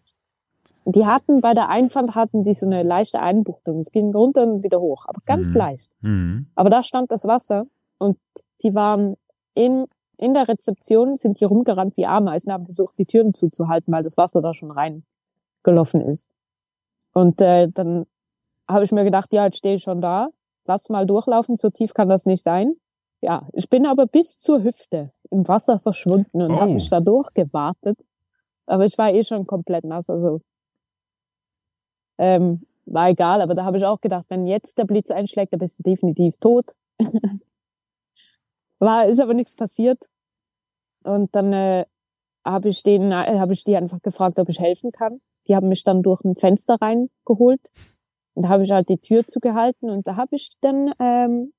Die 0.85 1.07
hatten 1.07 1.41
bei 1.41 1.55
der 1.55 1.69
Einfahrt 1.69 2.15
hatten 2.15 2.45
die 2.45 2.55
so 2.55 2.67
eine 2.67 2.83
leichte 2.83 3.21
Einbuchtung. 3.21 3.81
Es 3.81 3.93
ging 3.93 4.13
runter 4.13 4.43
und 4.43 4.63
wieder 4.65 4.81
hoch, 4.81 5.05
aber 5.07 5.21
ganz 5.27 5.55
mhm. 5.55 5.59
leicht. 5.59 5.93
Mhm. 6.01 6.47
Aber 6.55 6.71
da 6.71 6.83
stand 6.83 7.11
das 7.11 7.25
Wasser 7.25 7.67
und 7.99 8.19
die 8.63 8.75
waren 8.75 9.17
in, 9.55 9.87
in 10.17 10.35
der 10.35 10.49
Rezeption, 10.49 11.17
sind 11.17 11.41
die 11.41 11.45
rumgerannt 11.45 11.97
wie 11.97 12.07
Ameisen, 12.07 12.53
haben 12.53 12.65
versucht, 12.65 12.99
die 12.99 13.07
Türen 13.07 13.35
zuzuhalten, 13.35 13.93
weil 13.93 14.03
das 14.03 14.17
Wasser 14.17 14.43
da 14.43 14.55
schon 14.55 14.73
reingelaufen 14.73 16.01
ist. 16.01 16.29
Und 17.13 17.41
äh, 17.41 17.69
dann 17.69 18.07
habe 18.69 18.85
ich 18.85 18.93
mir 18.93 19.05
gedacht, 19.05 19.33
ja, 19.33 19.45
jetzt 19.45 19.59
stehe 19.59 19.77
ich 19.77 19.83
schon 19.83 20.01
da, 20.01 20.29
lass 20.65 20.89
mal 20.89 21.07
durchlaufen, 21.07 21.57
so 21.57 21.71
tief 21.71 21.95
kann 21.95 22.09
das 22.09 22.27
nicht 22.27 22.43
sein. 22.43 22.75
Ja, 23.21 23.47
ich 23.53 23.69
bin 23.69 23.87
aber 23.87 24.07
bis 24.07 24.39
zur 24.39 24.65
Hüfte 24.65 25.13
im 25.31 25.47
Wasser 25.47 25.79
verschwunden 25.79 26.43
und 26.43 26.53
oh. 26.53 26.61
habe 26.61 26.73
mich 26.73 26.89
da 26.89 27.01
durchgewartet. 27.01 27.99
Aber 28.67 28.85
ich 28.85 28.97
war 28.99 29.13
eh 29.13 29.23
schon 29.23 29.47
komplett 29.47 29.85
nass, 29.85 30.09
also 30.09 30.41
ähm, 32.19 32.67
war 32.87 33.09
egal. 33.09 33.41
Aber 33.41 33.55
da 33.55 33.65
habe 33.65 33.79
ich 33.79 33.85
auch 33.85 34.01
gedacht, 34.01 34.27
wenn 34.29 34.47
jetzt 34.47 34.79
der 34.79 34.85
Blitz 34.85 35.11
einschlägt, 35.11 35.53
dann 35.53 35.61
bist 35.61 35.79
du 35.79 35.83
definitiv 35.83 36.37
tot. 36.39 36.73
war 38.79 39.07
ist 39.07 39.21
aber 39.21 39.35
nichts 39.35 39.55
passiert. 39.55 40.09
Und 41.05 41.35
dann 41.35 41.53
äh, 41.53 41.87
habe 42.45 42.69
ich 42.69 42.83
den, 42.83 43.13
äh, 43.13 43.39
habe 43.39 43.53
ich 43.53 43.65
die 43.65 43.77
einfach 43.77 44.01
gefragt, 44.03 44.39
ob 44.39 44.49
ich 44.49 44.61
helfen 44.61 44.93
kann. 44.93 45.21
Die 45.49 45.57
haben 45.57 45.69
mich 45.69 45.85
dann 45.85 46.03
durch 46.03 46.23
ein 46.25 46.37
Fenster 46.37 46.77
reingeholt. 46.81 47.71
Und 48.35 48.45
da 48.45 48.49
habe 48.49 48.63
ich 48.63 48.71
halt 48.71 48.89
die 48.89 48.99
Tür 48.99 49.27
zugehalten 49.27 49.91
und 49.91 50.07
da 50.07 50.17
habe 50.17 50.37
ich 50.37 50.53
dann 50.61 50.93
ähm, 50.99 51.53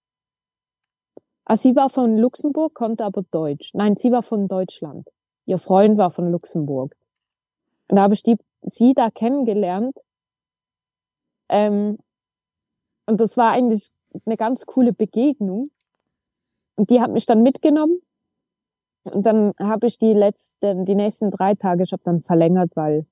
also 1.46 1.70
sie 1.70 1.76
war 1.76 1.90
von 1.90 2.18
Luxemburg, 2.18 2.74
konnte 2.74 3.04
aber 3.04 3.24
Deutsch. 3.24 3.74
Nein, 3.74 3.96
sie 3.96 4.12
war 4.12 4.24
von 4.24 4.48
Deutschland. 4.48 5.10
Ihr 5.46 5.58
Freund 5.58 5.98
war 5.98 6.12
von 6.12 6.32
Luxemburg. 6.32 6.96
Und 7.90 7.98
da 7.98 8.04
habe 8.04 8.14
ich 8.14 8.24
die, 8.24 8.38
sie 8.62 8.94
da 8.94 9.10
kennengelernt. 9.10 9.98
Ähm, 11.50 12.00
und 13.06 13.20
das 13.20 13.36
war 13.36 13.52
eigentlich 13.52 13.90
eine 14.26 14.38
ganz 14.38 14.66
coole 14.66 14.94
Begegnung. 14.94 15.72
Und 16.76 16.90
die 16.90 17.02
hat 17.02 17.12
mich 17.12 17.26
dann 17.26 17.44
mitgenommen. 17.44 18.02
Und 19.04 19.26
dann 19.26 19.54
habe 19.60 19.88
ich 19.88 19.98
die 19.98 20.14
letzten, 20.14 20.86
die 20.86 20.96
nächsten 20.96 21.30
drei 21.30 21.56
Tage, 21.56 21.84
ich 21.84 21.92
habe 21.92 22.04
dann 22.06 22.22
verlängert, 22.22 22.72
weil 22.76 23.06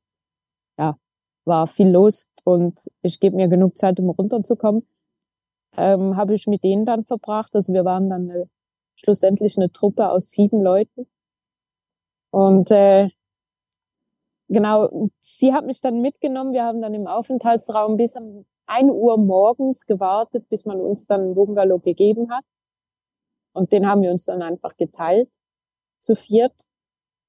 war 1.45 1.67
viel 1.67 1.89
los 1.89 2.27
und 2.43 2.89
ich 3.01 3.19
gebe 3.19 3.35
mir 3.35 3.47
genug 3.47 3.77
Zeit, 3.77 3.99
um 3.99 4.09
runterzukommen 4.09 4.85
ähm, 5.77 6.17
habe 6.17 6.33
ich 6.33 6.47
mit 6.47 6.63
denen 6.63 6.85
dann 6.85 7.05
verbracht. 7.05 7.55
Also 7.55 7.73
wir 7.73 7.85
waren 7.85 8.09
dann 8.09 8.29
eine, 8.29 8.49
schlussendlich 8.95 9.57
eine 9.57 9.71
Truppe 9.71 10.09
aus 10.09 10.31
sieben 10.31 10.61
Leuten. 10.61 11.07
Und 12.31 12.71
äh, 12.71 13.09
genau, 14.47 15.09
sie 15.21 15.53
hat 15.53 15.65
mich 15.65 15.81
dann 15.81 16.01
mitgenommen. 16.01 16.53
Wir 16.53 16.63
haben 16.63 16.81
dann 16.81 16.93
im 16.93 17.07
Aufenthaltsraum 17.07 17.97
bis 17.97 18.15
um 18.15 18.45
ein 18.67 18.89
Uhr 18.89 19.17
morgens 19.17 19.85
gewartet, 19.85 20.47
bis 20.49 20.65
man 20.65 20.79
uns 20.79 21.07
dann 21.07 21.21
einen 21.21 21.35
Bungalow 21.35 21.79
gegeben 21.79 22.31
hat. 22.31 22.45
Und 23.53 23.73
den 23.73 23.89
haben 23.89 24.01
wir 24.01 24.11
uns 24.11 24.25
dann 24.25 24.41
einfach 24.41 24.77
geteilt, 24.77 25.29
zu 25.99 26.15
viert. 26.15 26.53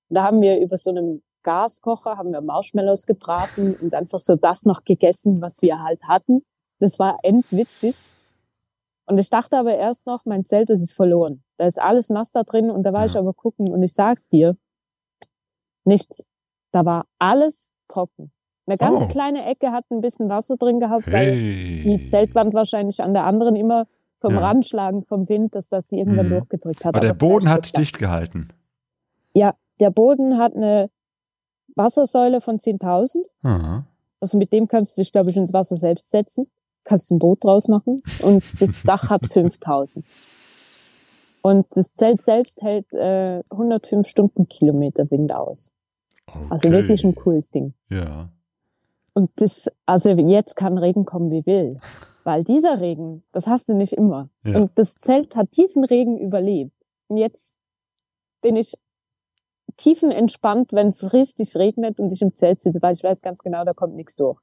Da 0.09 0.25
haben 0.25 0.41
wir 0.41 0.61
über 0.61 0.79
so 0.79 0.91
einem 0.91 1.23
Gaskocher, 1.43 2.17
haben 2.17 2.33
wir 2.33 2.41
Marshmallows 2.41 3.07
gebraten 3.07 3.75
und 3.81 3.95
einfach 3.95 4.19
so 4.19 4.37
das 4.37 4.65
noch 4.65 4.85
gegessen, 4.85 5.41
was 5.41 5.63
wir 5.63 5.83
halt 5.83 6.03
hatten. 6.05 6.45
Das 6.79 6.99
war 6.99 7.19
endwitzig. 7.23 7.97
Und 9.07 9.19
ich 9.19 9.31
dachte 9.31 9.57
aber 9.59 9.75
erst 9.75 10.07
noch, 10.07 10.25
mein 10.25 10.45
Zelt 10.45 10.71
das 10.71 10.83
ist 10.83 10.93
verloren. 10.93 11.43
Da 11.59 11.67
ist 11.67 11.81
alles 11.81 12.09
nass 12.11 12.33
da 12.33 12.45
drin 12.45 12.71
und 12.71 12.85
da 12.85 12.93
war 12.93 13.01
ja. 13.01 13.07
ich 13.07 13.17
aber 13.17 13.33
gucken 13.33 13.71
und 13.73 13.83
ich 13.83 13.93
sag's 13.93 14.29
dir, 14.29 14.57
nichts. 15.85 16.29
Da 16.71 16.85
war 16.85 17.07
alles 17.19 17.71
trocken. 17.89 18.33
Eine 18.67 18.79
ganz 18.79 19.03
oh. 19.05 19.09
kleine 19.09 19.45
Ecke 19.45 19.73
hat 19.73 19.85
ein 19.91 20.01
bisschen 20.01 20.29
Wasser 20.29 20.57
drin 20.57 20.81
gehabt, 20.81 21.07
hey. 21.07 21.13
weil 21.13 21.83
die 21.83 22.05
Zeltwand 22.05 22.55
wahrscheinlich 22.55 23.03
an 23.03 23.13
der 23.13 23.25
anderen 23.25 23.57
immer 23.57 23.87
vom 24.19 24.35
Ja. 24.35 24.41
Ranschlagen 24.41 25.03
vom 25.03 25.29
Wind, 25.29 25.55
dass 25.57 25.69
das 25.69 25.89
sie 25.89 25.99
irgendwann 25.99 26.27
Mhm. 26.27 26.31
durchgedrückt 26.31 26.85
hat. 26.85 26.95
Aber 26.95 27.01
der 27.01 27.11
Aber 27.11 27.19
Boden 27.19 27.49
vielleicht 27.49 27.67
hat 27.75 27.77
dicht 27.77 27.99
gehalten. 27.99 28.49
Ja, 29.35 29.55
der 29.81 29.91
Boden 29.91 30.39
hat 30.39 30.55
eine 30.55 30.91
Wassersäule 31.75 32.41
von 32.41 32.59
10.000. 32.59 33.25
Aha. 33.43 33.87
Also 34.21 34.39
mit 34.39 34.53
dem 34.53 34.69
kannst 34.69 34.97
du 34.97 35.03
dich, 35.03 35.13
glaube 35.13 35.31
ich, 35.31 35.37
ins 35.37 35.53
Wasser 35.53 35.77
selbst 35.77 36.11
setzen. 36.11 36.47
Kannst 36.85 37.11
ein 37.11 37.19
Boot 37.19 37.45
draus 37.45 37.69
machen. 37.69 38.03
Und 38.23 38.43
das 38.61 38.83
Dach 38.83 39.11
hat 39.11 39.27
5000. 39.33 40.05
Und 41.43 41.67
das 41.71 41.95
Zelt 41.95 42.23
selbst 42.23 42.63
hält 42.63 42.93
äh, 42.93 43.43
105 43.51 44.07
Stundenkilometer 44.07 45.11
Wind 45.11 45.33
aus. 45.33 45.73
Also 46.27 46.69
Okay. 46.69 46.73
wirklich 46.73 47.05
ein 47.05 47.15
cooles 47.17 47.51
Ding. 47.51 47.75
Ja. 47.91 48.31
Und 49.15 49.31
das, 49.37 49.71
also 49.87 50.11
jetzt 50.11 50.55
kann 50.57 50.79
Regen 50.79 51.05
kommen, 51.05 51.31
wie 51.31 51.45
will. 51.45 51.81
Weil 52.25 52.45
dieser 52.45 52.81
Regen, 52.81 53.25
das 53.33 53.49
hast 53.49 53.69
du 53.69 53.75
nicht 53.75 53.93
immer. 53.93 54.29
Ja. 54.45 54.57
Und 54.57 54.71
das 54.77 54.95
Zelt 54.95 55.35
hat 55.35 55.57
diesen 55.57 55.85
Regen 55.85 56.17
überlebt. 56.19 56.73
Und 57.09 57.17
jetzt 57.17 57.59
bin 58.41 58.55
ich 58.57 58.75
tiefenentspannt, 59.77 60.73
wenn 60.73 60.89
es 60.89 61.13
richtig 61.13 61.57
regnet 61.57 61.99
und 61.99 62.13
ich 62.13 62.23
im 62.23 62.35
Zelt 62.35 62.63
sitze, 62.63 62.81
weil 62.83 62.95
ich 62.95 63.03
weiß 63.03 63.21
ganz 63.23 63.43
genau, 63.43 63.65
da 63.65 63.73
kommt 63.73 63.95
nichts 63.95 64.17
durch. 64.17 64.39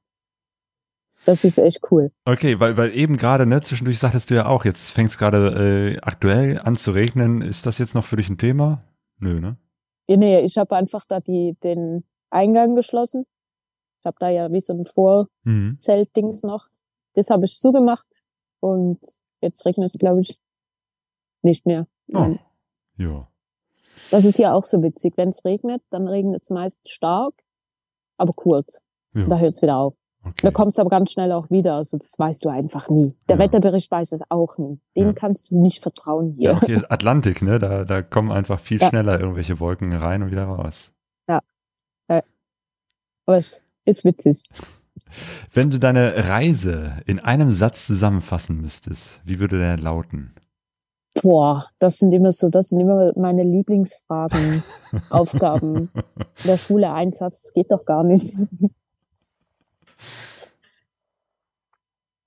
Das 1.26 1.44
ist 1.44 1.58
echt 1.58 1.80
cool. 1.90 2.12
Okay, 2.24 2.58
weil, 2.60 2.76
weil 2.76 2.96
eben 2.96 3.16
gerade, 3.18 3.44
ne, 3.44 3.60
zwischendurch 3.60 3.98
sagtest 3.98 4.30
du 4.30 4.34
ja 4.34 4.46
auch, 4.46 4.64
jetzt 4.64 4.90
fängt 4.90 5.10
es 5.10 5.18
gerade 5.18 5.96
äh, 5.96 6.00
aktuell 6.00 6.58
an 6.60 6.76
zu 6.76 6.92
regnen. 6.92 7.42
Ist 7.42 7.66
das 7.66 7.78
jetzt 7.78 7.94
noch 7.94 8.04
für 8.04 8.16
dich 8.16 8.30
ein 8.30 8.38
Thema? 8.38 8.84
Nö, 9.18 9.38
ne? 9.38 9.58
Ja, 10.08 10.16
nee, 10.16 10.40
ich 10.40 10.56
habe 10.56 10.74
einfach 10.76 11.04
da 11.06 11.20
die, 11.20 11.56
den 11.62 12.04
Eingang 12.30 12.74
geschlossen. 12.74 13.26
Ich 14.00 14.06
habe 14.06 14.16
da 14.18 14.30
ja 14.30 14.50
wie 14.50 14.60
so 14.60 14.72
ein 14.72 14.86
Mhm. 15.44 15.72
Vorzeltdings 15.74 16.42
noch. 16.42 16.68
Das 17.14 17.28
habe 17.28 17.44
ich 17.44 17.60
zugemacht 17.60 18.06
und 18.60 18.98
jetzt 19.42 19.64
regnet, 19.66 19.92
glaube 19.98 20.22
ich, 20.22 20.40
nicht 21.42 21.66
mehr. 21.66 21.86
Oh. 22.14 22.36
Ja. 22.96 23.29
Das 24.10 24.24
ist 24.24 24.38
ja 24.38 24.52
auch 24.52 24.64
so 24.64 24.82
witzig. 24.82 25.14
Wenn 25.16 25.30
es 25.30 25.44
regnet, 25.44 25.82
dann 25.90 26.08
regnet 26.08 26.42
es 26.42 26.50
meist 26.50 26.80
stark, 26.88 27.34
aber 28.16 28.32
kurz. 28.32 28.82
Ja. 29.14 29.26
Da 29.26 29.38
hört 29.38 29.54
es 29.54 29.62
wieder 29.62 29.76
auf. 29.76 29.94
Okay. 30.22 30.34
Da 30.42 30.50
kommt 30.50 30.74
es 30.74 30.78
aber 30.78 30.90
ganz 30.90 31.12
schnell 31.12 31.32
auch 31.32 31.48
wieder. 31.50 31.74
Also 31.76 31.96
das 31.96 32.18
weißt 32.18 32.44
du 32.44 32.50
einfach 32.50 32.90
nie. 32.90 33.14
Der 33.28 33.36
Ja. 33.36 33.42
Wetterbericht 33.44 33.90
weiß 33.90 34.12
es 34.12 34.22
auch 34.28 34.58
nie. 34.58 34.78
Dem 34.96 35.06
Ja. 35.08 35.12
kannst 35.14 35.50
du 35.50 35.58
nicht 35.58 35.80
vertrauen 35.82 36.34
hier. 36.36 36.50
Ja, 36.50 36.56
okay, 36.58 36.82
Atlantik, 36.90 37.40
ne? 37.40 37.58
Da, 37.58 37.84
da 37.84 38.02
kommen 38.02 38.30
einfach 38.30 38.60
viel 38.60 38.80
Ja. 38.80 38.88
schneller 38.88 39.18
irgendwelche 39.18 39.60
Wolken 39.60 39.92
rein 39.94 40.22
und 40.22 40.30
wieder 40.30 40.44
raus. 40.44 40.92
Aber 43.26 43.38
es 43.38 43.60
ist 43.84 44.04
witzig. 44.04 44.42
Wenn 45.52 45.70
du 45.70 45.78
deine 45.78 46.28
Reise 46.28 46.96
in 47.06 47.20
einem 47.20 47.50
Satz 47.50 47.86
zusammenfassen 47.86 48.60
müsstest, 48.60 49.20
wie 49.24 49.38
würde 49.38 49.58
der 49.58 49.76
lauten? 49.78 50.34
Boah, 51.22 51.66
das 51.78 51.98
sind 51.98 52.12
immer 52.12 52.32
so, 52.32 52.48
das 52.48 52.70
sind 52.70 52.80
immer 52.80 53.12
meine 53.16 53.42
Lieblingsfragen, 53.42 54.62
Aufgaben. 55.10 55.90
In 55.94 56.44
der 56.44 56.56
Schule 56.56 56.90
Einsatz, 56.92 57.42
das 57.42 57.52
geht 57.52 57.70
doch 57.70 57.84
gar 57.84 58.04
nicht. 58.04 58.34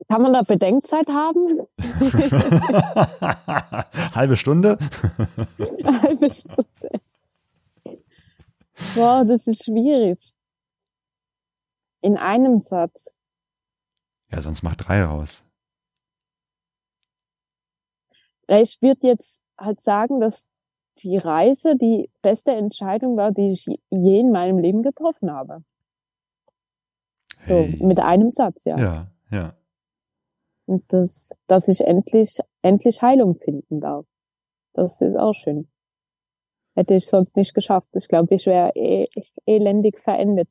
Kann 0.10 0.22
man 0.22 0.34
da 0.34 0.44
Bedenkzeit 0.44 1.07
haben? 1.07 1.65
Halbe 4.14 4.36
Stunde? 4.36 4.78
Halbe 5.57 6.30
Stunde. 6.30 6.65
Boah, 8.94 9.26
das 9.26 9.48
ist 9.48 9.65
schwierig. 9.65 10.34
In 12.02 12.18
einem 12.18 12.60
Satz. 12.60 13.15
Ja, 14.30 14.41
sonst 14.41 14.61
mach 14.61 14.76
drei 14.76 15.03
raus. 15.03 15.44
Ja, 18.43 18.43
Ich 18.62 18.82
würde 18.82 19.08
jetzt 19.08 19.42
halt 19.58 19.82
sagen, 19.82 20.20
dass 20.20 20.48
die 21.00 21.18
Reise 21.18 21.76
die 21.76 22.10
beste 22.22 22.52
Entscheidung 22.52 23.18
war, 23.18 23.32
die 23.32 23.52
ich 23.54 23.66
je 23.90 24.20
in 24.20 24.32
meinem 24.32 24.60
Leben 24.60 24.84
getroffen 24.84 25.32
habe. 25.32 25.64
So, 27.42 27.56
Hey. 27.56 27.84
mit 27.84 28.00
einem 28.00 28.30
Satz, 28.30 28.66
ja. 28.66 28.78
Ja, 28.78 29.08
ja. 29.32 29.54
Und 30.66 30.84
das, 30.94 31.40
dass 31.48 31.68
ich 31.68 31.82
endlich, 31.82 32.40
endlich 32.62 33.02
Heilung 33.02 33.36
finden 33.36 33.82
darf. 33.82 34.06
Das 34.74 35.02
ist 35.02 35.16
auch 35.18 35.34
schön. 35.34 35.68
Hätte 36.76 36.94
ich 36.96 37.08
sonst 37.08 37.36
nicht 37.36 37.54
geschafft. 37.54 37.90
Ich 37.94 38.08
glaube, 38.08 38.34
ich 38.34 38.46
wäre 38.46 38.72
eh, 38.76 39.08
elendig 39.46 40.00
verendet 40.00 40.50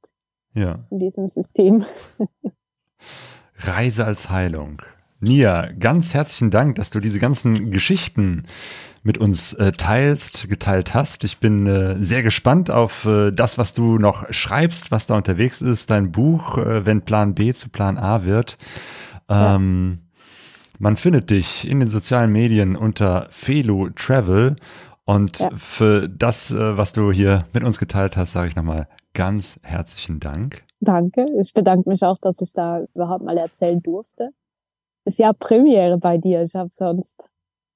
Ja. 0.55 0.87
in 0.91 0.99
diesem 0.99 1.31
System. 1.31 1.85
Reise 3.57 4.05
als 4.05 4.29
Heilung. 4.31 4.83
Nia, 5.23 5.69
ganz 5.79 6.15
herzlichen 6.15 6.51
Dank, 6.51 6.75
dass 6.75 6.91
du 6.91 6.99
diese 7.01 7.21
ganzen 7.21 7.71
Geschichten 7.71 8.45
mit 9.05 9.19
uns 9.19 9.53
äh, 9.55 9.73
teilst, 9.73 10.49
geteilt 10.49 10.95
hast. 10.95 11.25
Ich 11.25 11.39
bin 11.39 11.67
äh, 11.67 11.97
sehr 12.03 12.23
gespannt 12.23 12.71
auf 12.71 13.05
äh, 13.05 13.31
das, 13.31 13.57
was 13.57 13.73
du 13.73 13.99
noch 13.99 14.33
schreibst, 14.33 14.91
was 14.91 15.07
da 15.07 15.17
unterwegs 15.17 15.61
ist, 15.61 15.91
dein 15.91 16.11
Buch, 16.13 16.59
äh, 16.59 16.87
wenn 16.87 17.03
Plan 17.03 17.35
B 17.35 17.53
zu 17.53 17.69
Plan 17.69 17.99
A 17.99 18.25
wird. 18.25 18.59
Ähm, 19.29 20.01
Man 20.79 20.97
findet 20.97 21.31
dich 21.31 21.69
in 21.69 21.79
den 21.79 21.89
sozialen 21.89 22.33
Medien 22.33 22.75
unter 22.75 23.27
Felo 23.31 23.89
Travel 23.95 24.57
und 25.05 25.39
Ja. 25.39 25.51
für 25.55 26.09
das, 26.09 26.51
äh, 26.51 26.77
was 26.77 26.93
du 26.93 27.13
hier 27.13 27.45
mit 27.53 27.63
uns 27.63 27.79
geteilt 27.79 28.17
hast, 28.17 28.33
sage 28.33 28.49
ich 28.49 28.57
nochmal 28.57 28.89
ganz 29.15 29.61
herzlichen 29.63 30.19
Dank. 30.19 30.65
Danke. 30.81 31.27
Ich 31.41 31.53
bedanke 31.55 31.89
mich 31.89 32.03
auch, 32.03 32.19
dass 32.21 32.41
ich 32.41 32.53
da 32.53 32.81
überhaupt 32.95 33.25
mal 33.25 33.39
erzählen 33.39 33.81
durfte. 33.81 34.31
Ist 35.05 35.19
ja 35.19 35.33
Premiere 35.33 35.99
bei 35.99 36.19
dir. 36.19 36.43
Ich 36.43 36.55
habe 36.55 36.71
sonst 36.73 37.17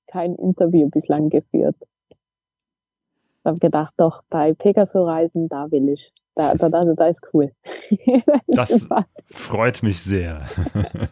kein 0.07 0.35
Interview 0.36 0.89
bislang 0.89 1.28
geführt. 1.28 1.77
Ich 2.11 3.44
habe 3.44 3.59
gedacht, 3.59 3.94
doch, 3.97 4.23
bei 4.28 4.55
Pegaso-Reisen, 4.55 5.48
da 5.48 5.70
will 5.70 5.89
ich. 5.90 6.12
Da, 6.35 6.55
da, 6.55 6.69
da, 6.69 6.85
da 6.85 7.07
ist 7.07 7.23
cool. 7.32 7.53
Das- 8.47 8.69
super. 8.69 9.05
Freut 9.31 9.82
mich 9.82 10.03
sehr. 10.03 10.43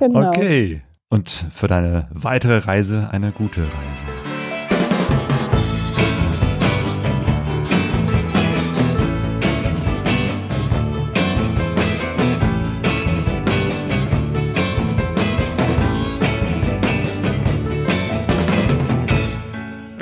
Genau. 0.00 0.28
Okay. 0.28 0.82
Und 1.10 1.28
für 1.28 1.66
deine 1.66 2.08
weitere 2.12 2.58
Reise 2.58 3.08
eine 3.10 3.32
gute 3.32 3.62
Reise. 3.62 4.37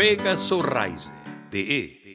Vega 0.06 0.36
Sorraise 0.36 1.12
de 1.50 1.58
e! 1.58 2.05